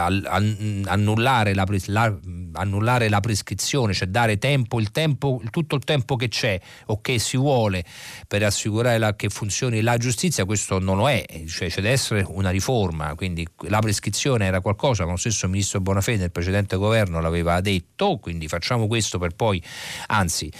annullare, 0.86 1.54
la, 1.54 1.66
la, 1.88 2.20
annullare, 2.54 3.10
la, 3.10 3.20
prescrizione, 3.20 3.94
cioè 3.94 4.08
dare 4.08 4.38
tempo, 4.38 4.80
il 4.80 4.92
tempo, 4.92 5.42
tutto 5.50 5.76
il 5.76 5.84
tempo 5.84 6.16
che 6.16 6.28
c'è 6.28 6.60
o 6.88 7.02
che 7.02 7.20
si 7.20 7.38
vuole 7.38 7.84
per 8.28 8.44
assicurare 8.44 9.16
che 9.16 9.30
funzioni 9.30 9.82
la 9.82 9.98
giustizia, 9.98 10.46
questo 10.46 10.80
non 10.80 10.98
lo 10.98 11.10
è, 11.10 11.26
cioè 11.48 11.70
c'è 11.70 11.82
deve 11.82 11.92
essere 11.92 12.26
una 12.28 12.50
riforma, 12.50 13.16
quindi 13.16 13.48
la 13.68 13.80
prescrizione 13.80 14.46
era 14.46 14.62
qualcosa, 14.62 15.06
ma 15.06 15.12
lo 15.12 15.18
stesso 15.18 15.48
ministro 15.48 15.82
Bonafede 15.82 16.20
nel 16.20 16.32
precedente 16.32 16.76
governo 16.76 17.20
l'aveva 17.22 17.60
detto, 17.62 18.18
quindi 18.18 18.48
facciamo 18.48 18.88
questo 18.88 19.18
per 19.18 19.36
poi, 19.36 19.62
anzi, 20.08 20.52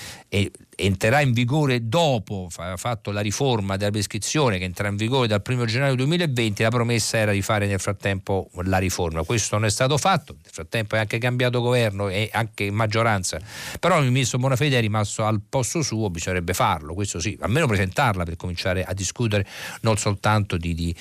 entrerà 0.76 1.22
in 1.22 1.34
vigore 1.34 1.88
dopo 1.88 2.48
fatto 2.50 3.12
la 3.12 3.22
riforma 3.22 3.78
della 3.78 3.92
prescrizione 3.92 4.58
che 4.58 4.64
entrerà 4.64 4.90
in 4.90 4.96
vigore 4.96 5.28
dal 5.28 5.42
1 5.46 5.66
gennaio 5.66 5.96
2020 5.96 6.64
la 6.64 6.70
promessa 6.70 7.18
era 7.18 7.32
di 7.32 7.42
fare 7.42 7.68
nel 7.68 7.80
frattempo 7.80 8.50
la 8.64 8.78
riforma. 8.78 9.24
Questo 9.24 9.56
non 9.56 9.66
è 9.66 9.70
stato 9.70 9.98
fatto 9.98 10.34
nel 10.42 10.52
frattempo 10.52 10.96
è 10.96 11.00
anche 11.00 11.18
cambiato 11.18 11.62
governo 11.62 12.10
e 12.10 12.30
anche 12.32 12.72
maggioranza. 12.72 13.40
Però 13.80 14.00
il 14.00 14.12
ministro 14.12 14.38
Bonafede 14.38 14.78
è 14.78 14.82
rimasto 14.82 15.26
al 15.26 15.42
posto 15.48 15.82
suo 15.82 16.10
bisognerebbe 16.10 16.54
farlo 16.54 16.94
questo 16.94 17.20
sì 17.20 17.38
almeno 17.42 17.68
presentarla 17.68 18.24
per 18.24 18.36
cominciare 18.36 18.84
a 18.84 18.94
discutere 18.94 19.46
non 19.82 19.98
soltanto 19.98 20.58
di, 20.58 20.74
di, 20.74 20.96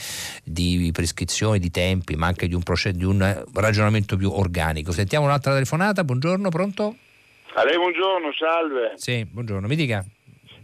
di 0.44 0.90
prescrizioni 0.92 1.58
di 1.58 1.70
tempi 1.70 2.14
ma 2.14 2.26
anche 2.26 2.48
di 2.48 2.54
un, 2.54 2.62
proced- 2.62 2.96
di 2.96 3.04
un 3.04 3.44
ragionamento 3.54 4.16
più 4.16 4.30
organico. 4.30 4.92
Sentiamo 4.92 5.26
un'altra 5.26 5.52
telefonata 5.52 6.04
buongiorno 6.04 6.48
pronto? 6.48 6.96
A 7.54 7.64
lei 7.64 7.76
buongiorno, 7.76 8.32
salve. 8.32 8.92
Sì, 8.94 9.26
buongiorno, 9.26 9.66
mi 9.66 9.76
dica. 9.76 10.02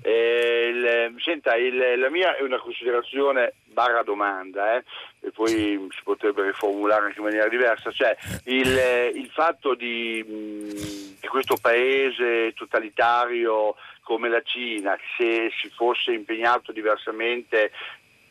Eh, 0.01 0.71
il, 0.73 1.15
senta, 1.19 1.55
il, 1.55 1.99
la 1.99 2.09
mia 2.09 2.35
è 2.35 2.43
una 2.43 2.59
considerazione 2.59 3.55
barra 3.67 4.03
domanda, 4.03 4.77
eh, 4.77 4.85
e 5.21 5.31
poi 5.31 5.87
si 5.91 6.01
potrebbe 6.03 6.45
riformulare 6.45 7.07
anche 7.07 7.19
in 7.19 7.25
maniera 7.25 7.49
diversa, 7.49 7.91
cioè 7.93 8.17
il, 8.45 8.69
il 9.15 9.29
fatto 9.29 9.75
di, 9.75 10.25
di, 10.25 11.29
questo 11.29 11.59
paese 11.61 12.55
totalitario 12.55 13.75
come 14.01 14.31
la 14.31 14.41
Cina, 14.43 14.97
se 15.19 15.51
si 15.61 15.69
fosse 15.69 16.13
impegnato 16.13 16.73
diversamente 16.73 17.71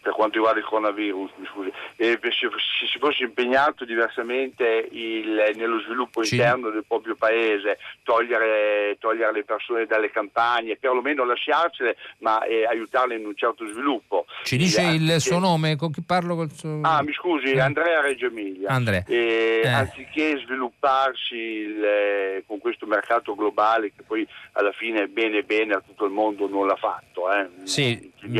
per 0.08 0.16
quanto 0.16 0.36
riguarda 0.36 0.60
il 0.62 0.66
coronavirus, 0.66 1.32
scusi, 1.52 1.70
eh, 1.98 2.18
se, 2.22 2.50
si 2.90 2.98
fosse 2.98 3.24
impegnato 3.24 3.84
diversamente 3.84 4.88
il, 4.90 5.52
nello 5.56 5.82
sviluppo 5.82 6.24
sì. 6.24 6.36
interno 6.36 6.70
del 6.70 6.86
proprio 6.88 7.16
paese, 7.16 7.78
togliere, 8.04 8.96
togliere, 9.00 9.34
le 9.34 9.44
persone 9.44 9.86
dalle 9.86 10.10
campagne, 10.10 10.78
perlomeno 10.78 11.26
lasciarcele, 11.26 11.98
ma 12.20 12.42
eh, 12.46 12.66
aiutarle 12.66 13.16
in 13.16 13.26
un 13.26 13.36
certo 13.36 13.68
sviluppo. 13.68 14.28
Ci 14.44 14.56
dice 14.56 14.82
il, 14.84 15.10
il 15.10 15.20
suo 15.20 15.40
nome, 15.40 15.76
con 15.76 15.92
chi 15.92 16.02
parlo? 16.02 16.36
Col 16.36 16.52
suo... 16.54 16.80
Ah, 16.84 17.04
mi 17.04 17.12
scusi, 17.12 17.52
eh. 17.52 17.60
Andrea 17.60 18.00
Reggio 18.00 18.28
Emilia. 18.28 18.70
Andrea. 18.70 19.04
Eh, 19.06 19.64
anziché 19.66 20.38
svilupparsi 20.38 21.36
il, 21.36 21.84
eh, 21.84 22.44
con 22.48 22.60
questo 22.60 22.86
mercato 22.86 23.36
globale 23.36 23.92
che 23.94 24.04
poi 24.04 24.26
alla 24.54 24.72
fine 24.72 25.08
bene 25.08 25.44
bene 25.44 25.74
a 25.74 25.82
tutto 25.86 26.06
il 26.06 26.12
mondo 26.12 26.48
non 26.48 26.66
l'ha 26.66 26.78
fatto. 26.78 27.30
Eh. 27.30 27.50
Sì. 27.66 28.14
Mm. 28.26 28.36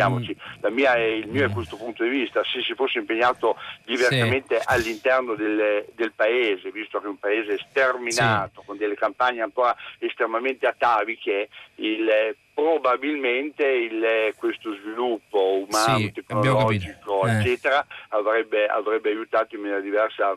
Mia 0.78 0.96
è, 0.96 1.02
il 1.02 1.28
mio 1.28 1.46
è 1.46 1.50
questo 1.58 1.78
punto 1.78 2.04
di 2.04 2.10
vista, 2.10 2.42
se 2.44 2.62
si 2.62 2.74
fosse 2.74 3.00
impegnato 3.00 3.56
diversamente 3.86 4.60
sì. 4.60 4.66
all'interno 4.68 5.36
del, 5.36 5.86
del, 5.96 6.12
paese, 6.14 6.72
visto 6.72 7.00
che 7.00 7.06
è 7.06 7.10
un 7.10 7.18
paese 7.18 7.58
sterminato, 7.58 8.62
sì. 8.62 8.66
con 8.68 8.78
delle 8.78 8.96
campagne 8.96 9.42
ancora 9.42 9.76
estremamente 10.00 10.68
ataviche, 10.68 11.50
il, 11.76 12.36
probabilmente 12.54 13.66
il, 13.66 14.34
questo 14.36 14.74
sviluppo 14.76 15.66
umano, 15.68 15.98
sì, 15.98 16.12
tecnologico, 16.12 17.26
eh. 17.26 17.40
eccetera, 17.40 17.86
avrebbe, 18.10 18.68
avrebbe 18.68 19.10
aiutato 19.10 19.56
in 19.56 19.62
maniera 19.62 19.82
diversa 19.82 20.36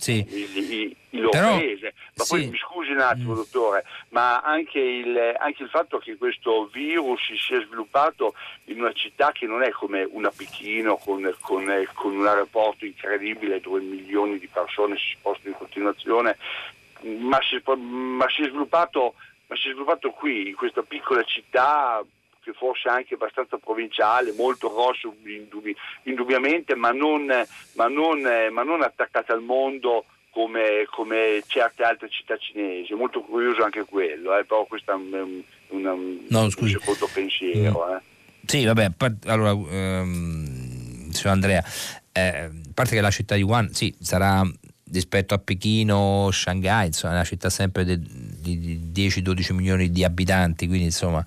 sì. 0.00 0.26
il, 0.28 0.56
il, 0.56 0.96
il 1.10 1.20
loro 1.20 1.30
Però, 1.30 1.56
paese. 1.56 1.94
Ma 2.14 2.24
sì. 2.24 2.30
poi 2.30 2.46
mi 2.48 2.58
scusi 2.58 2.90
un 2.90 3.00
attimo, 3.00 3.32
mm. 3.32 3.36
dottore, 3.36 3.84
ma 4.10 4.40
anche 4.40 4.78
il, 4.78 5.36
anche 5.38 5.62
il, 5.62 5.68
fatto 5.68 5.98
che 5.98 6.16
questo 6.16 6.66
virus 6.72 7.20
si 7.26 7.36
sia 7.36 7.60
sviluppato 7.60 8.34
in 8.64 8.80
una 8.80 8.92
città 8.92 9.32
che 9.32 9.46
non 9.46 9.62
è 9.62 9.70
come 9.70 10.02
una 10.10 10.30
Pechino 10.30 10.96
con, 10.96 11.34
con, 11.40 11.86
con 11.92 12.16
un 12.16 12.26
aeroporto 12.26 12.84
incredibile 12.86 13.60
dove 13.60 13.80
milioni 13.80 14.38
di 14.38 14.48
persone 14.48 14.96
si 14.96 15.14
spostano 15.16 15.50
in 15.50 15.56
continuazione 15.56 16.36
ma, 17.02 17.38
si, 17.42 17.62
ma, 17.76 18.28
si 18.28 18.42
sviluppato, 18.42 19.14
ma 19.46 19.56
si 19.56 19.68
è 19.68 19.70
sviluppato 19.70 20.10
qui, 20.10 20.48
in 20.48 20.54
questa 20.54 20.82
piccola 20.82 21.22
città 21.24 22.02
che 22.42 22.52
forse 22.52 22.88
anche 22.88 23.14
abbastanza 23.14 23.58
provinciale, 23.58 24.32
molto 24.32 24.72
grosso 24.72 25.14
indubbi, 25.24 25.74
indubbiamente, 26.04 26.74
ma 26.74 26.90
non, 26.90 27.26
ma, 27.72 27.86
non, 27.88 28.20
ma 28.50 28.62
non, 28.62 28.82
attaccata 28.82 29.32
al 29.32 29.42
mondo 29.42 30.04
come, 30.30 30.86
come, 30.90 31.42
certe 31.46 31.82
altre 31.82 32.08
città 32.08 32.36
cinesi. 32.36 32.94
Molto 32.94 33.20
curioso 33.20 33.62
anche 33.62 33.84
quello, 33.84 34.36
eh, 34.36 34.44
però 34.44 34.64
questo 34.64 34.92
è 34.92 34.94
un, 34.94 35.42
un, 35.68 35.86
un, 35.86 36.18
no, 36.28 36.42
un 36.42 36.50
secondo 36.50 37.08
pensiero. 37.12 37.86
Mm. 37.86 37.94
Eh. 37.94 38.00
Sì, 38.46 38.64
vabbè, 38.64 38.90
allora, 39.26 39.52
um, 39.52 41.10
signor 41.10 41.34
Andrea, 41.34 41.62
eh, 42.12 42.20
a 42.20 42.50
parte 42.74 42.94
che 42.94 43.00
la 43.00 43.10
città 43.10 43.34
di 43.34 43.42
Wuhan 43.42 43.72
sì, 43.72 43.94
sarà 44.00 44.42
rispetto 44.92 45.34
a 45.34 45.38
Pechino, 45.38 46.30
Shanghai, 46.32 46.86
insomma, 46.86 47.12
è 47.12 47.16
una 47.16 47.24
città 47.24 47.48
sempre 47.48 47.84
de, 47.84 47.98
di 48.00 48.90
10-12 48.92 49.54
milioni 49.54 49.90
di 49.90 50.02
abitanti, 50.02 50.66
quindi 50.66 50.86
insomma 50.86 51.24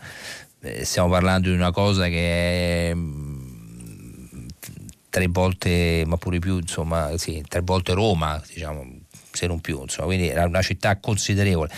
stiamo 0.83 1.09
parlando 1.09 1.49
di 1.49 1.55
una 1.55 1.71
cosa 1.71 2.07
che 2.07 2.89
è 2.89 2.93
mm, 2.93 4.47
tre 5.09 5.27
volte, 5.27 6.03
ma 6.07 6.17
pure 6.17 6.39
più, 6.39 6.57
insomma, 6.57 7.17
sì, 7.17 7.43
tre 7.47 7.61
volte 7.61 7.93
Roma, 7.93 8.41
diciamo, 8.47 8.85
se 9.31 9.47
non 9.47 9.59
più, 9.59 9.81
insomma, 9.81 10.07
quindi 10.07 10.27
era 10.27 10.45
una 10.45 10.61
città 10.61 10.97
considerevole. 10.99 11.69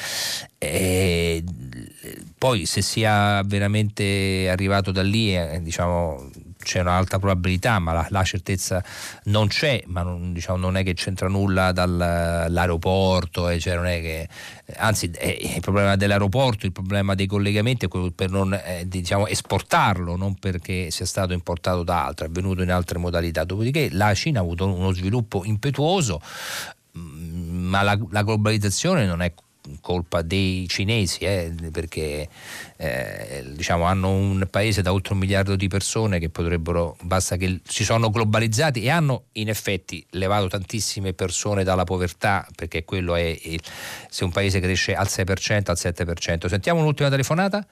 E 0.57 1.43
poi 2.37 2.65
se 2.65 2.81
sia 2.81 3.41
veramente 3.43 4.47
arrivato 4.49 4.91
da 4.91 5.01
lì, 5.01 5.35
eh, 5.35 5.59
diciamo, 5.61 6.29
c'è 6.65 6.81
un'alta 6.81 7.19
probabilità, 7.19 7.77
ma 7.77 7.93
la, 7.93 8.07
la 8.09 8.23
certezza 8.23 8.83
non 9.25 9.47
c'è, 9.47 9.83
ma 9.85 10.01
non, 10.01 10.33
diciamo, 10.33 10.57
non, 10.57 10.75
è 10.75 10.83
che 10.83 10.95
c'entra 10.95 11.29
nulla 11.29 11.71
dall'aeroporto, 11.71 13.47
eh, 13.47 13.59
cioè 13.59 13.75
non 13.75 13.85
è 13.85 14.01
che, 14.01 14.27
anzi 14.77 15.11
è, 15.11 15.37
il 15.55 15.61
problema 15.61 15.95
dell'aeroporto, 15.95 16.65
il 16.65 16.71
problema 16.71 17.13
dei 17.13 17.27
collegamenti 17.27 17.85
è 17.85 17.87
quello 17.87 18.09
per 18.11 18.31
non 18.31 18.53
eh, 18.53 18.83
diciamo, 18.87 19.27
esportarlo, 19.27 20.15
non 20.15 20.33
perché 20.35 20.89
sia 20.89 21.05
stato 21.05 21.33
importato 21.33 21.83
da 21.83 22.03
altro, 22.03 22.25
è 22.25 22.29
venuto 22.29 22.63
in 22.63 22.71
altre 22.71 22.97
modalità. 22.97 23.43
Dopodiché 23.43 23.89
la 23.91 24.13
Cina 24.15 24.39
ha 24.39 24.41
avuto 24.41 24.65
uno 24.65 24.91
sviluppo 24.91 25.43
impetuoso, 25.45 26.19
mm, 26.97 27.67
ma 27.67 27.83
la, 27.83 27.97
la 28.09 28.23
globalizzazione 28.23 29.05
non 29.05 29.21
è 29.21 29.31
colpa 29.81 30.21
dei 30.21 30.67
cinesi, 30.67 31.23
eh, 31.25 31.53
perché 31.71 32.27
eh, 32.77 33.43
diciamo, 33.47 33.83
hanno 33.85 34.11
un 34.11 34.47
paese 34.49 34.81
da 34.81 34.93
oltre 34.93 35.13
un 35.13 35.19
miliardo 35.19 35.55
di 35.55 35.67
persone 35.67 36.19
che 36.19 36.29
potrebbero, 36.29 36.95
basta 37.01 37.35
che 37.35 37.59
si 37.63 37.83
sono 37.83 38.09
globalizzati 38.09 38.83
e 38.83 38.89
hanno 38.89 39.25
in 39.33 39.49
effetti 39.49 40.05
levato 40.11 40.47
tantissime 40.47 41.13
persone 41.13 41.63
dalla 41.63 41.83
povertà, 41.83 42.47
perché 42.55 42.83
quello 42.83 43.15
è 43.15 43.37
il, 43.43 43.61
se 44.09 44.23
un 44.23 44.31
paese 44.31 44.59
cresce 44.59 44.95
al 44.95 45.07
6%, 45.07 45.69
al 45.69 45.77
7%. 45.77 46.47
Sentiamo 46.47 46.79
un'ultima 46.79 47.09
telefonata? 47.09 47.65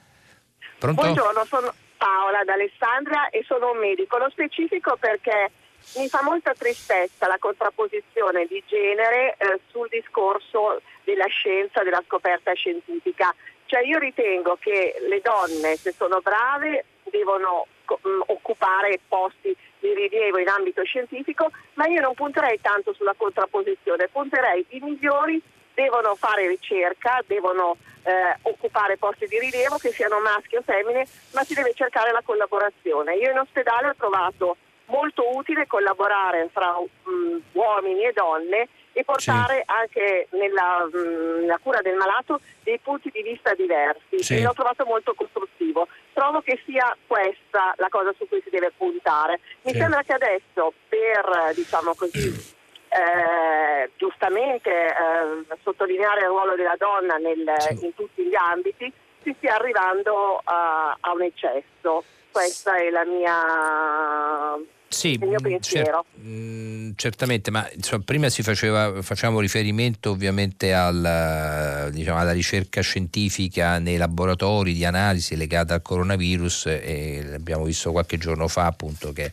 Pronto? 0.78 1.00
Buongiorno, 1.00 1.44
sono 1.46 1.72
Paola 1.96 2.44
d'Alessandria 2.44 3.30
e 3.30 3.42
sono 3.46 3.70
un 3.70 3.78
medico. 3.78 4.18
Lo 4.18 4.28
specifico 4.30 4.96
perché 4.98 5.50
mi 5.96 6.08
fa 6.08 6.22
molta 6.22 6.52
tristezza 6.54 7.26
la 7.26 7.38
contrapposizione 7.38 8.46
di 8.46 8.62
genere 8.66 9.36
eh, 9.36 9.60
sul 9.70 9.88
discorso 9.88 10.80
della 11.04 11.26
scienza, 11.26 11.82
della 11.82 12.02
scoperta 12.06 12.52
scientifica. 12.52 13.34
Cioè 13.66 13.82
io 13.82 13.98
ritengo 13.98 14.56
che 14.60 14.96
le 15.08 15.20
donne, 15.20 15.76
se 15.76 15.92
sono 15.92 16.20
brave, 16.20 16.84
devono 17.04 17.66
mh, 17.86 18.08
mm, 18.08 18.20
occupare 18.26 19.00
posti 19.06 19.56
di 19.78 19.94
rilievo 19.94 20.38
in 20.38 20.48
ambito 20.48 20.82
scientifico, 20.84 21.50
ma 21.74 21.86
io 21.86 22.00
non 22.00 22.14
punterei 22.14 22.60
tanto 22.60 22.92
sulla 22.92 23.14
contrapposizione, 23.16 24.08
punterei 24.08 24.64
i 24.70 24.80
migliori 24.80 25.40
devono 25.74 26.14
fare 26.14 26.46
ricerca, 26.46 27.20
devono 27.26 27.76
eh, 28.04 28.38
occupare 28.42 28.96
posti 28.96 29.26
di 29.26 29.38
rilievo, 29.38 29.76
che 29.76 29.92
siano 29.92 30.20
maschi 30.20 30.56
o 30.56 30.62
femmine, 30.62 31.06
ma 31.32 31.42
si 31.42 31.54
deve 31.54 31.72
cercare 31.74 32.12
la 32.12 32.22
collaborazione. 32.24 33.16
Io 33.16 33.30
in 33.30 33.38
ospedale 33.38 33.88
ho 33.88 33.94
trovato 33.96 34.56
molto 34.86 35.36
utile 35.36 35.66
collaborare 35.66 36.48
fra 36.52 36.76
um, 36.76 37.40
uomini 37.52 38.04
e 38.04 38.12
donne 38.12 38.68
e 38.92 39.02
portare 39.04 39.56
sì. 39.56 39.62
anche 39.66 40.28
nella, 40.30 40.88
mh, 40.90 41.40
nella, 41.40 41.58
cura 41.60 41.80
del 41.82 41.96
malato 41.96 42.40
dei 42.62 42.78
punti 42.78 43.10
di 43.12 43.22
vista 43.22 43.54
diversi. 43.54 44.22
Sì. 44.22 44.36
E 44.36 44.42
l'ho 44.42 44.52
trovato 44.52 44.84
molto 44.84 45.14
costruttivo. 45.14 45.88
Trovo 46.12 46.40
che 46.40 46.60
sia 46.64 46.96
questa 47.06 47.74
la 47.76 47.88
cosa 47.88 48.12
su 48.16 48.26
cui 48.28 48.40
si 48.42 48.50
deve 48.50 48.72
puntare. 48.76 49.40
Mi 49.62 49.72
sì. 49.72 49.78
sembra 49.78 50.02
che 50.02 50.12
adesso 50.12 50.72
per, 50.88 51.52
diciamo 51.54 51.94
così, 51.94 52.54
eh, 52.88 53.90
giustamente 53.96 54.70
eh, 54.70 55.56
sottolineare 55.62 56.20
il 56.20 56.28
ruolo 56.28 56.54
della 56.54 56.76
donna 56.78 57.16
nel, 57.16 57.44
in 57.80 57.94
tutti 57.94 58.22
gli 58.22 58.36
ambiti, 58.36 58.92
si 59.22 59.34
stia 59.38 59.56
arrivando 59.56 60.40
a, 60.44 60.96
a 61.00 61.12
un 61.12 61.22
eccesso. 61.22 62.04
Questa 62.34 62.76
è 62.76 62.90
la 62.90 63.04
mia 63.04 64.58
sì, 64.88 65.12
il 65.12 65.26
mio 65.26 65.40
pensiero. 65.40 66.04
Cer- 66.14 66.26
mm, 66.26 66.90
certamente, 66.96 67.50
ma 67.50 67.68
insomma, 67.72 68.02
prima 68.04 68.28
si 68.28 68.42
faceva, 68.42 69.02
facciamo 69.02 69.40
riferimento 69.40 70.10
ovviamente 70.10 70.72
al, 70.72 71.90
diciamo, 71.92 72.18
alla 72.18 72.32
ricerca 72.32 72.80
scientifica 72.80 73.78
nei 73.78 73.96
laboratori 73.96 74.72
di 74.72 74.84
analisi 74.84 75.36
legata 75.36 75.74
al 75.74 75.82
coronavirus 75.82 76.66
e 76.66 77.24
l'abbiamo 77.24 77.64
visto 77.64 77.90
qualche 77.90 78.18
giorno 78.18 78.46
fa 78.46 78.66
appunto 78.66 79.12
che 79.12 79.32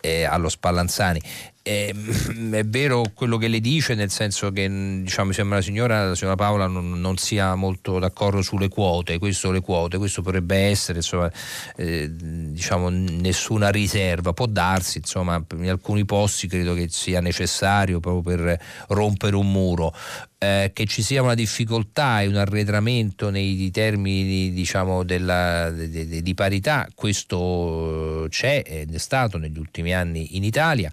è 0.00 0.22
allo 0.24 0.48
Spallanzani 0.48 1.20
è, 1.68 1.90
ehm, 1.90 2.54
è, 2.54 2.64
vero 2.64 3.04
quello 3.12 3.36
che 3.36 3.48
le 3.48 3.60
dice, 3.60 3.94
nel 3.94 4.10
senso 4.10 4.50
che 4.50 4.66
diciamo, 5.02 5.28
mi 5.28 5.34
sembra 5.34 5.56
la 5.56 5.62
signora, 5.62 6.08
la 6.08 6.14
signora 6.14 6.36
Paola 6.36 6.66
non, 6.66 6.98
non, 6.98 7.16
sia 7.18 7.54
molto 7.54 7.98
d'accordo 7.98 8.40
sulle 8.40 8.68
quote, 8.68 9.18
questo, 9.18 9.50
le 9.50 9.60
quote, 9.60 9.98
questo 9.98 10.22
potrebbe 10.22 10.56
essere 10.56 10.98
insomma, 10.98 11.30
eh, 11.76 12.08
diciamo, 12.10 12.88
nessuna 12.88 13.68
riserva, 13.68 14.32
può 14.32 14.46
darsi, 14.46 14.98
insomma, 14.98 15.42
in 15.56 15.68
alcuni 15.68 16.06
posti 16.06 16.46
credo 16.48 16.72
che 16.72 16.88
sia 16.88 17.20
necessario 17.20 18.00
proprio 18.00 18.36
per 18.36 18.60
rompere 18.88 19.36
un 19.36 19.50
muro. 19.50 19.92
Eh, 20.40 20.70
che 20.72 20.86
ci 20.86 21.02
sia 21.02 21.20
una 21.20 21.34
difficoltà 21.34 22.20
e 22.20 22.28
un 22.28 22.36
arretramento 22.36 23.28
nei 23.28 23.72
termini 23.72 24.52
diciamo, 24.52 25.02
della, 25.02 25.68
di, 25.72 26.06
di, 26.06 26.22
di 26.22 26.34
parità, 26.34 26.86
questo 26.94 28.24
c'è 28.28 28.62
ed 28.64 28.94
è 28.94 28.98
stato 28.98 29.36
negli 29.36 29.58
ultimi 29.58 29.92
anni 29.92 30.36
in 30.36 30.44
Italia. 30.44 30.92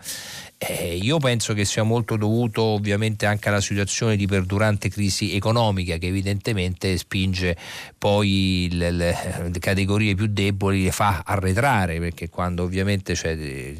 Eh, 0.57 0.97
io 0.99 1.19
penso 1.19 1.53
che 1.53 1.63
sia 1.63 1.84
molto 1.84 2.15
dovuto 2.15 2.63
ovviamente 2.63 3.27
anche 3.27 3.49
alla 3.49 3.61
situazione 3.61 4.15
di 4.15 4.26
perdurante 4.26 4.89
crisi 4.89 5.35
economica 5.35 5.97
che 5.97 6.07
evidentemente 6.07 6.97
spinge 6.97 7.55
poi 8.06 8.68
le, 8.72 8.91
le, 8.91 9.15
categorie 9.60 10.14
più 10.14 10.27
deboli, 10.27 10.84
le 10.84 10.91
fa 10.91 11.23
arretrare 11.26 11.98
perché 11.98 12.30
quando 12.30 12.61
ovviamente 12.61 13.14
c'è 13.14 13.36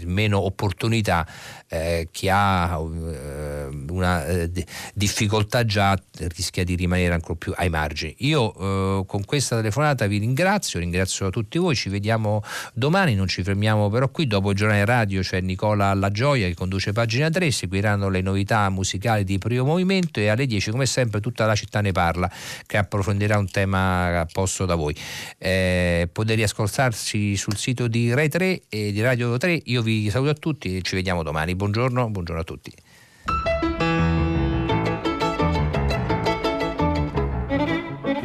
meno 0.06 0.40
opportunità 0.40 1.28
eh, 1.68 2.08
chi 2.12 2.28
ha 2.30 2.76
eh, 2.76 3.68
una 3.88 4.26
eh, 4.26 4.52
difficoltà 4.96 5.64
già 5.66 5.96
rischia 6.36 6.64
di 6.64 6.74
rimanere 6.74 7.14
ancora 7.14 7.36
più 7.36 7.54
ai 7.56 7.70
margini. 7.70 8.16
Io 8.20 8.54
eh, 8.56 9.06
con 9.06 9.26
questa 9.26 9.58
telefonata 9.58 10.08
vi 10.08 10.18
ringrazio, 10.18 10.80
ringrazio 10.80 11.30
tutti 11.30 11.60
voi, 11.60 11.76
ci 11.76 11.90
vediamo 11.90 12.42
domani, 12.74 13.14
non 13.14 13.28
ci 13.28 13.44
fermiamo 13.44 13.92
però 13.92 14.10
qui, 14.10 14.26
dopo 14.26 14.50
il 14.50 14.56
giornale 14.56 14.86
radio 14.86 15.22
c'è 15.22 15.40
Nicola 15.42 15.94
La 15.94 16.10
Gioia 16.10 16.48
che 16.48 16.56
conduce 16.56 16.94
pagina 16.94 17.30
3, 17.30 17.52
seguiranno 17.52 18.10
le 18.10 18.22
novità 18.22 18.68
musicali 18.72 19.24
di 19.24 19.38
primo 19.38 19.66
movimento 19.66 20.20
e 20.20 20.30
alle 20.30 20.48
10 20.48 20.72
come 20.72 20.88
sempre 20.88 21.20
tutta 21.20 21.46
la 21.46 21.54
città 21.54 21.82
ne 21.82 21.92
parla 21.92 22.28
che 22.66 22.78
approfondirà 22.78 23.38
un 23.38 23.52
tema 23.52 24.15
posto 24.24 24.66
da 24.66 24.76
voi. 24.76 24.96
Eh, 25.38 26.08
potete 26.10 26.36
riascoltarci 26.36 27.36
sul 27.36 27.58
sito 27.58 27.88
di 27.88 28.14
Rai 28.14 28.30
3 28.30 28.62
e 28.70 28.92
di 28.94 29.02
Radio 29.02 29.36
3, 29.36 29.64
io 29.66 29.82
vi 29.82 30.10
saluto 30.10 30.30
a 30.30 30.36
tutti 30.36 30.78
e 30.78 30.82
ci 30.82 30.96
vediamo 30.96 31.24
domani 31.24 31.56
buongiorno, 31.56 32.10
buongiorno 32.10 32.42
a 32.42 32.46
tutti. 32.46 32.74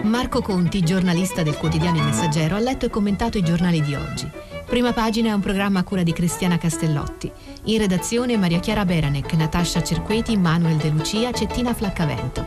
Marco 0.03 0.43
Conti, 0.43 0.83
giornalista 0.83 1.43
del 1.43 1.57
quotidiano 1.57 1.97
Il 1.99 2.05
Messaggero, 2.05 2.57
ha 2.57 2.59
letto 2.59 2.87
e 2.87 2.91
commentato 2.91 3.39
i 3.39 3.43
giornali 3.43 3.81
di 3.81 3.95
oggi. 3.95 4.31
Prima 4.67 4.93
pagina 4.93 5.31
è 5.31 5.33
un 5.33 5.41
programma 5.41 5.81
a 5.81 5.83
cura 5.83 6.03
di 6.03 6.13
Cristiana 6.13 6.59
Castellotti. 6.59 7.31
In 7.65 7.79
redazione 7.79 8.37
Maria 8.37 8.61
Chiara 8.61 8.85
Beranec, 8.85 9.33
Natascia 9.33 9.83
Cerqueti, 9.83 10.37
Manuel 10.37 10.77
De 10.77 10.91
Lucia, 10.91 11.33
Cettina 11.33 11.75
Flaccavento. 11.75 12.47